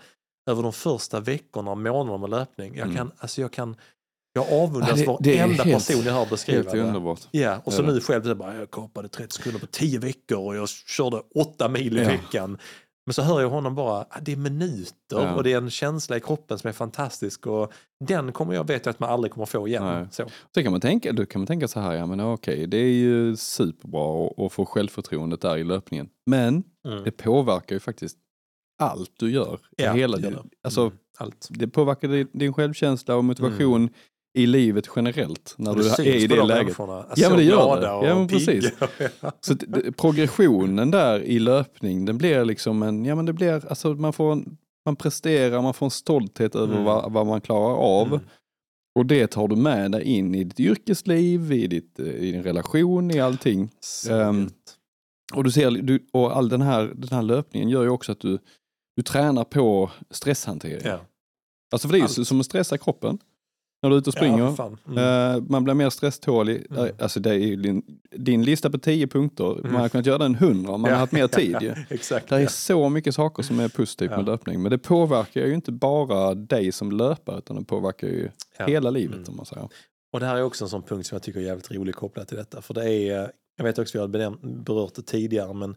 Över 0.50 0.62
de 0.62 0.72
första 0.72 1.20
veckorna 1.20 1.70
och 1.70 1.78
månaderna 1.78 2.18
med 2.18 2.30
löpning. 2.30 2.74
Jag 2.76 2.84
Mm. 2.84 2.96
kan, 2.96 3.12
alltså 3.18 3.40
jag 3.40 3.52
kan, 3.52 3.76
jag 4.32 4.52
avundas 4.52 5.00
Ja, 5.00 5.18
det- 5.20 5.30
det 5.32 5.38
varenda 5.38 5.64
helt- 5.64 5.86
person 5.88 6.02
jag 6.04 6.12
hör 6.12 6.26
beskriva 6.26 6.58
Helt 6.62 6.72
det. 6.72 6.80
underbart. 6.80 7.20
Ja, 7.30 7.58
och 7.64 7.72
så 7.72 7.82
nu 7.82 8.00
själv, 8.00 8.22
så 8.24 8.34
bara, 8.34 8.56
jag 8.56 8.70
kapade 8.70 9.08
30 9.08 9.34
sekunder 9.34 9.60
på 9.60 9.66
10 9.66 9.98
veckor 9.98 10.38
och 10.38 10.56
jag 10.56 10.68
körde 10.68 11.22
8 11.34 11.68
mil 11.68 11.98
i 11.98 12.02
Ja. 12.02 12.08
veckan. 12.08 12.58
Men 13.06 13.14
så 13.14 13.22
hör 13.22 13.40
jag 13.40 13.50
honom 13.50 13.74
bara, 13.74 13.98
ah, 14.10 14.20
det 14.22 14.32
är 14.32 14.36
minuter 14.36 14.94
Ja. 15.10 15.34
och 15.34 15.42
det 15.44 15.52
är 15.52 15.58
en 15.58 15.70
känsla 15.70 16.16
i 16.16 16.20
kroppen 16.20 16.58
som 16.58 16.68
är 16.68 16.72
fantastisk. 16.72 17.46
Och 17.46 17.72
den 18.04 18.32
kommer 18.32 18.54
jag 18.54 18.66
veta 18.66 18.90
att 18.90 19.00
man 19.00 19.10
aldrig 19.10 19.32
kommer 19.32 19.46
få 19.46 19.68
igen. 19.68 19.84
Nej. 19.84 20.06
Så. 20.10 20.26
Sen 20.54 20.62
kan 20.62 20.72
man 20.72 20.80
tänka, 20.80 21.12
då 21.12 21.26
kan 21.26 21.40
man 21.40 21.46
tänka 21.46 21.68
så 21.68 21.80
här, 21.80 21.94
ja 21.94 22.06
men 22.06 22.20
okej, 22.20 22.66
det 22.66 22.76
är 22.76 22.92
ju 22.92 23.36
superbra 23.36 24.30
att- 24.46 24.52
få 24.52 24.66
självförtroendet 24.66 25.40
där 25.40 25.56
i 25.56 25.64
löpningen. 25.64 26.08
Men 26.26 26.62
Mm. 26.88 27.04
det 27.04 27.10
påverkar 27.10 27.76
ju 27.76 27.80
faktiskt 27.80 28.16
allt 28.78 29.12
du 29.18 29.30
gör. 29.30 29.58
Ja, 29.76 29.92
hela 29.92 30.16
det 30.16 30.22
gör 30.22 30.30
det. 30.30 30.48
alltså, 30.64 30.80
Mm. 30.80 30.94
Allt. 31.18 31.48
Det 31.50 31.68
påverkar 31.68 32.08
din, 32.08 32.28
din 32.32 32.52
självkänsla 32.52 33.16
och 33.16 33.24
motivation 33.24 33.88
i 34.34 34.46
livet 34.46 34.88
generellt 34.96 35.54
när 35.58 35.74
du 35.74 35.88
är 35.88 36.06
i 36.06 36.26
det 36.26 36.36
de 36.36 36.48
läget. 36.48 36.76
Ja, 36.78 37.28
men 37.28 37.36
det 37.36 37.42
gör 37.44 37.80
det. 37.80 37.86
Ja, 37.86 38.18
men 38.18 38.28
precis. 38.28 38.72
Så 39.40 39.56
progressionen 39.96 40.90
där 40.90 41.20
i 41.20 41.38
löpning, 41.38 42.04
den 42.04 42.18
blir 42.18 42.44
liksom 42.44 42.82
en, 42.82 43.04
ja 43.04 43.14
men 43.14 43.26
det 43.26 43.32
blir, 43.32 43.66
alltså 43.68 43.94
man 43.94 44.12
får 44.12 44.32
en, 44.32 44.56
man 44.86 44.96
presterar, 44.96 45.62
man 45.62 45.74
får 45.74 45.86
en 45.86 45.90
stolthet 45.90 46.54
över 46.54 46.72
Mm. 46.72 46.84
vad, 46.84 47.12
vad 47.12 47.26
man 47.26 47.40
klarar 47.40 47.74
av. 47.76 48.06
Mm. 48.06 48.20
Och 48.94 49.06
det 49.06 49.26
tar 49.26 49.48
du 49.48 49.56
med 49.56 49.92
dig 49.92 50.02
in 50.02 50.34
i 50.34 50.44
ditt 50.44 50.60
yrkesliv, 50.60 51.52
i, 51.52 51.66
ditt, 51.66 51.98
eh, 51.98 52.06
i 52.06 52.32
din 52.32 52.42
relation, 52.42 53.10
i 53.10 53.20
allting. 53.20 53.70
Gött. 54.08 54.76
Och 55.34 55.44
du 55.44 55.50
ser, 55.50 55.70
du, 55.70 56.06
och 56.12 56.36
all 56.36 56.48
den 56.48 56.60
här, 56.62 56.92
den 56.94 57.08
här 57.12 57.22
löpningen 57.22 57.68
gör 57.68 57.82
ju 57.82 57.88
också 57.88 58.12
att 58.12 58.20
du, 58.20 58.38
du 58.96 59.02
tränar 59.02 59.44
på 59.44 59.90
stresshantering. 60.10 60.80
Ja. 60.84 61.00
Alltså 61.72 61.88
för 61.88 61.92
det 61.92 61.98
är 62.04 62.18
ju 62.18 62.24
som 62.24 62.40
att 62.40 62.46
stressa 62.46 62.78
kroppen. 62.78 63.18
När 63.82 63.90
du 63.90 63.96
är 63.96 64.00
ute 64.00 64.10
och 64.10 64.14
springer. 64.14 64.54
Ja. 64.58 64.70
Mm. 64.88 65.36
Eh, 65.36 65.42
man 65.48 65.64
blir 65.64 65.74
mer 65.74 65.90
stresstålig. 65.90 66.66
Mm. 66.70 66.84
Eh, 66.84 66.90
Alltså 66.98 67.20
det 67.20 67.34
är 67.34 67.56
din, 67.56 67.82
din 68.16 68.44
lista 68.44 68.70
på 68.70 68.78
10 68.78 69.06
punkter, 69.06 69.52
Mm. 69.52 69.62
man 69.72 69.74
hade 69.74 69.88
kunnat 69.88 70.06
göra 70.06 70.18
den 70.18 70.34
100 70.34 70.72
om 70.72 70.80
man 70.80 70.88
Ja. 70.90 70.94
hade 70.96 71.00
haft 71.00 71.12
mer 71.12 71.26
tid. 71.28 71.74
Exakt. 71.88 72.28
Det 72.28 72.36
är 72.36 72.46
så 72.46 72.88
mycket 72.88 73.14
saker 73.14 73.42
som 73.42 73.60
är 73.60 73.68
positivt 73.68 74.10
med 74.10 74.26
löpning. 74.26 74.62
Men 74.62 74.70
det 74.70 74.78
påverkar 74.78 75.46
ju 75.46 75.54
inte 75.54 75.72
bara 75.72 76.34
dig 76.34 76.72
som 76.72 76.92
löpare 76.92 77.38
utan 77.38 77.56
det 77.56 77.64
påverkar 77.64 78.06
ju 78.08 78.28
hela 78.66 78.90
livet 78.90 79.16
Mm. 79.16 79.28
om 79.28 79.36
man 79.36 79.46
säger. 79.46 79.68
Och 80.12 80.20
det 80.20 80.26
här 80.26 80.36
är 80.36 80.42
också 80.42 80.64
en 80.64 80.68
sån 80.68 80.82
punkt 80.82 81.06
som 81.06 81.14
jag 81.16 81.22
tycker 81.22 81.40
är 81.40 81.44
jävligt 81.44 81.70
rolig 81.70 81.94
kopplat 81.94 82.28
till 82.28 82.36
detta. 82.36 82.62
För 82.62 82.74
det 82.74 82.90
är, 82.92 83.30
jag 83.56 83.64
vet 83.64 83.78
också 83.78 84.02
att 84.02 84.10
vi 84.14 84.22
har 84.24 84.62
berört 84.64 84.94
det 84.94 85.02
tidigare, 85.02 85.54
men 85.54 85.76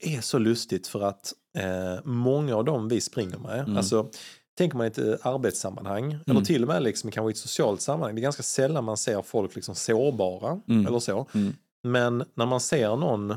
det 0.00 0.14
är 0.16 0.20
så 0.20 0.38
lustigt 0.38 0.86
för 0.86 1.02
att 1.02 1.32
eh, 1.58 2.04
många 2.04 2.56
av 2.56 2.64
dem 2.64 2.88
vi 2.88 3.00
springer 3.00 3.38
med, 3.38 3.58
Mm. 3.60 3.76
alltså 3.76 4.08
tänker 4.58 4.76
man 4.76 4.86
i 4.86 4.88
ett 4.88 4.98
eh, 4.98 5.14
arbetssammanhang, 5.22 6.18
eller 6.26 6.40
till 6.40 6.62
och 6.62 6.68
med 6.68 6.82
liksom, 6.82 7.10
kanske 7.10 7.30
i 7.30 7.32
ett 7.32 7.38
socialt 7.38 7.80
sammanhang, 7.80 8.14
det 8.14 8.20
är 8.20 8.22
ganska 8.22 8.42
sällan 8.42 8.84
man 8.84 8.96
ser 8.96 9.22
folk 9.22 9.54
liksom 9.54 9.74
sårbara 9.74 10.60
Mm. 10.68 10.86
eller 10.86 10.98
så. 10.98 11.26
Mm. 11.34 11.54
Men 11.82 12.24
när 12.34 12.46
man 12.46 12.60
ser 12.60 12.96
någon 12.96 13.34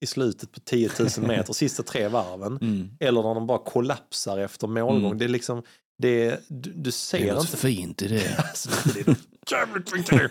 i 0.00 0.06
slutet 0.06 0.52
på 0.52 0.60
10 0.60 0.90
000 1.00 1.08
meter, 1.28 1.52
sista 1.52 1.82
tre 1.82 2.08
varven. 2.08 2.58
Mm. 2.62 2.90
Eller 3.00 3.22
när 3.22 3.34
de 3.34 3.46
bara 3.46 3.58
kollapsar 3.58 4.38
efter 4.38 4.66
målgång. 4.66 5.06
Mm. 5.06 5.18
Det 5.18 5.24
är 5.24 5.28
liksom, 5.28 5.62
det 5.98 6.40
du, 6.48 6.72
du 6.72 6.90
ser 6.92 7.66
inte. 7.66 8.08
det. 8.08 8.36
Alltså, 8.48 8.70
det 8.94 9.00
är 9.00 9.06
något 9.06 9.18
jävligt 9.52 9.90
fint 9.90 10.12
i 10.12 10.16
det. 10.16 10.28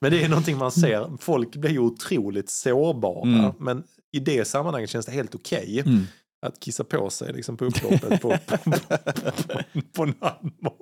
Men 0.00 0.10
det 0.12 0.24
är 0.24 0.28
någonting 0.28 0.56
man 0.58 0.72
ser. 0.72 1.16
Folk 1.20 1.56
blir 1.56 1.70
ju 1.70 1.78
otroligt 1.78 2.50
sårbara. 2.50 3.22
Mm. 3.22 3.52
Men 3.58 3.82
i 4.12 4.18
det 4.20 4.44
sammanhanget 4.44 4.90
känns 4.90 5.06
det 5.06 5.12
helt 5.12 5.34
okej 5.34 5.82
Mm. 5.86 6.04
Att 6.46 6.60
kissa 6.60 6.84
på 6.84 7.10
sig 7.10 7.32
liksom, 7.32 7.56
på 7.56 7.64
upploppet 7.64 8.22
på, 8.22 8.30
på, 8.30 8.56
på, 8.66 9.60
på 9.92 10.04
Nannmo. 10.04 10.76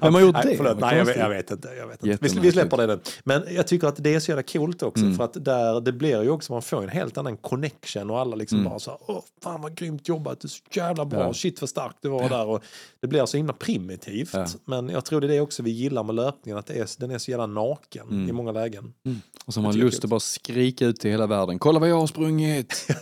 Vem 0.00 0.14
har 0.14 0.20
gjort 0.20 0.34
Nej, 0.34 0.44
det? 0.46 0.56
förlåt, 0.56 0.80
nej 0.80 0.98
jag, 0.98 1.04
vet, 1.04 1.16
jag 1.16 1.28
vet 1.28 1.50
inte. 1.50 1.68
Jag 1.68 1.86
vet 1.86 2.04
inte. 2.04 2.40
Vi, 2.40 2.52
släpper 2.52 2.76
det 2.76 2.86
nu. 2.86 3.00
Men 3.24 3.42
jag 3.50 3.66
tycker 3.66 3.86
att 3.86 3.96
det 3.96 4.14
är 4.14 4.20
så 4.20 4.30
jävla 4.30 4.42
coolt 4.42 4.82
också. 4.82 5.04
Mm. 5.04 5.16
För 5.16 5.24
att 5.24 5.44
där, 5.44 5.80
det 5.80 5.92
blir 5.92 6.22
ju 6.22 6.30
också, 6.30 6.52
man 6.52 6.62
får 6.62 6.82
en 6.82 6.88
helt 6.88 7.18
annan 7.18 7.36
connection 7.36 8.10
och 8.10 8.18
alla 8.20 8.36
liksom 8.36 8.58
Mm. 8.58 8.70
bara 8.70 8.78
så 8.78 8.90
här, 8.90 8.98
åh 9.06 9.22
fan 9.42 9.62
vad 9.62 9.74
grymt 9.74 10.08
jobbat, 10.08 10.40
du 10.40 10.46
är 10.46 10.50
så 10.50 10.62
jävla 10.72 11.04
bra, 11.04 11.20
Ja. 11.20 11.34
shit 11.34 11.60
vad 11.60 11.70
stark 11.70 11.96
du 12.00 12.08
var 12.08 12.28
där. 12.28 12.46
Och 12.46 12.62
det 13.00 13.08
blir 13.08 13.26
så 13.26 13.36
himla 13.36 13.52
primitivt. 13.52 14.30
Ja. 14.34 14.46
Men 14.64 14.88
jag 14.88 15.04
tror 15.04 15.20
det 15.20 15.26
är 15.26 15.28
det 15.28 15.40
också 15.40 15.62
vi 15.62 15.70
gillar 15.70 16.02
med 16.04 16.14
löpningen, 16.14 16.58
att 16.58 16.70
är, 16.70 17.00
den 17.00 17.10
är 17.10 17.18
så 17.18 17.30
jävla 17.30 17.46
naken 17.46 18.08
Mm. 18.08 18.28
i 18.28 18.32
många 18.32 18.52
lägen. 18.52 18.92
Och 19.46 19.54
så 19.54 19.60
har 19.60 19.62
man 19.68 19.76
lust 19.76 20.04
att 20.04 20.10
bara 20.10 20.20
skrika 20.20 20.86
ut 20.86 21.00
till 21.00 21.10
hela 21.10 21.26
världen. 21.26 21.58
Kolla 21.58 21.78
vad 21.78 21.88
jag 21.88 22.00
har 22.00 22.06
sprungit! 22.06 22.86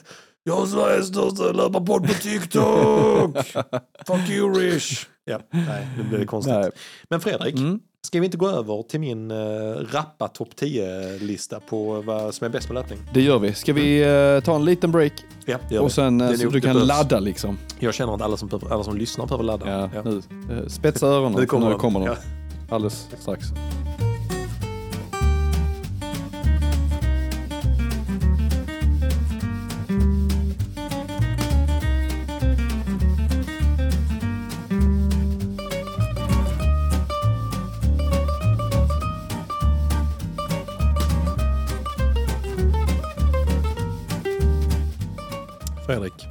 Jag 0.48 0.56
har 0.56 0.66
Sveriges 0.66 1.06
största 1.08 1.52
löparpodd 1.52 2.06
på 2.08 2.14
TikTok! 2.14 3.36
Fuck 4.06 4.30
you 4.30 4.52
Rish! 4.60 5.06
Ja, 5.24 5.38
nej, 5.50 5.88
nu 5.96 6.02
blir 6.04 6.18
det 6.18 6.26
konstigt. 6.26 6.54
Nej. 6.54 6.70
Men 7.10 7.20
Fredrik, 7.20 7.54
Mm. 7.58 7.80
ska 8.06 8.20
vi 8.20 8.24
inte 8.24 8.36
gå 8.38 8.48
över 8.48 8.82
till 8.82 9.00
min 9.00 9.30
uh, 9.30 9.76
rappa 9.92 10.28
topp 10.28 10.48
10-lista 10.60 11.60
på 11.60 12.02
vad 12.02 12.34
som 12.34 12.44
är 12.44 12.48
bäst 12.48 12.68
med 12.68 12.74
löpning? 12.74 12.98
Det 13.14 13.20
gör 13.22 13.38
vi. 13.38 13.54
Ska 13.54 13.72
vi 13.72 14.00
eh, 14.02 14.44
ta 14.44 14.54
en 14.56 14.64
liten 14.64 14.92
break 14.92 15.12
Ja, 15.46 15.58
det 15.68 15.74
gör 15.74 15.82
och 15.82 15.92
sen 15.92 16.18
Det 16.18 16.24
är 16.24 16.34
så 16.36 16.48
du 16.48 16.60
kan 16.60 16.72
behövs. 16.74 16.88
ladda 16.88 17.18
liksom. 17.20 17.58
Jag 17.78 17.94
känner 17.94 18.14
att 18.14 18.22
alla 18.22 18.36
som, 18.36 18.48
behöver- 18.48 18.74
alla 18.74 18.84
som 18.84 18.96
lyssnar 18.96 19.26
behöver 19.26 19.44
ladda. 19.44 19.70
Ja, 19.70 19.90
Ja. 19.94 20.02
Nu. 20.02 20.22
Spetsa 20.68 21.06
öronen. 21.06 21.40
Nu 21.40 21.46
kommer 21.46 21.68
nu 21.70 21.74
kommer 21.74 22.00
de. 22.00 22.06
Ja. 22.06 22.16
Alldeles 22.70 23.08
strax. 23.20 23.46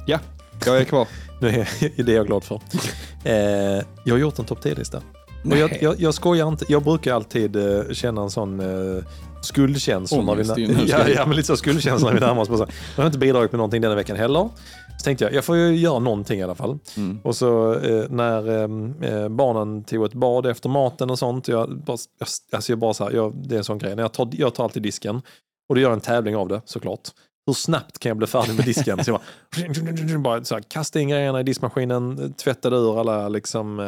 Ja, 0.08 0.18
jag 0.66 0.78
är 0.78 0.84
kvar. 0.84 1.08
nu 1.40 1.48
är 1.96 2.02
det 2.02 2.12
jag 2.12 2.26
glad 2.26 2.44
för. 2.44 2.60
Eh, 3.24 3.84
jag 4.04 4.14
har 4.14 4.18
gjort 4.18 4.38
en 4.38 4.44
topp 4.44 4.64
10-lista. 4.64 5.02
Och 5.44 5.56
jag, 5.56 5.82
jag, 5.82 6.00
jag 6.00 6.14
skojar 6.14 6.48
inte, 6.48 6.64
jag 6.68 6.82
brukar 6.82 7.14
alltid 7.14 7.56
eh, 7.56 7.82
känna 7.92 8.22
en 8.22 8.30
sån 8.30 8.60
eh, 8.60 9.04
skuldkänsla. 9.42 10.22
När 10.22 10.54
vi, 10.54 10.86
ja, 10.90 11.08
ja, 11.08 11.26
men 11.26 11.36
lite 11.36 11.46
så 11.46 11.56
skuldkänsla 11.56 12.08
när 12.08 12.14
vi 12.14 12.20
närmar 12.20 12.42
oss. 12.42 12.68
Jag 12.96 13.02
har 13.02 13.06
inte 13.06 13.18
bidragit 13.18 13.52
med 13.52 13.58
någonting 13.58 13.80
denna 13.80 13.94
veckan 13.94 14.16
heller. 14.16 14.48
Så 14.98 15.04
tänkte 15.04 15.24
jag, 15.24 15.34
jag 15.34 15.44
får 15.44 15.56
ju 15.56 15.76
göra 15.76 15.98
någonting 15.98 16.40
i 16.40 16.42
alla 16.42 16.54
fall. 16.54 16.78
Mm. 16.96 17.20
Och 17.24 17.36
så 17.36 17.74
eh, 17.74 18.04
när 18.10 18.48
eh, 18.48 19.12
eh, 19.12 19.28
barnen 19.28 19.84
tog 19.84 20.04
ett 20.04 20.14
bad 20.14 20.46
efter 20.46 20.68
maten 20.68 21.10
och 21.10 21.18
sånt. 21.18 21.48
Jag 21.48 21.78
bara, 21.78 21.98
jag, 22.18 22.28
alltså 22.52 22.72
jag 22.72 22.78
bara 22.78 22.94
så 22.94 23.04
här, 23.04 23.12
jag, 23.12 23.34
det 23.48 23.54
är 23.54 23.58
en 23.58 23.64
sån 23.64 23.78
grej. 23.78 23.94
Jag, 23.98 24.12
tar, 24.12 24.28
jag 24.32 24.54
tar 24.54 24.64
alltid 24.64 24.82
disken. 24.82 25.16
Och 25.68 25.74
då 25.74 25.80
gör 25.80 25.88
jag 25.88 25.94
en 25.94 26.00
tävling 26.00 26.36
av 26.36 26.48
det 26.48 26.60
såklart. 26.64 27.08
Hur 27.48 27.54
snabbt 27.54 27.98
kan 27.98 28.10
jag 28.10 28.16
bli 28.16 28.26
färdig 28.26 28.54
med 28.54 28.64
disken? 28.64 29.04
Så 29.04 29.10
jag 29.10 29.20
bara, 30.10 30.18
bara 30.38 30.44
så 30.44 30.54
här, 30.54 30.62
kasta 30.68 31.00
in 31.00 31.08
grejerna 31.08 31.40
i 31.40 31.42
diskmaskinen, 31.42 32.34
tvättade 32.34 32.76
ur 32.76 33.00
alla 33.00 33.28
liksom, 33.28 33.80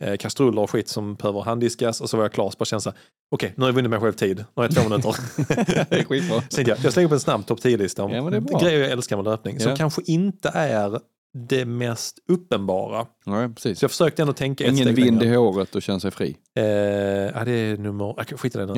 eh, 0.00 0.08
eh, 0.08 0.16
kastruller 0.16 0.62
och 0.62 0.70
skit 0.70 0.88
som 0.88 1.14
behöver 1.14 1.40
handdiskas 1.40 2.00
och 2.00 2.10
så 2.10 2.16
var 2.16 2.24
jag 2.24 2.32
klar. 2.32 2.50
Så 2.50 2.56
bara 2.58 2.64
kände 2.64 2.80
så 2.80 2.90
här, 2.90 2.98
okej, 3.30 3.52
nu 3.56 3.62
har 3.62 3.68
jag 3.68 3.74
vunnit 3.74 3.90
mig 3.90 4.00
själv 4.00 4.12
tid. 4.12 4.36
Nu 4.38 4.44
har 4.54 4.62
jag 4.64 4.74
två 4.74 4.82
minuter. 4.88 6.42
Så 6.48 6.60
jag, 6.60 6.78
jag 6.82 6.92
slänger 6.92 7.06
upp 7.06 7.12
en 7.12 7.20
snabb 7.20 7.46
topp 7.46 7.58
10-lista 7.60 8.02
om 8.04 8.12
Ja, 8.12 8.58
grejer 8.60 8.80
jag 8.80 8.90
älskar 8.90 9.16
med 9.16 9.24
löpning. 9.24 9.60
Som 9.60 9.70
Ja. 9.70 9.76
kanske 9.76 10.02
inte 10.06 10.48
är 10.54 11.00
det 11.48 11.64
mest 11.64 12.18
uppenbara. 12.28 13.06
Ja, 13.26 13.48
precis. 13.54 13.78
Så 13.78 13.84
jag 13.84 13.90
försökte 13.90 14.22
ändå 14.22 14.32
tänka 14.34 14.64
ett 14.64 14.72
Ingen 14.72 14.84
steg 14.84 14.96
vind 15.04 15.22
i 15.22 15.24
längre. 15.24 15.36
håret 15.36 15.74
och 15.74 15.82
känna 15.82 16.00
sig 16.00 16.10
fri. 16.10 16.36
Eh, 16.58 16.64
ja, 16.64 17.44
det 17.44 17.50
är 17.52 17.76
nummer... 17.76 18.04
Okay, 18.20 18.38
skit 18.38 18.54
i 18.54 18.58
det 18.58 18.66
nu. 18.66 18.74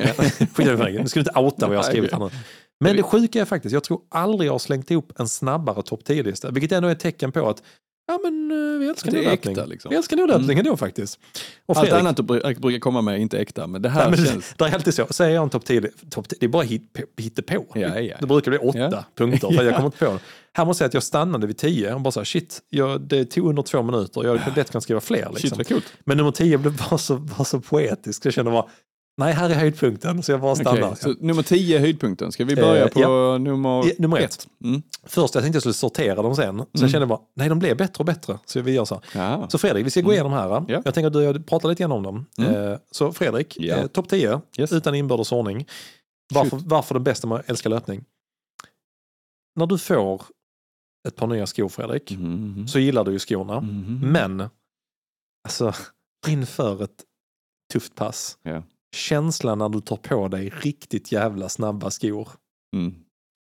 skit 0.55 0.61
i 0.61 0.65
det. 0.65 0.77
Nu 1.03 1.09
ska 1.09 1.21
du 1.21 1.31
inte 1.31 1.41
outa 1.41 1.67
vad 1.67 1.77
jag 1.77 1.83
har 1.83 1.91
skrivit 1.91 2.13
här 2.13 2.19
nu. 2.19 2.31
Men 2.81 2.97
det 2.97 3.03
sjuka 3.03 3.41
är 3.41 3.45
faktiskt, 3.45 3.73
jag 3.73 3.85
tror 3.85 4.01
aldrig 4.09 4.49
jag 4.49 4.55
har 4.55 4.59
slängt 4.59 4.91
ihop 4.91 5.13
en 5.21 5.29
snabbare 5.29 5.83
topp 5.83 6.01
10-lista. 6.07 6.51
Vilket 6.51 6.73
ändå 6.73 6.89
är 6.89 6.93
ett 6.93 7.01
tecken 7.01 7.33
på 7.33 7.49
att 7.49 7.63
ja, 8.07 8.19
men, 8.25 8.51
eh, 8.51 8.79
vi 8.79 8.89
älskar 8.89 9.11
Det 9.11 9.17
nog 9.17 9.27
är 9.27 9.31
löpning. 9.31 9.53
äkta, 9.53 9.67
liksom. 9.67 9.91
Vi 9.91 9.97
älskar 9.97 10.17
nog 10.17 10.29
löpning 10.29 10.59
ändå 10.59 10.77
faktiskt. 10.77 11.19
Och 11.67 11.77
Allt 11.77 11.89
Fredrik, 11.89 12.01
annat 12.01 12.17
du 12.17 12.23
bru- 12.23 12.61
brukar 12.61 12.79
komma 12.81 13.03
med 13.03 13.15
är 13.15 13.19
inte 13.19 13.39
äkta, 13.39 13.67
men 13.67 13.83
det 13.83 13.89
här 13.89 14.11
Nej, 14.11 14.19
men 14.21 14.27
känns... 14.31 14.55
det 14.59 14.65
är 14.65 14.75
alltid 14.75 14.95
så. 14.95 15.07
Säger 15.11 15.35
jag 15.35 15.43
en 15.45 15.51
topp 15.51 15.65
10, 15.65 15.91
top 16.11 16.29
10, 16.29 16.37
det 16.41 16.47
är 16.47 16.51
bara 16.51 16.63
hit, 16.63 16.83
hittepå. 17.17 17.67
Ja, 17.75 18.01
ja. 18.01 18.17
Det 18.21 18.27
brukar 18.27 18.51
bli 18.51 18.59
åtta 18.59 18.79
Ja. 18.79 19.05
punkter, 19.15 19.49
för 19.57 19.65
jag 19.65 19.75
kommer 19.75 19.87
inte 19.87 19.99
på 19.99 20.05
det. 20.05 20.19
Här 20.53 20.65
måste 20.65 20.69
jag 20.71 20.77
säga 20.77 20.87
att 20.87 20.95
jag 20.95 21.03
stannade 21.03 21.47
vid 21.47 21.59
10 21.59 21.95
och 21.95 22.01
bara 22.01 22.11
så 22.13 22.21
här, 22.21 22.25
shit, 22.25 22.61
jag, 22.69 23.01
det 23.01 23.25
tog 23.25 23.49
under 23.49 23.63
två 23.63 23.83
minuter. 23.83 24.25
Jag 24.25 24.37
hade 24.37 24.57
lätt 24.57 24.71
kunnat 24.71 24.83
skriva 24.83 25.01
fler. 25.01 25.29
Shit 25.35 25.43
Liksom. 25.43 25.65
coolt. 25.65 25.85
Men 26.05 26.17
nummer 26.17 26.31
10 26.31 26.59
blev 26.59 26.77
bara 26.91 26.99
så, 26.99 27.17
bara 27.17 27.45
så 27.45 27.61
poetisk. 27.61 28.27
Jag 28.27 28.33
kände 28.33 28.51
bara, 28.51 28.67
nej, 29.19 29.33
här 29.35 29.51
är 29.51 29.55
höjdpunkten. 29.55 30.23
Så 30.23 30.33
jag 30.33 30.41
bara 30.41 30.55
stannar. 30.57 30.83
Okej, 30.83 30.97
så 30.97 31.15
nummer 31.21 31.43
10 31.43 31.77
är 31.77 31.81
höjdpunkten. 31.81 32.33
Ska 32.33 32.45
vi 32.45 32.57
börja 32.57 32.85
Eh, 32.85 32.91
på 32.91 33.01
ja. 33.01 33.39
nummer, 33.39 33.87
I- 33.89 33.95
nummer 33.99 34.19
ett. 34.19 34.49
Mm. 34.65 34.83
Först 35.05 35.35
jag 35.35 35.43
tänkte 35.45 35.57
jag 35.57 35.63
skulle 35.63 35.73
sortera 35.75 36.23
dem 36.23 36.37
sen. 36.37 36.59
Sen 36.59 36.67
Mm. 36.77 36.89
kände 36.91 36.99
jag 36.99 37.09
bara, 37.09 37.21
nej 37.35 37.49
de 37.49 37.59
blev 37.59 37.77
bättre 37.77 37.99
och 37.99 38.05
bättre. 38.05 38.39
Så 38.47 38.61
vi 38.61 38.73
gör 38.73 38.85
så. 38.85 39.01
här. 39.13 39.31
Ja. 39.41 39.49
Så 39.51 39.59
Fredrik, 39.59 39.87
vi 39.87 39.91
ska 39.91 40.01
gå 40.01 40.13
igenom 40.13 40.33
här. 40.33 40.49
Ja. 40.49 40.65
Jag 40.85 40.95
tänker 40.95 41.07
att 41.07 41.13
du 41.13 41.19
och 41.19 41.25
jag 41.35 41.47
pratar 41.47 41.69
lite 41.69 41.83
grann 41.83 41.93
om 41.93 42.03
dem. 42.03 42.27
Mm. 42.39 42.55
Eh, 42.73 42.79
Så 42.91 43.13
Fredrik, 43.13 43.57
Ja. 43.61 43.77
eh, 43.77 43.87
topp 43.87 44.09
10, 44.09 44.41
Yes. 44.59 44.73
utan 44.73 44.95
inbördes 44.95 45.33
ordning. 45.33 45.67
Varför, 46.35 46.61
varför 46.65 46.95
den 46.95 47.05
bästa 47.05 47.27
med 47.27 47.39
att 47.39 47.51
älska 47.51 47.69
löpning? 47.69 48.05
När 49.57 49.67
du 49.67 49.79
får 49.79 50.23
ett 51.09 51.17
par 51.17 51.27
nya 51.27 51.47
skor 51.47 51.69
Fredrik, 51.69 52.11
Mhm. 52.11 52.69
så 52.69 52.79
gillar 52.79 53.05
du 53.05 53.13
ju 53.13 53.19
skorna. 53.19 53.61
Mhm. 53.61 54.01
Men, 54.13 54.49
alltså 55.45 55.73
inför 56.29 56.83
ett 56.85 57.05
tufft 57.73 57.95
pass, 57.95 58.39
Ja. 58.43 58.63
Känslan 58.97 59.59
när 59.59 59.69
du 59.69 59.81
tar 59.81 59.97
på 59.97 60.29
dig 60.29 60.53
riktigt 60.63 61.13
jävla 61.13 61.49
snabba 61.49 61.91
skor. 61.91 62.29
Mm. 62.77 62.95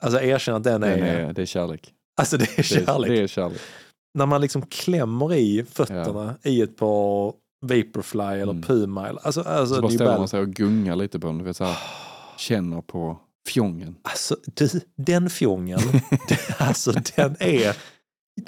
Alltså 0.03 0.21
erkänn 0.21 0.55
att 0.55 0.65
den 0.65 0.81
Det, 0.81 0.87
är, 0.89 0.99
är, 1.29 1.33
det 1.33 1.43
är 1.43 1.47
kärlek. 1.47 1.93
alltså 2.21 2.37
det 2.39 2.45
är 2.45 2.57
Det 2.57 2.59
är, 2.59 2.63
kärlek. 2.87 3.11
det 3.11 3.23
är 3.23 3.27
kärlek. 3.27 3.61
När 4.19 4.27
man 4.27 4.41
liksom 4.41 4.63
klämmer 4.67 5.35
i 5.35 5.65
fötterna 5.73 6.35
i 6.43 6.63
ett 6.63 6.77
par 6.77 7.33
Vaporfly 7.67 8.21
eller 8.41 8.43
Mm. 8.53 8.63
Puma. 8.63 9.07
Alltså, 9.23 9.41
alltså, 9.43 9.75
Så 9.75 9.81
bara 9.83 9.91
ställer 9.91 10.19
man 10.19 10.29
sig 10.29 10.41
och 10.41 10.49
gungar 10.49 10.97
lite 10.97 11.19
på 11.21 11.27
den. 11.27 11.39
Du 11.39 11.45
vet, 11.45 11.57
så 11.57 11.65
här, 11.65 11.77
känner 12.39 12.81
på 12.81 13.19
fjongen. 13.49 13.97
alltså 14.03 14.37
du, 14.55 14.69
den 14.97 15.31
fjongen, 15.31 15.81
alltså 16.59 16.93
den 17.17 17.37
är 17.41 17.77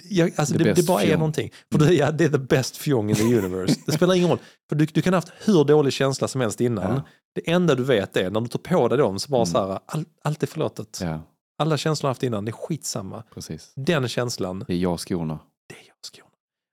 jag, 0.08 0.32
alltså 0.36 0.54
det, 0.58 0.72
det 0.74 0.86
bara 0.86 1.02
är 1.02 1.06
fjong. 1.06 1.18
någonting. 1.18 1.50
För 1.72 1.78
det, 1.78 1.94
ja, 1.94 2.10
det 2.10 2.24
är 2.24 2.28
the 2.28 2.38
best 2.38 2.76
fjong 2.76 3.10
in 3.10 3.16
the 3.16 3.22
universe. 3.38 3.80
Det 3.86 3.92
spelar 3.92 4.14
ingen 4.14 4.28
roll. 4.28 4.38
För 4.68 4.76
du, 4.76 4.86
du 4.86 5.02
kan 5.02 5.12
ha 5.12 5.16
haft 5.18 5.32
hur 5.44 5.64
dålig 5.64 5.92
känsla 5.92 6.28
som 6.28 6.40
helst 6.40 6.60
innan. 6.60 6.94
Ja. 6.94 7.02
Det 7.34 7.50
enda 7.50 7.74
du 7.74 7.84
vet 7.84 8.16
är 8.16 8.30
när 8.30 8.40
du 8.40 8.48
tar 8.48 8.58
på 8.58 8.88
dig 8.88 8.98
dem 8.98 9.18
så 9.18 9.30
bara 9.30 9.38
Mm. 9.42 9.46
så 9.52 9.66
här, 9.66 9.78
all, 9.86 10.04
allt 10.24 10.42
är 10.42 10.46
förlåtet. 10.46 10.98
Ja, 11.02 11.20
Alla 11.58 11.76
känslor 11.76 12.08
jag 12.08 12.10
haft 12.10 12.22
innan, 12.22 12.44
det 12.44 12.50
är 12.50 12.52
skitsamma. 12.52 13.22
precis. 13.34 13.72
Den 13.76 14.08
känslan, 14.08 14.64
Det 14.66 14.72
är 14.74 14.78
jag 14.78 15.00
skorna. 15.00 15.38
det 15.68 15.74
är 15.74 15.86
jag 15.86 15.94
skorna. 16.12 16.28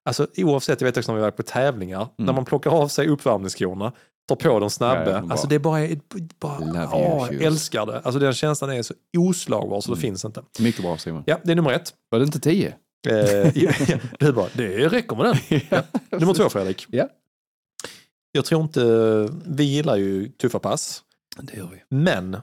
Alltså 0.05 0.27
oavsett, 0.37 0.81
jag 0.81 0.85
vet 0.87 0.97
också 0.97 1.11
när 1.11 1.15
vi 1.19 1.21
var 1.23 1.31
på 1.31 1.43
tävlingar, 1.43 2.01
Mm. 2.01 2.11
när 2.17 2.33
man 2.33 2.45
plockar 2.45 2.71
av 2.71 2.87
sig 2.87 3.07
uppvärmningsskorna, 3.07 3.91
tar 4.27 4.35
på 4.35 4.59
dem 4.59 4.69
snabba, 4.69 5.09
Ja, 5.11 5.23
alltså 5.31 5.47
det 5.47 5.55
är 5.55 5.59
bara, 5.59 5.87
bara 6.39 6.89
åh, 6.93 7.27
jag 7.31 7.41
älskar 7.41 7.85
det. 7.85 7.99
Alltså 7.99 8.19
den 8.19 8.33
känslan 8.33 8.69
är 8.71 8.81
så 8.81 8.93
oslagbar 9.17 9.81
så 9.81 9.87
det 9.91 9.93
Mm. 9.99 10.01
finns 10.01 10.25
inte. 10.25 10.43
Mycket 10.59 10.81
bra 10.81 10.97
Simon. 10.97 11.23
Ja, 11.25 11.37
det 11.43 11.51
är 11.51 11.55
nummer 11.55 11.71
ett. 11.71 11.93
Var 12.09 12.19
det 12.19 12.25
inte 12.25 12.39
10? 12.39 12.73
Eh, 13.07 13.51
du 14.19 14.31
bara, 14.31 14.47
det 14.53 14.87
räcker 14.87 15.15
med 15.15 15.25
den. 15.25 15.61
Ja. 15.69 15.83
Nummer 16.19 16.33
två 16.33 16.49
Fredrik. 16.49 16.85
Ja. 16.89 17.09
Jag 18.31 18.45
tror 18.45 18.61
inte, 18.61 18.81
vi 19.45 19.63
gillar 19.63 19.95
ju 19.95 20.29
tuffa 20.29 20.59
pass, 20.59 21.03
Det 21.41 21.57
gör 21.57 21.69
vi. 21.71 21.95
men 21.97 22.33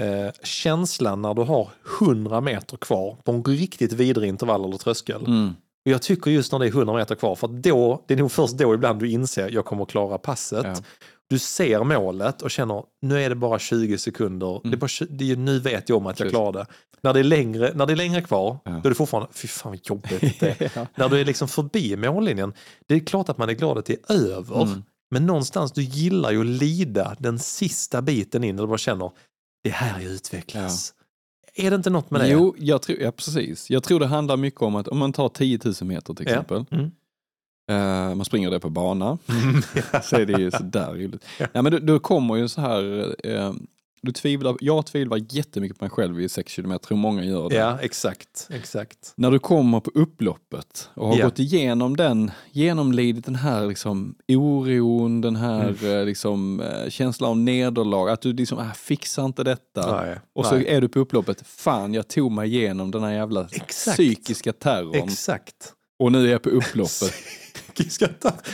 eh, 0.00 0.32
känslan 0.42 1.22
när 1.22 1.34
du 1.34 1.42
har 1.42 1.70
100 2.00 2.40
meter 2.40 2.76
kvar 2.76 3.16
på 3.24 3.32
en 3.32 3.44
riktigt 3.44 3.92
vidrig 3.92 4.28
intervall 4.28 4.64
eller 4.64 4.78
tröskel. 4.78 5.26
Mm. 5.26 5.48
Och 5.84 5.90
jag 5.90 6.02
tycker 6.02 6.30
just 6.30 6.52
när 6.52 6.58
det 6.58 6.66
är 6.66 6.68
100 6.68 6.94
meter 6.94 7.14
kvar, 7.14 7.34
för 7.34 7.46
att 7.46 7.62
då, 7.62 8.04
det 8.08 8.14
är 8.14 8.18
nog 8.18 8.32
först 8.32 8.58
då 8.58 8.74
ibland 8.74 9.00
du 9.00 9.10
inser 9.10 9.50
jag 9.50 9.64
kommer 9.64 9.82
att 9.82 9.90
klara 9.90 10.18
passet. 10.18 10.66
Ja. 10.66 10.74
Du 11.32 11.38
ser 11.38 11.84
målet 11.84 12.42
och 12.42 12.50
känner 12.50 12.84
nu 13.02 13.22
är 13.22 13.28
det 13.28 13.34
bara 13.34 13.58
20 13.58 13.98
sekunder. 13.98 14.60
Det 14.64 14.68
är 14.72 14.76
bara, 14.76 14.86
tju- 14.86 15.06
det 15.10 15.30
är, 15.32 15.36
nu 15.36 15.58
vet 15.58 15.88
jag 15.88 15.98
om 15.98 16.06
att 16.06 16.20
jag 16.20 16.26
Precis. 16.26 16.32
klarar 16.36 16.52
det. 16.52 16.66
När 17.00 17.12
det 17.14 17.20
är 17.20 17.24
längre, 17.24 17.72
när 17.74 17.86
det 17.86 17.92
är 17.92 17.96
längre 17.96 18.22
kvar, 18.22 18.58
Ja. 18.64 18.70
då 18.70 18.78
är 18.78 18.88
det 18.88 18.94
fortfarande, 18.94 19.28
fy 19.32 19.48
fan 19.48 19.72
vad 19.72 19.80
jobbigt 19.82 20.40
det 20.40 20.60
är. 20.60 20.70
ja. 20.78 20.86
När 20.94 21.08
du 21.08 21.20
är 21.20 21.24
liksom 21.24 21.48
förbi 21.48 21.96
mållinjen, 21.96 22.52
det 22.86 22.94
är 22.94 23.00
klart 23.00 23.28
att 23.28 23.38
man 23.38 23.48
är 23.48 23.52
glad 23.52 23.78
att 23.78 23.86
det 23.86 24.10
är 24.10 24.14
över. 24.14 24.62
Mm. 24.62 24.82
Men 25.10 25.26
någonstans, 25.26 25.72
du 25.72 25.82
gillar 25.82 26.30
ju 26.30 26.40
att 26.40 26.46
lida 26.46 27.16
den 27.18 27.38
sista 27.38 28.02
biten 28.02 28.44
in, 28.44 28.58
och 28.58 28.66
du 28.66 28.68
bara 28.68 28.78
känner, 28.78 29.10
det 29.64 29.70
är 29.70 29.74
här 29.74 30.00
jag 30.00 30.10
utvecklas. 30.12 30.94
Är 31.54 31.70
det 31.70 31.76
inte 31.76 31.90
något 31.90 32.10
med 32.10 32.20
det? 32.20 32.28
Jo, 32.28 32.54
jag 32.58 32.82
tror, 32.82 32.98
ja 32.98 33.12
precis. 33.12 33.70
Jag 33.70 33.82
tror 33.82 34.00
det 34.00 34.06
handlar 34.06 34.36
mycket 34.36 34.62
om 34.62 34.76
att 34.76 34.88
om 34.88 34.98
man 34.98 35.12
tar 35.12 35.28
10 35.28 35.58
000 35.64 35.74
meter 35.80 36.14
till 36.14 36.26
Ja. 36.26 36.32
exempel. 36.32 36.64
Mm. 36.70 36.90
Eh, 37.70 38.14
man 38.14 38.24
springer 38.24 38.50
det 38.50 38.60
på 38.60 38.70
bana. 38.70 39.18
Så 40.02 40.16
är 40.16 40.26
det 40.26 40.40
ju 40.40 40.50
sådär 40.50 40.92
roligt. 40.94 41.24
Ja. 41.52 41.62
Men 41.62 41.86
då, 41.86 41.98
kommer 41.98 42.36
ju 42.36 42.48
så 42.48 42.60
här, 42.60 43.14
eh, 43.28 43.52
du 44.04 44.12
tvivlar, 44.12 44.56
jag 44.60 44.86
tvivlar 44.86 45.20
jättemycket 45.30 45.78
på 45.78 45.84
mig 45.84 45.90
själv 45.90 46.20
i 46.20 46.28
6 46.28 46.54
km, 46.56 46.78
tror 46.78 46.98
många 46.98 47.24
gör 47.24 47.48
det. 47.48 47.54
Ja, 47.54 47.78
exakt. 47.82 48.48
exakt. 48.50 49.12
När 49.16 49.30
du 49.30 49.38
kommer 49.38 49.80
på 49.80 49.90
upploppet 49.94 50.90
och 50.94 51.08
har 51.08 51.16
Ja. 51.18 51.24
gått 51.24 51.38
igenom 51.38 51.96
den, 51.96 52.30
genomlidit 52.52 53.24
den 53.24 53.34
här 53.34 53.66
liksom 53.66 54.14
oron, 54.28 55.20
den 55.20 55.36
här 55.36 55.68
Mm. 55.82 55.98
eh, 55.98 56.04
liksom, 56.04 56.62
känslan 56.88 57.30
av 57.30 57.36
nederlag, 57.36 58.08
att 58.10 58.22
du 58.22 58.32
liksom, 58.32 58.58
ah, 58.58 58.72
fixar 58.74 59.24
inte 59.24 59.44
detta. 59.44 60.02
Nej, 60.02 60.18
Och 60.34 60.46
så 60.46 60.54
nej. 60.54 60.66
är 60.68 60.80
du 60.80 60.88
på 60.88 60.98
upploppet, 60.98 61.42
fan 61.46 61.94
jag 61.94 62.08
tog 62.08 62.32
mig 62.32 62.54
igenom 62.56 62.90
den 62.90 63.02
här 63.02 63.12
jävla 63.12 63.48
Exakt. 63.52 63.96
psykiska 63.96 64.52
terrorn 64.52 64.94
Exakt. 65.08 65.72
och 65.98 66.12
nu 66.12 66.26
är 66.28 66.32
jag 66.32 66.42
på 66.42 66.48
upploppet. 66.50 67.14
Tack. 68.20 68.46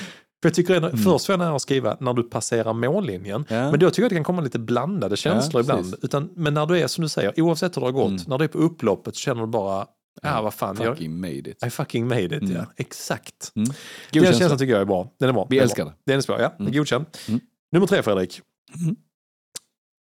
För 0.42 0.48
jag 0.48 0.54
tycker 0.54 0.74
ändå, 0.74 0.90
först 0.96 1.26
får 1.26 1.32
jag 1.32 1.38
nära 1.38 1.56
att 1.56 1.62
skriva 1.62 1.96
när 2.00 2.12
du 2.14 2.22
passerar 2.22 2.72
mållinjen. 2.72 3.44
Mm. 3.50 3.64
Ja. 3.64 3.70
Men 3.70 3.80
då 3.80 3.90
tycker 3.90 4.02
jag 4.02 4.06
att 4.06 4.10
det 4.10 4.16
kan 4.16 4.24
komma 4.24 4.42
lite 4.42 4.58
blandade 4.58 5.16
känslor 5.16 5.60
Ja, 5.68 5.78
ibland. 5.78 5.94
Utan, 6.02 6.30
men 6.36 6.54
när 6.54 6.66
du 6.66 6.78
är 6.80 6.86
som 6.86 7.02
du 7.02 7.08
säger, 7.08 7.40
oavsett 7.40 7.76
hur 7.76 7.80
det 7.80 7.86
har 7.86 7.92
gått, 7.92 8.08
Mm. 8.08 8.22
när 8.26 8.38
du 8.38 8.44
är 8.44 8.48
på 8.48 8.58
upploppet 8.58 9.16
så 9.16 9.20
känner 9.20 9.40
du 9.40 9.46
bara, 9.46 9.86
ja 10.22 10.42
vad 10.42 10.54
fan, 10.54 10.76
jag, 10.80 10.94
Fucking 10.96 11.20
made 11.20 11.50
it. 11.50 11.64
I 11.66 11.70
fucking 11.70 12.08
made 12.08 12.24
it. 12.24 12.32
Mm. 12.32 12.52
Ja, 12.56 12.66
exakt. 12.76 13.52
Mm. 13.56 13.68
Den 14.12 14.22
God 14.24 14.34
känslan 14.36 14.58
tycker 14.58 14.72
jag 14.72 14.80
är 14.80 14.84
bra. 14.86 15.12
Den 15.20 15.28
är 15.28 15.32
bra. 15.32 15.46
Vi 15.50 15.56
Den 15.56 15.62
älskar 15.64 15.84
bra. 15.84 15.92
det. 16.04 16.12
Den 16.12 16.18
är 16.18 16.26
bra, 16.26 16.40
ja. 16.42 16.54
Mm. 16.58 16.72
Godkänd. 16.72 17.06
Mm. 17.28 17.40
Nummer 17.72 17.86
tre 17.86 18.02
Fredrik. 18.02 18.40
Mm. 18.80 18.96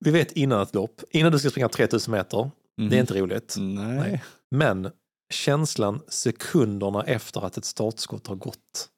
Vi 0.05 0.11
vet 0.11 0.33
innan 0.33 0.63
ett 0.63 0.75
lopp, 0.75 1.01
innan 1.11 1.33
du 1.33 1.39
ska 1.39 1.51
springa 1.51 1.69
3000 1.69 2.13
meter, 2.13 2.51
det 2.91 2.97
är 2.97 3.01
inte 3.01 3.15
roligt. 3.21 3.55
Nej. 3.59 3.85
Nej. 3.99 4.23
Men 4.51 4.91
känslan 5.33 6.01
sekunderna 6.09 7.03
efter 7.03 7.47
att 7.47 7.57
ett 7.57 7.65
startskott 7.65 8.27
har 8.27 8.35
gått. 8.37 8.89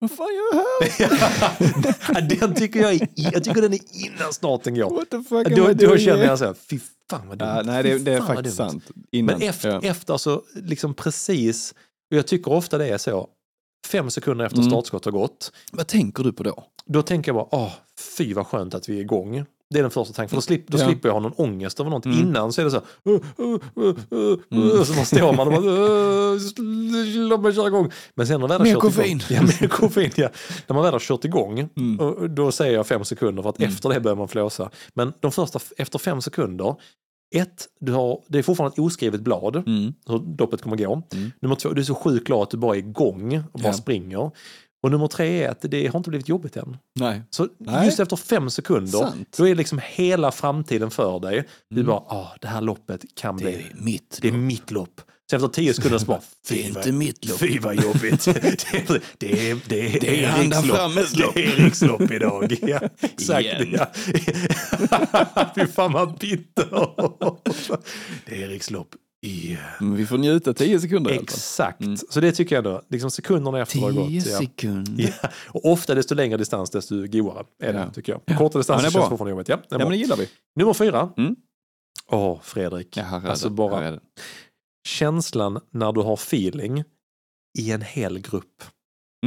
Vad 0.00 0.10
fan 0.10 0.26
gör 0.26 0.54
jag 0.98 1.08
här? 1.08 2.20
den 2.40 2.54
tycker 2.54 2.80
jag, 2.80 2.94
är, 2.94 3.08
jag 3.14 3.44
tycker 3.44 3.62
den 3.62 3.72
är 3.72 3.80
innan 4.06 4.32
starten 4.32 4.74
går. 4.74 4.90
What 4.90 5.10
the 5.10 5.22
fuck 5.22 5.56
Då, 5.56 5.72
då 5.72 5.98
känner 5.98 6.24
jag 6.24 6.38
så 6.38 6.44
här, 6.44 6.54
fy 6.54 6.78
fan 7.10 7.28
vad 7.28 7.38
dumt. 7.38 7.48
Ja, 7.48 7.62
nej, 7.62 7.82
det, 7.82 7.98
det 7.98 8.12
är 8.12 8.20
faktiskt 8.20 8.56
sant. 8.56 8.84
Innan. 9.12 9.38
Men 9.38 9.48
efter, 9.48 9.68
ja. 9.68 9.80
efter 9.82 10.16
så, 10.16 10.42
liksom 10.54 10.94
precis, 10.94 11.74
och 12.10 12.16
jag 12.16 12.26
tycker 12.26 12.52
ofta 12.52 12.78
det 12.78 12.86
är 12.88 12.98
så, 12.98 13.28
fem 13.86 14.10
sekunder 14.10 14.44
efter 14.44 14.58
Mm. 14.58 14.70
startskott 14.70 15.04
har 15.04 15.12
gått, 15.12 15.52
Vad 15.72 15.86
tänker 15.86 16.24
du 16.24 16.32
på 16.32 16.42
då? 16.42 16.64
då 16.86 17.02
tänker 17.02 17.28
jag 17.28 17.36
bara, 17.36 17.62
åh, 17.62 17.72
fy 18.18 18.34
vad 18.34 18.46
skönt 18.46 18.74
att 18.74 18.88
vi 18.88 18.96
är 18.96 19.00
igång. 19.00 19.44
Det 19.70 19.78
är 19.78 19.82
den 19.82 19.90
första 19.90 20.14
tanken, 20.14 20.28
för 20.28 20.36
då, 20.36 20.40
slip, 20.40 20.68
då 20.68 20.78
Ja. 20.78 20.86
slipper 20.86 21.08
jag 21.08 21.14
ha 21.14 21.20
någon 21.20 21.32
ångest 21.32 21.80
över 21.80 21.90
något. 21.90 22.04
Mm. 22.06 22.18
Innan 22.18 22.52
så 22.52 22.60
är 22.60 22.64
det 22.64 22.70
så 22.70 22.76
här, 23.04 23.12
uh, 23.12 23.20
uh, 23.40 23.58
uh, 24.12 24.38
Mm. 24.50 24.84
så 24.84 24.92
man 24.94 25.06
står 25.06 25.32
man 25.32 25.48
och 25.48 25.52
bara, 25.62 27.28
låt 27.28 27.40
mig 27.40 27.54
köra 27.54 27.66
igång. 27.66 27.90
Men 28.14 28.26
sen 28.26 28.40
när 28.40 28.48
man 28.48 28.58
väl 28.58 28.72
har 28.74 28.80
kört 28.80 28.98
igång, 29.06 29.20
ja, 29.30 29.42
mer 29.42 29.68
koffein, 29.68 30.10
ja. 30.16 30.28
När 30.66 30.74
man 30.74 30.84
väl 30.84 30.92
har 30.92 31.00
kört 31.00 31.24
igång, 31.24 31.68
Mm. 31.76 32.34
då 32.34 32.52
säger 32.52 32.74
jag 32.74 32.86
fem 32.86 33.04
sekunder 33.04 33.42
för 33.42 33.50
att 33.50 33.58
Mm. 33.58 33.70
efter 33.72 33.88
det 33.88 34.00
börjar 34.00 34.16
man 34.16 34.28
flåsa. 34.28 34.70
Men 34.94 35.12
de 35.20 35.32
första, 35.32 35.60
efter 35.76 35.98
fem 35.98 36.20
sekunder, 36.20 36.74
ett, 37.34 37.66
du 37.80 37.92
har, 37.92 38.22
det 38.28 38.38
är 38.38 38.42
fortfarande 38.42 38.74
ett 38.74 38.78
oskrivet 38.78 39.20
blad 39.20 39.56
Mm. 39.56 39.94
hur 40.06 40.36
loppet 40.38 40.62
kommer 40.62 40.76
gå. 40.76 41.02
Mm. 41.14 41.30
Nummer 41.40 41.54
två, 41.56 41.68
du 41.68 41.80
är 41.80 41.84
så 41.84 41.94
sjukt 41.94 42.26
glad 42.26 42.42
att 42.42 42.50
du 42.50 42.56
bara 42.56 42.74
är 42.74 42.78
igång 42.78 43.42
och 43.52 43.60
bara 43.60 43.68
Ja. 43.68 43.72
springer. 43.72 44.30
Och 44.82 44.90
nummer 44.90 45.06
tre 45.06 45.42
är 45.44 45.48
att 45.48 45.60
det 45.62 45.86
har 45.86 45.98
inte 45.98 46.10
blivit 46.10 46.28
jobbigt 46.28 46.56
än. 46.56 46.76
Nej. 47.00 47.22
Så 47.30 47.48
Nej. 47.60 47.86
just 47.86 48.00
efter 48.00 48.16
fem 48.16 48.50
sekunder, 48.50 48.98
Sant. 48.98 49.34
då 49.38 49.48
är 49.48 49.54
liksom 49.54 49.80
hela 49.84 50.32
framtiden 50.32 50.90
för 50.90 51.20
dig. 51.20 51.44
Du 51.70 51.76
Mm. 51.80 51.86
bara, 51.86 51.98
ah, 51.98 52.36
det 52.40 52.48
här 52.48 52.60
loppet 52.60 53.04
kan 53.14 53.36
bli, 53.36 53.66
mitt. 53.74 54.18
det 54.22 54.28
är 54.28 54.32
mitt 54.32 54.70
lopp. 54.70 55.00
Så 55.30 55.36
efter 55.36 55.48
tio 55.48 55.74
sekunder 55.74 55.98
så 55.98 56.06
bara, 56.06 56.20
fy 56.48 56.72
vad, 56.72 56.92
mitt 56.94 57.38
fy 57.38 57.58
vad 57.58 57.74
jobbigt. 57.82 58.24
det, 58.24 58.30
är, 58.36 59.00
det, 59.18 59.50
är, 59.50 59.58
det, 59.68 59.96
är, 59.96 60.00
Det 60.00 60.24
är 60.24 60.38
Eriks 60.44 60.66
lopp. 60.66 60.94
Lopp. 61.18 61.34
Det 61.34 61.44
är 61.44 61.60
Eriks 61.60 61.82
lopp 61.82 62.10
idag. 62.10 62.56
Ja, 62.62 62.80
exakt. 63.00 63.44
Igen. 63.44 63.66
Ja. 63.70 63.86
fy 65.54 65.66
fan 65.66 65.92
vad 65.92 66.18
bitter. 66.18 66.68
det 68.26 68.34
är 68.42 68.50
Eriks 68.50 68.70
lopp 68.70 68.88
Men 69.80 69.96
vi 69.96 70.06
får 70.06 70.18
njuta 70.18 70.54
10 70.54 70.80
sekunder. 70.80 71.10
Exakt. 71.10 71.80
Mm. 71.80 71.96
Så 71.96 72.20
det 72.20 72.32
tycker 72.32 72.54
jag 72.56 72.66
ändå, 72.66 72.82
liksom 72.88 73.10
sekunderna 73.10 73.60
efter 73.62 73.78
har 73.80 73.92
gått. 73.92 74.10
Ja. 74.10 74.20
sekunder. 74.38 75.14
Ja. 75.22 75.28
Och 75.48 75.72
ofta 75.72 75.94
desto 75.94 76.14
längre 76.14 76.36
distans 76.36 76.70
desto 76.70 77.06
godare 77.06 77.44
är 77.62 77.72
det 77.72 77.78
Ja. 77.78 77.90
tycker 77.90 78.20
jag. 78.26 78.38
Korta 78.38 78.58
distanser 78.58 78.86
Ja, 78.86 78.90
känns 78.90 79.08
fortfarande 79.08 79.30
jobbigt. 79.30 79.48
Ja, 79.48 79.58
Ja, 79.68 79.78
men 79.78 79.88
det 79.88 79.96
gillar 79.96 80.16
vi. 80.16 80.28
Nummer 80.56 80.74
fyra. 80.74 81.12
Mm. 81.16 81.36
Åh, 82.10 82.40
Fredrik. 82.42 82.96
Ja, 82.96 83.02
här 83.02 83.20
är 83.26 83.28
alltså 83.30 83.50
bara 83.50 84.00
känslan 84.88 85.60
när 85.70 85.92
du 85.92 86.00
har 86.00 86.14
feeling 86.14 86.84
i 87.58 87.70
en 87.70 87.82
hel 87.82 88.18
grupp. 88.18 88.62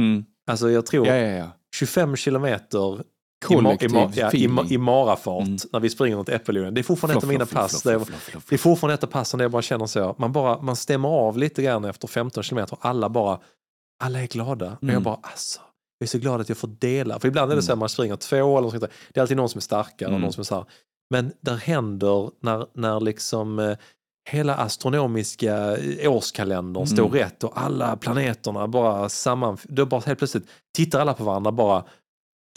Mm. 0.00 0.24
Alltså 0.50 0.70
jag 0.70 0.86
tror 0.86 1.06
Ja, 1.06 1.14
ja, 1.16 1.36
ja. 1.36 1.50
25 1.76 2.16
kilometer 2.16 3.02
Kollektiv 3.42 3.90
i, 3.90 3.92
ma- 3.94 4.12
ja, 4.14 4.26
i, 4.32 4.44
feeling. 4.44 4.70
i 4.72 4.78
marafart 4.78 5.42
Mm. 5.46 5.56
när 5.72 5.80
vi 5.80 5.90
springer 5.90 6.16
runt 6.16 6.28
Äppelodlingen. 6.28 6.74
Det 6.74 6.80
är 6.80 6.82
fortfarande 6.82 7.18
ett 7.18 7.24
av 7.24 7.28
mina 7.28 7.46
floff, 7.46 7.60
pass. 7.62 7.70
floff, 7.70 7.82
där 7.82 7.92
jag- 7.92 8.06
floff, 8.06 8.22
floff, 8.22 8.44
Det 8.48 8.54
är 8.56 8.58
fortfarande 8.58 8.94
ett 8.94 9.04
av 9.04 9.08
passen 9.08 9.38
där 9.38 9.44
jag 9.44 9.52
bara 9.52 9.62
känner 9.62 9.86
så. 9.86 10.14
Man, 10.18 10.32
bara, 10.32 10.62
man 10.62 10.76
stämmer 10.76 11.08
av 11.08 11.38
lite 11.38 11.62
grann 11.62 11.84
efter 11.84 12.08
15 12.08 12.42
kilometer. 12.42 12.78
Alla 12.80 13.08
bara, 13.08 13.38
alla 14.04 14.22
är 14.22 14.26
glada. 14.26 14.66
Och 14.66 14.78
jag 14.80 14.90
Mm. 14.90 15.02
bara, 15.02 15.18
alltså, 15.22 15.60
jag 15.98 16.06
är 16.06 16.08
så 16.08 16.18
glad 16.18 16.40
att 16.40 16.48
jag 16.48 16.58
får 16.58 16.68
dela. 16.68 17.18
För 17.18 17.28
ibland 17.28 17.44
är 17.52 17.56
det 17.56 17.60
Mm. 17.60 17.62
så 17.62 17.72
att 17.72 17.78
man 17.78 17.88
springer 17.88 18.16
två 18.16 18.36
eller 18.58 18.60
något 18.60 18.70
sånt. 18.80 18.92
Det 19.12 19.20
är 19.20 19.22
alltid 19.22 19.36
någon 19.36 19.48
som 19.48 19.58
är 19.58 19.62
starkare. 19.62 20.08
Mm. 20.08 20.14
Och 20.14 20.20
någon 20.20 20.32
som 20.32 20.40
är 20.40 20.44
så 20.44 20.54
här. 20.54 20.64
Men 21.10 21.32
där 21.40 21.56
händer 21.56 22.30
när, 22.42 22.66
när 22.74 23.00
liksom 23.00 23.58
eh, 23.58 23.76
hela 24.30 24.54
astronomiska 24.56 25.76
eh, 25.76 26.12
årskalendern 26.12 26.82
Mm. 26.82 26.86
står 26.96 27.08
rätt 27.08 27.44
och 27.44 27.52
alla 27.54 27.96
planeterna 27.96 28.68
bara 28.68 29.08
samman... 29.08 29.58
Då 29.64 29.86
bara 29.86 30.00
helt 30.00 30.18
plötsligt 30.18 30.46
tittar 30.76 31.00
alla 31.00 31.14
på 31.14 31.24
varandra 31.24 31.52
bara 31.52 31.84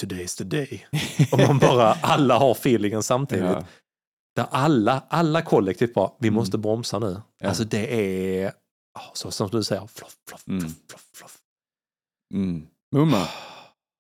Today's 0.02 0.38
the 0.38 0.44
day. 0.44 0.86
Och 1.32 1.40
man 1.40 1.60
bara, 1.60 1.94
alla 2.02 2.38
har 2.40 2.52
feelingen 2.52 3.04
samtidigt. 3.04 3.44
Ja. 3.46 3.64
Där 4.36 4.46
alla, 4.52 5.04
alla 5.10 5.42
kollektivt 5.42 5.94
bara, 5.94 6.12
vi 6.20 6.28
Mm. 6.28 6.36
måste 6.36 6.58
bromsa 6.58 7.00
nu. 7.00 7.22
Ja. 7.40 7.48
Alltså 7.48 7.64
det 7.64 7.94
är, 8.44 8.54
så 9.14 9.32
som 9.32 9.50
du 9.50 9.64
säger, 9.64 9.88
floff, 9.88 10.16
floff, 10.30 10.48
Mm. 10.48 10.60
floff, 10.62 10.76
floff, 10.90 11.06
floff. 11.16 11.38
Mm. 12.34 12.68
Mumma, 12.96 13.28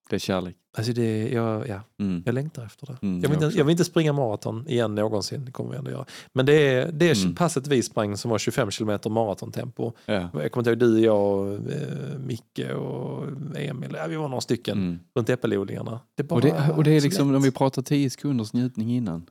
det 0.09 0.15
är 0.15 0.19
kärlek. 0.19 0.55
Alltså 0.77 0.93
det, 0.93 1.29
jag, 1.29 1.67
ja, 1.67 1.81
Mm. 1.99 2.23
jag 2.25 2.35
längtar 2.35 2.65
efter 2.65 2.85
det. 2.87 2.97
Mm, 3.01 3.21
jag, 3.21 3.29
vill 3.29 3.43
inte, 3.43 3.57
jag 3.57 3.65
vill 3.65 3.71
inte 3.71 3.83
springa 3.85 4.13
maraton 4.13 4.67
igen 4.67 4.95
någonsin, 4.95 5.45
det 5.45 5.51
kommer 5.51 5.71
vi 5.71 5.77
ändå 5.77 5.91
göra. 5.91 6.05
Men 6.33 6.45
det 6.45 6.53
är, 6.53 6.91
det 6.91 7.09
är 7.09 7.21
Mm. 7.23 7.35
passet 7.35 7.67
vi 7.67 7.83
sprang 7.83 8.17
som 8.17 8.31
var 8.31 8.37
25 8.37 8.71
kilometer 8.71 9.09
maratontempo. 9.09 9.91
Ja. 10.05 10.13
Jag 10.33 10.51
kommer 10.51 10.57
inte 10.57 10.69
ihåg, 10.85 10.93
du, 10.93 10.99
jag, 10.99 11.53
eh, 11.53 12.19
Micke 12.19 12.59
och 12.77 13.23
Emil, 13.57 13.95
ja, 13.97 14.07
vi 14.07 14.15
var 14.15 14.27
några 14.27 14.41
stycken 14.41 14.77
Mm. 14.77 14.99
runt 15.15 15.29
äppelodlingarna. 15.29 15.99
Det 16.15 16.23
bara 16.23 16.35
Och, 16.35 16.41
det, 16.41 16.73
och 16.77 16.83
det 16.83 16.91
är 16.91 17.01
liksom, 17.01 17.27
lätt. 17.31 17.35
om 17.37 17.43
vi 17.43 17.51
pratar 17.51 17.81
10 17.81 18.09
sekunders 18.09 18.53
njutning 18.53 18.95
innan. 18.95 19.25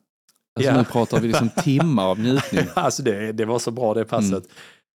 Alltså 0.56 0.72
Ja. 0.72 0.78
nu 0.78 0.84
pratar 0.84 1.20
vi 1.20 1.28
liksom 1.28 1.48
timmar 1.62 2.04
av 2.04 2.18
njutning. 2.20 2.64
Alltså 2.74 3.02
det, 3.02 3.32
det 3.32 3.44
var 3.44 3.58
så 3.58 3.70
bra 3.70 3.94
det 3.94 4.04
passet. 4.04 4.32
Mm. 4.32 4.46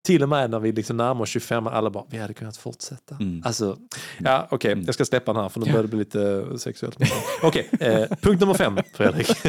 Till 0.05 0.23
och 0.23 0.29
med 0.29 0.49
när 0.49 0.59
vi 0.59 0.71
liksom 0.71 0.97
närmar 0.97 1.21
oss 1.21 1.29
25, 1.29 1.67
alla 1.67 1.89
bara, 1.89 2.03
vi 2.09 2.17
hade 2.17 2.33
kunnat 2.33 2.57
fortsätta. 2.57 3.15
Mm. 3.15 3.41
Alltså, 3.45 3.77
ja 4.19 4.47
okej, 4.51 4.71
Mm. 4.71 4.85
jag 4.85 4.93
ska 4.95 5.05
släppa 5.05 5.33
den 5.33 5.41
här 5.41 5.49
för 5.49 5.59
nu 5.59 5.65
Ja. 5.65 5.71
börjar 5.71 5.83
det 5.83 5.89
bli 5.89 5.99
lite 5.99 6.45
sexuellt. 6.59 6.97
Okej, 7.43 7.69
eh, 7.79 8.03
punkt 8.21 8.39
nummer 8.41 8.53
fem, 8.53 8.77
Fredrik. 8.93 9.29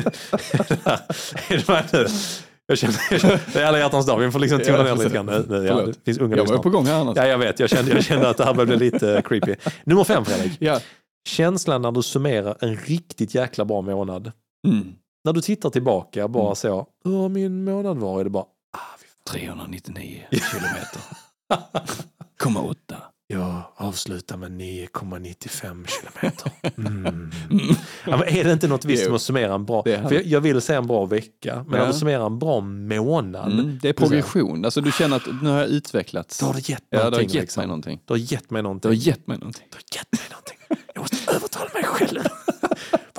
är 1.50 1.56
du 1.66 1.72
med 1.72 1.84
nu? 1.92 2.06
Jag 2.68 2.78
känner, 2.78 2.96
jag 3.10 3.20
känner, 3.20 3.40
det 3.52 3.60
är 3.60 3.66
alla 3.66 3.78
hjärtans 3.78 4.06
dag, 4.06 4.18
vi 4.18 4.30
får 4.30 4.38
liksom 4.38 4.60
tona 4.60 4.76
Ja, 4.78 4.82
ner 4.84 4.96
lite 4.96 5.14
grann. 5.14 5.26
Nu, 5.26 5.44
nu, 5.48 5.66
ja, 5.66 5.76
Förlåt. 5.76 5.94
det 5.94 6.04
finns 6.04 6.18
unga 6.18 6.36
Jag 6.36 6.46
var 6.46 6.58
på 6.58 6.70
gång 6.70 6.86
här 6.86 7.00
annars. 7.00 7.16
Ja, 7.16 7.26
jag 7.26 7.38
vet, 7.38 7.60
jag 7.60 7.70
kände, 7.70 7.92
jag 7.92 8.04
kände 8.04 8.28
att 8.28 8.36
det 8.36 8.44
här 8.44 8.54
började 8.54 8.76
bli 8.76 8.90
lite 8.90 9.22
creepy. 9.24 9.54
Nummer 9.84 10.04
fem, 10.04 10.24
Fredrik. 10.24 10.52
Ja. 10.60 10.80
Känslan 11.28 11.82
när 11.82 11.92
du 11.92 12.02
summerar 12.02 12.56
en 12.60 12.76
riktigt 12.76 13.34
jäkla 13.34 13.64
bra 13.64 13.80
månad. 13.80 14.32
Mm. 14.68 14.92
När 15.24 15.32
du 15.32 15.40
tittar 15.40 15.70
tillbaka, 15.70 16.28
bara 16.28 16.44
Mm. 16.44 16.56
så, 16.56 16.86
hur 17.04 17.16
har 17.16 17.28
min 17.28 17.64
månad 17.64 17.96
varit? 17.98 18.26
Det 18.26 18.30
bara, 18.30 18.44
399 19.28 20.22
kilometer. 20.30 21.00
Komma 22.38 22.60
åtta. 22.62 22.96
Jag 23.28 23.62
avslutar 23.76 24.36
med 24.36 24.50
9,95 24.50 25.86
kilometer. 25.86 26.52
Mm. 26.78 27.30
Ja, 28.06 28.16
men 28.16 28.28
är 28.28 28.44
det 28.44 28.52
inte 28.52 28.68
något 28.68 28.84
visst 28.84 29.06
med 29.06 29.14
att 29.14 29.22
summera 29.22 29.54
en 29.54 29.64
bra... 29.64 29.82
För 29.82 30.12
jag, 30.12 30.24
jag 30.26 30.40
vill 30.40 30.60
säga 30.60 30.78
en 30.78 30.86
bra 30.86 31.04
vecka, 31.06 31.64
men 31.68 31.78
Ja. 31.78 31.84
när 31.86 31.92
du 31.92 31.98
summerar 31.98 32.26
en 32.26 32.38
bra 32.38 32.60
månad, 32.60 33.52
Mm. 33.52 33.78
Det 33.82 33.88
är 33.88 33.92
progression. 33.92 34.64
Alltså 34.64 34.80
du 34.80 34.92
känner 34.92 35.16
att 35.16 35.26
nu 35.42 35.48
har 35.50 35.58
jag 35.58 35.68
utvecklats. 35.68 36.38
då 36.38 36.46
har 36.46 36.54
det 36.54 36.68
gett 36.68 36.82
Ja, 36.90 36.98
det 36.98 37.04
har 37.04 37.10
någonting. 37.10 37.28
gett 37.34 37.42
liksom. 37.42 37.60
mig 37.60 37.66
någonting. 37.66 38.00
Det 38.04 38.12
har 38.12 38.18
gett 38.18 38.50
mig 38.50 38.58
Det 38.58 38.62
någonting. 38.62 38.88
har 38.88 38.94
gett 38.94 39.26
mig 39.26 39.38
någonting. 39.38 39.66
Det 39.70 39.76
har 39.76 39.98
gett 39.98 40.12
mig 40.12 40.28
någonting. 40.30 40.86
Jag 40.94 41.00
måste 41.00 41.32
övertala 41.32 41.70
mig 41.74 41.84
själv. 41.84 42.20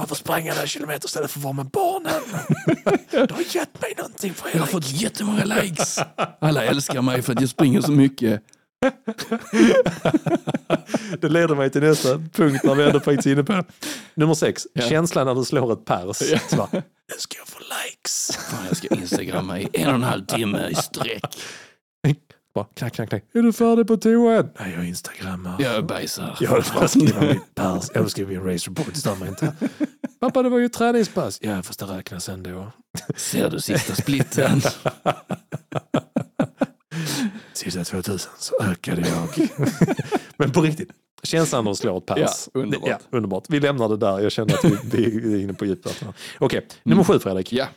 Varför 0.10 0.16
sprang 0.24 0.46
jag 0.46 0.56
några 0.56 0.68
kilometer 0.68 1.06
istället 1.08 1.32
för 1.32 1.40
att 1.40 1.44
vara 1.44 1.54
med 1.54 1.66
barnen? 1.66 2.22
Det 3.12 3.32
har 3.32 3.56
gett 3.56 3.82
mig 3.82 3.94
någonting 3.98 4.34
Jag 4.38 4.60
har 4.60 4.68
Fredrik. 4.68 4.72
fått 4.72 5.02
jättemånga 5.02 5.46
likes. 5.46 6.00
Alla 6.42 6.64
älskar 6.64 7.02
mig 7.02 7.22
för 7.22 7.34
att 7.34 7.42
jag 7.42 7.50
springer 7.50 7.82
så 7.82 7.92
mycket. 7.92 8.42
Det 11.22 11.30
leder 11.30 11.56
mig 11.56 11.70
till 11.70 11.82
nästa 11.82 12.18
punkt 12.34 12.64
när 12.64 12.76
vi 12.76 12.84
ändå 12.84 13.00
faktiskt 13.00 13.28
är 13.28 13.32
inne 13.32 13.44
på. 13.44 13.64
Nummer 14.14 14.34
sex, 14.34 14.68
Ja. 14.74 14.90
känslan 14.90 15.26
när 15.28 15.36
du 15.36 15.46
slår 15.46 15.74
ett 15.74 15.86
pers. 15.86 16.22
Ja. 16.22 16.40
Så 16.50 16.56
bara, 16.56 16.68
nu 16.72 16.82
ska 17.18 17.38
jag 17.38 17.48
få 17.48 17.60
likes. 17.60 18.38
Fan, 18.52 18.66
jag 18.68 18.78
ska 18.78 18.88
instagramma 18.88 19.60
i 19.60 19.68
en 19.74 19.88
och 19.88 19.94
en 19.96 20.04
halv 20.04 20.26
timme 20.26 20.68
i 20.70 20.76
sträck. 20.76 21.24
Bara 22.58 22.66
knack, 22.74 22.94
knack, 22.94 23.10
knack. 23.10 23.24
Är 23.34 23.42
du 23.42 23.54
färdig 23.54 23.88
på 23.88 23.98
toa 23.98 24.36
än? 24.36 24.50
Nej, 24.60 24.74
jag 24.74 24.88
instagrammar. 24.88 25.62
Jag 25.62 25.86
bajsar. 25.86 26.38
Jag 26.40 26.56
vill 26.56 26.64
skriva 26.90 27.22
mitt 27.22 27.56
pers. 27.56 27.92
Jag 27.94 28.12
skriva 28.12 28.30
min 28.30 28.44
race 28.44 28.70
report. 28.70 29.04
Det 29.04 29.16
mig 29.16 29.30
inte. 29.30 29.54
Pappa, 30.20 30.44
det 30.44 30.50
var 30.50 30.58
ju 30.58 30.70
träningspass. 30.70 31.40
Ja, 31.42 31.64
fast 31.64 31.80
det 31.80 31.86
räknas 31.86 32.30
ändå. 32.30 32.72
Ser 33.16 33.50
du 33.50 33.62
sista 33.62 33.96
splitten? 33.96 34.62
Sista 37.54 37.84
2000 37.84 38.32
så 38.38 38.56
ökade 38.64 39.02
jag. 39.10 39.50
Men 40.38 40.52
på 40.52 40.62
riktigt, 40.62 40.90
känslan 41.24 41.68
av 41.68 41.72
att 41.72 41.78
slå 41.78 41.98
ett 41.98 42.06
pers. 42.06 42.20
Ja, 42.54 42.62
underbart. 42.62 42.90
Ja, 42.90 42.98
underbart. 43.10 43.44
Vi 43.50 43.60
lämnar 43.60 43.90
det 43.90 43.98
där. 43.98 44.20
Jag 44.20 44.32
känner 44.32 44.54
att 44.54 44.84
vi, 44.84 45.20
vi 45.20 45.34
är 45.34 45.40
inne 45.44 45.54
på 45.54 45.66
djupet. 45.66 46.04
Okej, 46.38 46.68
nummer 46.84 47.04
sju 47.04 47.20
Fredrik. 47.20 47.54
Ja, 47.54 47.68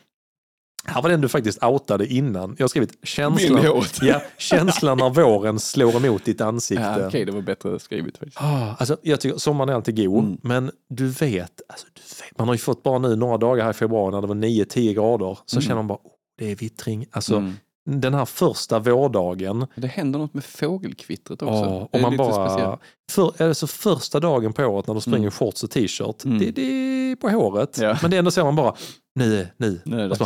Här 0.84 1.02
var 1.02 1.10
den 1.10 1.20
du 1.20 1.28
faktiskt 1.28 1.64
outade 1.64 2.06
innan. 2.06 2.54
Jag 2.58 2.64
har 2.64 2.68
skrivit 2.68 2.98
känslan, 3.02 3.84
ja, 4.02 4.22
känslan 4.38 4.98
när 4.98 5.10
våren 5.10 5.58
slår 5.58 5.96
emot 5.96 6.24
ditt 6.24 6.40
ansikte. 6.40 6.82
Ja, 6.98 7.06
Okej, 7.06 7.24
det 7.24 7.32
var 7.32 7.40
bättre 7.42 7.78
skrivet 7.78 8.18
faktiskt. 8.18 8.40
Ah, 8.42 8.74
alltså, 8.78 8.96
jag 9.02 9.20
tycker 9.20 9.38
sommaren 9.38 9.68
är 9.68 9.74
alltid 9.74 9.96
god, 9.96 10.24
Mm. 10.24 10.38
men 10.42 10.70
du 10.88 11.06
vet, 11.08 11.60
alltså, 11.68 11.86
du 11.94 12.00
vet, 12.24 12.38
man 12.38 12.48
har 12.48 12.54
ju 12.54 12.58
fått 12.58 12.82
bara 12.82 12.98
nu 12.98 13.16
några 13.16 13.36
dagar 13.38 13.64
här 13.64 13.70
i 13.70 13.74
februari 13.74 14.12
när 14.12 14.20
det 14.20 14.26
var 14.26 14.34
9-10 14.34 14.94
grader, 14.94 15.38
så 15.46 15.56
Mm. 15.56 15.62
känner 15.62 15.76
man 15.76 15.86
bara, 15.86 15.98
oh, 15.98 16.12
det 16.38 16.50
är 16.50 16.56
vittring. 16.56 17.06
Alltså, 17.10 17.36
Mm. 17.36 17.52
Den 17.90 18.14
här 18.14 18.24
första 18.24 18.78
vårdagen, 18.78 19.66
Det 19.76 19.86
händer 19.86 20.18
något 20.18 20.34
med 20.34 20.44
fågelkvittret 20.44 21.42
också. 21.42 21.54
Ja, 21.54 21.88
och 21.92 22.00
man 22.00 22.16
bara, 22.16 22.78
för, 23.12 23.42
alltså 23.42 23.66
första 23.66 24.20
dagen 24.20 24.52
på 24.52 24.64
året 24.64 24.86
när 24.86 24.94
du 24.94 25.00
springer 25.00 25.18
Mm. 25.18 25.30
shorts 25.30 25.62
och 25.64 25.70
t-shirt, 25.70 26.24
Mm. 26.24 26.38
det, 26.38 26.50
det 26.50 26.62
är 26.62 27.16
på 27.16 27.28
håret. 27.28 27.78
Ja. 27.78 27.98
Men 28.02 28.10
det 28.10 28.16
är 28.16 28.18
ändå 28.18 28.30
så 28.30 28.44
man 28.44 28.56
bara, 28.56 28.74
nu, 29.14 29.48
nu. 29.56 29.80
Nu 29.84 30.00
är 30.00 30.08
det. 30.08 30.16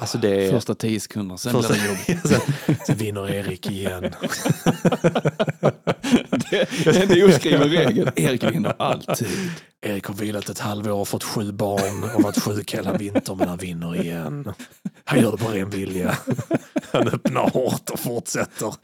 Alltså 0.00 0.18
det 0.18 0.46
är... 0.46 0.50
Första 0.50 0.74
tio 0.74 1.00
sekunder, 1.00 1.36
sen 1.36 1.52
Första- 1.52 1.72
blir 1.72 1.82
det 1.82 1.88
jobbigt. 1.88 2.28
sen, 2.66 2.76
sen 2.86 2.96
vinner 2.96 3.30
Erik 3.30 3.70
igen. 3.70 4.02
det, 6.50 6.68
det 6.84 6.86
är 6.86 7.22
en 7.22 7.30
oskriven 7.30 7.68
regel. 7.70 8.10
Erik 8.16 8.44
vinner 8.44 8.74
alltid. 8.78 9.28
Erik 9.82 10.04
har 10.06 10.14
vilat 10.14 10.48
ett 10.48 10.58
halvår 10.58 10.92
och 10.92 11.08
fått 11.08 11.24
sju 11.24 11.52
barn 11.52 12.04
och 12.14 12.22
varit 12.22 12.42
sjuk 12.42 12.74
hela 12.74 12.92
vintern 12.92 13.36
men 13.38 13.48
han 13.48 13.58
vinner 13.58 14.00
igen. 14.02 14.52
Han 15.04 15.20
gör 15.20 15.30
det 15.32 15.36
på 15.38 15.48
ren 15.48 15.70
vilja. 15.70 16.16
Han 16.92 17.08
öppnar 17.08 17.50
hårt 17.50 17.90
och 17.90 18.00
fortsätter. 18.00 18.74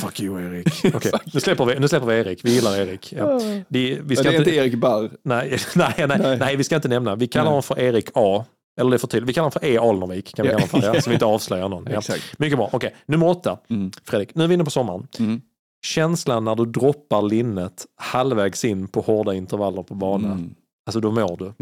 Fuck 0.00 0.20
you 0.20 0.42
Erik. 0.42 0.94
Okej, 0.94 1.12
nu, 1.34 1.40
släpper 1.40 1.64
vi, 1.64 1.78
nu 1.78 1.88
släpper 1.88 2.06
vi 2.06 2.14
Erik. 2.14 2.40
Vi 2.44 2.54
gillar 2.54 2.76
Erik. 2.76 3.12
Ja. 3.12 3.40
Vi 3.68 4.00
Men 4.04 4.16
ska 4.16 4.22
det 4.22 4.28
är 4.36 4.38
inte, 4.38 4.50
inte 4.50 4.54
Erik 4.60 4.74
Barr. 4.74 5.10
nej, 5.22 5.58
nej, 5.74 5.94
nej, 5.98 6.18
Nej. 6.18 6.38
nej, 6.38 6.56
vi 6.56 6.64
ska 6.64 6.76
inte 6.76 6.88
nämna. 6.88 7.14
Vi 7.16 7.26
kallar 7.26 7.46
honom 7.46 7.62
för 7.62 7.80
Erik 7.80 8.08
A. 8.14 8.44
Eller 8.80 8.90
det 8.90 8.96
är 8.96 8.98
för 8.98 9.06
till. 9.06 9.24
Vi 9.24 9.32
kallar 9.32 9.42
honom 9.42 9.52
för 9.52 9.64
E. 9.64 9.78
Alnervik. 9.78 10.34
Kan 10.36 10.46
vi 10.46 10.52
kalla 10.52 10.66
för, 10.66 10.82
ja, 10.94 11.00
så 11.00 11.10
vi 11.10 11.14
inte 11.14 11.24
avslöjar 11.34 11.68
någon. 11.68 11.86
Ja. 11.90 12.00
Mycket 12.38 12.58
bra. 12.58 12.68
Okej, 12.72 12.94
nummer 13.06 13.28
åtta. 13.28 13.58
Mm. 13.70 13.90
Fredrik, 14.04 14.34
nu 14.34 14.44
är 14.44 14.48
vi 14.48 14.54
inne 14.54 14.64
på 14.64 14.70
sommaren. 14.70 15.06
Mm. 15.18 15.40
Känslan 15.86 16.44
när 16.44 16.54
du 16.54 16.64
droppar 16.66 17.22
linnet 17.22 17.86
halvvägs 17.96 18.64
in 18.64 18.88
på 18.88 19.00
hårda 19.00 19.34
intervaller 19.34 19.82
på 19.82 19.94
banan. 19.94 20.32
Mm. 20.32 20.54
Alltså 20.86 21.00
då 21.00 21.10
mår 21.10 21.36
du. 21.36 21.52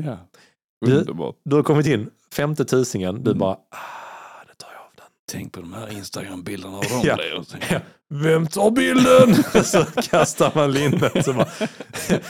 Du- 0.86 0.96
Underbart. 0.98 1.36
Du 1.44 1.56
har 1.56 1.62
kommit 1.62 1.86
in, 1.86 2.10
femte 2.36 2.64
tusingen, 2.64 3.14
du 3.24 3.30
Mm. 3.30 3.38
bara, 3.38 3.52
ah, 3.52 4.42
nu 4.46 4.52
tar 4.56 4.68
jag 4.72 4.80
av 4.82 4.90
den. 4.96 5.04
Tänk 5.32 5.52
på 5.52 5.60
de 5.60 5.72
här 5.72 5.92
Instagram-bilderna 5.92 6.76
av 6.76 6.82
dem 6.90 7.00
Ja. 7.04 7.18
Ja. 7.70 7.80
Vem 8.12 8.46
tar 8.46 8.70
bilden? 8.70 9.34
så 9.64 9.84
kastar 10.10 10.52
man 10.54 10.72
linnet. 10.72 11.24
Så 11.24 11.32
bara, 11.32 11.48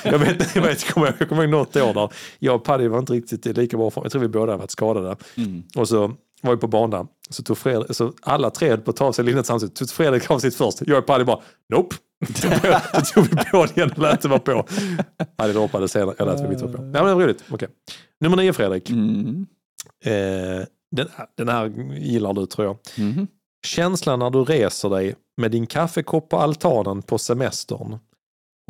jag 0.05 0.19
vet, 0.19 0.55
jag 0.57 0.63
vet, 0.63 0.83
jag 0.85 0.95
kommer 0.95 1.07
ihåg- 1.07 1.17
jag 1.19 1.29
kommer 1.29 1.43
ihåg 1.43 1.51
något 1.51 1.77
år 1.77 1.95
där 1.95 2.09
jag 2.39 2.55
och 2.55 2.65
Paddy 2.65 2.89
var 2.89 2.99
inte 2.99 3.13
riktigt 3.13 3.47
lika 3.57 3.77
bra 3.77 3.91
form. 3.91 4.03
Jag 4.05 4.13
tror 4.13 4.23
vi 4.23 4.29
båda 4.29 4.57
varit 4.57 4.71
skadade. 4.71 5.17
Mm. 5.37 5.63
Och 5.77 5.89
så 5.89 6.13
var 6.43 6.55
vi 6.55 6.61
på 6.61 6.69
banan. 6.69 7.07
Så 7.31 7.43
tog 7.43 7.59
Fredrik, 7.59 7.97
så 7.97 8.13
alla 8.23 8.51
tre 8.51 8.69
höll 8.69 8.81
på 8.81 8.91
att 8.91 8.97
ta 8.97 9.05
av 9.05 9.13
sig 9.13 9.25
linnet 9.25 9.47
samtidigt. 9.47 9.77
Tog 9.77 9.91
Fredrik 9.91 10.31
av 10.31 10.39
sitt 10.39 10.55
först. 10.55 10.79
Jag 10.87 10.99
och 10.99 11.07
Paddy 11.07 11.25
bara, 11.25 11.41
nope. 11.75 11.97
så 12.33 13.15
tog 13.15 13.25
vi 13.25 13.37
på 13.51 13.67
det 13.67 13.77
igen 13.77 13.91
och 13.93 13.99
lät 14.03 14.21
det 14.23 14.29
vara 14.29 14.41
på. 14.41 14.67
Paddy 15.37 15.53
droppade 15.53 15.89
senare. 15.89 16.15
Jag 16.19 16.27
lät 16.29 16.41
för 16.41 16.49
mitt 16.49 16.61
var 16.61 16.69
på. 16.69 16.77
Ja, 16.79 16.83
men 16.83 16.93
det 16.93 17.15
var 17.15 17.23
roligt. 17.23 17.45
Okej. 17.51 17.69
Nummer 18.21 18.37
nio 18.37 18.53
Fredrik. 18.53 18.91
Mm. 18.91 19.47
Eh, 20.05 20.13
den, 20.97 21.09
den 21.39 21.49
här 21.49 21.67
gillar 21.99 22.33
du 22.33 22.47
tror 22.47 22.67
jag. 22.67 22.77
Mhm. 23.07 23.27
Känslan 23.67 24.19
när 24.19 24.31
du 24.31 24.45
reser 24.45 24.91
dig 24.91 25.15
med 25.37 25.51
din 25.51 25.67
kaffekopp 25.67 26.29
på 26.29 26.39
altanen 26.39 27.03
på 27.03 27.19
semestern 27.19 27.99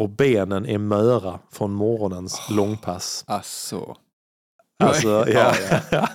och 0.02 0.08
benen 0.10 0.66
är 0.66 0.78
möra 0.78 1.38
från 1.52 1.72
morgonens 1.72 2.40
långpass. 2.50 3.24
Alltså. 3.26 3.96
Alltså, 4.84 5.24
ja. 5.28 5.54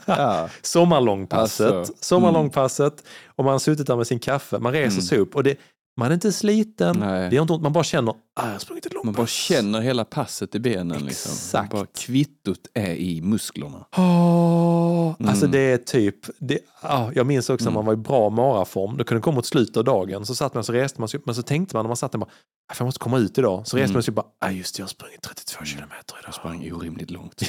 Ja. 0.05 0.49
Sommarlångpasset. 0.61 1.71
Alltså, 1.73 1.93
Sommarlångpasset. 1.99 3.03
Och 3.25 3.43
man 3.43 3.51
har 3.51 3.59
suttit 3.59 3.87
där 3.87 3.95
med 3.95 4.07
sin 4.07 4.19
kaffe. 4.19 4.59
Man 4.59 4.71
reser 4.73 4.91
Mm. 4.91 5.01
sig 5.01 5.17
upp 5.17 5.35
och 5.35 5.43
det, 5.43 5.55
man 5.99 6.09
är 6.09 6.13
inte 6.13 6.31
sliten. 6.31 6.95
Nej. 6.99 7.29
Det 7.29 7.35
gör 7.35 7.41
inte 7.41 7.53
ont. 7.53 7.63
Man 7.63 7.73
bara 7.73 7.83
känner, 7.83 8.11
ah, 8.11 8.45
jag 8.45 8.51
har 8.51 8.59
sprungit 8.59 8.85
ett 8.85 8.93
Man 8.93 9.05
långpass. 9.05 9.17
bara 9.17 9.27
känner 9.27 9.81
hela 9.81 10.05
passet 10.05 10.55
i 10.55 10.59
benen. 10.59 11.05
Liksom. 11.05 11.31
Exakt. 11.31 11.71
Bara 11.71 11.85
kvittot 11.85 12.59
är 12.73 12.93
i 12.95 13.21
musklerna. 13.21 13.85
Alltså 13.91 15.45
Mm. 15.45 15.51
det 15.51 15.59
är 15.59 15.77
typ, 15.77 16.15
det, 16.39 16.59
ah, 16.81 17.11
jag 17.15 17.25
minns 17.25 17.49
också 17.49 17.65
när 17.65 17.71
man 17.71 17.85
var 17.85 17.93
i 17.93 17.97
bra 17.97 18.29
maraform, 18.29 18.97
då 18.97 19.03
kunde 19.03 19.19
det 19.19 19.23
komma 19.23 19.35
mot 19.35 19.45
slutet 19.45 19.77
av 19.77 19.83
dagen, 19.83 20.25
så 20.25 20.35
satt 20.35 20.53
man 20.53 20.63
så 20.63 20.73
reste 20.73 21.01
man 21.01 21.09
sig 21.09 21.17
upp, 21.19 21.25
men 21.25 21.35
så 21.35 21.41
tänkte 21.41 21.75
man 21.75 21.83
när 21.85 21.87
man 21.89 21.97
satt 21.97 22.11
där 22.11 22.19
bara, 22.19 22.29
"Ah, 22.71 22.73
fan, 22.73 22.77
jag 22.79 22.85
måste 22.85 22.99
komma 22.99 23.17
ut 23.17 23.37
idag. 23.37 23.67
Så 23.67 23.77
reste 23.77 23.83
Mm. 23.83 23.93
man 23.93 24.03
sig 24.03 24.11
upp 24.11 24.15
bara, 24.15 24.25
ah, 24.41 24.49
just 24.51 24.75
det, 24.75 24.79
jag 24.79 24.85
har 24.85 24.89
sprungit 24.89 25.21
32 25.21 25.65
kilometer 25.65 26.15
idag. 26.19 26.23
Jag 26.25 26.33
sprang 26.33 26.71
orimligt 26.73 27.11
långt. 27.11 27.41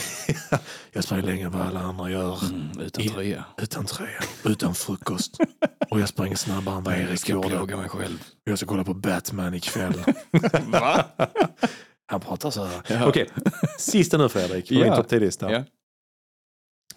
jag 0.93 1.05
sprang 1.05 1.21
längre 1.21 1.47
än 1.47 1.53
vad 1.53 1.63
alla 1.67 1.81
andra 1.81 2.11
gör. 2.11 2.39
Mm, 2.45 2.71
utan 2.81 3.05
I- 3.05 3.09
tröja. 3.09 3.45
Utan 3.63 3.87
tröja, 3.87 4.21
utan 4.45 4.75
frukost. 4.75 5.37
Och 5.91 6.01
jag 6.01 6.09
sprang 6.09 6.37
snabbare 6.37 6.77
än 6.77 6.83
vad 6.85 6.95
Jag 6.95 7.01
Erik 7.01 7.21
ska 7.21 7.33
gjorde. 7.33 7.49
plåga 7.49 7.77
mig 7.77 7.89
själv. 7.89 8.25
Jag 8.45 8.59
ska 8.59 8.67
kolla 8.67 8.85
på 8.85 8.95
Batman 8.95 9.55
ikväll. 9.55 10.03
Va? 10.67 11.05
Han 12.11 12.21
pratar 12.21 12.51
så 12.51 12.65
här. 12.65 12.81
Ja. 12.89 13.07
Okej, 13.09 13.29
sista 13.79 14.19
nu 14.19 14.29
Fredrik, 14.29 14.69
på 14.69 14.75
Ja. 14.75 14.97
topp 14.97 15.11
10-lista. 15.13 15.53
Ja, 15.53 15.65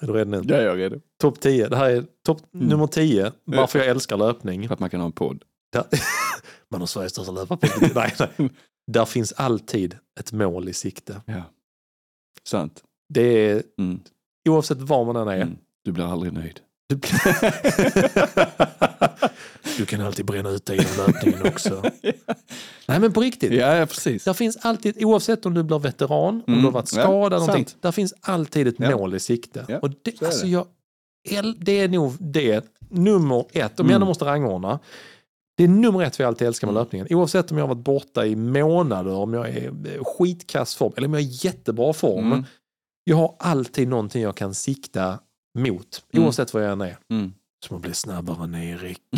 Är 0.01 0.07
du 0.07 0.13
redo 0.13 0.41
nu? 0.41 0.53
är 0.55 0.61
jag 0.65 0.77
redo. 0.77 0.99
Topp 1.21 1.39
10, 1.39 1.67
det 1.67 1.75
här 1.75 1.89
är 1.89 2.05
topp 2.25 2.41
Mm. 2.53 2.67
nummer 2.67 2.87
10, 2.87 3.31
varför 3.45 3.79
jag 3.79 3.87
älskar 3.87 4.17
löpning. 4.17 4.67
För 4.67 4.73
att 4.73 4.79
man 4.79 4.89
kan 4.89 4.99
ha 4.99 5.05
en 5.07 5.11
podd. 5.11 5.43
Där, 5.73 5.83
man 6.69 6.79
har 6.79 6.87
Sveriges 6.87 7.11
största 7.11 7.31
löparpodd. 7.31 7.91
nej, 7.95 8.13
nej. 8.19 8.49
Där 8.91 9.05
finns 9.05 9.31
alltid 9.33 9.97
ett 10.19 10.31
mål 10.31 10.69
i 10.69 10.73
sikte. 10.73 11.21
Ja. 11.25 11.43
Sant. 12.43 12.83
Det 13.09 13.21
är, 13.49 13.63
Mm. 13.79 13.99
oavsett 14.49 14.77
var 14.81 15.05
man 15.05 15.15
än 15.15 15.27
är. 15.27 15.41
Mm. 15.41 15.57
Du 15.83 15.91
blir 15.91 16.11
aldrig 16.11 16.33
nöjd. 16.33 16.59
Du, 16.89 16.95
du 19.77 19.85
kan 19.85 20.01
alltid 20.01 20.25
bränna 20.25 20.49
ut 20.49 20.65
dig 20.65 20.77
inom 20.77 21.05
löpningen 21.07 21.47
också. 21.47 21.83
Nej 22.87 22.99
men 22.99 23.13
på 23.13 23.21
riktigt. 23.21 23.51
Ja, 23.53 23.75
ja 23.75 23.85
precis. 23.85 24.23
Där 24.23 24.33
finns 24.33 24.57
alltid, 24.61 25.03
oavsett 25.05 25.45
om 25.45 25.53
du 25.53 25.63
blir 25.63 25.79
veteran, 25.79 26.27
om 26.35 26.43
Mm. 26.47 26.59
du 26.59 26.65
har 26.65 26.71
varit 26.71 26.93
Ja, 26.95 27.01
skadad, 27.03 27.39
någonting, 27.39 27.65
sant. 27.65 27.77
där 27.81 27.91
finns 27.91 28.13
alltid 28.21 28.67
ett 28.67 28.75
Ja. 28.77 28.97
mål 28.97 29.15
i 29.15 29.19
sikte. 29.19 29.65
Ja, 29.67 29.79
och 29.79 29.89
det, 30.01 30.21
är 30.21 30.25
alltså 30.25 30.45
det. 30.45 30.51
jag, 30.51 30.65
det 31.59 31.79
är 31.79 31.87
nog 31.87 32.15
det, 32.19 32.65
nummer 32.89 33.45
ett, 33.51 33.79
om 33.79 33.85
jag 33.85 33.85
Mm. 33.85 33.95
ändå 33.95 34.05
måste 34.05 34.25
rangordna. 34.25 34.79
Det 35.57 35.63
är 35.63 35.67
nummer 35.67 36.01
ett 36.03 36.19
vi 36.19 36.23
alltid 36.23 36.47
älskar 36.47 36.67
med 36.67 36.73
Mm. 36.73 36.81
löpningen. 36.83 37.07
Oavsett 37.09 37.51
om 37.51 37.57
jag 37.57 37.67
har 37.67 37.75
varit 37.75 37.83
borta 37.85 38.25
i 38.25 38.35
månader, 38.35 39.11
om 39.13 39.33
jag 39.33 39.49
är 39.49 39.67
eh, 39.67 40.03
skitkass 40.03 40.75
form 40.75 40.93
eller 40.97 41.07
om 41.07 41.13
jag 41.13 41.21
är 41.23 41.25
i 41.25 41.29
jättebra 41.31 41.93
form. 41.93 42.25
Mm. 42.31 42.45
Jag 43.03 43.15
har 43.17 43.35
alltid 43.39 43.87
någonting 43.87 44.21
jag 44.21 44.35
kan 44.35 44.53
sikta 44.53 45.19
mot, 45.57 46.03
Mm. 46.13 46.25
oavsett 46.25 46.53
vad 46.53 46.63
jag 46.63 46.71
än 46.71 46.81
är. 46.81 46.97
Mm. 47.11 47.33
Som 47.67 47.75
att 47.75 47.81
bli 47.81 47.93
snabbare 47.93 48.43
än 48.43 48.55
Erik. 48.55 48.97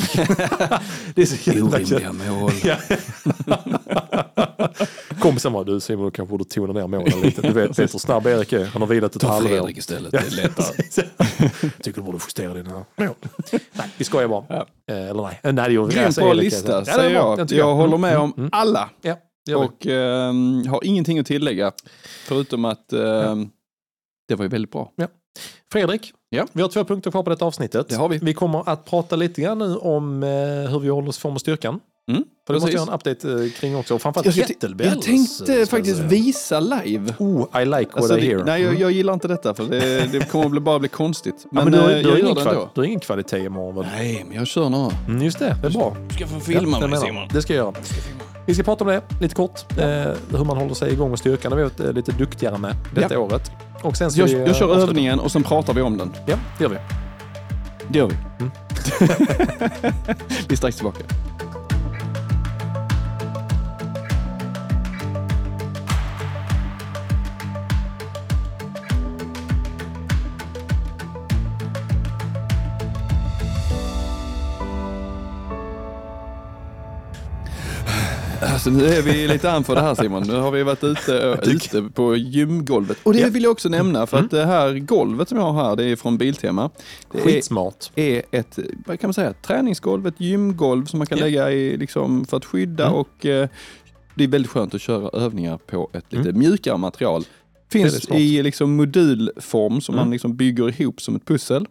det 1.16 1.22
är 1.22 1.26
så 1.26 1.52
jävla 1.52 1.78
Orimliga 1.78 2.14
mål. 2.14 2.52
Ja. 2.64 2.78
Kompisen 5.20 5.54
bara, 5.54 5.64
du 5.64 5.80
Simon, 5.80 6.06
du 6.06 6.12
kanske 6.12 6.32
borde 6.32 6.46
tona 6.46 6.74
ner 6.74 6.88
målen 6.88 7.22
lite. 7.22 7.42
Du 7.42 7.54
vet, 7.54 7.80
vet 7.80 7.94
hur 7.94 8.00
snabb 8.00 8.28
Erik 8.28 8.54
är. 8.54 8.66
Han 8.66 8.82
har 8.82 8.90
vilat 8.90 9.16
ett 9.16 9.22
Ta 9.22 9.28
halvår. 9.28 9.50
Fredrik 9.50 9.78
istället, 9.78 10.12
det 10.12 10.18
är 10.18 10.32
lättare. 10.32 10.84
Tycker 11.82 12.02
du 12.02 12.06
borde 12.06 12.18
justera 12.18 12.54
dina 12.54 12.74
mål. 12.74 12.84
Nej, 13.74 13.90
vi 13.98 14.04
skojar 14.04 14.28
bara. 14.28 14.46
Ja. 14.50 14.66
Eh, 14.92 15.10
eller 15.10 15.24
nej, 15.24 15.40
nej 15.44 15.54
det 15.54 15.72
vi. 15.86 15.94
Grym 15.94 16.06
Alltså, 16.06 16.22
bra 16.22 16.34
lista, 16.34 16.72
Ja, 16.72 16.86
säger 16.86 17.16
jag. 17.16 17.40
Jag, 17.40 17.50
tycker 17.50 17.64
håller 17.64 17.98
med 17.98 18.14
Mm, 18.14 18.22
om 18.24 18.34
mm. 18.38 18.50
alla. 18.52 18.90
Ja, 19.02 19.18
gör. 19.50 19.58
Och 19.64 19.88
ehm, 19.88 20.68
har 20.68 20.84
ingenting 20.84 21.20
att 21.20 21.26
tillägga. 21.26 21.72
Förutom 22.28 22.66
att 22.66 22.94
ehm, 22.94 23.50
det 24.28 24.36
var 24.36 24.46
ju 24.46 24.50
väldigt 24.50 24.72
bra. 24.72 24.92
Fredrik, 25.72 26.14
Ja. 26.36 26.48
vi 26.54 26.62
har 26.62 26.70
två 26.70 26.84
punkter 26.84 27.12
kvar 27.12 27.24
på 27.24 27.30
detta 27.30 27.46
avsnittet. 27.46 27.90
Det 27.90 27.96
har 27.96 28.10
vi. 28.10 28.18
Vi 28.18 28.34
kommer 28.34 28.70
att 28.70 28.86
prata 28.86 29.16
lite 29.16 29.42
grann 29.42 29.60
nu 29.60 29.76
om 29.76 30.24
eh, 30.24 30.30
hur 30.72 30.80
vi 30.80 30.90
håller 30.90 31.10
oss 31.10 31.18
i 31.18 31.22
form 31.22 31.34
och 31.34 31.42
styrkan. 31.42 31.80
Mm, 32.12 32.24
För 32.48 32.54
det 32.54 32.60
måste 32.60 32.72
jag 32.76 32.82
ha 32.82 32.88
en 32.88 32.94
update 32.94 33.32
eh, 33.44 33.50
kring 33.60 33.76
också. 33.76 33.96
Och 33.96 34.02
Framförallt 34.02 34.36
Jag, 34.38 34.48
kettlebells. 34.48 34.94
jag 34.94 35.02
tänkte 35.02 35.54
eh, 35.62 35.66
faktiskt 35.66 36.00
jag 36.00 36.10
säga. 36.10 36.22
visa 36.24 36.60
live. 36.60 37.14
Oh, 37.20 37.62
I 37.62 37.66
like 37.66 37.76
what 37.76 37.96
Alltså, 37.98 38.18
I 38.18 38.22
det, 38.22 38.28
hear. 38.28 38.44
nej, 38.44 38.62
jag, 38.62 38.70
Mm. 38.70 38.82
jag 38.82 38.92
gillar 38.92 39.14
inte 39.14 39.28
detta 39.28 39.54
för 39.54 39.64
det, 39.64 40.12
det 40.12 40.30
kommer 40.32 40.46
att 40.46 40.52
bli, 40.52 40.60
bara 40.60 40.80
bli 40.80 40.90
konstigt. 40.90 41.36
Ja, 41.44 41.48
Men, 41.52 41.64
men 41.64 41.74
du, 41.74 41.80
har- 41.80 41.90
eh, 41.90 41.98
du, 41.98 42.04
har 42.04 42.10
jag 42.12 42.20
ingen 42.20 42.28
gör 42.28 42.36
det 42.36 42.42
kval- 42.42 42.54
ändå. 42.54 42.70
du 42.74 42.82
har 42.82 42.86
ingen 42.86 43.00
kvalitet 43.00 43.40
imorgon 43.46 43.76
väl? 43.76 43.86
Nej, 43.96 44.26
men 44.28 44.38
jag 44.38 44.48
kör 44.48 44.70
några. 44.70 44.92
Mm, 45.08 45.22
just 45.24 45.40
det, 45.40 45.56
det 45.62 45.68
är 45.68 45.72
bra. 45.72 45.98
Du 46.10 46.16
ska 46.16 46.28
få 46.28 46.36
Ja, 46.36 46.40
filma 46.60 46.80
det 46.80 46.88
mig. 46.88 47.00
Simon. 47.00 47.28
Det 47.34 47.42
ska 47.42 47.54
jag 47.54 47.64
göra. 47.66 47.74
Jag 47.78 47.86
ska 47.86 47.96
filma. 47.96 48.20
Vi 48.46 48.54
ska 48.54 48.64
prata 48.64 48.84
om 48.84 48.88
det 48.90 49.02
lite 49.20 49.36
kort. 49.36 49.66
Eh, 49.78 49.86
hur 50.38 50.46
man 50.46 50.58
håller 50.58 50.74
sig 50.74 50.94
igång 50.94 51.10
med 51.10 51.20
styrkan. 51.20 51.52
Har 51.52 51.58
vi 51.58 51.64
varit 51.64 51.80
eh, 51.80 51.94
lite 51.94 52.12
duktigare 52.12 52.58
med 52.58 52.76
detta 52.96 53.14
Ja. 53.14 53.20
året. 53.20 53.52
Och 53.82 53.98
sen 53.98 54.12
Jag, 54.14 54.26
vi, 54.26 54.34
eh, 54.34 54.40
jag 54.42 54.56
kör 54.56 54.66
avsluta. 54.66 54.88
övningen 54.90 55.20
och 55.20 55.32
sen 55.32 55.44
pratar 55.44 55.74
vi 55.74 55.82
om 55.82 55.98
den. 55.98 56.14
Ja, 56.26 56.36
det 56.58 56.64
gör 56.64 56.70
vi. 56.72 56.78
Det 57.90 57.98
gör 58.00 58.08
vi. 58.08 58.16
Mm. 58.40 58.52
vi 60.48 60.54
är 60.54 60.56
strax 60.56 60.76
tillbaka. 60.76 61.00
Alltså 78.54 78.70
nu 78.70 78.86
är 78.86 79.02
vi 79.02 79.28
lite 79.28 79.52
anför 79.52 79.76
det 79.76 79.82
här 79.82 79.96
Simon. 79.96 80.24
Nu 80.28 80.34
har 80.36 80.52
vi 80.52 80.64
varit 80.64 80.84
ute, 80.84 81.38
ute 81.46 81.82
på 81.82 82.16
gymgolvet. 82.16 82.98
Och 83.04 83.14
det 83.14 83.20
Ja. 83.20 83.24
Mm. 83.24 83.34
vill 83.34 83.44
jag 83.44 83.52
också 83.52 83.70
nämna 83.70 84.08
för 84.08 84.18
att 84.18 84.32
det 84.32 84.46
här 84.46 84.74
golvet 84.80 85.30
som 85.30 85.38
jag 85.38 85.52
har 85.52 85.64
här, 85.70 85.76
det 85.76 85.84
är 85.86 85.96
från 85.96 86.18
Biltema. 86.18 86.70
Det 87.12 87.20
Skitsmart. 87.22 87.92
är 87.96 88.22
ett, 88.32 88.60
vad 88.86 89.00
kan 89.00 89.08
man 89.08 89.14
säga, 89.14 89.34
träningsgolv, 89.34 90.08
ett 90.08 90.20
gymgolv 90.22 90.86
som 90.86 90.98
man 91.00 91.08
kan 91.08 91.18
Ja. 91.18 91.24
lägga 91.26 91.52
i 91.52 91.78
liksom 91.78 92.26
för 92.26 92.38
att 92.38 92.46
skydda 92.46 92.84
Mm. 92.88 92.96
och 93.00 93.26
eh, 93.26 93.50
det 94.16 94.24
är 94.24 94.28
väldigt 94.28 94.52
skönt 94.52 94.76
att 94.76 94.82
köra 94.82 95.10
övningar 95.10 95.58
på 95.58 95.90
ett 95.94 96.06
lite 96.10 96.30
Mm. 96.30 96.40
mjukare 96.40 96.78
material. 96.78 97.24
Finns 97.72 98.10
i 98.10 98.44
liksom 98.44 98.76
modulform 98.76 99.82
som 99.82 99.96
Mm. 99.96 100.06
man 100.06 100.12
liksom 100.12 100.36
bygger 100.36 100.82
ihop 100.82 101.02
som 101.02 101.16
ett 101.16 101.26
pussel. 101.26 101.66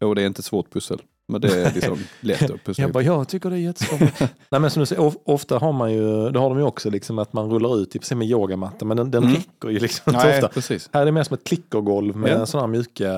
Och 0.00 0.14
det 0.14 0.22
är 0.22 0.26
inte 0.26 0.42
svårt 0.42 0.72
pussel, 0.72 0.98
men 1.32 1.40
det 1.40 1.62
är 1.62 1.74
liksom 1.74 1.98
lätt 2.20 2.50
att 2.50 2.64
pussla 2.64 2.82
Jag 2.84 2.92
bara, 2.92 3.02
jag 3.04 3.28
tycker 3.28 3.50
det 3.50 3.56
är 3.56 3.60
jättesvårt. 3.60 4.00
Nej 4.50 4.60
men 4.60 4.70
som 4.70 4.80
du 4.80 4.86
säger, 4.86 5.02
of- 5.02 5.16
ofta 5.24 5.58
har 5.58 5.72
man 5.72 5.92
ju, 5.92 6.30
det 6.30 6.38
har 6.38 6.48
de 6.48 6.58
ju 6.58 6.64
också 6.64 6.90
liksom 6.90 7.18
att 7.18 7.32
man 7.32 7.50
rullar 7.50 7.78
ut, 7.82 7.90
typ 7.90 8.04
som 8.04 8.18
med 8.18 8.28
yogamatta, 8.28 8.84
men 8.84 8.96
den, 8.96 9.10
den 9.10 9.22
Mm. 9.22 9.34
räcker 9.34 9.68
ju 9.68 9.78
liksom 9.78 10.12
Nej, 10.12 10.34
ofta. 10.34 10.48
precis. 10.48 10.90
Här 10.92 11.00
är 11.00 11.06
det 11.06 11.12
mer 11.12 11.22
som 11.22 11.34
ett 11.34 11.44
klickergolv 11.44 12.16
med 12.16 12.30
Ja. 12.40 12.46
sådana 12.46 12.66
här 12.66 12.72
mjuka 12.72 13.08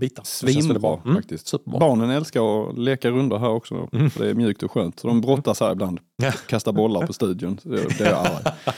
bitar. 0.00 0.24
Svinbra 0.24 0.98
Mm. 1.04 1.16
faktiskt. 1.16 1.46
Superbra. 1.48 1.78
Barnen 1.80 2.10
älskar 2.10 2.68
att 2.70 2.78
leka 2.78 3.10
rundor 3.10 3.38
här 3.38 3.48
också. 3.50 3.88
Mm. 3.92 4.10
Det 4.18 4.30
är 4.30 4.34
mjukt 4.34 4.62
och 4.62 4.72
skönt. 4.72 5.00
Så 5.00 5.06
de 5.08 5.20
brottas 5.20 5.60
här 5.60 5.72
ibland. 5.72 6.00
Ja. 6.16 6.32
Kastar 6.46 6.72
bollar 6.72 7.06
på 7.06 7.12
studion. 7.12 7.58
Det 7.62 8.00
är 8.00 8.12
arg. 8.14 8.44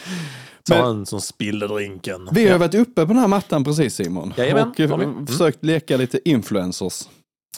Ta 0.64 0.74
en 0.74 1.06
som 1.06 1.20
spillde 1.20 1.68
drinken. 1.68 2.28
Vi 2.32 2.48
har 2.48 2.58
varit 2.58 2.74
uppe 2.74 3.00
på 3.06 3.12
den 3.12 3.18
här 3.18 3.28
mattan 3.28 3.64
precis 3.64 3.94
Simon. 3.94 4.32
Jajamän, 4.36 4.68
och 4.70 4.80
eh. 4.80 4.92
Mm. 4.92 5.26
försökt 5.26 5.64
leka 5.64 5.96
lite 5.96 6.28
influencers. 6.30 7.08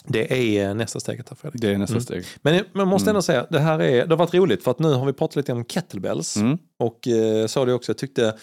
Det 0.05 0.57
är 0.57 0.73
nästa 0.73 0.99
steget 0.99 1.29
här 1.29 1.35
Fredrik. 1.35 1.61
Det 1.61 1.69
är 1.69 1.77
nästa 1.77 1.93
Mm. 1.93 2.03
steg. 2.03 2.25
Men 2.41 2.63
man 2.73 2.87
måste 2.87 3.05
Mm. 3.09 3.15
ändå 3.15 3.21
säga, 3.21 3.47
det 3.49 3.59
här 3.59 3.79
är, 3.81 4.05
det 4.07 4.11
har 4.13 4.17
varit 4.17 4.33
roligt 4.33 4.63
för 4.63 4.71
att 4.71 4.79
nu 4.79 4.93
har 4.93 5.05
vi 5.05 5.13
pratat 5.13 5.35
lite 5.35 5.53
om 5.53 5.65
kettlebells. 5.65 6.37
Mm. 6.37 6.57
Och 6.79 7.07
eh, 7.07 7.47
sa 7.47 7.65
det 7.65 7.73
också, 7.73 7.89
jag 7.91 7.97
tyckte 7.97 8.35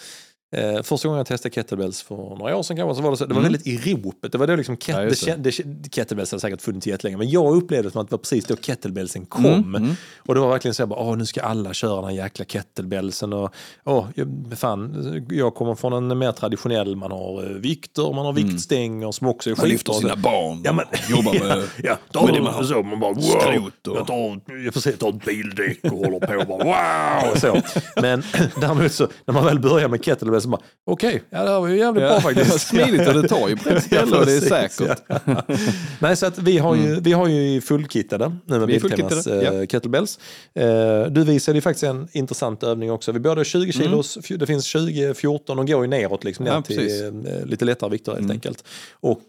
eh, 0.51 0.81
första 0.83 1.07
gången 1.07 1.17
jag 1.17 1.27
testade 1.27 1.55
kettlebells 1.55 2.01
för 2.01 2.15
några 2.15 2.57
år 2.57 2.63
sedan 2.63 2.77
kanske, 2.77 2.95
så 2.95 3.01
var 3.01 3.11
det, 3.11 3.17
så, 3.17 3.25
det 3.25 3.33
var 3.33 3.41
Mm. 3.41 3.51
väldigt 3.53 3.67
i 3.87 3.93
ropet. 3.93 4.31
Det 4.31 4.37
var 4.37 4.47
då 4.47 4.55
liksom 4.55 4.77
ket, 4.77 4.95
Ja, 4.95 5.01
det, 5.35 5.43
det. 5.43 5.63
det, 5.65 5.89
kettlebells 5.95 6.31
hade 6.31 6.41
säkert 6.41 6.61
funnits 6.61 6.87
jättelänge, 6.87 7.17
men 7.17 7.29
jag 7.29 7.55
upplevde 7.55 7.87
det 7.87 7.91
som 7.91 8.01
att 8.01 8.07
det 8.09 8.13
var 8.13 8.17
precis 8.17 8.45
då 8.45 8.55
kettlebellsen 8.55 9.25
kom. 9.25 9.45
Mm. 9.45 9.75
Mm. 9.75 9.95
Och 10.19 10.33
det 10.35 10.41
var 10.41 10.49
verkligen 10.49 10.75
så 10.75 10.83
åh 10.85 11.17
nu 11.17 11.25
ska 11.25 11.41
alla 11.41 11.73
köra 11.73 11.95
den 11.95 12.03
här 12.05 12.11
jäkla 12.23 12.45
kettlebellsen 12.45 13.33
och 13.33 13.53
åh, 13.83 14.05
jag, 14.15 14.27
fan, 14.57 15.25
jag 15.29 15.55
kommer 15.55 15.75
från 15.75 15.93
en 16.11 16.17
mer 16.17 16.31
traditionell, 16.31 16.95
man 16.95 17.11
har 17.11 17.43
eh, 17.43 17.49
vikter, 17.49 18.13
man 18.13 18.25
har 18.25 18.33
vikstänger 18.33 19.11
som 19.11 19.27
också 19.27 19.49
är 19.49 19.55
Man 19.55 19.67
lyfter 19.69 19.93
sina 19.93 20.15
barn 20.15 20.61
Ja, 20.63 20.73
men, 20.73 20.85
jobbar 21.09 21.33
med 21.33 21.63
ja, 21.83 21.97
ja, 22.13 22.25
med 22.25 22.33
det 22.33 22.41
man 22.41 22.53
har. 22.53 22.63
så, 22.63 22.83
man 22.83 22.99
bara 22.99 23.13
wow, 23.13 23.21
skrot 23.21 23.87
och- 23.87 23.97
jag 23.97 24.07
tar, 24.07 24.39
jag 24.65 24.73
får 24.73 24.81
se, 24.81 24.91
tar 24.91 25.09
ett 25.09 25.25
bildäck 25.25 25.79
och 25.83 25.89
håller 25.89 26.19
på 26.19 26.33
och 26.33 26.47
bara 26.47 26.63
wow. 26.63 27.35
Så. 27.35 27.61
Men 28.01 28.23
däremot 28.61 28.91
så, 28.91 29.07
när 29.25 29.33
man 29.33 29.45
väl 29.45 29.59
börjar 29.59 29.87
med 29.87 30.03
så 30.41 30.49
bara, 30.49 30.61
okej, 30.85 31.23
ja 31.29 31.43
det 31.43 31.49
här 31.49 31.59
var 31.59 31.67
ju 31.67 31.77
jävligt 31.77 32.03
bra 32.03 32.21
faktiskt. 32.21 32.59
Smidigt 32.67 33.07
och 33.07 33.13
det 33.21 33.27
tar 33.27 33.49
ju 33.49 33.55
på 33.57 33.69
rätt 33.69 33.83
ställe 33.83 34.17
och 34.17 34.25
det 34.25 34.33
är 34.33 34.39
säkert. 34.41 34.99
ja. 35.07 35.19
Nej, 35.99 36.15
så 36.15 36.25
att 36.25 36.37
vi 36.39 36.57
har 36.57 36.75
ju, 36.75 36.99
vi 36.99 37.13
har 37.13 37.27
ju 37.27 37.61
fullkittade 37.61 38.35
nu 38.45 38.59
med 38.59 38.67
Biltemas 38.67 39.09
fullkittade, 39.09 39.59
eh, 39.61 39.67
kettlebells. 39.67 40.19
Eh, 40.55 41.03
du 41.09 41.23
visade 41.23 41.57
ju 41.57 41.61
faktiskt 41.61 41.83
en 41.83 42.07
intressant 42.11 42.63
övning 42.63 42.91
också. 42.91 43.11
Vi 43.11 43.19
både 43.19 43.45
20 43.45 43.71
kilos, 43.71 44.17
fj- 44.17 44.37
det 44.37 44.45
finns 44.47 44.65
20, 44.65 45.13
14 45.13 45.59
och 45.59 45.67
går 45.67 45.81
ju 45.83 45.87
neråt 45.89 46.23
liksom 46.23 46.45
ner 46.45 46.51
Ja, 46.51 46.61
till 46.61 46.77
precis. 46.77 47.01
eh, 47.01 47.45
lite 47.45 47.65
lättare 47.65 47.89
vikter 47.89 48.11
helt 48.11 48.19
Mm. 48.23 48.31
enkelt. 48.31 48.63
Och 48.99 49.21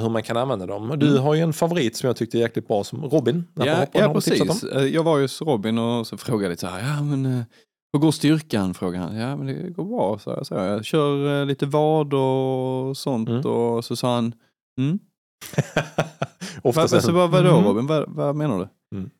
hur 0.00 0.08
man 0.08 0.22
kan 0.22 0.36
använda 0.36 0.66
dem. 0.66 0.94
Du 0.98 1.18
har 1.18 1.34
ju 1.34 1.40
en 1.40 1.52
favorit 1.52 1.96
som 1.96 2.06
jag 2.06 2.16
tyckte 2.16 2.38
är 2.38 2.40
jäkligt 2.40 2.68
bra 2.68 2.84
som 2.84 3.04
Robin. 3.04 3.44
Ja, 3.54 3.86
ja 3.92 4.14
precis. 4.14 4.64
Jag 4.92 5.02
var 5.02 5.16
ju 5.16 5.24
hos 5.24 5.40
Robin 5.42 5.78
och 5.78 6.06
så 6.06 6.16
frågade 6.16 6.48
lite 6.50 6.60
så 6.60 6.66
här, 6.66 6.80
ja 6.96 7.02
men 7.02 7.44
hur 7.92 7.98
går 8.00 8.12
styrkan? 8.12 8.74
Frågade 8.74 9.04
han. 9.04 9.16
Ja 9.16 9.36
men 9.36 9.46
det 9.46 9.70
går 9.70 9.84
bra, 9.84 10.18
så 10.18 10.30
jag. 10.30 10.46
Så 10.46 10.54
jag, 10.54 10.84
kör 10.84 11.40
eh, 11.40 11.46
lite 11.46 11.66
vad 11.66 12.14
och 12.14 12.96
sånt 12.96 13.28
Mm. 13.28 13.40
och 13.46 13.84
så 13.84 13.96
sa 13.96 14.14
han, 14.14 14.34
mm. 14.78 14.98
Ofta 16.62 16.80
Vad, 16.80 16.90
sen- 16.90 17.02
så 17.02 17.12
vad, 17.12 17.30
vadå 17.30 17.50
Mm. 17.50 17.64
Robin, 17.64 17.86
vad, 17.86 18.04
vad 18.08 18.36
menar 18.36 18.58
du? 18.58 18.96
Mm. 18.96 19.10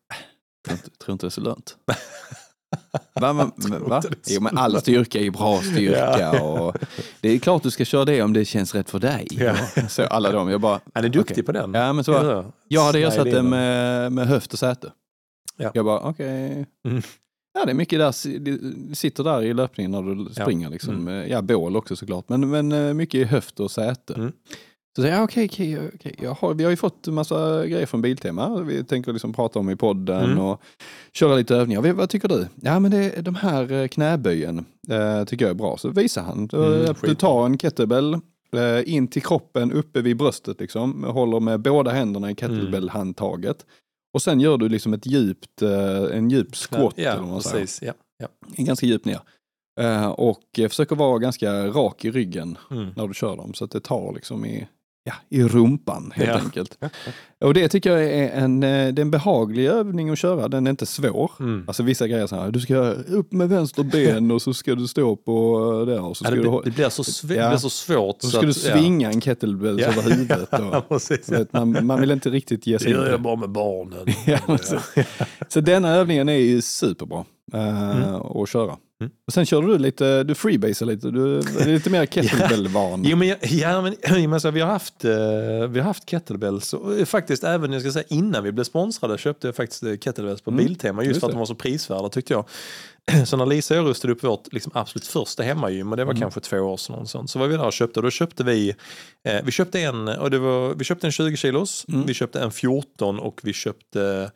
Jag 0.69 0.69
tror 0.69 0.77
inte, 0.77 0.91
tror 0.99 1.13
inte 1.13 1.27
det 1.27 1.29
är 1.29 1.31
så 1.31 1.41
lönt. 1.41 1.77
Va, 3.21 3.51
tror 3.63 3.89
va? 3.89 4.03
Jo, 4.27 4.41
men 4.41 4.59
all 4.59 4.81
styrka 4.81 5.19
är 5.19 5.23
ju 5.23 5.31
bra 5.31 5.59
styrka 5.63 6.43
och 6.45 6.77
det 7.21 7.29
är 7.29 7.39
klart 7.39 7.63
du 7.63 7.71
ska 7.71 7.85
köra 7.85 8.05
det 8.05 8.23
om 8.23 8.33
det 8.33 8.45
känns 8.45 8.75
rätt 8.75 8.91
för 8.91 8.99
dig. 8.99 9.27
Ja. 9.31 9.55
Så 9.89 10.07
alla 10.07 10.33
de, 10.33 10.49
jag 10.51 10.61
bara, 10.61 10.81
Han 10.95 11.05
är 11.05 11.09
duktig 11.09 11.35
Okej. 11.35 11.45
på 11.45 11.53
den. 11.53 11.75
ja 11.75 11.93
men 11.93 12.05
så, 12.05 12.13
Ja, 12.13 12.45
jag 12.69 12.83
hade 12.83 12.99
ersatt 13.03 13.25
det 13.25 13.31
den. 13.31 13.49
med, 13.49 14.13
med 14.13 14.27
höft 14.27 14.53
och 14.53 14.59
säte. 14.59 14.93
Ja. 15.57 15.71
Jag 15.75 15.85
bara, 15.85 16.01
okej. 16.01 16.67
Mm. 16.89 17.03
Ja, 17.55 17.65
det 17.65 17.73
är 17.73 17.75
mycket 17.75 17.99
där, 17.99 18.39
det 18.39 18.95
sitter 18.97 19.25
där 19.25 19.43
i 19.43 19.55
löpningen 19.55 19.91
när 19.91 20.03
du 20.03 20.27
Ja. 20.37 20.43
springer. 20.43 20.71
Liksom. 20.71 21.25
Ja, 21.29 21.43
bål 21.43 21.77
också 21.77 21.97
såklart, 21.97 22.29
men, 22.29 22.51
men 22.51 22.73
eh, 22.73 22.95
mycket 22.95 23.15
i 23.21 23.25
höft 23.25 23.61
och 23.61 23.71
säte. 23.71 24.15
Mm. 24.15 24.33
Så 24.97 25.03
säger 25.03 25.15
jag, 25.15 25.25
okej, 25.25 25.49
okej, 25.53 25.79
okej. 25.95 26.15
Jag 26.23 26.35
har- 26.35 26.55
vi 26.55 26.65
har 26.65 26.71
ju 26.71 26.77
fått 26.77 27.07
en 27.09 27.15
massa 27.15 27.67
grejer 27.67 27.87
från 27.87 28.03
Biltema. 28.03 28.61
Vi 28.61 28.85
tänker 28.85 29.13
liksom 29.13 29.33
prata 29.33 29.59
om 29.59 29.71
i 29.71 29.77
podden 29.77 30.25
Mm. 30.25 30.39
och 30.39 30.63
köra 31.13 31.35
lite 31.37 31.57
övningar. 31.57 31.83
Vi- 31.83 31.93
Vad 31.93 32.11
tycker 32.11 32.29
du? 32.29 32.47
Ja, 32.55 32.81
men 32.81 32.91
det, 32.91 33.25
de 33.25 33.35
här 33.35 33.73
eh, 33.73 33.89
knäböjen 33.89 34.59
eh, 34.91 35.25
tycker 35.25 35.45
jag 35.45 35.51
är 35.51 35.55
bra. 35.59 35.77
Så 35.77 35.89
visar 35.89 36.23
han. 36.23 36.37
Mm, 36.39 36.49
du 36.49 36.87
skitbra. 36.95 37.15
tar 37.15 37.47
en 37.47 37.59
kettlebell 37.59 38.15
eh, 38.57 38.95
in 38.95 39.09
till 39.09 39.23
kroppen 39.23 39.73
uppe 39.73 40.01
vid 40.03 40.17
bröstet 40.17 40.61
liksom. 40.61 41.05
Håller 41.05 41.41
med 41.41 41.61
båda 41.61 41.91
händerna 41.91 42.31
i 42.31 42.35
kettlebell-handtaget. 42.35 43.67
Och 44.15 44.23
sen 44.23 44.41
gör 44.41 44.57
du 44.59 44.69
liksom 44.69 44.93
ett 44.93 45.07
djupt, 45.07 45.63
eh, 45.63 46.17
en 46.17 46.31
djup 46.31 46.55
squat. 46.57 46.99
eller 46.99 47.17
vad 47.17 47.27
Ja, 47.29 47.33
man 47.33 47.43
säger. 47.43 47.61
precis. 47.65 47.83
Ja, 47.83 47.93
ja. 48.19 48.29
Ganska 48.65 48.87
djupt 48.87 49.05
ner. 49.05 49.21
Eh, 49.81 50.07
och 50.09 50.43
försöker 50.55 50.97
vara 50.97 51.19
ganska 51.19 51.67
rak 51.67 52.05
i 52.05 52.11
ryggen 52.11 52.59
Mm. 52.71 52.89
när 52.97 53.07
du 53.09 53.15
kör 53.15 53.37
dem. 53.37 53.55
Så 53.55 53.65
att 53.65 53.71
det 53.71 53.81
tar 53.81 54.13
liksom 54.15 54.45
i, 54.47 54.69
ja, 55.05 55.13
i 55.31 55.43
rumpan 55.43 56.13
helt 56.15 56.29
Ja. 56.31 56.39
enkelt. 56.39 56.79
Och 57.45 57.55
det 57.55 57.69
tycker 57.69 57.91
jag 57.97 58.05
är 58.05 58.31
en, 58.31 58.63
eh, 58.63 58.69
det 58.69 59.01
är 59.01 59.01
en 59.01 59.11
behaglig 59.11 59.67
övning 59.67 60.11
att 60.11 60.19
köra. 60.19 60.49
Den 60.49 60.67
är 60.67 60.71
inte 60.71 60.87
svår. 60.87 61.31
Mm. 61.41 61.65
Alltså 61.67 61.83
vissa 61.83 62.09
grejer 62.09 62.27
så 62.27 62.37
här, 62.37 62.51
du 62.51 62.61
ska 62.61 62.77
upp 62.93 63.33
med 63.33 63.49
vänster 63.49 63.83
ben 63.83 64.31
och 64.31 64.43
så 64.43 64.55
ska 64.55 64.75
du 64.75 64.89
stå 64.89 65.17
på 65.17 65.57
eh, 65.81 65.87
där 65.95 66.01
och 66.05 66.17
så 66.17 66.25
Ja, 66.25 66.27
ska, 66.31 66.37
det, 66.37 66.43
du, 66.43 66.61
det, 66.65 66.71
blir 66.71 66.89
så 66.89 67.03
sve- 67.03 67.35
Ja. 67.37 67.43
det 67.45 67.49
blir 67.49 67.59
så 67.59 67.71
svårt. 67.71 68.17
så 68.23 68.29
ska 68.29 68.41
du 68.41 68.49
att- 68.51 68.65
ja. 68.67 68.73
svinga 68.79 69.11
en 69.11 69.21
kettlebell 69.21 69.81
Ja. 69.81 69.87
över 69.87 70.03
huvudet. 70.11 70.49
Ja, 70.53 70.85
Och, 70.89 71.03
så 71.03 71.15
vet, 71.29 71.53
man, 71.53 71.87
man 71.87 72.01
vill 72.01 72.11
inte 72.11 72.31
riktigt 72.31 72.67
ge 72.67 72.73
Det 72.73 72.79
sig 72.79 72.89
in 72.91 72.97
gör 72.97 73.05
på 73.05 73.11
jag 73.11 73.19
det. 73.21 73.23
bara 73.23 73.37
med 73.37 73.51
barnen. 73.51 74.07
Ja, 74.27 74.59
så- 74.59 75.03
Så 75.49 75.61
denna 75.61 75.89
övningen 75.95 76.29
är 76.29 76.33
ju 76.37 76.63
superbra 76.63 77.25
eh, 77.53 77.91
Mm. 77.91 78.15
att 78.15 78.49
köra. 78.49 78.77
Mm. 79.01 79.13
Och 79.27 79.33
sen 79.33 79.47
kör 79.47 79.63
du 79.63 79.79
lite, 79.79 80.23
du 80.25 80.35
freebasar 80.35 80.87
lite, 80.87 81.11
du 81.11 81.39
är 81.39 81.67
lite 81.67 81.91
mer 81.91 82.07
kettlebell-van. 82.11 83.03
Jo, 83.05 83.17
men, 83.17 83.29
jag- 83.29 83.39
ja, 83.43 83.83
men, 83.83 83.95
ja, 84.23 84.29
men 84.29 84.41
så, 84.41 84.51
vi, 84.51 84.61
har 84.61 84.69
haft, 84.69 85.05
eh, 85.05 85.11
vi 85.69 85.79
har 85.79 85.83
haft 85.83 86.07
kettlebells. 86.11 86.73
Och 86.73 86.99
eh, 86.99 87.05
faktiskt 87.05 87.45
även 87.45 87.73
jag 87.73 87.83
ska 87.83 87.93
säga, 87.93 88.05
innan 88.09 88.45
vi 88.45 88.53
blev 88.53 88.65
sponsrade 88.65 89.19
köpte 89.19 89.49
jag 89.49 89.57
faktiskt 89.57 89.83
kettlebells 90.05 90.41
på 90.43 90.51
Mm, 90.51 90.65
Biltema 90.65 91.03
just, 91.03 91.09
just 91.09 91.21
för 91.21 91.27
att 91.27 91.33
de 91.33 91.39
var 91.39 91.47
så 91.47 91.55
prisvärda 91.55 92.09
tyckte 92.09 92.33
jag. 92.33 92.45
Så 93.27 93.37
när 93.37 93.47
Lisa 93.47 93.75
och 93.75 93.79
jag 93.79 93.87
rustade 93.91 94.13
upp 94.13 94.25
vårt 94.25 94.53
liksom, 94.53 94.73
absolut 94.75 95.07
första 95.07 95.43
hemmagym 95.43 95.91
och 95.91 95.97
det 95.97 96.05
var 96.05 96.13
Mm. 96.13 96.21
kanske 96.21 96.41
två 96.41 96.57
år 96.59 96.77
sedan 96.77 96.97
någon 96.97 97.07
sån, 97.07 97.29
så 97.29 97.39
var 97.39 97.47
vi 97.47 97.57
där 97.57 97.67
och 97.67 97.73
köpte 97.73 98.01
och 98.01 98.05
då 98.05 98.11
köpte 98.11 98.45
vi 98.45 98.75
eh, 99.29 99.41
vi 99.45 99.51
köpte 99.53 99.81
en 99.81 100.09
och 100.09 100.31
det 100.31 100.39
var, 100.39 100.75
vi 100.75 100.85
köpte 100.85 101.07
en 101.07 101.13
20 101.13 101.37
kilos, 101.37 101.85
Mm. 101.89 102.07
vi 102.07 102.15
köpte 102.15 102.41
en 102.41 102.51
14 102.51 103.19
och 103.19 103.41
vi 103.43 103.53
köpte 103.53 104.31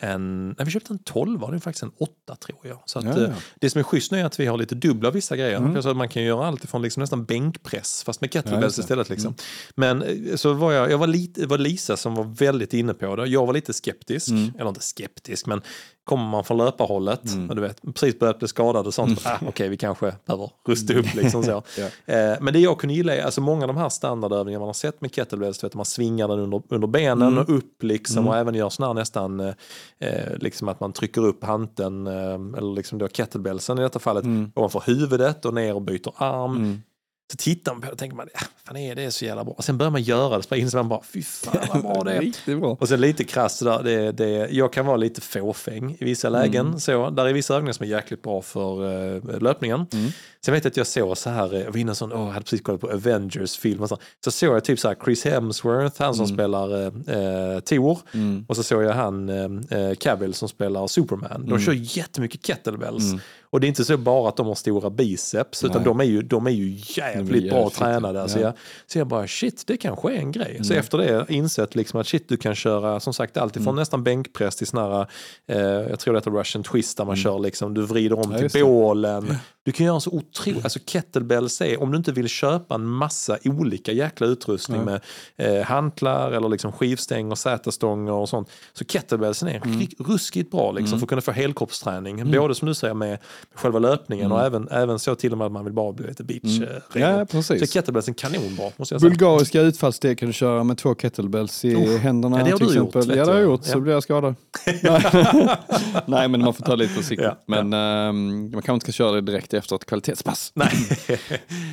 en, 0.00 0.48
nej 0.48 0.64
vi 0.64 0.70
köpte 0.70 0.92
en 0.92 0.98
12, 0.98 1.40
var 1.40 1.52
det 1.52 1.60
faktiskt 1.60 1.82
en 1.82 1.90
8 1.98 2.36
tror 2.36 2.58
jag. 2.62 2.78
Så 2.86 2.98
att, 2.98 3.04
Ja, 3.04 3.10
eh, 3.16 3.22
ja. 3.22 3.28
det 3.60 3.70
som 3.70 3.78
är 3.78 3.82
schysst 3.82 4.12
nu 4.12 4.20
är 4.20 4.24
att 4.24 4.40
vi 4.40 4.46
har 4.46 4.58
lite 4.58 4.74
dubbla 4.74 5.10
vissa 5.10 5.36
grejer. 5.36 5.56
Mm. 5.56 5.82
Så 5.82 5.88
att 5.88 5.96
man 5.96 6.08
kan 6.08 6.22
göra 6.22 6.46
allt 6.46 6.64
ifrån 6.64 6.82
liksom 6.82 7.00
nästan 7.00 7.24
bänkpress 7.24 8.02
fast 8.04 8.20
med 8.20 8.28
Ja, 8.28 8.32
kettlebells 8.42 8.76
det. 8.76 8.80
istället. 8.80 9.08
Liksom. 9.08 9.34
Men 9.74 10.02
eh, 10.02 10.36
så 10.36 10.52
var 10.52 10.72
jag, 10.72 10.90
jag 10.90 10.98
var 10.98 11.06
lite, 11.06 11.46
var 11.46 11.58
Lisa 11.58 11.96
som 11.96 12.14
var 12.14 12.24
väldigt 12.24 12.74
inne 12.74 12.94
på 12.94 13.16
det. 13.16 13.26
Jag 13.26 13.46
var 13.46 13.52
lite 13.54 13.72
skeptisk, 13.72 14.28
Mm. 14.28 14.52
eller 14.58 14.68
inte 14.68 14.80
skeptisk 14.82 15.46
men 15.46 15.62
kommer 16.06 16.24
man 16.30 16.44
från 16.44 16.58
löparhållet 16.58 17.32
Mm. 17.32 17.50
och 17.50 17.56
du 17.56 17.62
vet, 17.62 17.82
precis 17.94 18.18
börjat 18.18 18.38
bli 18.38 18.48
skadad 18.48 18.86
och 18.86 18.94
sånt. 18.94 19.26
Ah, 19.26 19.38
Okej, 19.48 19.68
vi 19.68 19.76
kanske 19.76 20.12
behöver 20.26 20.50
rusta 20.68 20.94
upp 20.94 21.14
liksom 21.14 21.42
så. 21.42 21.62
Ja. 21.78 22.14
Eh, 22.14 22.36
men 22.40 22.52
det 22.52 22.58
jag 22.60 22.78
kunde 22.78 22.94
gilla 22.94 23.14
är, 23.16 23.22
alltså 23.24 23.40
många 23.40 23.62
av 23.62 23.68
de 23.68 23.76
här 23.76 23.88
standardövningarna 23.88 24.60
man 24.60 24.68
har 24.68 24.72
sett 24.74 25.00
med 25.00 25.14
kettlebells, 25.14 25.64
vet, 25.64 25.74
man 25.74 25.84
svingar 25.84 26.28
den 26.28 26.38
under, 26.38 26.62
under 26.68 26.88
benen 26.88 27.28
Mm. 27.28 27.38
och 27.38 27.56
upp 27.56 27.82
liksom 27.82 28.18
Mm. 28.18 28.28
och 28.28 28.36
även 28.36 28.54
gör 28.54 28.68
sån 28.68 28.86
här 28.86 28.94
nästan, 28.94 29.40
eh, 29.40 29.54
eh, 29.98 30.36
liksom 30.40 30.68
att 30.68 30.80
man 30.80 30.92
trycker 30.92 31.24
upp 31.24 31.44
hanteln, 31.44 32.06
eh, 32.06 32.12
eller 32.58 32.74
liksom 32.74 32.98
då 32.98 33.08
kettlebellsen 33.08 33.78
i 33.78 33.82
detta 33.82 33.98
fallet, 33.98 34.24
Mm. 34.24 34.52
ovanför 34.54 34.82
huvudet 34.86 35.44
och 35.44 35.54
ner 35.54 35.74
och 35.74 35.82
byter 35.82 36.12
arm. 36.16 36.82
Mm. 37.26 37.30
Så 37.32 37.36
tittar 37.36 37.72
man 37.72 37.80
på 37.80 37.86
det 37.86 37.92
och 37.92 37.98
tänker 37.98 38.16
man, 38.16 38.28
ja, 38.34 38.40
fan 38.64 38.76
är 38.76 38.94
det 38.94 39.10
så 39.10 39.24
jävla 39.24 39.44
bra? 39.44 39.54
Och 39.54 39.64
sen 39.64 39.78
börjar 39.78 39.90
man 39.90 40.02
göra 40.02 40.36
det, 40.36 40.42
så 40.42 40.54
inser 40.54 40.78
man 40.78 40.88
bara, 40.88 41.02
fy 41.02 41.22
fan 41.22 41.56
vad 41.72 41.82
bra 41.82 42.02
det 42.04 42.12
är. 42.12 42.20
Riktigt 42.20 42.60
bra. 42.60 42.76
Och 42.80 42.88
sen 42.88 43.00
lite 43.00 43.24
krasst 43.24 43.58
sådär, 43.58 43.82
det, 43.82 44.12
det, 44.12 44.48
jag 44.50 44.72
kan 44.72 44.86
vara 44.86 44.96
lite 44.96 45.20
fåfäng 45.20 45.96
i 46.00 46.04
vissa 46.04 46.28
lägen. 46.28 46.66
Mm. 46.66 46.80
Så, 46.80 47.10
där 47.10 47.26
är 47.26 47.32
vissa 47.32 47.54
övningar 47.54 47.72
som 47.72 47.84
är 47.84 47.90
jäkligt 47.90 48.22
bra 48.22 48.42
för 48.42 48.84
uh, 48.84 49.40
löpningen. 49.40 49.86
Mm. 49.92 50.10
Sen 50.44 50.54
vet 50.54 50.64
jag 50.64 50.70
att 50.70 50.76
jag 50.76 50.86
såg 50.86 51.18
så 51.18 51.30
här, 51.30 51.54
eh, 51.54 51.60
jag 51.60 51.70
var 51.72 51.76
inne 51.78 51.94
sån, 51.94 52.12
åh, 52.12 52.20
jag 52.20 52.26
hade 52.26 52.44
precis 52.44 52.60
kollat 52.62 52.80
på 52.80 52.90
Avengers-film 52.92 53.82
och 53.82 53.88
så. 53.88 53.98
Så 54.24 54.30
såg 54.30 54.54
jag 54.56 54.64
typ 54.64 54.78
så 54.78 54.88
här 54.88 54.96
Chris 55.04 55.24
Hemsworth, 55.24 56.02
han 56.02 56.14
som 56.14 56.24
Mm. 56.24 56.36
spelar 56.36 56.84
uh, 56.86 57.60
Thor. 57.60 57.98
Mm. 58.14 58.44
Och 58.48 58.56
så 58.56 58.62
såg 58.62 58.82
jag 58.82 58.92
han 58.92 59.28
uh, 59.28 59.94
Cavill 60.00 60.34
som 60.34 60.48
spelar 60.48 60.86
Superman. 60.86 61.40
De 61.40 61.46
Mm. 61.48 61.60
kör 61.60 61.98
jättemycket 61.98 62.46
kettlebells. 62.46 63.04
Mm. 63.46 63.50
Och 63.50 63.60
det 63.60 63.66
är 63.66 63.68
inte 63.68 63.84
så 63.84 63.96
bara 63.96 64.28
att 64.28 64.36
de 64.36 64.46
har 64.46 64.54
stora 64.54 64.90
biceps, 64.90 65.64
utan 65.64 65.76
Nej. 65.76 65.84
de 65.84 66.00
är 66.00 66.04
ju, 66.04 66.22
de 66.22 66.46
är 66.46 66.50
ju 66.50 66.76
jävligt 66.96 67.48
bra 67.50 67.58
jävligt 67.58 67.74
tränade. 67.78 68.26
Ja. 68.34 68.40
jag, 68.40 68.52
så 68.86 68.98
jag 68.98 69.06
bara, 69.06 69.26
shit, 69.26 69.64
det 69.66 69.76
kanske 69.76 70.12
är 70.12 70.18
en 70.18 70.32
grej. 70.32 70.58
Så 70.64 70.72
Mm. 70.72 70.80
efter 70.80 70.98
det 70.98 71.26
insett 71.28 71.74
liksom 71.74 72.00
att 72.00 72.06
shit, 72.06 72.28
du 72.28 72.36
kan 72.36 72.54
köra 72.54 73.00
som 73.00 73.14
sagt 73.14 73.36
allt 73.36 73.56
ifrån 73.56 73.66
Mm. 73.68 73.76
nästan 73.76 74.04
bänkpress 74.04 74.56
till 74.56 74.66
här, 74.72 75.06
eh, 75.48 75.58
jag 75.60 75.98
tror 75.98 76.14
det 76.14 76.20
heter 76.20 76.30
russian 76.30 76.62
twist 76.62 76.96
där 76.96 77.04
man 77.04 77.14
Mm. 77.14 77.22
kör 77.22 77.38
liksom, 77.38 77.74
du 77.74 77.82
vrider 77.82 78.18
om 78.18 78.32
Ja, 78.32 78.48
till 78.48 78.62
bålen. 78.64 79.36
Du 79.64 79.72
kan 79.72 79.86
göra 79.86 80.00
så 80.00 80.10
otroligt, 80.10 80.64
alltså 80.64 80.78
kettlebells 80.86 81.60
är, 81.60 81.82
om 81.82 81.90
du 81.92 81.96
inte 81.98 82.12
vill 82.12 82.28
köpa 82.28 82.74
en 82.74 82.86
massa 82.86 83.38
olika 83.44 83.92
jäkla 83.92 84.26
utrustning 84.26 84.84
med 84.84 85.00
eh, 85.36 85.62
hantlar 85.62 86.32
eller 86.32 86.48
liksom 86.48 86.72
skivstänger, 86.72 87.34
sätestånger 87.34 88.12
och 88.12 88.28
sånt. 88.28 88.50
Så 88.72 88.84
kettlebellsen 88.84 89.48
är 89.48 89.56
Mm. 89.56 89.72
mm. 89.72 89.86
ruskigt 89.98 90.50
bra 90.50 90.72
liksom, 90.72 90.86
Mm. 90.88 90.98
för 91.00 91.04
att 91.04 91.08
kunna 91.08 91.20
få 91.20 91.32
helkroppsträning. 91.32 92.30
Både 92.32 92.54
som 92.54 92.68
du 92.68 92.74
säger 92.74 92.94
med 92.94 93.18
själva 93.54 93.78
löpningen 93.78 94.32
och 94.32 94.42
även, 94.42 94.68
även 94.68 94.98
så 94.98 95.14
till 95.14 95.32
och 95.32 95.38
med 95.38 95.46
att 95.46 95.52
man 95.52 95.64
vill 95.64 95.72
bara 95.72 95.92
bli 95.92 96.06
lite 96.06 96.24
beach. 96.24 96.58
Mm. 96.58 96.62
eh, 96.62 96.76
Ja, 96.94 97.08
redo. 97.18 97.42
Så 97.42 97.52
precis. 97.54 97.72
kettlebellsen 97.72 98.14
kanonbra 98.14 98.70
måste 98.76 98.94
jag 98.94 99.00
säga. 99.00 99.10
Bulgariska 99.10 99.60
utfallssteg 99.60 100.18
kan 100.18 100.26
du 100.28 100.32
köra 100.32 100.64
med 100.64 100.78
två 100.78 100.94
kettlebells 100.94 101.64
i 101.64 101.76
Usch. 101.76 102.00
händerna 102.00 102.38
Ja, 102.38 102.44
det 102.44 102.50
har 102.50 102.58
till 102.58 102.66
du 102.68 102.74
gjort, 102.74 102.86
exempel. 102.96 103.08
vet 103.08 103.18
ja, 103.18 103.24
det 103.24 103.30
har 103.32 103.38
jag 103.38 103.48
gjort, 103.50 103.64
så 103.64 103.72
Ja. 103.76 103.80
blir 103.80 103.92
jag 103.92 104.02
skadad. 104.02 104.34
Nej, 106.06 106.28
men 106.28 106.40
man 106.40 106.54
får 106.54 106.64
ta 106.64 106.74
lite 106.74 106.92
försiktigt. 106.94 107.20
Ja, 107.26 107.38
Men 107.46 107.72
ehm, 107.72 108.40
man 108.42 108.50
kanske 108.52 108.72
inte 108.72 108.84
ska 108.84 108.92
köra 108.92 109.12
det 109.12 109.20
direkt 109.20 109.54
efter 109.54 109.76
ett 109.76 109.84
kvalitetspass. 109.86 110.52
Nej. 110.54 110.72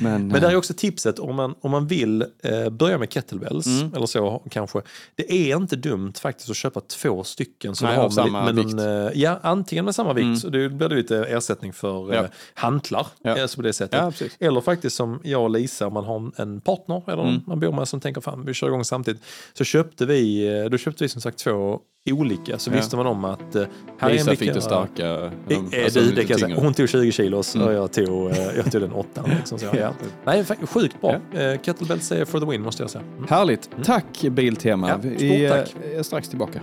Men, 0.02 0.28
Men 0.28 0.40
där 0.40 0.50
är 0.50 0.56
också 0.56 0.74
tipset 0.74 1.18
om 1.18 1.36
man, 1.36 1.54
om 1.60 1.70
man 1.70 1.86
vill 1.86 2.22
eh, 2.42 2.70
börja 2.70 2.98
med 2.98 3.12
kettlebells 3.12 3.66
Mm. 3.66 3.94
eller 3.94 4.06
så 4.06 4.42
kanske. 4.50 4.80
Det 5.14 5.32
är 5.52 5.56
inte 5.56 5.76
dumt 5.76 6.12
faktiskt 6.20 6.50
att 6.50 6.56
köpa 6.56 6.80
två 6.80 7.24
stycken. 7.24 7.74
Så 7.76 7.84
Nej, 7.84 7.94
du 7.94 8.00
har 8.00 8.10
samma 8.10 8.44
med, 8.44 8.54
vikt. 8.54 8.68
någon, 8.74 9.06
eh, 9.06 9.10
ja, 9.14 9.38
antingen 9.42 9.84
med 9.84 9.94
samma 9.94 10.12
vikt, 10.12 10.24
Mm. 10.24 10.36
så 10.36 10.48
det 10.48 10.68
blir 10.68 10.88
det 10.88 10.94
lite 10.96 11.16
ersättning 11.24 11.53
för 11.72 12.14
Ja. 12.14 12.20
eh, 12.24 12.30
hantlar. 12.54 13.06
Ja. 13.22 13.36
eh, 13.38 13.46
Så 13.46 13.56
på 13.56 13.62
det 13.62 13.72
sättet. 13.72 14.20
ja. 14.20 14.46
Eller 14.46 14.60
faktiskt 14.60 14.96
som 14.96 15.20
jag 15.24 15.42
och 15.42 15.50
Lisa, 15.50 15.86
om 15.86 15.92
man 15.92 16.04
har 16.04 16.32
en 16.40 16.60
partner 16.60 17.02
eller 17.06 17.22
Mm. 17.28 17.40
man 17.46 17.60
bor 17.60 17.72
med 17.72 17.88
som 17.88 18.00
tänker 18.00 18.20
fan 18.20 18.44
vi 18.46 18.54
kör 18.54 18.66
igång 18.66 18.84
samtidigt. 18.84 19.22
Så 19.52 19.64
köpte 19.64 20.06
vi, 20.06 20.46
eh, 20.60 20.64
då 20.70 20.78
köpte 20.78 21.04
vi 21.04 21.08
som 21.08 21.20
sagt 21.20 21.38
två 21.38 21.80
olika. 22.10 22.58
Så 22.58 22.70
Ja. 22.70 22.76
visste 22.76 22.96
man 22.96 23.06
om 23.06 23.24
att 23.24 23.40
här 23.54 23.66
är 24.00 24.06
en 24.10 24.12
Lisa 24.12 24.30
fick 24.30 24.40
vilka- 24.40 24.54
det 24.54 24.60
starka. 24.60 25.30
Du, 25.48 25.54
alltså 25.84 26.00
det 26.00 26.30
jag 26.30 26.40
säga. 26.40 26.56
Hon 26.60 26.74
tog 26.74 26.88
20 26.88 27.12
kilos 27.12 27.54
Mm. 27.54 27.68
och 27.68 27.74
jag 27.74 27.92
tog, 27.92 28.30
jag 28.56 28.72
tog 28.72 28.80
den 28.80 28.92
åttan. 28.92 29.24
Liksom, 29.38 29.58
så, 29.58 29.66
ja. 29.78 29.90
Nej, 30.24 30.44
sjukt 30.66 31.00
bra. 31.00 31.20
Eh, 31.34 31.60
Kettlebells 31.62 32.12
är 32.12 32.24
for 32.24 32.40
the 32.40 32.46
win 32.46 32.62
måste 32.62 32.82
jag 32.82 32.90
säga. 32.90 33.04
Mm. 33.16 33.26
Härligt. 33.28 33.70
Tack 33.84 34.20
Biltema. 34.22 34.88
Ja, 34.88 34.96
vi 35.02 35.16
stort 35.16 35.52
eh, 35.52 35.64
tack. 35.64 35.74
är 35.94 36.02
strax 36.02 36.28
tillbaka. 36.28 36.60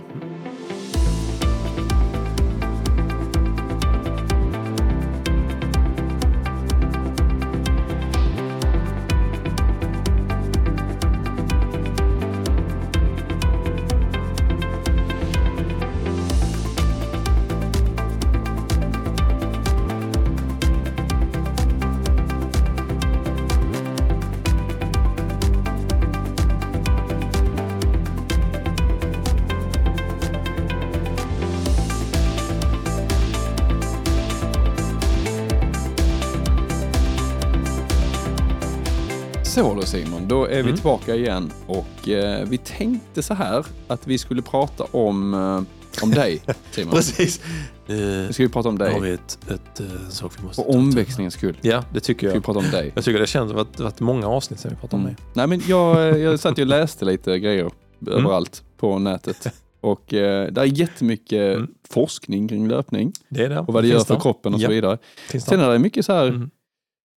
Är 40.62 40.64
vi 40.64 40.70
Mm. 40.70 40.76
tillbaka 40.76 41.14
igen 41.14 41.52
och 41.66 42.08
eh, 42.08 42.46
vi 42.48 42.58
tänkte 42.58 43.22
så 43.22 43.34
här 43.34 43.66
att 43.88 44.06
vi 44.06 44.18
skulle 44.18 44.42
prata 44.42 44.84
om, 44.84 45.34
eh, 45.34 46.02
om 46.02 46.10
dig 46.10 46.42
Simon. 46.70 46.94
Precis. 46.94 47.40
Eh, 47.86 47.94
Nu 47.96 48.28
ska 48.32 48.42
vi 48.42 48.48
prata 48.48 48.68
om 48.68 48.78
då 48.78 48.84
har 48.84 48.92
dig. 48.92 49.00
vi 49.00 49.10
ett, 49.10 49.38
ett 49.50 49.80
eh, 49.80 50.08
sak 50.08 50.32
vi 50.38 50.44
måste 50.46 50.62
För 50.62 50.70
omväxlingens 50.76 51.34
skull 51.34 51.56
Ja, 51.60 51.84
det 51.92 52.00
tycker 52.00 52.26
ska 52.26 52.28
vi 52.28 52.34
jag. 52.34 52.44
prata 52.44 52.58
om 52.58 52.70
dig. 52.70 52.92
Jag 52.94 53.04
tycker 53.04 53.20
det 53.20 53.26
känns 53.26 53.50
som 53.50 53.60
att 53.60 53.76
det 53.76 53.82
varit 53.82 54.00
många 54.00 54.26
avsnitt 54.28 54.60
sedan 54.60 54.70
vi 54.70 54.76
pratade 54.76 54.96
om 54.96 55.02
Mm. 55.08 55.14
det. 55.14 55.22
Nej 55.34 55.46
men 55.46 55.62
jag, 55.68 56.08
eh, 56.08 56.16
jag 56.16 56.40
satt 56.40 56.58
ju 56.58 56.62
och 56.62 56.68
läste 56.68 57.04
lite 57.04 57.38
grejer 57.38 57.70
Mm. 58.06 58.14
överallt 58.18 58.62
på 58.76 58.98
nätet. 58.98 59.46
Och 59.80 60.14
eh, 60.14 60.52
det 60.52 60.60
är 60.60 60.64
jättemycket 60.64 61.56
Mm. 61.56 61.68
forskning 61.90 62.48
kring 62.48 62.68
löpning 62.68 63.12
Det 63.28 63.44
är 63.44 63.48
det. 63.48 63.58
och 63.60 63.74
vad 63.74 63.82
det 63.84 63.88
gör 63.88 63.94
Finns 63.96 64.06
för 64.06 64.20
kroppen 64.20 64.54
och 64.54 64.60
så 64.60 64.64
Ja. 64.66 64.70
vidare. 64.70 64.98
Finns 65.28 65.44
Sen 65.44 65.60
är 65.60 65.70
det 65.72 65.78
mycket 65.78 66.06
så 66.06 66.12
här 66.12 66.28
Mm. 66.28 66.50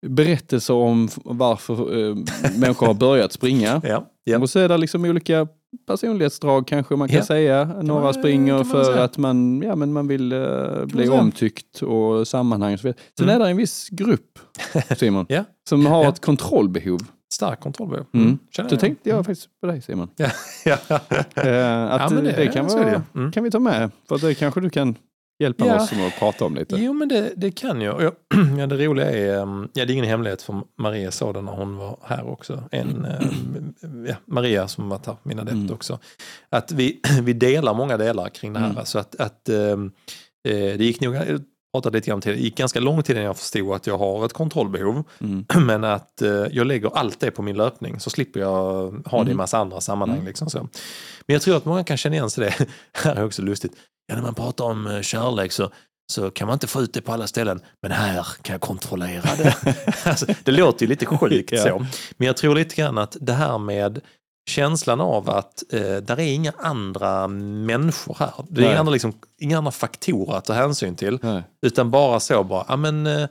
Berättelser 0.04 0.74
om 0.74 1.10
varför 1.24 1.74
eh, 2.10 2.16
människor 2.58 2.88
har 2.88 2.94
börjat 2.94 3.32
springa. 3.32 3.82
Ja, 3.88 4.08
ja. 4.24 4.40
Och 4.40 4.50
så 4.50 4.60
är 4.60 4.70
det 4.70 4.78
liksom 4.78 5.06
olika 5.06 5.48
personlighetsdrag 5.88 6.68
kanske 6.68 6.96
man 6.96 7.08
kan 7.08 7.18
Ja. 7.18 7.24
säga. 7.26 7.66
Några 7.82 8.04
man- 8.04 8.14
springer 8.14 8.54
man 8.54 8.66
för 8.66 8.84
säga. 8.84 9.04
att 9.04 9.18
man, 9.18 9.62
ja, 9.62 9.76
men 9.76 9.94
man 9.94 10.08
vill 10.08 10.32
eh, 10.32 10.86
bli 10.86 11.06
säga. 11.08 11.20
omtyckt 11.20 11.82
och 11.82 12.28
sammanhang 12.28 12.74
och 12.74 12.80
så 12.80 12.88
vidare. 12.88 13.00
Sen 13.18 13.30
Mm. 13.30 13.42
är 13.42 13.46
det 13.46 13.52
en 13.52 13.58
viss 13.58 13.90
grupp, 13.90 14.40
Simon, 14.98 15.26
Ja. 15.30 15.44
som 15.70 15.86
har 15.86 16.04
Ja. 16.04 16.10
ett 16.10 16.22
kontrollbehov. 16.26 17.00
Stark 17.34 17.60
kontroll. 17.60 18.04
Mm. 18.14 18.38
Känner 18.52 18.70
Så 18.70 18.74
jag. 18.74 18.80
tänkte 18.80 19.10
jag 19.10 19.26
faktiskt 19.26 19.50
på 19.62 19.68
dig 19.68 19.82
Simon. 19.82 20.10
Ja. 20.16 20.30
ja. 20.66 20.78
Eh, 20.90 21.92
att 21.94 22.10
det, 22.10 22.22
det- 22.22 22.48
kan, 22.54 22.68
det 22.68 22.74
vara, 22.76 22.92
ju. 22.92 23.00
Mm. 23.22 23.32
kan 23.32 23.44
vi 23.44 23.52
ta 23.52 23.60
med. 23.60 23.92
För 24.10 24.18
det 24.28 24.34
kanske 24.36 24.62
du 24.62 24.70
kan 24.70 24.96
hjälpa 25.44 25.68
Ja. 25.68 25.76
oss 25.84 25.92
med 25.92 26.08
att 26.08 26.20
prata 26.20 26.46
om 26.46 26.56
lite. 26.56 26.76
Jo, 26.76 26.94
men 26.94 27.08
det, 27.08 27.34
det 27.36 27.52
kan 27.52 27.82
jag. 27.82 28.02
Ja, 28.60 28.68
det 28.68 28.86
roliga 28.86 29.12
är, 29.12 29.38
um, 29.42 29.70
ja, 29.74 29.86
det 29.86 29.92
är 29.92 29.94
ingen 29.94 30.06
hemlighet 30.06 30.42
för 30.42 30.62
Maria 30.78 31.12
sa 31.12 31.34
det 31.34 31.42
när 31.42 31.52
hon 31.52 31.78
var 31.78 31.98
här 32.04 32.30
också. 32.30 32.64
En, 32.72 33.08
um, 33.82 34.06
ja, 34.08 34.16
Maria 34.26 34.68
som 34.68 34.90
varit 34.90 35.06
här, 35.06 35.16
min 35.24 35.40
adept 35.40 35.54
Mm. 35.54 35.74
också. 35.74 36.00
Att 36.50 36.72
vi, 36.72 37.00
vi 37.24 37.34
delar 37.34 37.74
många 37.74 37.98
delar 37.98 38.30
kring 38.30 38.54
det 38.54 38.60
här. 38.60 38.70
Mm. 38.70 38.86
Så 38.86 39.00
att, 39.00 39.16
att 39.16 39.50
um, 39.50 39.92
eh, 40.48 40.54
det 40.56 40.84
gick 40.84 41.02
nog, 41.02 41.16
jag 41.16 41.42
pratade 41.74 41.98
lite 41.98 42.08
grann 42.08 42.16
om 42.16 42.20
det, 42.22 42.32
det 42.32 42.40
gick 42.40 42.58
ganska 42.58 42.80
lång 42.80 43.04
tid 43.04 43.16
innan 43.16 43.26
jag 43.26 43.38
förstod 43.38 43.76
att 43.76 43.88
jag 43.88 43.98
har 43.98 44.26
ett 44.26 44.34
kontrollbehov. 44.34 45.04
Mm. 45.22 45.46
Men 45.66 45.84
att 45.84 46.22
eh, 46.22 46.30
jag 46.52 46.68
lägger 46.68 46.98
allt 46.98 47.20
det 47.20 47.32
på 47.32 47.42
min 47.42 47.58
löpning 47.58 48.00
så 48.00 48.10
slipper 48.10 48.40
jag 48.40 48.54
ha 49.06 49.18
det 49.18 49.30
i 49.30 49.32
Mm. 49.32 49.38
massa 49.38 49.58
andra 49.58 49.82
sammanhang. 49.82 50.18
Mm. 50.18 50.28
Liksom 50.28 50.50
så. 50.50 50.60
Men 51.28 51.34
jag 51.34 51.42
tror 51.42 51.58
att 51.58 51.66
många 51.66 51.84
kan 51.84 51.98
känna 51.98 52.16
igen 52.16 52.30
sig 52.30 52.44
det. 52.60 52.66
här 52.94 53.16
är 53.16 53.26
också 53.26 53.42
lustigt. 53.42 53.74
Ja, 54.08 54.16
när 54.16 54.22
man 54.22 54.34
pratar 54.34 54.66
om 54.66 54.88
eh, 54.88 55.02
kärlek 55.02 55.52
så, 55.52 55.70
så 56.12 56.32
kan 56.32 56.48
man 56.48 56.54
inte 56.56 56.68
få 56.68 56.82
ut 56.82 56.94
det 56.94 57.02
på 57.02 57.12
alla 57.14 57.28
ställen. 57.28 57.60
Men 57.82 57.92
här 57.92 58.28
kan 58.42 58.54
jag 58.54 58.62
kontrollera 58.62 59.30
det. 59.38 59.56
alltså, 60.04 60.26
det 60.44 60.52
låter 60.52 60.86
ju 60.86 60.90
lite 60.90 61.06
sjukt 61.06 61.52
Ja. 61.52 61.64
så. 61.64 61.86
Men 62.18 62.28
jag 62.28 62.38
tror 62.38 62.56
lite 62.56 62.76
grann 62.76 62.98
att 62.98 63.18
det 63.22 63.34
här 63.34 63.58
med 63.58 64.02
känslan 64.50 65.02
av 65.02 65.30
att 65.30 65.64
eh, 65.74 65.82
där 65.82 66.20
är 66.20 66.34
inga 66.34 66.54
andra 66.58 67.28
människor 67.28 68.16
här. 68.20 68.32
Det 68.50 68.62
är 68.62 68.66
inga 68.70 68.80
andra, 68.80 68.92
liksom, 68.94 69.14
inga 69.42 69.58
andra 69.58 69.72
faktorer 69.72 70.38
att 70.38 70.46
ta 70.46 70.54
hänsyn 70.54 70.96
till. 70.96 71.20
Nej. 71.22 71.44
Utan 71.66 71.92
bara 71.92 72.20
så 72.20 72.44
bara, 72.44 72.66
ja 72.68 72.76
men 72.76 73.08
eh, 73.08 73.28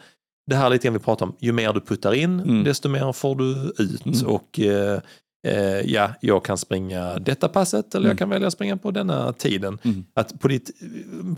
det 0.51 0.57
här 0.57 0.71
lite 0.71 0.85
grann 0.87 0.95
vi 0.95 0.99
pratar 1.01 1.27
om, 1.27 1.37
ju 1.41 1.53
mer 1.53 1.73
du 1.73 1.81
puttar 1.81 2.13
in 2.15 2.41
Mm. 2.41 2.65
desto 2.65 2.89
mer 2.89 3.13
får 3.13 3.35
du 3.37 3.73
ut. 3.79 4.07
Mm. 4.07 4.27
Och 4.27 4.61
eh, 4.61 5.01
eh, 5.47 5.81
ja, 5.93 6.11
jag 6.21 6.45
kan 6.45 6.59
springa 6.59 7.19
detta 7.19 7.49
passet 7.49 7.95
eller 7.95 8.05
Mm. 8.05 8.11
jag 8.11 8.19
kan 8.19 8.29
välja 8.29 8.47
att 8.47 8.53
springa 8.53 8.77
på 8.77 8.91
denna 8.91 9.33
tiden. 9.33 9.79
Mm. 9.83 10.05
Att 10.15 10.41
på 10.41 10.49
ditt, 10.49 10.71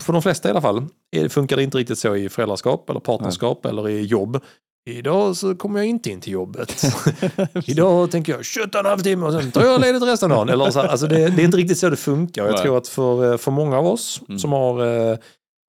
för 0.01 0.13
de 0.13 0.21
flesta 0.21 0.47
i 0.47 0.51
alla 0.51 0.61
fall 0.61 0.85
funkar 1.29 1.57
det 1.57 1.63
inte 1.63 1.77
riktigt 1.77 1.99
så 1.99 2.15
i 2.15 2.29
föräldraskap 2.29 2.89
eller 2.89 2.99
partnerskap 2.99 3.65
eller 3.65 3.89
i 3.89 4.01
jobb. 4.05 4.43
Idag 4.89 5.35
så 5.35 5.55
kommer 5.55 5.79
jag 5.79 5.87
inte 5.87 6.09
in 6.09 6.21
till 6.21 6.33
jobbet. 6.33 6.83
Idag 7.65 8.11
tänker 8.11 8.33
jag 8.33 8.45
21 8.45 8.73
halv 8.73 8.99
timme 8.99 9.25
och 9.25 9.33
sen 9.33 9.51
tar 9.51 9.63
jag 9.65 9.81
ledigt 9.81 10.03
resten 10.03 10.31
av 10.31 10.37
dagen. 10.37 10.49
Eller 10.49 10.71
så, 10.71 10.79
alltså 10.79 11.07
det, 11.07 11.15
det 11.29 11.41
är 11.41 11.45
inte 11.45 11.57
riktigt 11.57 11.77
så 11.77 11.89
det 11.89 11.95
funkar. 11.95 12.45
Jag 12.45 12.53
Nej. 12.53 12.61
tror 12.63 12.77
att 12.77 12.87
för, 12.87 13.31
eh, 13.31 13.37
för 13.37 13.51
många 13.51 13.77
av 13.77 13.87
oss 13.87 14.21
Mm. 14.27 14.39
som 14.39 14.51
har 14.51 14.85
eh, 15.11 15.17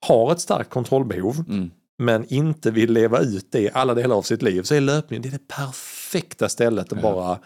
har 0.06 0.32
ett 0.32 0.40
starkt 0.40 0.70
kontrollbehov 0.70 1.44
Mm. 1.48 1.70
men 2.02 2.24
inte 2.32 2.70
vill 2.70 2.92
leva 2.92 3.20
ut 3.20 3.48
det 3.52 3.60
i 3.60 3.70
alla 3.72 3.94
delar 3.94 4.16
av 4.16 4.22
sitt 4.22 4.42
liv 4.42 4.62
så 4.62 4.74
är 4.74 4.80
löpningen 4.80 5.22
det, 5.22 5.28
är 5.28 5.30
det 5.32 5.48
perfekta 5.48 6.48
stället 6.48 6.92
att 6.92 7.02
bara 7.02 7.38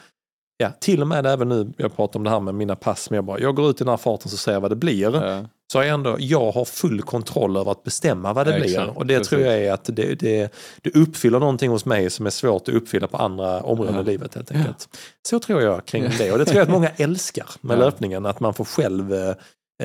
Ja, 0.62 0.70
till 0.80 1.00
och 1.02 1.08
med 1.08 1.26
även 1.26 1.48
nu, 1.48 1.72
jag 1.76 1.96
pratar 1.96 2.18
om 2.20 2.24
det 2.24 2.30
här 2.30 2.40
med 2.40 2.54
mina 2.54 2.76
pass, 2.76 3.10
men 3.10 3.14
jag 3.16 3.24
bara, 3.24 3.38
jag 3.40 3.54
går 3.54 3.70
ut 3.70 3.80
i 3.80 3.84
den 3.84 3.88
här 3.90 3.96
farten 3.96 4.30
så 4.30 4.36
ser 4.36 4.52
jag 4.52 4.60
vad 4.60 4.70
det 4.70 4.76
blir. 4.76 5.26
Ja. 5.26 5.44
Så 5.72 5.78
jag 5.78 5.88
ändå, 5.88 6.16
jag 6.18 6.52
har 6.52 6.64
full 6.64 7.02
kontroll 7.02 7.56
över 7.56 7.70
att 7.72 7.82
bestämma 7.84 8.32
vad 8.32 8.46
det 8.46 8.52
Ja, 8.52 8.58
blir. 8.60 8.68
exakt. 8.80 8.96
Och 8.96 9.06
det 9.06 9.14
Precis. 9.18 9.28
tror 9.28 9.42
jag 9.42 9.54
är 9.58 9.72
att 9.72 9.84
det, 9.84 10.14
det, 10.20 10.52
det 10.82 10.90
uppfyller 10.94 11.38
någonting 11.40 11.70
hos 11.70 11.84
mig 11.84 12.10
som 12.10 12.26
är 12.26 12.30
svårt 12.30 12.68
att 12.68 12.74
uppfylla 12.74 13.06
på 13.06 13.16
andra 13.16 13.60
områden 13.62 13.94
Ja. 13.94 14.00
i 14.00 14.04
livet 14.04 14.34
helt 14.34 14.52
enkelt. 14.52 14.88
Så 15.28 15.38
tror 15.38 15.62
jag 15.62 15.84
kring 15.86 16.08
det. 16.18 16.32
Och 16.32 16.38
det 16.38 16.44
tror 16.44 16.56
jag 16.58 16.62
att 16.64 16.72
många 16.72 16.88
älskar 16.96 17.46
med 17.60 17.78
löpningen, 17.78 18.26
att 18.26 18.40
man 18.40 18.54
får 18.54 18.64
själv 18.64 19.14
eh, 19.14 19.34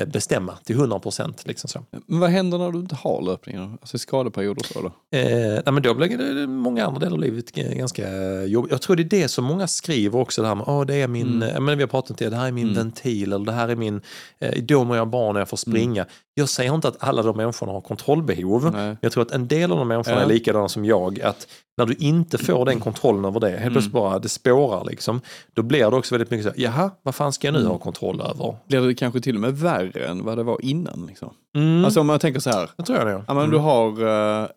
bestämma 0.04 0.52
till 0.64 0.76
100 0.76 0.98
procent. 0.98 1.42
Liksom 1.46 1.68
så. 1.68 1.84
Men 2.06 2.20
vad 2.20 2.30
händer 2.30 2.58
när 2.58 2.72
du 2.72 2.78
inte 2.78 2.94
har 2.94 3.22
löpningen? 3.22 3.78
Alltså 3.80 3.98
skadeperioder 3.98 4.60
och 4.60 4.66
så 4.66 4.80
då? 4.82 4.86
Eh, 5.18 5.26
nej 5.38 5.62
men 5.72 5.82
då 5.82 5.94
blir 5.94 6.34
det 6.34 6.46
många 6.46 6.86
andra 6.86 6.98
delar 7.00 7.12
av 7.12 7.20
livet 7.20 7.52
ganska 7.52 8.08
jobbigt. 8.44 8.72
Jag 8.72 8.82
tror 8.82 8.96
det 8.96 9.02
är 9.02 9.20
det 9.22 9.28
som 9.28 9.44
många 9.44 9.66
skriver 9.66 10.18
också, 10.18 10.42
det 10.42 10.48
här 10.48 10.54
med 10.54 10.64
oh, 10.68 10.86
det 10.86 10.94
är 10.94 11.08
min, 11.08 11.26
Mm. 11.42 11.42
eh, 11.56 11.60
men 11.60 11.78
vi 11.78 11.82
har 11.82 11.88
pratat 11.88 12.10
om 12.10 12.16
det, 12.18 12.28
det 12.30 12.36
här 12.36 12.46
är 12.46 12.52
min 12.52 12.64
Mm. 12.64 12.76
ventil 12.76 13.32
eller 13.32 13.44
det 13.46 13.52
här 13.52 13.68
är 13.68 13.76
min, 13.76 14.00
eh, 14.38 14.62
då 14.62 14.84
mår 14.84 14.96
jag 14.96 15.08
bra 15.10 15.32
när 15.32 15.40
jag 15.40 15.48
får 15.48 15.56
springa. 15.56 16.06
Jag 16.34 16.48
säger 16.48 16.74
inte 16.74 16.88
att 16.88 16.96
alla 17.02 17.22
de 17.22 17.36
människorna 17.36 17.72
har 17.72 17.80
kontrollbehov. 17.80 18.72
Nej. 18.72 18.96
Jag 19.00 19.12
tror 19.12 19.22
att 19.22 19.30
en 19.30 19.48
del 19.48 19.72
av 19.72 19.78
de 19.78 19.88
människorna 19.88 20.16
Ja. 20.16 20.22
är 20.22 20.28
likadana 20.28 20.68
som 20.68 20.84
jag, 20.84 21.20
att 21.20 21.46
när 21.78 21.86
du 21.86 21.94
inte 21.94 22.38
får 22.38 22.64
den 22.64 22.80
kontrollen 22.80 23.24
över 23.24 23.40
det, 23.40 23.48
helt 23.48 23.60
Mm. 23.60 23.72
plötsligt 23.72 23.92
bara 23.92 24.18
det 24.18 24.28
spårar 24.28 24.84
liksom, 24.84 25.20
då 25.54 25.62
blir 25.62 25.78
det 25.90 25.96
också 25.96 26.14
väldigt 26.14 26.30
mycket 26.30 26.44
så 26.44 26.50
här, 26.50 26.60
jaha, 26.60 26.90
vad 27.02 27.14
fan 27.14 27.32
ska 27.32 27.46
jag 27.46 27.52
nu 27.52 27.58
Mm. 27.60 27.70
ha 27.72 27.78
kontroll 27.78 28.20
över? 28.20 28.56
Blir 28.68 28.80
det 28.80 28.94
kanske 28.94 29.20
till 29.20 29.34
och 29.34 29.40
med 29.40 29.58
värre 29.58 29.85
än 29.94 30.24
vad 30.24 30.38
det 30.38 30.42
var 30.42 30.58
innan? 30.64 31.06
Liksom? 31.08 31.34
Mm. 31.56 31.84
Alltså 31.84 32.00
om 32.00 32.06
man 32.06 32.18
tänker 32.18 32.40
så 32.40 32.50
här, 32.50 32.70
det 32.76 32.82
tror 32.82 32.98
jag 32.98 33.06
det. 33.06 33.24
ja, 33.28 33.32
Mm. 33.38 33.50
du 33.50 33.58
har 33.58 34.02
uh, 34.42 34.48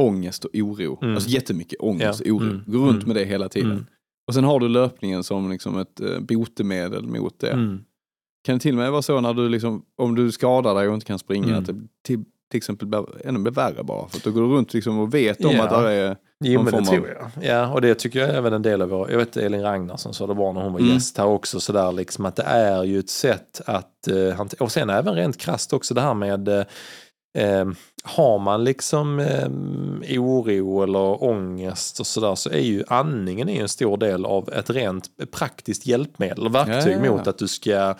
ångest 0.00 0.44
och 0.44 0.50
oro, 0.54 0.98
Mm. 1.02 1.14
alltså 1.14 1.30
jättemycket 1.30 1.80
ångest 1.80 2.22
Ja. 2.24 2.32
och 2.32 2.36
oro, 2.40 2.50
Mm. 2.50 2.62
går 2.66 2.78
runt 2.86 3.02
Mm. 3.02 3.06
med 3.06 3.16
det 3.16 3.24
hela 3.24 3.48
tiden. 3.48 3.70
Mm. 3.70 3.86
Och 4.28 4.34
sen 4.34 4.44
har 4.44 4.60
du 4.60 4.68
löpningen 4.68 5.24
som 5.24 5.50
liksom 5.50 5.78
ett 5.78 6.00
uh, 6.00 6.20
botemedel 6.20 7.06
mot 7.06 7.38
det. 7.38 7.78
Kan 8.44 8.54
det 8.54 8.60
till 8.60 8.74
och 8.74 8.78
med 8.78 8.90
vara 8.92 9.02
så 9.02 9.20
när 9.20 9.34
du 9.34 9.48
liksom, 9.48 9.84
om 9.96 10.14
du 10.14 10.32
skadar 10.32 10.74
dig 10.74 10.88
och 10.88 10.94
inte 10.94 11.06
kan 11.06 11.18
springa, 11.18 11.56
att 11.56 11.66
det 11.66 11.74
till, 12.02 12.24
till 12.54 12.58
exempel 12.58 12.88
blir 12.88 13.26
ännu 13.26 13.50
värre 13.50 13.82
bara. 13.84 14.08
För 14.08 14.16
att 14.16 14.24
du 14.24 14.32
går 14.32 14.42
runt 14.42 14.74
liksom 14.74 14.98
och 14.98 15.14
vet 15.14 15.44
om 15.44 15.50
Ja. 15.56 15.62
att 15.64 15.70
det 15.84 15.92
är... 15.92 16.16
Jo 16.44 16.62
men 16.62 16.72
det 16.72 16.78
av- 16.78 16.84
tror 16.84 17.08
jag. 17.08 17.44
Ja 17.44 17.72
och 17.72 17.80
det 17.80 17.94
tycker 17.94 18.18
jag 18.20 18.34
även 18.34 18.52
en 18.52 18.62
del 18.62 18.82
av 18.82 18.88
vår, 18.88 19.10
jag 19.10 19.18
vet 19.18 19.36
Elin 19.36 19.62
Ragnarsson 19.62 20.14
sa 20.14 20.26
det 20.26 20.34
var 20.34 20.52
när 20.52 20.60
hon 20.62 20.72
var 20.72 20.80
Mm. 20.80 20.92
gäst 20.94 21.18
här 21.18 21.26
också 21.26 21.60
sådär 21.60 21.92
liksom 21.92 22.26
att 22.26 22.36
det 22.36 22.42
är 22.42 22.84
ju 22.84 22.98
ett 22.98 23.10
sätt 23.10 23.60
att 23.66 24.08
eh, 24.08 24.40
och 24.60 24.72
sen 24.72 24.90
även 24.90 25.14
rent 25.14 25.38
krasst 25.38 25.72
också 25.72 25.94
det 25.94 26.00
här 26.00 26.14
med 26.14 26.48
eh, 26.48 26.64
eh, 27.38 27.66
har 28.04 28.38
man 28.38 28.64
liksom 28.64 29.18
eh, 29.20 29.48
oro 30.22 30.82
eller 30.82 31.24
ångest 31.24 32.00
och 32.00 32.06
sådär 32.06 32.34
så 32.34 32.50
är 32.50 32.60
ju 32.60 32.84
andningen 32.88 33.48
är 33.48 33.62
en 33.62 33.68
stor 33.68 33.96
del 33.96 34.24
av 34.24 34.48
ett 34.52 34.70
rent 34.70 35.04
praktiskt 35.32 35.86
hjälpmedel, 35.86 36.48
verktyg 36.48 36.92
Ja, 36.92 36.98
ja, 36.98 37.04
ja. 37.04 37.12
mot 37.12 37.26
att 37.26 37.38
du 37.38 37.48
ska 37.48 37.94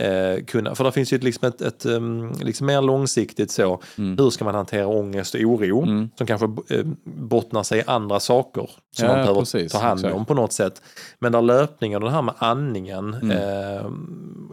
eh, 0.00 0.44
kunna, 0.44 0.74
för 0.74 0.84
det 0.84 0.92
finns 0.92 1.12
ju 1.12 1.18
liksom 1.18 1.48
ett, 1.48 1.60
ett 1.60 1.86
um, 1.86 2.32
liksom 2.42 2.66
mer 2.66 2.82
långsiktigt 2.82 3.50
så, 3.50 3.80
Mm. 3.98 4.18
hur 4.18 4.30
ska 4.30 4.44
man 4.44 4.54
hantera 4.54 4.86
ångest 4.86 5.34
och 5.34 5.40
oro 5.40 5.82
Mm. 5.82 6.10
som 6.18 6.26
kanske 6.26 6.46
eh, 6.70 6.84
bottnar 7.04 7.62
sig 7.62 7.78
i 7.78 7.82
andra 7.86 8.20
saker 8.20 8.70
som 8.96 9.06
Ja, 9.06 9.12
man 9.12 9.16
behöver 9.20 9.40
precis, 9.40 9.72
ta 9.72 9.78
hand 9.78 10.04
om 10.04 10.10
exakt. 10.10 10.28
på 10.28 10.34
något 10.34 10.52
sätt. 10.52 10.82
Men 11.18 11.32
där 11.32 11.42
löpningen 11.42 12.02
och 12.02 12.08
det 12.08 12.14
här 12.14 12.22
med 12.22 12.34
andningen, 12.38 13.14
Mm. 13.14 13.30
eh, 13.30 13.90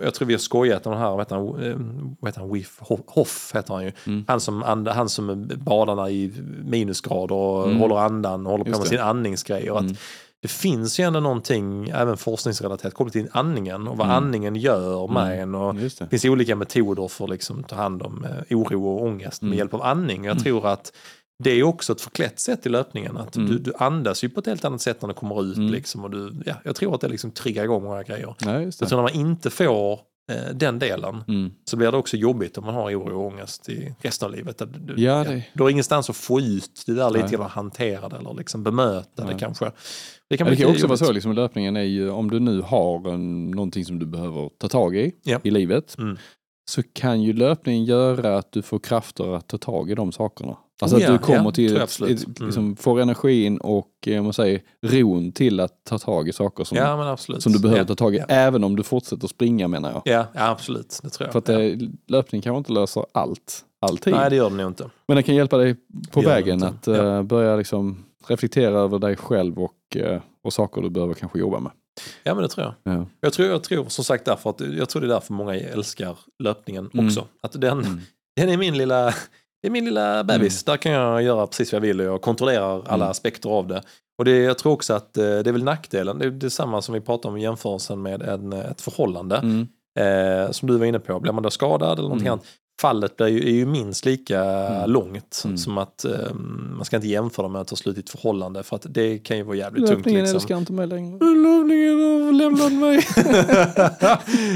jag 0.03 0.13
tror 0.13 0.25
vi 0.27 0.33
har 0.33 0.39
skojat 0.39 0.85
om 0.85 0.91
det 0.91 0.97
här, 0.99 1.09
vad 1.09 1.19
heter 1.19 1.35
han, 1.35 1.45
eh, 1.63 1.75
vad 2.19 2.29
heter 2.29 2.41
han 2.41 2.53
Wiff, 2.53 2.79
Hoff, 2.79 2.99
Hoff 3.07 3.51
heter 3.55 3.73
han 3.73 3.83
ju. 3.83 3.91
Mm. 4.07 4.25
Han, 4.27 4.39
som 4.39 4.63
and, 4.63 4.87
han 4.87 5.09
som 5.09 5.49
badarna 5.57 6.09
i 6.09 6.33
minusgrader 6.65 7.35
och 7.35 7.65
Mm. 7.67 7.77
håller 7.79 7.95
andan 7.97 8.45
och 8.45 8.51
håller 8.51 8.63
på 8.63 8.69
Just 8.69 8.79
med 8.79 8.85
det. 8.85 8.89
sin 8.89 8.99
andningsgrej. 8.99 9.71
Och 9.71 9.77
att 9.77 9.83
Mm. 9.83 9.95
Det 10.41 10.47
finns 10.47 10.99
ju 10.99 11.03
ändå 11.03 11.19
någonting, 11.19 11.89
även 11.89 12.17
forskningsrelaterat, 12.17 12.93
kopplat 12.93 13.13
till 13.13 13.27
andningen 13.31 13.87
och 13.87 13.97
vad 13.97 14.07
Mm. 14.07 14.17
andningen 14.17 14.55
gör 14.55 15.07
med 15.07 15.23
Mm. 15.33 15.39
en. 15.39 15.55
Och 15.55 15.75
det. 15.75 15.99
det 15.99 16.07
finns 16.09 16.25
olika 16.25 16.55
metoder 16.55 17.07
för 17.07 17.23
att 17.23 17.29
liksom 17.29 17.63
ta 17.63 17.75
hand 17.75 18.01
om 18.01 18.23
eh, 18.25 18.57
oro 18.57 18.87
och 18.87 19.03
ångest 19.03 19.41
med 19.41 19.47
Mm. 19.49 19.57
hjälp 19.57 19.73
av 19.73 19.81
andning. 19.83 20.23
Jag 20.25 20.31
Mm. 20.31 20.43
tror 20.43 20.67
att 20.67 20.93
det 21.43 21.51
är 21.51 21.63
också 21.63 21.93
ett 21.93 22.01
förklätt 22.01 22.39
sätt 22.39 22.65
i 22.65 22.69
löpningen. 22.69 23.17
Att 23.17 23.35
Mm. 23.35 23.49
du, 23.49 23.57
du 23.59 23.73
andas 23.79 24.23
ju 24.23 24.29
på 24.29 24.39
ett 24.39 24.45
helt 24.45 24.65
annat 24.65 24.81
sätt 24.81 25.01
när 25.01 25.07
det 25.07 25.13
kommer 25.13 25.43
ut. 25.51 25.57
Mm. 25.57 25.71
Liksom, 25.71 26.03
och 26.03 26.09
du, 26.11 26.33
ja, 26.45 26.53
jag 26.63 26.75
tror 26.75 26.95
att 26.95 27.01
det 27.01 27.07
liksom 27.07 27.31
triggar 27.31 27.63
igång 27.63 27.83
många 27.83 28.03
grejer. 28.03 28.35
Ja, 28.39 28.61
just 28.61 28.81
Jag 28.81 28.85
det. 28.85 28.89
tror 28.89 28.97
när 29.03 29.03
man 29.13 29.21
inte 29.21 29.49
får 29.49 29.99
eh, 30.31 30.53
den 30.55 30.79
delen 30.79 31.23
Mm. 31.27 31.51
så 31.65 31.77
blir 31.77 31.91
det 31.91 31.97
också 31.97 32.17
jobbigt 32.17 32.57
om 32.57 32.65
man 32.65 32.75
har 32.75 32.91
oro 32.95 33.19
och 33.19 33.25
ångest 33.27 33.69
i 33.69 33.95
resten 34.01 34.25
av 34.25 34.31
livet. 34.35 34.61
Du, 34.79 34.93
Ja, 35.01 35.23
det- 35.23 35.43
du 35.53 35.63
har 35.63 35.69
ingenstans 35.69 36.09
att 36.09 36.15
få 36.15 36.39
ut 36.39 36.83
det 36.85 36.93
där 36.93 37.09
lite 37.09 37.27
grann, 37.35 37.49
hantera 37.49 38.09
det 38.09 38.15
eller 38.17 38.33
liksom 38.33 38.63
bemöta 38.63 39.09
det 39.15 39.23
Nej. 39.23 39.35
kanske. 39.39 39.71
Det 40.29 40.35
Ja, 40.35 40.37
kan 40.37 40.47
det 40.47 40.55
kan 40.55 40.69
också 40.69 40.87
vara 40.87 40.91
jobbigt. 40.93 41.07
så, 41.07 41.11
liksom, 41.13 41.33
löpningen 41.33 41.75
är 41.77 41.81
ju, 41.83 42.09
om 42.09 42.29
du 42.29 42.39
nu 42.39 42.61
har 42.61 43.09
en, 43.13 43.51
någonting 43.51 43.85
som 43.85 43.99
du 43.99 44.05
behöver 44.05 44.49
ta 44.57 44.67
tag 44.67 44.95
i, 44.95 45.11
Ja. 45.23 45.39
i 45.43 45.51
livet, 45.51 45.95
Mm. 45.97 46.17
så 46.69 46.81
kan 46.93 47.21
ju 47.21 47.33
löpningen 47.33 47.85
göra 47.85 48.37
att 48.37 48.51
du 48.51 48.61
får 48.61 48.79
krafter 48.79 49.35
att 49.35 49.47
ta 49.47 49.57
tag 49.57 49.91
i 49.91 49.95
de 49.95 50.11
sakerna. 50.11 50.57
Alltså 50.81 50.97
Oh 50.97 51.03
att 51.03 51.07
ja, 51.07 51.11
du 51.11 51.17
kommer 51.17 51.51
till, 51.51 51.77
ett, 51.77 51.99
Mm. 52.01 52.17
liksom, 52.41 52.75
får 52.75 52.99
energin 53.01 53.57
och 53.57 53.91
eh, 54.07 54.23
man 54.23 54.33
säger, 54.33 54.61
ron 54.85 55.31
till 55.31 55.59
att 55.59 55.71
ta 55.83 55.97
tag 55.99 56.27
i 56.29 56.33
saker 56.33 56.63
som, 56.63 57.41
som 57.41 57.51
du 57.51 57.59
behöver 57.59 57.83
ta 57.85 57.95
tag 57.95 58.15
i, 58.15 58.19
även 58.29 58.63
om 58.63 58.75
du 58.75 58.83
fortsätter 58.83 59.27
springa 59.27 59.67
menar 59.67 59.91
jag. 59.91 60.01
Ja, 60.05 60.25
absolut. 60.33 60.99
Det 61.03 61.09
tror 61.09 61.25
jag. 61.27 61.31
För 61.31 61.39
att 61.39 61.45
det, 61.45 61.79
löpning 62.07 62.41
kanske 62.41 62.57
inte 62.57 62.71
löser 62.73 63.05
allt, 63.11 63.65
alltid. 63.81 64.13
Nej, 64.13 64.29
det 64.29 64.35
gör 64.35 64.49
det 64.49 64.55
nog 64.55 64.67
inte. 64.67 64.89
Men 65.07 65.17
det 65.17 65.23
kan 65.23 65.35
hjälpa 65.35 65.57
dig 65.57 65.75
på 66.11 66.21
vägen 66.21 66.63
att 66.63 66.87
eh, 66.87 67.23
börja 67.23 67.55
liksom 67.55 68.03
reflektera 68.27 68.79
över 68.79 68.99
dig 68.99 69.15
själv 69.15 69.59
och, 69.59 69.71
eh, 69.95 70.21
och 70.43 70.53
saker 70.53 70.81
du 70.81 70.89
behöver 70.89 71.13
kanske 71.13 71.39
jobba 71.39 71.59
med. 71.59 71.71
Ja, 72.23 72.33
men 72.33 72.43
det 72.43 72.49
tror 72.49 72.65
jag. 72.83 72.93
Ja. 72.95 73.05
Jag 73.21 73.33
tror, 73.33 73.47
jag 73.47 73.63
tror 73.63 73.85
som 73.85 74.03
sagt 74.05 74.25
därför 74.25 74.49
att 74.49 74.59
jag 74.59 74.89
tror 74.89 75.01
det 75.01 75.07
är 75.07 75.09
därför 75.09 75.33
många 75.33 75.55
älskar 75.55 76.17
löpningen 76.43 76.89
Mm. 76.93 77.05
också. 77.07 77.25
Att 77.41 77.61
den, 77.61 77.79
Mm. 77.79 77.99
den 78.35 78.49
är 78.49 78.57
min 78.57 78.77
lilla, 78.77 79.05
det 79.61 79.67
är 79.67 79.69
min 79.71 79.85
lilla 79.85 80.23
bebis. 80.23 80.63
Där 80.63 80.77
kan 80.77 80.91
jag 80.91 81.21
göra 81.23 81.47
precis 81.47 81.73
vad 81.73 81.77
jag 81.77 81.87
vill 81.87 81.99
och 81.99 82.05
jag 82.05 82.21
kontrollerar 82.21 82.73
alla 82.85 82.93
Mm. 82.95 83.07
aspekter 83.11 83.49
av 83.49 83.67
det. 83.67 83.81
Och 84.17 84.25
det, 84.25 84.37
jag 84.37 84.57
tror 84.57 84.73
också 84.73 84.93
att 84.93 85.17
eh, 85.17 85.23
det 85.23 85.29
är 85.47 85.51
väl 85.51 85.63
nackdelen. 85.63 86.19
Det 86.19 86.25
är 86.25 86.29
detsamma 86.31 86.81
som 86.81 86.93
vi 86.93 87.01
pratade 87.01 87.31
om 87.31 87.37
i 87.37 87.41
jämförelsen 87.41 88.01
med 88.01 88.21
en, 88.21 88.53
ett 88.53 88.81
förhållande. 88.81 89.35
Mm. 89.37 89.67
Eh, 89.99 90.51
som 90.51 90.67
du 90.67 90.77
var 90.77 90.85
inne 90.85 90.99
på, 90.99 91.19
blir 91.19 91.31
man 91.31 91.43
då 91.43 91.49
skadad 91.49 91.91
eller 91.99 92.01
någonting 92.09 92.27
Mm. 92.27 92.33
annat. 92.33 92.45
Fallet 92.81 93.15
blir 93.17 93.27
ju, 93.27 93.39
är 93.47 93.51
ju 93.53 93.65
minst 93.65 94.05
lika 94.05 94.43
Mm. 94.43 94.89
långt 94.89 95.41
Mm. 95.45 95.57
som 95.57 95.77
att 95.77 96.05
eh, 96.05 96.33
man 96.77 96.85
ska 96.85 96.95
inte 96.95 97.07
jämföra 97.07 97.47
med 97.47 97.61
att 97.61 97.67
ta 97.67 97.75
slut 97.75 97.97
i 97.97 97.99
ett 97.99 98.09
förhållande 98.09 98.63
för 98.63 98.75
att 98.75 98.85
det 98.89 99.17
kan 99.17 99.37
ju 99.37 99.43
vara 99.43 99.55
jävligt 99.57 99.85
tungt. 99.87 99.97
Löpningen 99.97 100.21
Liksom. 100.21 100.35
älskar 100.35 100.57
inte 100.57 100.73
mig 100.73 100.87
längre. 100.87 101.11
Löpningen 101.19 102.25
har 102.25 102.31
lämnat 102.33 102.73
mig. 102.73 103.05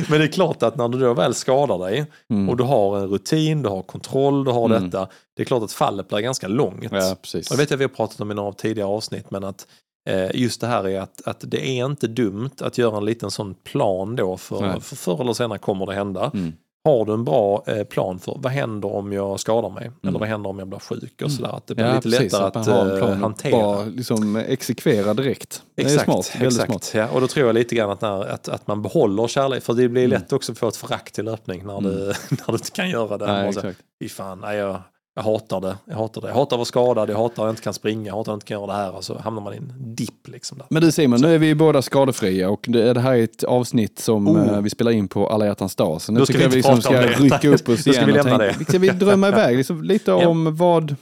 Men 0.09 0.19
det 0.19 0.25
är 0.25 0.31
klart 0.31 0.63
att 0.63 0.75
när 0.75 0.87
du 0.89 0.99
då 0.99 1.13
väl 1.13 1.33
skadar 1.33 1.79
dig 1.79 2.05
Mm. 2.29 2.49
och 2.49 2.57
du 2.57 2.63
har 2.63 2.97
en 2.99 3.07
rutin, 3.07 3.61
du 3.61 3.69
har 3.69 3.81
kontroll, 3.81 4.43
du 4.43 4.51
har 4.51 4.65
Mm. 4.65 4.83
detta. 4.89 5.07
Det 5.35 5.41
är 5.41 5.45
klart 5.45 5.63
att 5.63 5.71
fallet 5.71 6.07
blir 6.09 6.19
ganska 6.19 6.47
långt. 6.47 6.87
Ja, 6.91 7.15
precis. 7.21 7.49
Jag 7.51 7.57
vet 7.57 7.71
att 7.71 7.79
vi 7.79 7.83
har 7.83 7.89
pratat 7.89 8.21
om 8.21 8.31
i 8.31 8.33
några 8.33 8.49
av 8.49 8.53
tidigare 8.53 8.89
avsnitt 8.89 9.31
men 9.31 9.43
att 9.43 9.67
eh, 10.09 10.31
just 10.41 10.61
det 10.61 10.67
här 10.67 10.87
är 10.87 10.99
att, 11.01 11.21
att 11.27 11.43
det 11.47 11.67
är 11.79 11.85
inte 11.85 12.07
dumt 12.07 12.49
att 12.61 12.77
göra 12.77 12.97
en 12.97 13.05
liten 13.05 13.31
sån 13.31 13.53
plan 13.53 14.15
då 14.15 14.37
för, 14.37 14.61
Nej. 14.61 14.81
för 14.81 14.95
förr 14.95 15.21
eller 15.21 15.33
senare 15.33 15.59
kommer 15.59 15.85
det 15.85 15.93
hända. 15.93 16.31
Mm. 16.33 16.53
Har 16.83 17.05
du 17.05 17.13
en 17.13 17.23
bra 17.23 17.63
eh, 17.67 17.83
plan 17.83 18.19
för 18.19 18.37
vad 18.39 18.51
händer 18.51 18.95
om 18.95 19.13
jag 19.13 19.39
skadar 19.39 19.69
mig? 19.69 19.91
Eller 20.03 20.19
vad 20.19 20.27
händer 20.29 20.49
om 20.49 20.59
jag 20.59 20.67
blir 20.67 20.79
sjuk? 20.79 21.21
Och 21.23 21.31
sådär. 21.31 21.55
Att 21.57 21.67
det 21.67 21.75
blir 21.75 21.85
Mm. 21.85 21.95
Ja, 21.95 22.01
lite 22.05 22.17
precis, 22.17 22.33
lättare 22.33 22.47
att 22.47 22.67
att, 22.67 23.01
eh, 23.09 23.15
hantera. 23.15 23.51
bara 23.57 23.83
liksom 23.85 24.35
exekvera 24.35 25.13
direkt. 25.13 25.63
det 25.75 25.81
är 25.81 25.85
Exakt, 25.85 26.03
smart, 26.05 26.31
väldigt 26.35 26.61
exakt. 26.61 26.83
smart. 26.83 26.91
Ja, 27.09 27.15
och 27.15 27.21
då 27.21 27.27
tror 27.27 27.47
jag 27.47 27.53
lite 27.53 27.75
grann 27.75 27.89
att, 27.89 28.01
när, 28.01 28.25
att, 28.27 28.47
att 28.49 28.67
man 28.67 28.81
behåller 28.81 29.27
kärlek, 29.27 29.63
för 29.63 29.73
det 29.73 29.89
blir 29.89 30.05
Mm. 30.05 30.19
lätt 30.19 30.33
också 30.33 30.51
att 30.51 30.57
få 30.57 30.67
ett 30.67 30.75
förakt 30.75 31.15
till 31.15 31.25
löpning 31.25 31.65
när, 31.65 31.81
du, 31.81 31.89
när 32.29 32.47
du 32.47 32.53
inte 32.53 32.71
kan 32.71 32.89
göra 32.89 33.17
det. 33.17 33.25
Nej, 33.27 33.47
exakt. 33.49 33.79
Fy 33.99 34.09
fan, 34.09 34.39
nej, 34.39 34.57
jag, 34.57 34.81
jag 35.15 35.23
hatar 35.23 35.61
det. 35.61 35.77
Jag 35.85 35.95
hatar 35.95 36.21
det. 36.21 36.27
Jag 36.27 36.35
hatar 36.35 36.55
att 36.55 36.59
vara 36.59 36.65
skadad, 36.65 37.09
jag 37.09 37.17
hatar 37.17 37.43
att 37.43 37.47
jag 37.47 37.49
inte 37.49 37.61
kan 37.61 37.73
springa, 37.73 38.07
jag 38.07 38.13
hatar 38.15 38.21
att 38.21 38.27
jag 38.27 38.35
inte 38.35 38.45
kan 38.45 38.57
göra 38.59 38.67
det 38.67 38.73
här. 38.73 38.95
Och 38.95 39.03
så 39.03 39.17
hamnar 39.19 39.41
man 39.41 39.53
i 39.53 39.57
en 39.57 39.73
dipp 39.95 40.27
liksom. 40.27 40.57
Där. 40.57 40.67
Men 40.69 40.81
du 40.81 40.91
Simon, 40.91 41.21
nu 41.21 41.35
är 41.35 41.39
vi 41.39 41.55
båda 41.55 41.81
skadefria 41.81 42.49
och 42.49 42.65
det, 42.69 42.93
det 42.93 42.99
här 43.01 43.13
är 43.13 43.23
ett 43.23 43.43
avsnitt 43.43 43.99
som 43.99 44.27
Oh. 44.27 44.47
eh, 44.53 44.61
vi 44.61 44.69
spelar 44.69 44.91
in 44.91 45.07
på 45.07 45.29
alla 45.29 45.45
hjärtans 45.45 45.75
dag. 45.75 46.01
Så 46.01 46.11
nu 46.11 46.25
tycker 46.25 46.37
vi 46.39 46.43
jag 46.43 46.49
vi 46.49 46.55
liksom 46.55 46.81
ska 46.81 46.91
det. 46.93 47.07
rycka 47.07 47.49
upp 47.49 47.53
oss 47.53 47.63
Då 47.65 47.75
ska 47.77 47.91
igen. 47.91 48.05
vi 48.05 48.11
lämna 48.13 48.37
tänka- 48.37 48.57
det. 48.59 48.65
Ska 48.65 48.79
vi 48.79 48.89
drömma 48.89 49.27
iväg 49.27 49.57
liksom, 49.57 49.83
lite 49.83 50.11
Ja. 50.11 50.27
om 50.27 50.55
vad, 50.55 50.95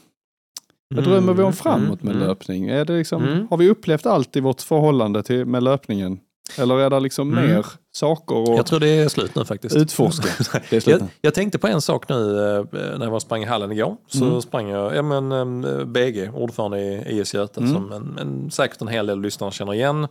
vad 0.95 1.03
drömmer 1.03 1.34
vi 1.34 1.44
om 1.44 1.53
framåt 1.53 2.03
med 2.03 2.15
mm. 2.15 2.27
löpning? 2.27 2.68
Är 2.69 2.86
det 2.86 2.98
liksom, 2.98 3.23
Mm. 3.23 3.48
Har 3.49 3.57
vi 3.57 3.69
upplevt 3.69 4.06
allt 4.06 4.36
i 4.36 4.40
vårt 4.40 4.61
förhållande 4.61 5.23
till, 5.23 5.45
med 5.45 5.64
löpningen? 5.64 6.19
Eller 6.58 6.80
är 6.80 6.90
det 6.90 7.00
liksom 7.00 7.32
Mm. 7.38 7.50
mer 7.50 7.66
saker 7.92 8.36
Jag 8.36 8.60
att 8.60 8.66
tror 8.66 8.80
det 8.80 8.88
är 8.90 9.10
slut 9.10 9.36
nu 9.36 9.46
faktiskt. 9.46 9.76
utforska? 9.76 10.28
Det 10.70 10.76
är 10.76 10.80
slut 10.80 11.00
Jag, 11.00 11.08
jag 11.22 11.34
tänkte 11.34 11.60
på 11.60 11.68
en 11.68 11.82
sak 11.82 12.10
nu 12.10 12.16
eh, 12.16 12.66
när 12.74 13.00
jag 13.06 13.10
var 13.10 13.16
och 13.16 13.22
sprang 13.22 13.44
i 13.44 13.46
hallen 13.46 13.72
igår. 13.72 13.98
Så 14.08 14.26
Mm. 14.26 14.42
sprang 14.42 14.70
jag, 14.70 14.96
ja 14.96 15.02
men 15.02 15.64
eh, 15.64 15.86
BG, 15.86 16.30
ordförande 16.34 16.80
i 16.80 17.20
IS 17.20 17.34
Göta, 17.34 17.62
Mm. 17.62 17.74
som 17.74 17.92
en, 17.92 18.18
en, 18.20 18.52
säkert 18.52 18.82
en 18.82 18.88
hel 18.88 19.08
del 19.08 19.22
lyssnare 19.22 19.52
känner 19.52 19.74
igen. 19.74 20.08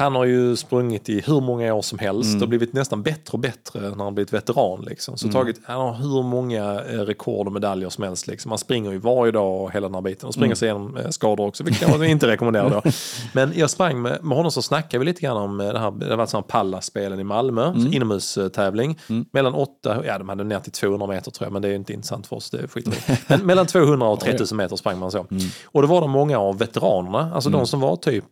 Han 0.00 0.14
har 0.14 0.24
ju 0.24 0.56
sprungit 0.56 1.08
i 1.08 1.20
hur 1.26 1.40
många 1.40 1.74
år 1.74 1.82
som 1.82 1.98
helst 1.98 2.30
Mm. 2.30 2.42
och 2.42 2.48
blivit 2.48 2.72
nästan 2.72 3.02
bättre 3.02 3.32
och 3.32 3.38
bättre 3.38 3.80
när 3.80 4.04
han 4.04 4.14
blivit 4.14 4.32
veteran. 4.32 4.80
Liksom. 4.88 5.16
Så 5.16 5.26
Mm. 5.26 5.34
tagit, 5.34 5.60
han 5.64 5.80
har 5.80 5.94
hur 5.94 6.22
många 6.22 6.80
eh, 6.80 6.98
rekord 7.00 7.46
och 7.46 7.52
medaljer 7.52 7.88
som 7.88 8.04
helst. 8.04 8.26
Liksom. 8.26 8.50
Han 8.50 8.58
springer 8.58 8.90
ju 8.92 8.98
varje 8.98 9.32
dag 9.32 9.60
och 9.62 9.72
hela 9.72 9.88
den 9.88 9.94
här 9.94 10.02
biten. 10.02 10.26
Och 10.26 10.34
springer 10.34 10.46
Mm. 10.46 10.56
sig 10.56 10.66
igenom 10.68 10.96
eh, 10.96 11.08
skador 11.10 11.46
också, 11.46 11.64
vilket 11.64 11.88
jag 11.88 12.06
inte 12.08 12.26
rekommenderar 12.26 12.70
då. 12.70 12.82
Men 13.32 13.52
jag 13.56 13.70
sprang 13.70 14.02
med, 14.02 14.24
med 14.24 14.36
honom 14.36 14.52
så 14.52 14.62
snackade 14.62 14.98
vi 14.98 15.04
lite 15.04 15.20
grann 15.20 15.36
om 15.36 15.60
eh, 15.60 15.72
det 15.72 15.78
här, 15.78 15.90
det 15.90 16.16
varit 16.16 16.30
sådana 16.30 16.46
Pallas-spelen 16.48 17.20
i 17.20 17.24
Malmö, 17.24 17.66
Mm. 17.66 17.92
inomhustävling. 17.92 18.98
Mm. 19.08 19.24
Mellan 19.32 19.54
8, 19.54 20.02
ja 20.06 20.18
de 20.18 20.28
hade 20.28 20.44
ner 20.44 20.60
till 20.60 20.72
200 20.72 21.06
meter 21.06 21.30
tror 21.30 21.46
jag, 21.46 21.52
men 21.52 21.62
det 21.62 21.68
är 21.68 21.74
inte 21.74 21.92
intressant 21.92 22.26
för 22.26 22.36
oss, 22.36 22.50
det 22.50 22.68
skiter. 22.68 22.94
Men 23.28 23.46
mellan 23.46 23.66
200 23.66 24.06
och 24.08 24.20
3000 24.20 24.56
meter 24.56 24.76
sprang 24.76 24.98
man 24.98 25.10
så. 25.10 25.26
Mm. 25.30 25.42
Och 25.64 25.82
då 25.82 25.88
var 25.88 26.00
det 26.00 26.06
många 26.06 26.38
av 26.38 26.58
veteranerna, 26.58 27.30
alltså 27.34 27.48
Mm. 27.50 27.60
de 27.60 27.66
som 27.66 27.80
var 27.80 27.96
typ, 27.96 28.24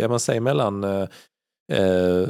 ja 0.00 0.08
man 0.08 0.20
säger 0.20 0.40
mellan 0.40 0.84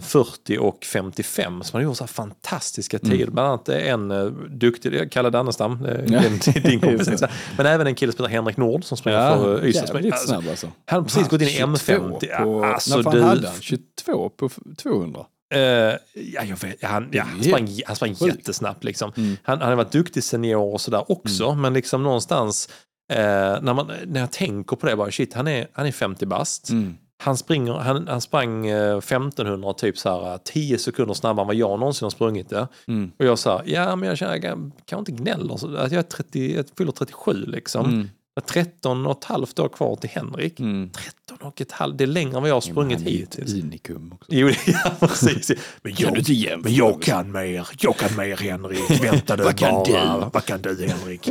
40 0.01 0.59
och 0.59 0.85
55 0.85 1.63
som 1.63 1.77
hade 1.77 1.85
gjort 1.85 1.97
så 1.97 2.05
här 2.05 2.09
fantastiska 2.09 2.99
Mm. 3.03 3.11
tider. 3.19 3.31
Bland 3.33 3.49
annat 3.49 3.69
en 3.69 4.11
eh, 4.11 4.25
duktig, 4.51 5.13
Kalle 5.13 5.31
Dannestam, 5.31 5.85
eh, 5.85 6.01
Ja. 6.07 6.23
din, 6.63 6.81
kompis. 6.81 7.23
Men 7.57 7.67
även 7.67 7.87
en 7.87 7.95
kille 7.95 8.13
som 8.13 8.25
heter 8.25 8.35
Henrik 8.35 8.57
Nord 8.57 8.85
som 8.85 8.97
springer 8.97 9.37
för 9.37 9.59
eh, 9.63 9.69
Ystad. 9.69 9.97
Alltså, 10.07 10.35
alltså. 10.35 10.67
han 10.87 10.99
har 10.99 11.05
precis 11.05 11.29
gått 11.29 11.43
in 11.43 11.49
i 11.49 11.51
22 11.51 11.67
M50. 11.75 12.43
På, 12.43 12.65
alltså, 12.65 12.97
när 12.97 13.03
fan 13.03 13.15
du, 13.15 13.23
hade 13.23 13.49
han? 13.49 13.61
22 13.61 14.29
på 14.29 14.47
f- 14.47 14.59
200? 14.83 15.27
Eh, 15.55 15.61
ja, 15.61 16.45
jag 16.45 16.57
vet, 16.63 16.83
han, 16.85 17.09
ja, 17.13 17.23
han 17.23 17.43
sprang, 17.45 17.69
han 17.87 17.97
sprang 17.97 18.13
jättesnabbt. 18.13 18.85
Liksom. 18.85 19.13
Mm. 19.17 19.37
Han, 19.43 19.59
han 19.61 19.69
har 19.69 19.77
varit 19.77 19.93
duktig 19.93 20.25
senior 20.25 20.75
och 20.75 20.81
sådär 20.81 21.11
också, 21.11 21.55
men 21.55 21.75
liksom 21.75 22.03
någonstans 22.03 22.69
eh, 23.13 23.19
när, 23.63 23.75
man, 23.75 23.91
när 24.07 24.21
jag 24.21 24.31
tänker 24.33 24.77
på 24.77 24.87
det, 24.87 24.97
bara 24.97 25.11
shit, 25.11 25.35
han 25.35 25.49
är, 25.49 25.67
han 25.73 25.87
är 25.87 25.93
50 25.93 26.27
bast. 26.27 26.71
Mm. 26.71 26.95
Han, 27.23 27.37
springer, 27.37 27.73
han, 27.73 28.09
han 28.09 28.21
sprang 28.21 28.67
eh, 28.67 28.97
1500 28.99 29.73
typ 29.73 29.99
så 29.99 30.25
här, 30.25 30.39
10 30.45 30.79
sekunder 30.79 31.15
snabbare 31.15 31.45
än 31.45 31.47
vad 31.47 31.57
jag 31.57 31.79
någonsin 31.79 32.07
har 32.07 32.11
sprungit 32.11 32.49
det. 32.49 32.69
Mm. 32.89 33.13
Och 33.19 33.25
jag 33.25 33.39
sa, 33.39 33.63
ja 33.65 33.97
men 33.97 34.09
jag 34.09 34.19
känner, 34.19 34.33
jag 34.33 34.43
kan, 34.43 34.73
kan 34.85 34.99
inte 34.99 35.13
gnälla. 35.13 35.59
Så, 35.59 35.73
jag, 35.73 35.93
är 35.93 36.03
30, 36.03 36.57
jag 36.57 36.65
fyller 36.79 36.93
37 36.93 37.33
liksom. 37.47 37.87
Mm. 37.87 38.09
Jag 38.35 38.43
har 38.43 38.47
13 38.65 39.07
och 39.07 39.19
ett 39.19 39.25
halvt 39.25 39.59
år 39.59 39.69
kvar 39.69 39.97
till 39.97 40.11
Henrik. 40.11 40.61
Mm. 40.61 40.91
13 40.91 41.47
och 41.47 41.61
ett 41.61 41.73
halvt, 41.73 41.99
det 41.99 42.05
är 42.05 42.07
längre 42.07 42.37
än 42.37 42.43
vad 42.43 42.51
jag 42.51 42.57
har 42.57 42.61
sprungit 42.61 43.01
ju 43.01 43.11
hittills. 43.11 43.55
unikum 43.55 44.13
också. 44.13 44.33
Jo, 44.35 44.49
ja, 44.67 44.93
precis. 45.01 45.51
Men 45.83 45.95
Kan 45.95 46.05
jag, 46.05 46.15
du 46.15 46.19
inte 46.19 46.33
jämföra 46.33 46.63
men 46.63 46.75
jag 46.75 47.03
kan 47.03 47.33
mer, 47.33 47.69
jag 47.81 47.97
kan 47.97 48.17
mer 48.17 48.37
Henrik. 48.37 49.03
Vänta 49.03 49.37
du 49.37 49.53
kan 49.53 49.75
bara. 49.75 49.85
du? 49.85 50.31
Vad 50.33 50.45
kan 50.45 50.63
du 50.63 50.87
Henrik? 50.89 51.29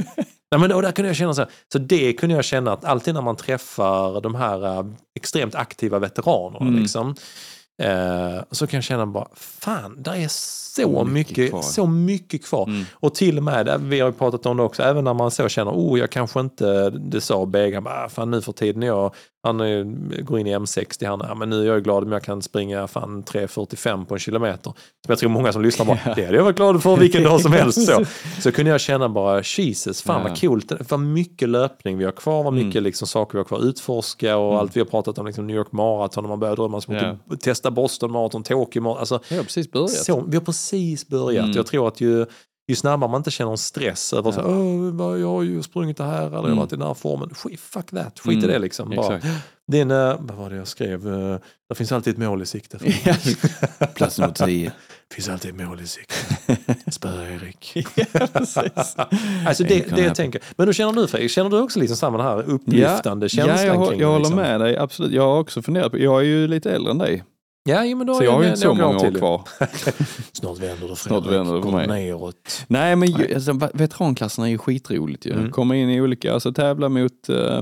Nej, 0.52 0.60
men, 0.62 0.72
och 0.72 0.82
där 0.82 0.92
kunde 0.92 1.10
jag 1.10 1.16
känna 1.16 1.34
så, 1.34 1.42
här, 1.42 1.50
så 1.74 1.78
det 1.80 2.14
kunde 2.14 2.36
jag 2.36 2.46
känna 2.46 2.74
att 2.74 2.86
alltid 2.86 3.14
när 3.14 3.22
man 3.22 3.36
träffar 3.36 4.22
de 4.22 4.36
här 4.36 4.78
äh, 4.80 4.86
extremt 5.16 5.56
aktiva 5.56 6.00
veteranerna 6.00 6.66
Mm. 6.68 6.82
liksom, 6.82 7.16
eh, 7.82 8.44
så 8.52 8.68
kan 8.68 8.78
jag 8.78 8.84
känna 8.84 9.06
bara, 9.06 9.28
fan, 9.36 9.96
där 10.04 10.16
är 10.16 10.28
så 10.30 11.04
Mycket 11.04 11.38
mycket, 11.38 11.50
kvar. 11.50 11.62
så 11.62 11.88
mycket 11.88 12.46
kvar. 12.46 12.68
Mm. 12.68 12.86
Och 12.94 13.16
till 13.16 13.38
och 13.38 13.44
med, 13.44 13.82
vi 13.82 14.00
har 14.00 14.08
ju 14.08 14.14
pratat 14.14 14.46
om 14.46 14.58
det 14.58 14.64
också, 14.64 14.84
även 14.84 15.04
när 15.04 15.14
man 15.14 15.32
så 15.32 15.50
känner, 15.50 15.72
oh 15.72 16.00
jag 16.00 16.10
kanske 16.10 16.40
inte, 16.40 16.90
det 16.90 17.22
sa 17.22 17.46
Beg, 17.46 17.74
han 17.74 17.84
bara, 17.84 18.06
"Ah, 18.06 18.10
fan 18.10 18.32
nu 18.32 18.42
för 18.42 18.52
tiden 18.52 18.84
är 18.84 18.88
jag, 18.88 19.14
han 19.44 19.60
är, 19.60 19.84
går 20.22 20.40
in 20.40 20.48
i 20.48 20.56
M60, 20.56 21.08
han, 21.08 21.22
ja, 21.28 21.36
men 21.36 21.50
nu 21.50 21.62
är 21.62 21.66
jag 21.74 21.84
glad 21.84 22.04
om 22.04 22.12
jag 22.12 22.24
kan 22.24 22.42
springa 22.42 22.88
fan 22.88 23.24
3.45 23.24 24.06
på 24.06 24.14
en 24.14 24.20
kilometer. 24.20 24.64
Som 24.64 24.74
jag 25.08 25.18
tror 25.20 25.30
många 25.30 25.54
som 25.54 25.62
lyssnar 25.62 25.86
bara, 25.86 26.00
det 26.16 26.26
hade 26.26 26.38
jag 26.38 26.44
varit 26.44 26.56
glad 26.56 26.84
för 26.84 26.98
vilken 26.98 27.24
dag 27.24 27.42
som 27.42 27.52
helst. 27.54 27.86
Så, 27.86 28.06
så 28.42 28.52
kunde 28.52 28.72
jag 28.72 28.82
känna 28.82 29.10
bara, 29.10 29.42
Jesus, 29.58 30.02
fan 30.02 30.22
Ja. 30.22 30.28
vad 30.30 30.42
coolt, 30.42 30.72
vad 30.90 31.00
mycket 31.00 31.50
löpning 31.50 31.98
vi 31.98 32.06
har 32.06 32.12
kvar, 32.12 32.44
vad 32.44 32.54
mycket 32.54 32.76
Mm. 32.76 32.84
liksom, 32.84 33.08
saker 33.08 33.34
vi 33.34 33.38
har 33.40 33.46
kvar 33.46 33.58
att 33.58 33.64
utforska 33.64 34.38
och 34.38 34.58
allt 34.60 34.76
vi 34.76 34.80
har 34.80 34.86
pratat 34.88 35.18
om, 35.18 35.26
liksom 35.26 35.48
New 35.48 35.56
York 35.56 35.72
Marathon, 35.72 36.24
och 36.26 36.30
man 36.30 36.40
börjar 36.40 36.56
drömma 36.56 36.82
om 36.88 36.96
Ja. 36.96 37.16
att 37.34 37.42
testa 37.42 37.72
Boston 37.72 38.12
Marathon, 38.12 38.44
Tokyo 38.44 38.82
Marathon, 38.82 39.00
alltså 39.00 39.20
Jag 39.30 39.38
har 39.38 39.44
precis 39.44 39.72
börjat. 39.72 39.90
så, 39.92 40.24
vi 40.28 40.38
har 40.38 40.44
precis 40.44 41.08
börjat. 41.08 41.44
Mm. 41.44 41.56
Jag 41.58 41.66
tror 41.68 41.88
att 41.88 42.02
ju, 42.02 42.26
ju 42.70 42.76
snabbare 42.76 43.12
man 43.12 43.20
inte 43.20 43.32
känner 43.32 43.52
en 43.52 43.58
stress 43.58 44.14
över 44.14 44.32
så, 44.32 44.42
"Åh, 44.42 44.92
vad, 44.94 45.20
jag 45.20 45.28
har 45.28 45.44
ju 45.44 45.64
sprungit 45.64 45.98
det 45.98 46.04
här 46.04 46.22
eller 46.22 46.32
jag 46.32 46.38
har 46.42 46.46
Mm. 46.46 46.58
varit 46.58 46.74
i 46.74 46.76
den 46.76 46.88
här 46.88 46.94
formen. 46.94 47.30
Skit, 47.34 47.60
fuck 47.60 47.86
that, 47.92 48.20
skit 48.20 48.34
i 48.34 48.38
Mm. 48.38 48.50
det 48.50 48.60
liksom. 48.60 48.90
Bara, 48.90 49.16
Exakt. 49.18 49.36
en, 49.74 49.92
eh, 49.92 50.16
vad 50.20 50.38
var 50.38 50.50
det 50.50 50.56
jag 50.56 50.68
skrev? 50.68 51.08
Eh, 51.14 51.38
Det 51.70 51.76
finns 51.76 51.92
alltid 51.92 52.14
ett 52.14 52.20
mål 52.20 52.42
i 52.42 52.46
sikte. 52.46 52.78
Plats 53.96 54.20
nummer 54.20 54.34
10. 54.34 54.72
Det 55.10 55.16
finns 55.16 55.30
alltid 55.30 55.52
ett 55.62 55.68
mål 55.68 55.82
i 55.82 55.88
sikte. 55.88 56.14
Spö-Erik. 56.92 57.74
precis. 58.34 58.96
alltså 59.48 59.64
det, 59.64 59.96
det 59.96 60.02
jag 60.02 60.16
tänker. 60.16 60.42
Men 60.56 60.68
hur 60.68 60.74
känner 60.74 60.94
du 61.02 61.08
Fredrik? 61.08 61.32
Känner 61.32 61.50
du 61.50 61.60
också 61.60 61.80
liksom 61.80 61.98
samma 61.98 62.24
här 62.24 62.44
upplyftande 62.50 63.30
känslan 63.30 63.58
ja, 63.58 63.64
jag, 63.66 63.92
jag 63.94 64.00
det, 64.00 64.06
håller 64.06 64.20
liksom? 64.20 64.36
med 64.36 64.62
dig, 64.62 64.78
absolut. 64.78 65.12
Jag 65.12 65.24
har 65.24 65.40
också 65.40 65.62
funderat 65.62 65.92
på, 65.92 65.98
jag 66.00 66.20
är 66.20 66.26
ju 66.26 66.48
lite 66.48 66.72
äldre 66.72 66.92
än 66.92 66.98
dig. 66.98 67.24
Ja, 67.70 67.86
jo, 67.86 67.98
men 67.98 68.08
då 68.08 68.16
Så 68.16 68.24
jag 68.24 68.32
har 68.32 68.42
ju 68.44 68.48
inte 68.48 68.60
så 68.60 68.74
många 68.74 68.88
år 68.96 69.00
till. 69.00 69.16
kvar. 69.16 69.42
Snart 70.34 70.58
vänder 70.60 70.88
det 70.88 70.96
Snart 70.96 71.26
vänder 71.26 71.56
det 71.56 71.62
för 71.62 71.72
mig. 71.72 71.88
neråt. 71.88 72.66
Nej 72.68 72.96
men 72.96 73.12
ju, 73.12 73.34
alltså, 73.36 73.54
veteranklasserna 73.74 74.48
är 74.48 74.52
ju 74.52 74.58
skitroligt 74.58 75.26
ju. 75.26 75.32
Mm. 75.34 75.52
Komma 75.52 75.76
in 75.76 75.90
i 75.90 76.02
olika, 76.02 76.34
alltså 76.34 76.54
tävla 76.54 76.90
mot 76.90 77.30
uh, 77.30 77.62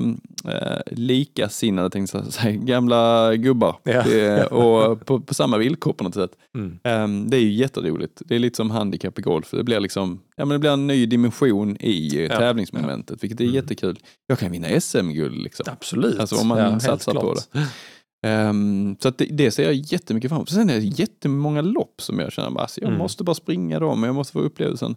likasinnade 0.92 1.90
tänkte 1.90 2.18
jag 2.18 2.34
säga, 2.34 2.52
gamla 2.62 3.36
gubbar. 3.36 3.76
Ja. 3.84 4.04
Det, 4.04 4.46
och 4.46 5.06
på, 5.06 5.20
på 5.20 5.34
samma 5.34 5.58
villkor 5.58 5.94
på 5.94 6.04
något 6.04 6.14
sätt. 6.14 6.32
Mm. 6.56 6.80
Ehm, 6.84 7.30
det 7.30 7.38
är 7.38 7.42
ju 7.42 7.52
jätteroligt. 7.54 8.22
Det 8.26 8.36
är 8.36 8.40
lite 8.40 8.56
som 8.58 8.72
handikapp 8.72 9.20
i 9.20 9.22
golf. 9.22 9.52
Det 9.52 9.64
blir 9.64 9.80
liksom, 9.80 10.20
ja 10.36 10.46
men 10.46 10.56
det 10.56 10.60
blir 10.60 10.72
en 10.72 10.88
ny 10.88 11.06
dimension 11.06 11.78
i 11.80 12.16
eh, 12.18 12.22
Ja. 12.24 12.38
tävlingsmomentet, 12.40 13.24
vilket 13.24 13.40
är 13.40 13.44
Mm. 13.44 13.56
jättekul. 13.56 14.00
Jag 14.28 14.40
kan 14.40 14.52
vinna 14.52 14.68
SM-guld 14.82 15.42
liksom. 15.44 15.66
Absolut. 15.72 16.20
Alltså 16.20 16.36
om 16.36 16.48
man 16.48 16.58
helt 16.58 16.82
satsar 16.84 17.14
på 17.14 17.20
klart. 17.22 17.38
det. 17.52 17.60
Ehm, 18.28 18.95
så 18.99 19.08
att 19.08 19.18
det, 19.18 19.26
det 19.26 19.52
ser 19.52 19.64
jag 19.64 19.74
jättemycket 19.74 20.30
fram 20.30 20.38
emot. 20.38 20.49
Sen 20.49 20.70
är 20.70 20.74
det 20.80 20.86
jättemånga 20.99 21.62
lopp 21.62 22.02
som 22.02 22.20
jag 22.20 22.32
känner, 22.32 22.49
bara, 22.52 22.62
alltså, 22.62 22.82
jag 22.82 22.88
Mm. 22.88 22.99
måste 22.99 23.24
bara 23.24 23.36
springa 23.36 23.80
dem, 23.80 24.04
jag 24.04 24.16
måste 24.16 24.34
få 24.34 24.40
upplevelsen 24.40 24.95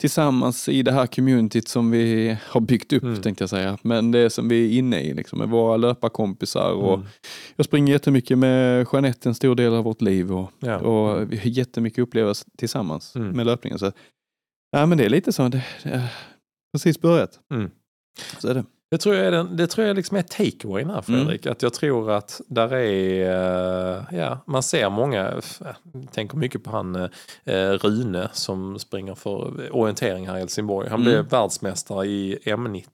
tillsammans 0.00 0.68
i 0.68 0.82
det 0.82 0.92
här 0.92 1.06
communityt 1.06 1.68
som 1.68 1.90
vi 1.90 2.36
har 2.48 2.60
byggt 2.60 2.92
upp, 2.92 3.02
Mm. 3.02 3.22
tänkte 3.22 3.42
jag 3.42 3.50
säga. 3.50 3.78
Men 3.82 4.10
det 4.10 4.30
som 4.30 4.48
vi 4.48 4.64
är 4.74 4.78
inne 4.78 5.00
i, 5.00 5.14
liksom, 5.14 5.38
med 5.38 5.48
våra 5.48 5.76
löparkompisar. 5.76 6.72
Och 6.72 6.94
Mm. 6.94 7.06
Jag 7.56 7.66
springer 7.66 7.92
jättemycket 7.92 8.38
med 8.38 8.86
Jeanette 8.92 9.28
en 9.28 9.34
stor 9.34 9.54
del 9.54 9.74
av 9.74 9.84
vårt 9.84 10.00
liv 10.02 10.32
och, 10.32 10.50
Ja. 10.60 10.78
och 10.78 11.32
vi 11.32 11.36
har 11.36 11.46
jättemycket 11.46 11.98
upplevelser 11.98 12.46
tillsammans 12.58 13.16
Mm. 13.16 13.28
med 13.36 13.46
löpningen. 13.46 13.78
Så, 13.78 13.92
ja, 14.70 14.86
men 14.86 14.98
det 14.98 15.04
är 15.04 15.08
lite 15.10 15.32
så, 15.32 15.48
det, 15.48 15.64
det 15.82 15.90
har 15.98 16.08
precis 16.72 17.00
börjat. 17.00 17.40
Mm. 17.54 17.70
Så 18.38 18.48
är 18.48 18.54
det. 18.54 18.64
Det 18.92 18.98
tror 18.98 19.14
jag 19.14 19.26
är, 19.26 19.30
den, 19.30 19.56
det 19.56 19.66
tror 19.66 19.86
jag 19.86 19.96
liksom 19.96 20.16
är 20.16 20.22
takeawayen 20.22 20.90
här 20.90 21.00
Fredrik. 21.02 21.46
Att 21.46 21.62
jag 21.62 21.74
tror 21.74 22.10
att 22.10 22.40
där 22.48 22.74
är, 22.74 23.96
eh, 23.98 24.18
ja, 24.18 24.38
man 24.46 24.62
ser 24.62 24.90
många, 24.90 25.32
jag 25.60 26.12
tänker 26.12 26.36
mycket 26.36 26.64
på 26.64 26.70
han 26.70 26.96
eh, 27.44 27.70
Rune 27.70 28.28
som 28.32 28.78
springer 28.78 29.14
för 29.14 29.68
orientering 29.76 30.28
här 30.28 30.36
i 30.36 30.38
Helsingborg. 30.38 30.88
Han 30.88 31.00
Mm. 31.00 31.12
blev 31.12 31.28
världsmästare 31.30 32.06
i 32.06 32.38
M90. 32.44 32.84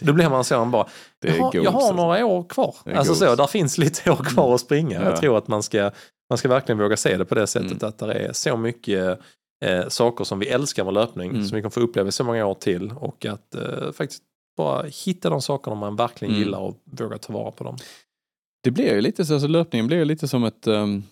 Då 0.00 0.12
blir 0.12 0.28
man 0.30 0.44
så, 0.44 0.56
han 0.58 0.70
bara, 0.70 0.86
jag 1.20 1.34
har, 1.34 1.50
jag 1.54 1.70
har 1.70 1.92
några 1.94 2.26
år 2.26 2.44
kvar. 2.48 2.74
Alltså 2.94 3.14
så, 3.14 3.34
där 3.34 3.46
finns 3.46 3.78
lite 3.78 4.10
år 4.10 4.16
kvar 4.24 4.54
att 4.54 4.60
springa. 4.60 5.00
Ja. 5.02 5.08
Jag 5.10 5.16
tror 5.20 5.38
att 5.38 5.48
man 5.48 5.62
ska, 5.62 5.90
man 6.30 6.38
ska 6.38 6.48
verkligen 6.48 6.78
våga 6.78 6.96
se 6.96 7.16
det 7.16 7.24
på 7.24 7.34
det 7.34 7.46
sättet 7.46 7.72
Mm. 7.82 7.88
att 7.88 7.98
det 7.98 8.12
är 8.14 8.32
så 8.32 8.56
mycket 8.56 9.18
eh, 9.64 9.88
saker 9.88 10.24
som 10.24 10.38
vi 10.38 10.48
älskar 10.48 10.84
med 10.84 10.94
löpning, 10.94 11.30
Mm. 11.30 11.44
som 11.44 11.56
vi 11.56 11.62
kan 11.62 11.70
få 11.70 11.80
uppleva 11.80 12.08
i 12.08 12.12
så 12.12 12.24
många 12.24 12.46
år 12.46 12.54
till 12.54 12.92
och 12.96 13.26
att 13.26 13.54
eh, 13.54 13.92
faktiskt 13.92 14.22
bara 14.56 14.82
hitta 14.86 15.30
de 15.30 15.42
sakerna 15.42 15.76
man 15.76 15.96
verkligen 15.96 16.34
Mm. 16.34 16.44
gillar 16.44 16.58
och 16.58 16.76
våga 16.84 17.18
ta 17.18 17.32
vara 17.32 17.50
på 17.50 17.64
dem. 17.64 17.76
Det 18.64 18.70
blir 18.70 18.94
ju 18.94 19.00
lite 19.00 19.24
så, 19.24 19.32
alltså 19.34 19.48
löpningen 19.48 19.86
blir 19.86 19.96
ju 19.98 20.04
lite 20.04 20.28
som 20.28 20.44
ett, 20.44 20.66
ehm, 20.66 21.02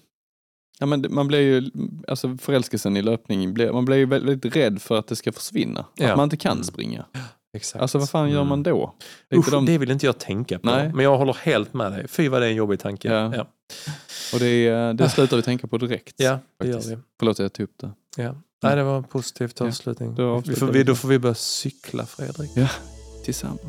ja 0.78 0.86
men 0.86 1.06
man 1.10 1.28
blir 1.28 1.40
ju, 1.40 1.70
alltså 2.08 2.36
förälskelsen 2.36 2.96
i 2.96 3.02
löpning, 3.02 3.54
blir, 3.54 3.72
man 3.72 3.84
blir 3.84 3.96
ju 3.96 4.06
väldigt 4.06 4.56
rädd 4.56 4.82
för 4.82 4.98
att 4.98 5.06
det 5.06 5.16
ska 5.16 5.32
försvinna. 5.32 5.84
Ja. 5.96 6.10
Att 6.10 6.16
man 6.16 6.24
inte 6.24 6.36
kan 6.36 6.52
Mm. 6.52 6.64
springa. 6.64 7.04
Exakt. 7.56 7.82
Alltså 7.82 7.98
vad 7.98 8.10
fan 8.10 8.28
gör 8.30 8.36
Mm. 8.36 8.48
man 8.48 8.62
då? 8.62 8.94
Lite 9.30 9.40
Usch, 9.40 9.50
de- 9.50 9.66
det 9.66 9.78
vill 9.78 9.90
inte 9.90 10.06
jag 10.06 10.18
tänka 10.18 10.58
på. 10.58 10.66
Nej. 10.66 10.92
Men 10.94 11.04
jag 11.04 11.18
håller 11.18 11.32
helt 11.34 11.74
med 11.74 11.92
dig. 11.92 12.08
Fy 12.08 12.28
vad 12.28 12.42
det 12.42 12.46
är 12.46 12.50
en 12.50 12.56
jobbig 12.56 12.80
tanke. 12.80 13.08
Ja. 13.08 13.34
Ja, 13.36 13.46
Och 14.34 14.38
det, 14.40 14.46
är- 14.68 14.94
det 14.94 15.08
slutar 15.08 15.36
vi 15.36 15.42
tänka 15.42 15.66
på 15.66 15.78
direkt. 15.78 16.14
ja 16.16 16.38
det 16.58 16.68
gör 16.68 16.80
vi. 16.80 16.98
Förlåt 17.18 17.38
jag 17.38 17.52
tog 17.52 17.64
upp 17.64 17.78
det. 17.80 17.90
Ja. 18.16 18.34
Nej, 18.62 18.76
det 18.76 18.82
var 18.82 18.96
en 18.96 19.04
positiv 19.04 19.52
Ja, 19.58 19.66
avslutning. 19.66 20.14
då 20.14 20.38
vi 20.46 20.54
får, 20.54 20.66
vi. 20.66 20.82
då 20.84 20.94
får 20.94 21.08
vi 21.08 21.18
börja 21.18 21.34
cykla 21.34 22.06
Fredrik. 22.06 22.50
Tillsammans. 23.32 23.60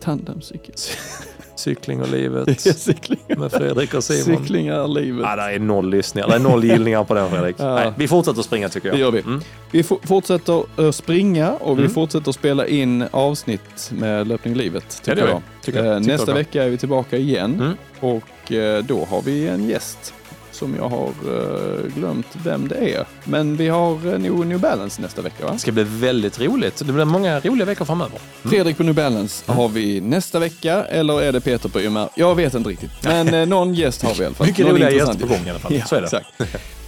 Tandemcykel. 0.00 0.74
Cykling 1.56 2.00
och 2.02 2.08
livet 2.08 2.60
Cykling. 2.60 3.18
med 3.28 3.52
Fredrik 3.52 3.94
och 3.94 4.04
Simon. 4.04 4.38
Cykling 4.40 4.66
är 4.66 4.88
livet. 4.88 5.22
Ja, 5.28 5.36
det 5.36 5.42
är 5.42 5.58
noll 5.58 5.90
lyssningar. 5.90 6.28
Det 6.28 6.34
är 6.34 6.38
noll 6.38 6.64
gillningar 6.64 7.04
på 7.04 7.14
den 7.14 7.30
Fredrik. 7.30 7.56
Ja. 7.58 7.74
Nej, 7.74 7.92
vi 7.96 8.08
fortsätter 8.08 8.40
att 8.40 8.46
springa 8.46 8.68
tycker 8.68 8.88
jag. 8.88 8.96
Det 8.96 9.00
gör 9.00 9.10
vi. 9.10 9.20
Mm. 9.20 9.40
Vi 9.70 9.82
for- 9.82 9.98
fortsätter 10.06 10.64
att 10.88 10.94
springa 10.94 11.50
och 11.52 11.78
vi 11.78 11.82
Mm. 11.82 11.94
fortsätter 11.94 12.28
att 12.30 12.34
spela 12.34 12.66
in 12.66 13.04
avsnitt 13.10 13.90
med 13.90 14.26
Löpning 14.28 14.54
i 14.54 14.56
livet. 14.56 14.84
Ja, 14.88 14.96
Tycker 15.04 15.14
det 15.14 15.20
gör 15.20 15.28
jag. 15.28 15.42
Tycker. 15.62 15.84
Eh, 15.84 15.98
Tycker 15.98 16.12
Nästa 16.12 16.30
jag. 16.30 16.36
vecka 16.36 16.64
är 16.64 16.68
vi 16.68 16.76
tillbaka 16.78 17.16
igen 17.16 17.54
Mm. 17.54 17.76
och 18.00 18.52
eh, 18.52 18.84
då 18.84 19.04
har 19.04 19.22
vi 19.22 19.48
en 19.48 19.68
gäst 19.68 20.14
som 20.58 20.76
jag 20.76 20.88
har 20.88 21.06
eh, 21.08 21.86
glömt 21.94 22.26
vem 22.44 22.68
det 22.68 22.74
är. 22.94 23.06
Men 23.24 23.56
vi 23.56 23.68
har 23.68 24.12
eh, 24.12 24.18
nog 24.18 24.46
New 24.46 24.60
Balance 24.60 25.02
nästa 25.02 25.22
vecka 25.22 25.44
va? 25.46 25.52
Det 25.52 25.58
ska 25.58 25.72
bli 25.72 25.84
väldigt 25.88 26.40
roligt. 26.40 26.76
Det 26.86 26.92
blir 26.92 27.04
många 27.04 27.40
roliga 27.40 27.64
veckor 27.66 27.84
framöver. 27.84 28.18
Fredrik 28.42 28.76
på 28.76 28.82
New 28.82 28.94
Balance 28.94 29.52
har 29.52 29.68
vi 29.68 30.00
nästa 30.00 30.38
vecka, 30.38 30.84
eller 30.84 31.22
är 31.22 31.32
det 31.32 31.40
Peter 31.40 31.68
på 31.68 31.80
YMR? 31.80 32.08
Jag 32.14 32.34
vet 32.34 32.54
inte 32.54 32.70
riktigt. 32.70 32.90
Men 33.02 33.34
eh, 33.34 33.46
någon 33.46 33.74
gäst 33.74 34.02
har 34.02 34.14
vi 34.14 34.22
i 34.22 34.26
alla 34.26 34.34
fall. 34.34 34.46
Mycket 34.46 34.66
Någon 34.66 34.74
roliga 34.74 34.90
intressant 34.90 35.20
gäster 35.20 35.34
på 35.34 35.38
gång 35.38 35.46
i 35.46 35.50
alla 35.50 35.58
fall. 35.58 35.74
Ja, 35.74 35.84
Så 35.86 35.94
är 35.96 36.00
det. 36.00 36.06
Exakt. 36.06 36.28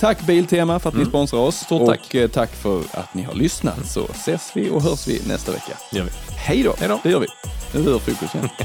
Tack 0.00 0.20
Biltema 0.26 0.78
för 0.78 0.88
att 0.88 0.96
ni 0.96 1.04
sponsrar 1.04 1.40
oss. 1.40 1.56
Stort 1.56 1.88
tack. 1.88 2.14
Och 2.24 2.32
tack 2.32 2.50
för 2.54 2.78
att 2.90 3.14
ni 3.14 3.22
har 3.22 3.34
lyssnat. 3.34 3.86
Så 3.86 4.04
ses 4.14 4.50
vi 4.54 4.70
och 4.70 4.82
hörs 4.82 5.08
vi 5.08 5.22
nästa 5.26 5.52
vecka. 5.52 5.72
Gör 5.92 6.04
vi. 6.04 6.10
Hej 6.36 6.62
då! 6.62 6.74
Hej 6.78 6.88
då. 6.88 7.00
Det 7.02 7.10
gör 7.10 7.20
vi. 7.20 7.26
Nu 7.74 7.82
rör 7.82 7.98
fokus 7.98 8.34
igen. 8.34 8.48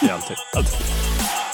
Det 0.00 0.06
är 0.08 0.12
alltid. 0.12 0.36
alltid. 0.54 1.45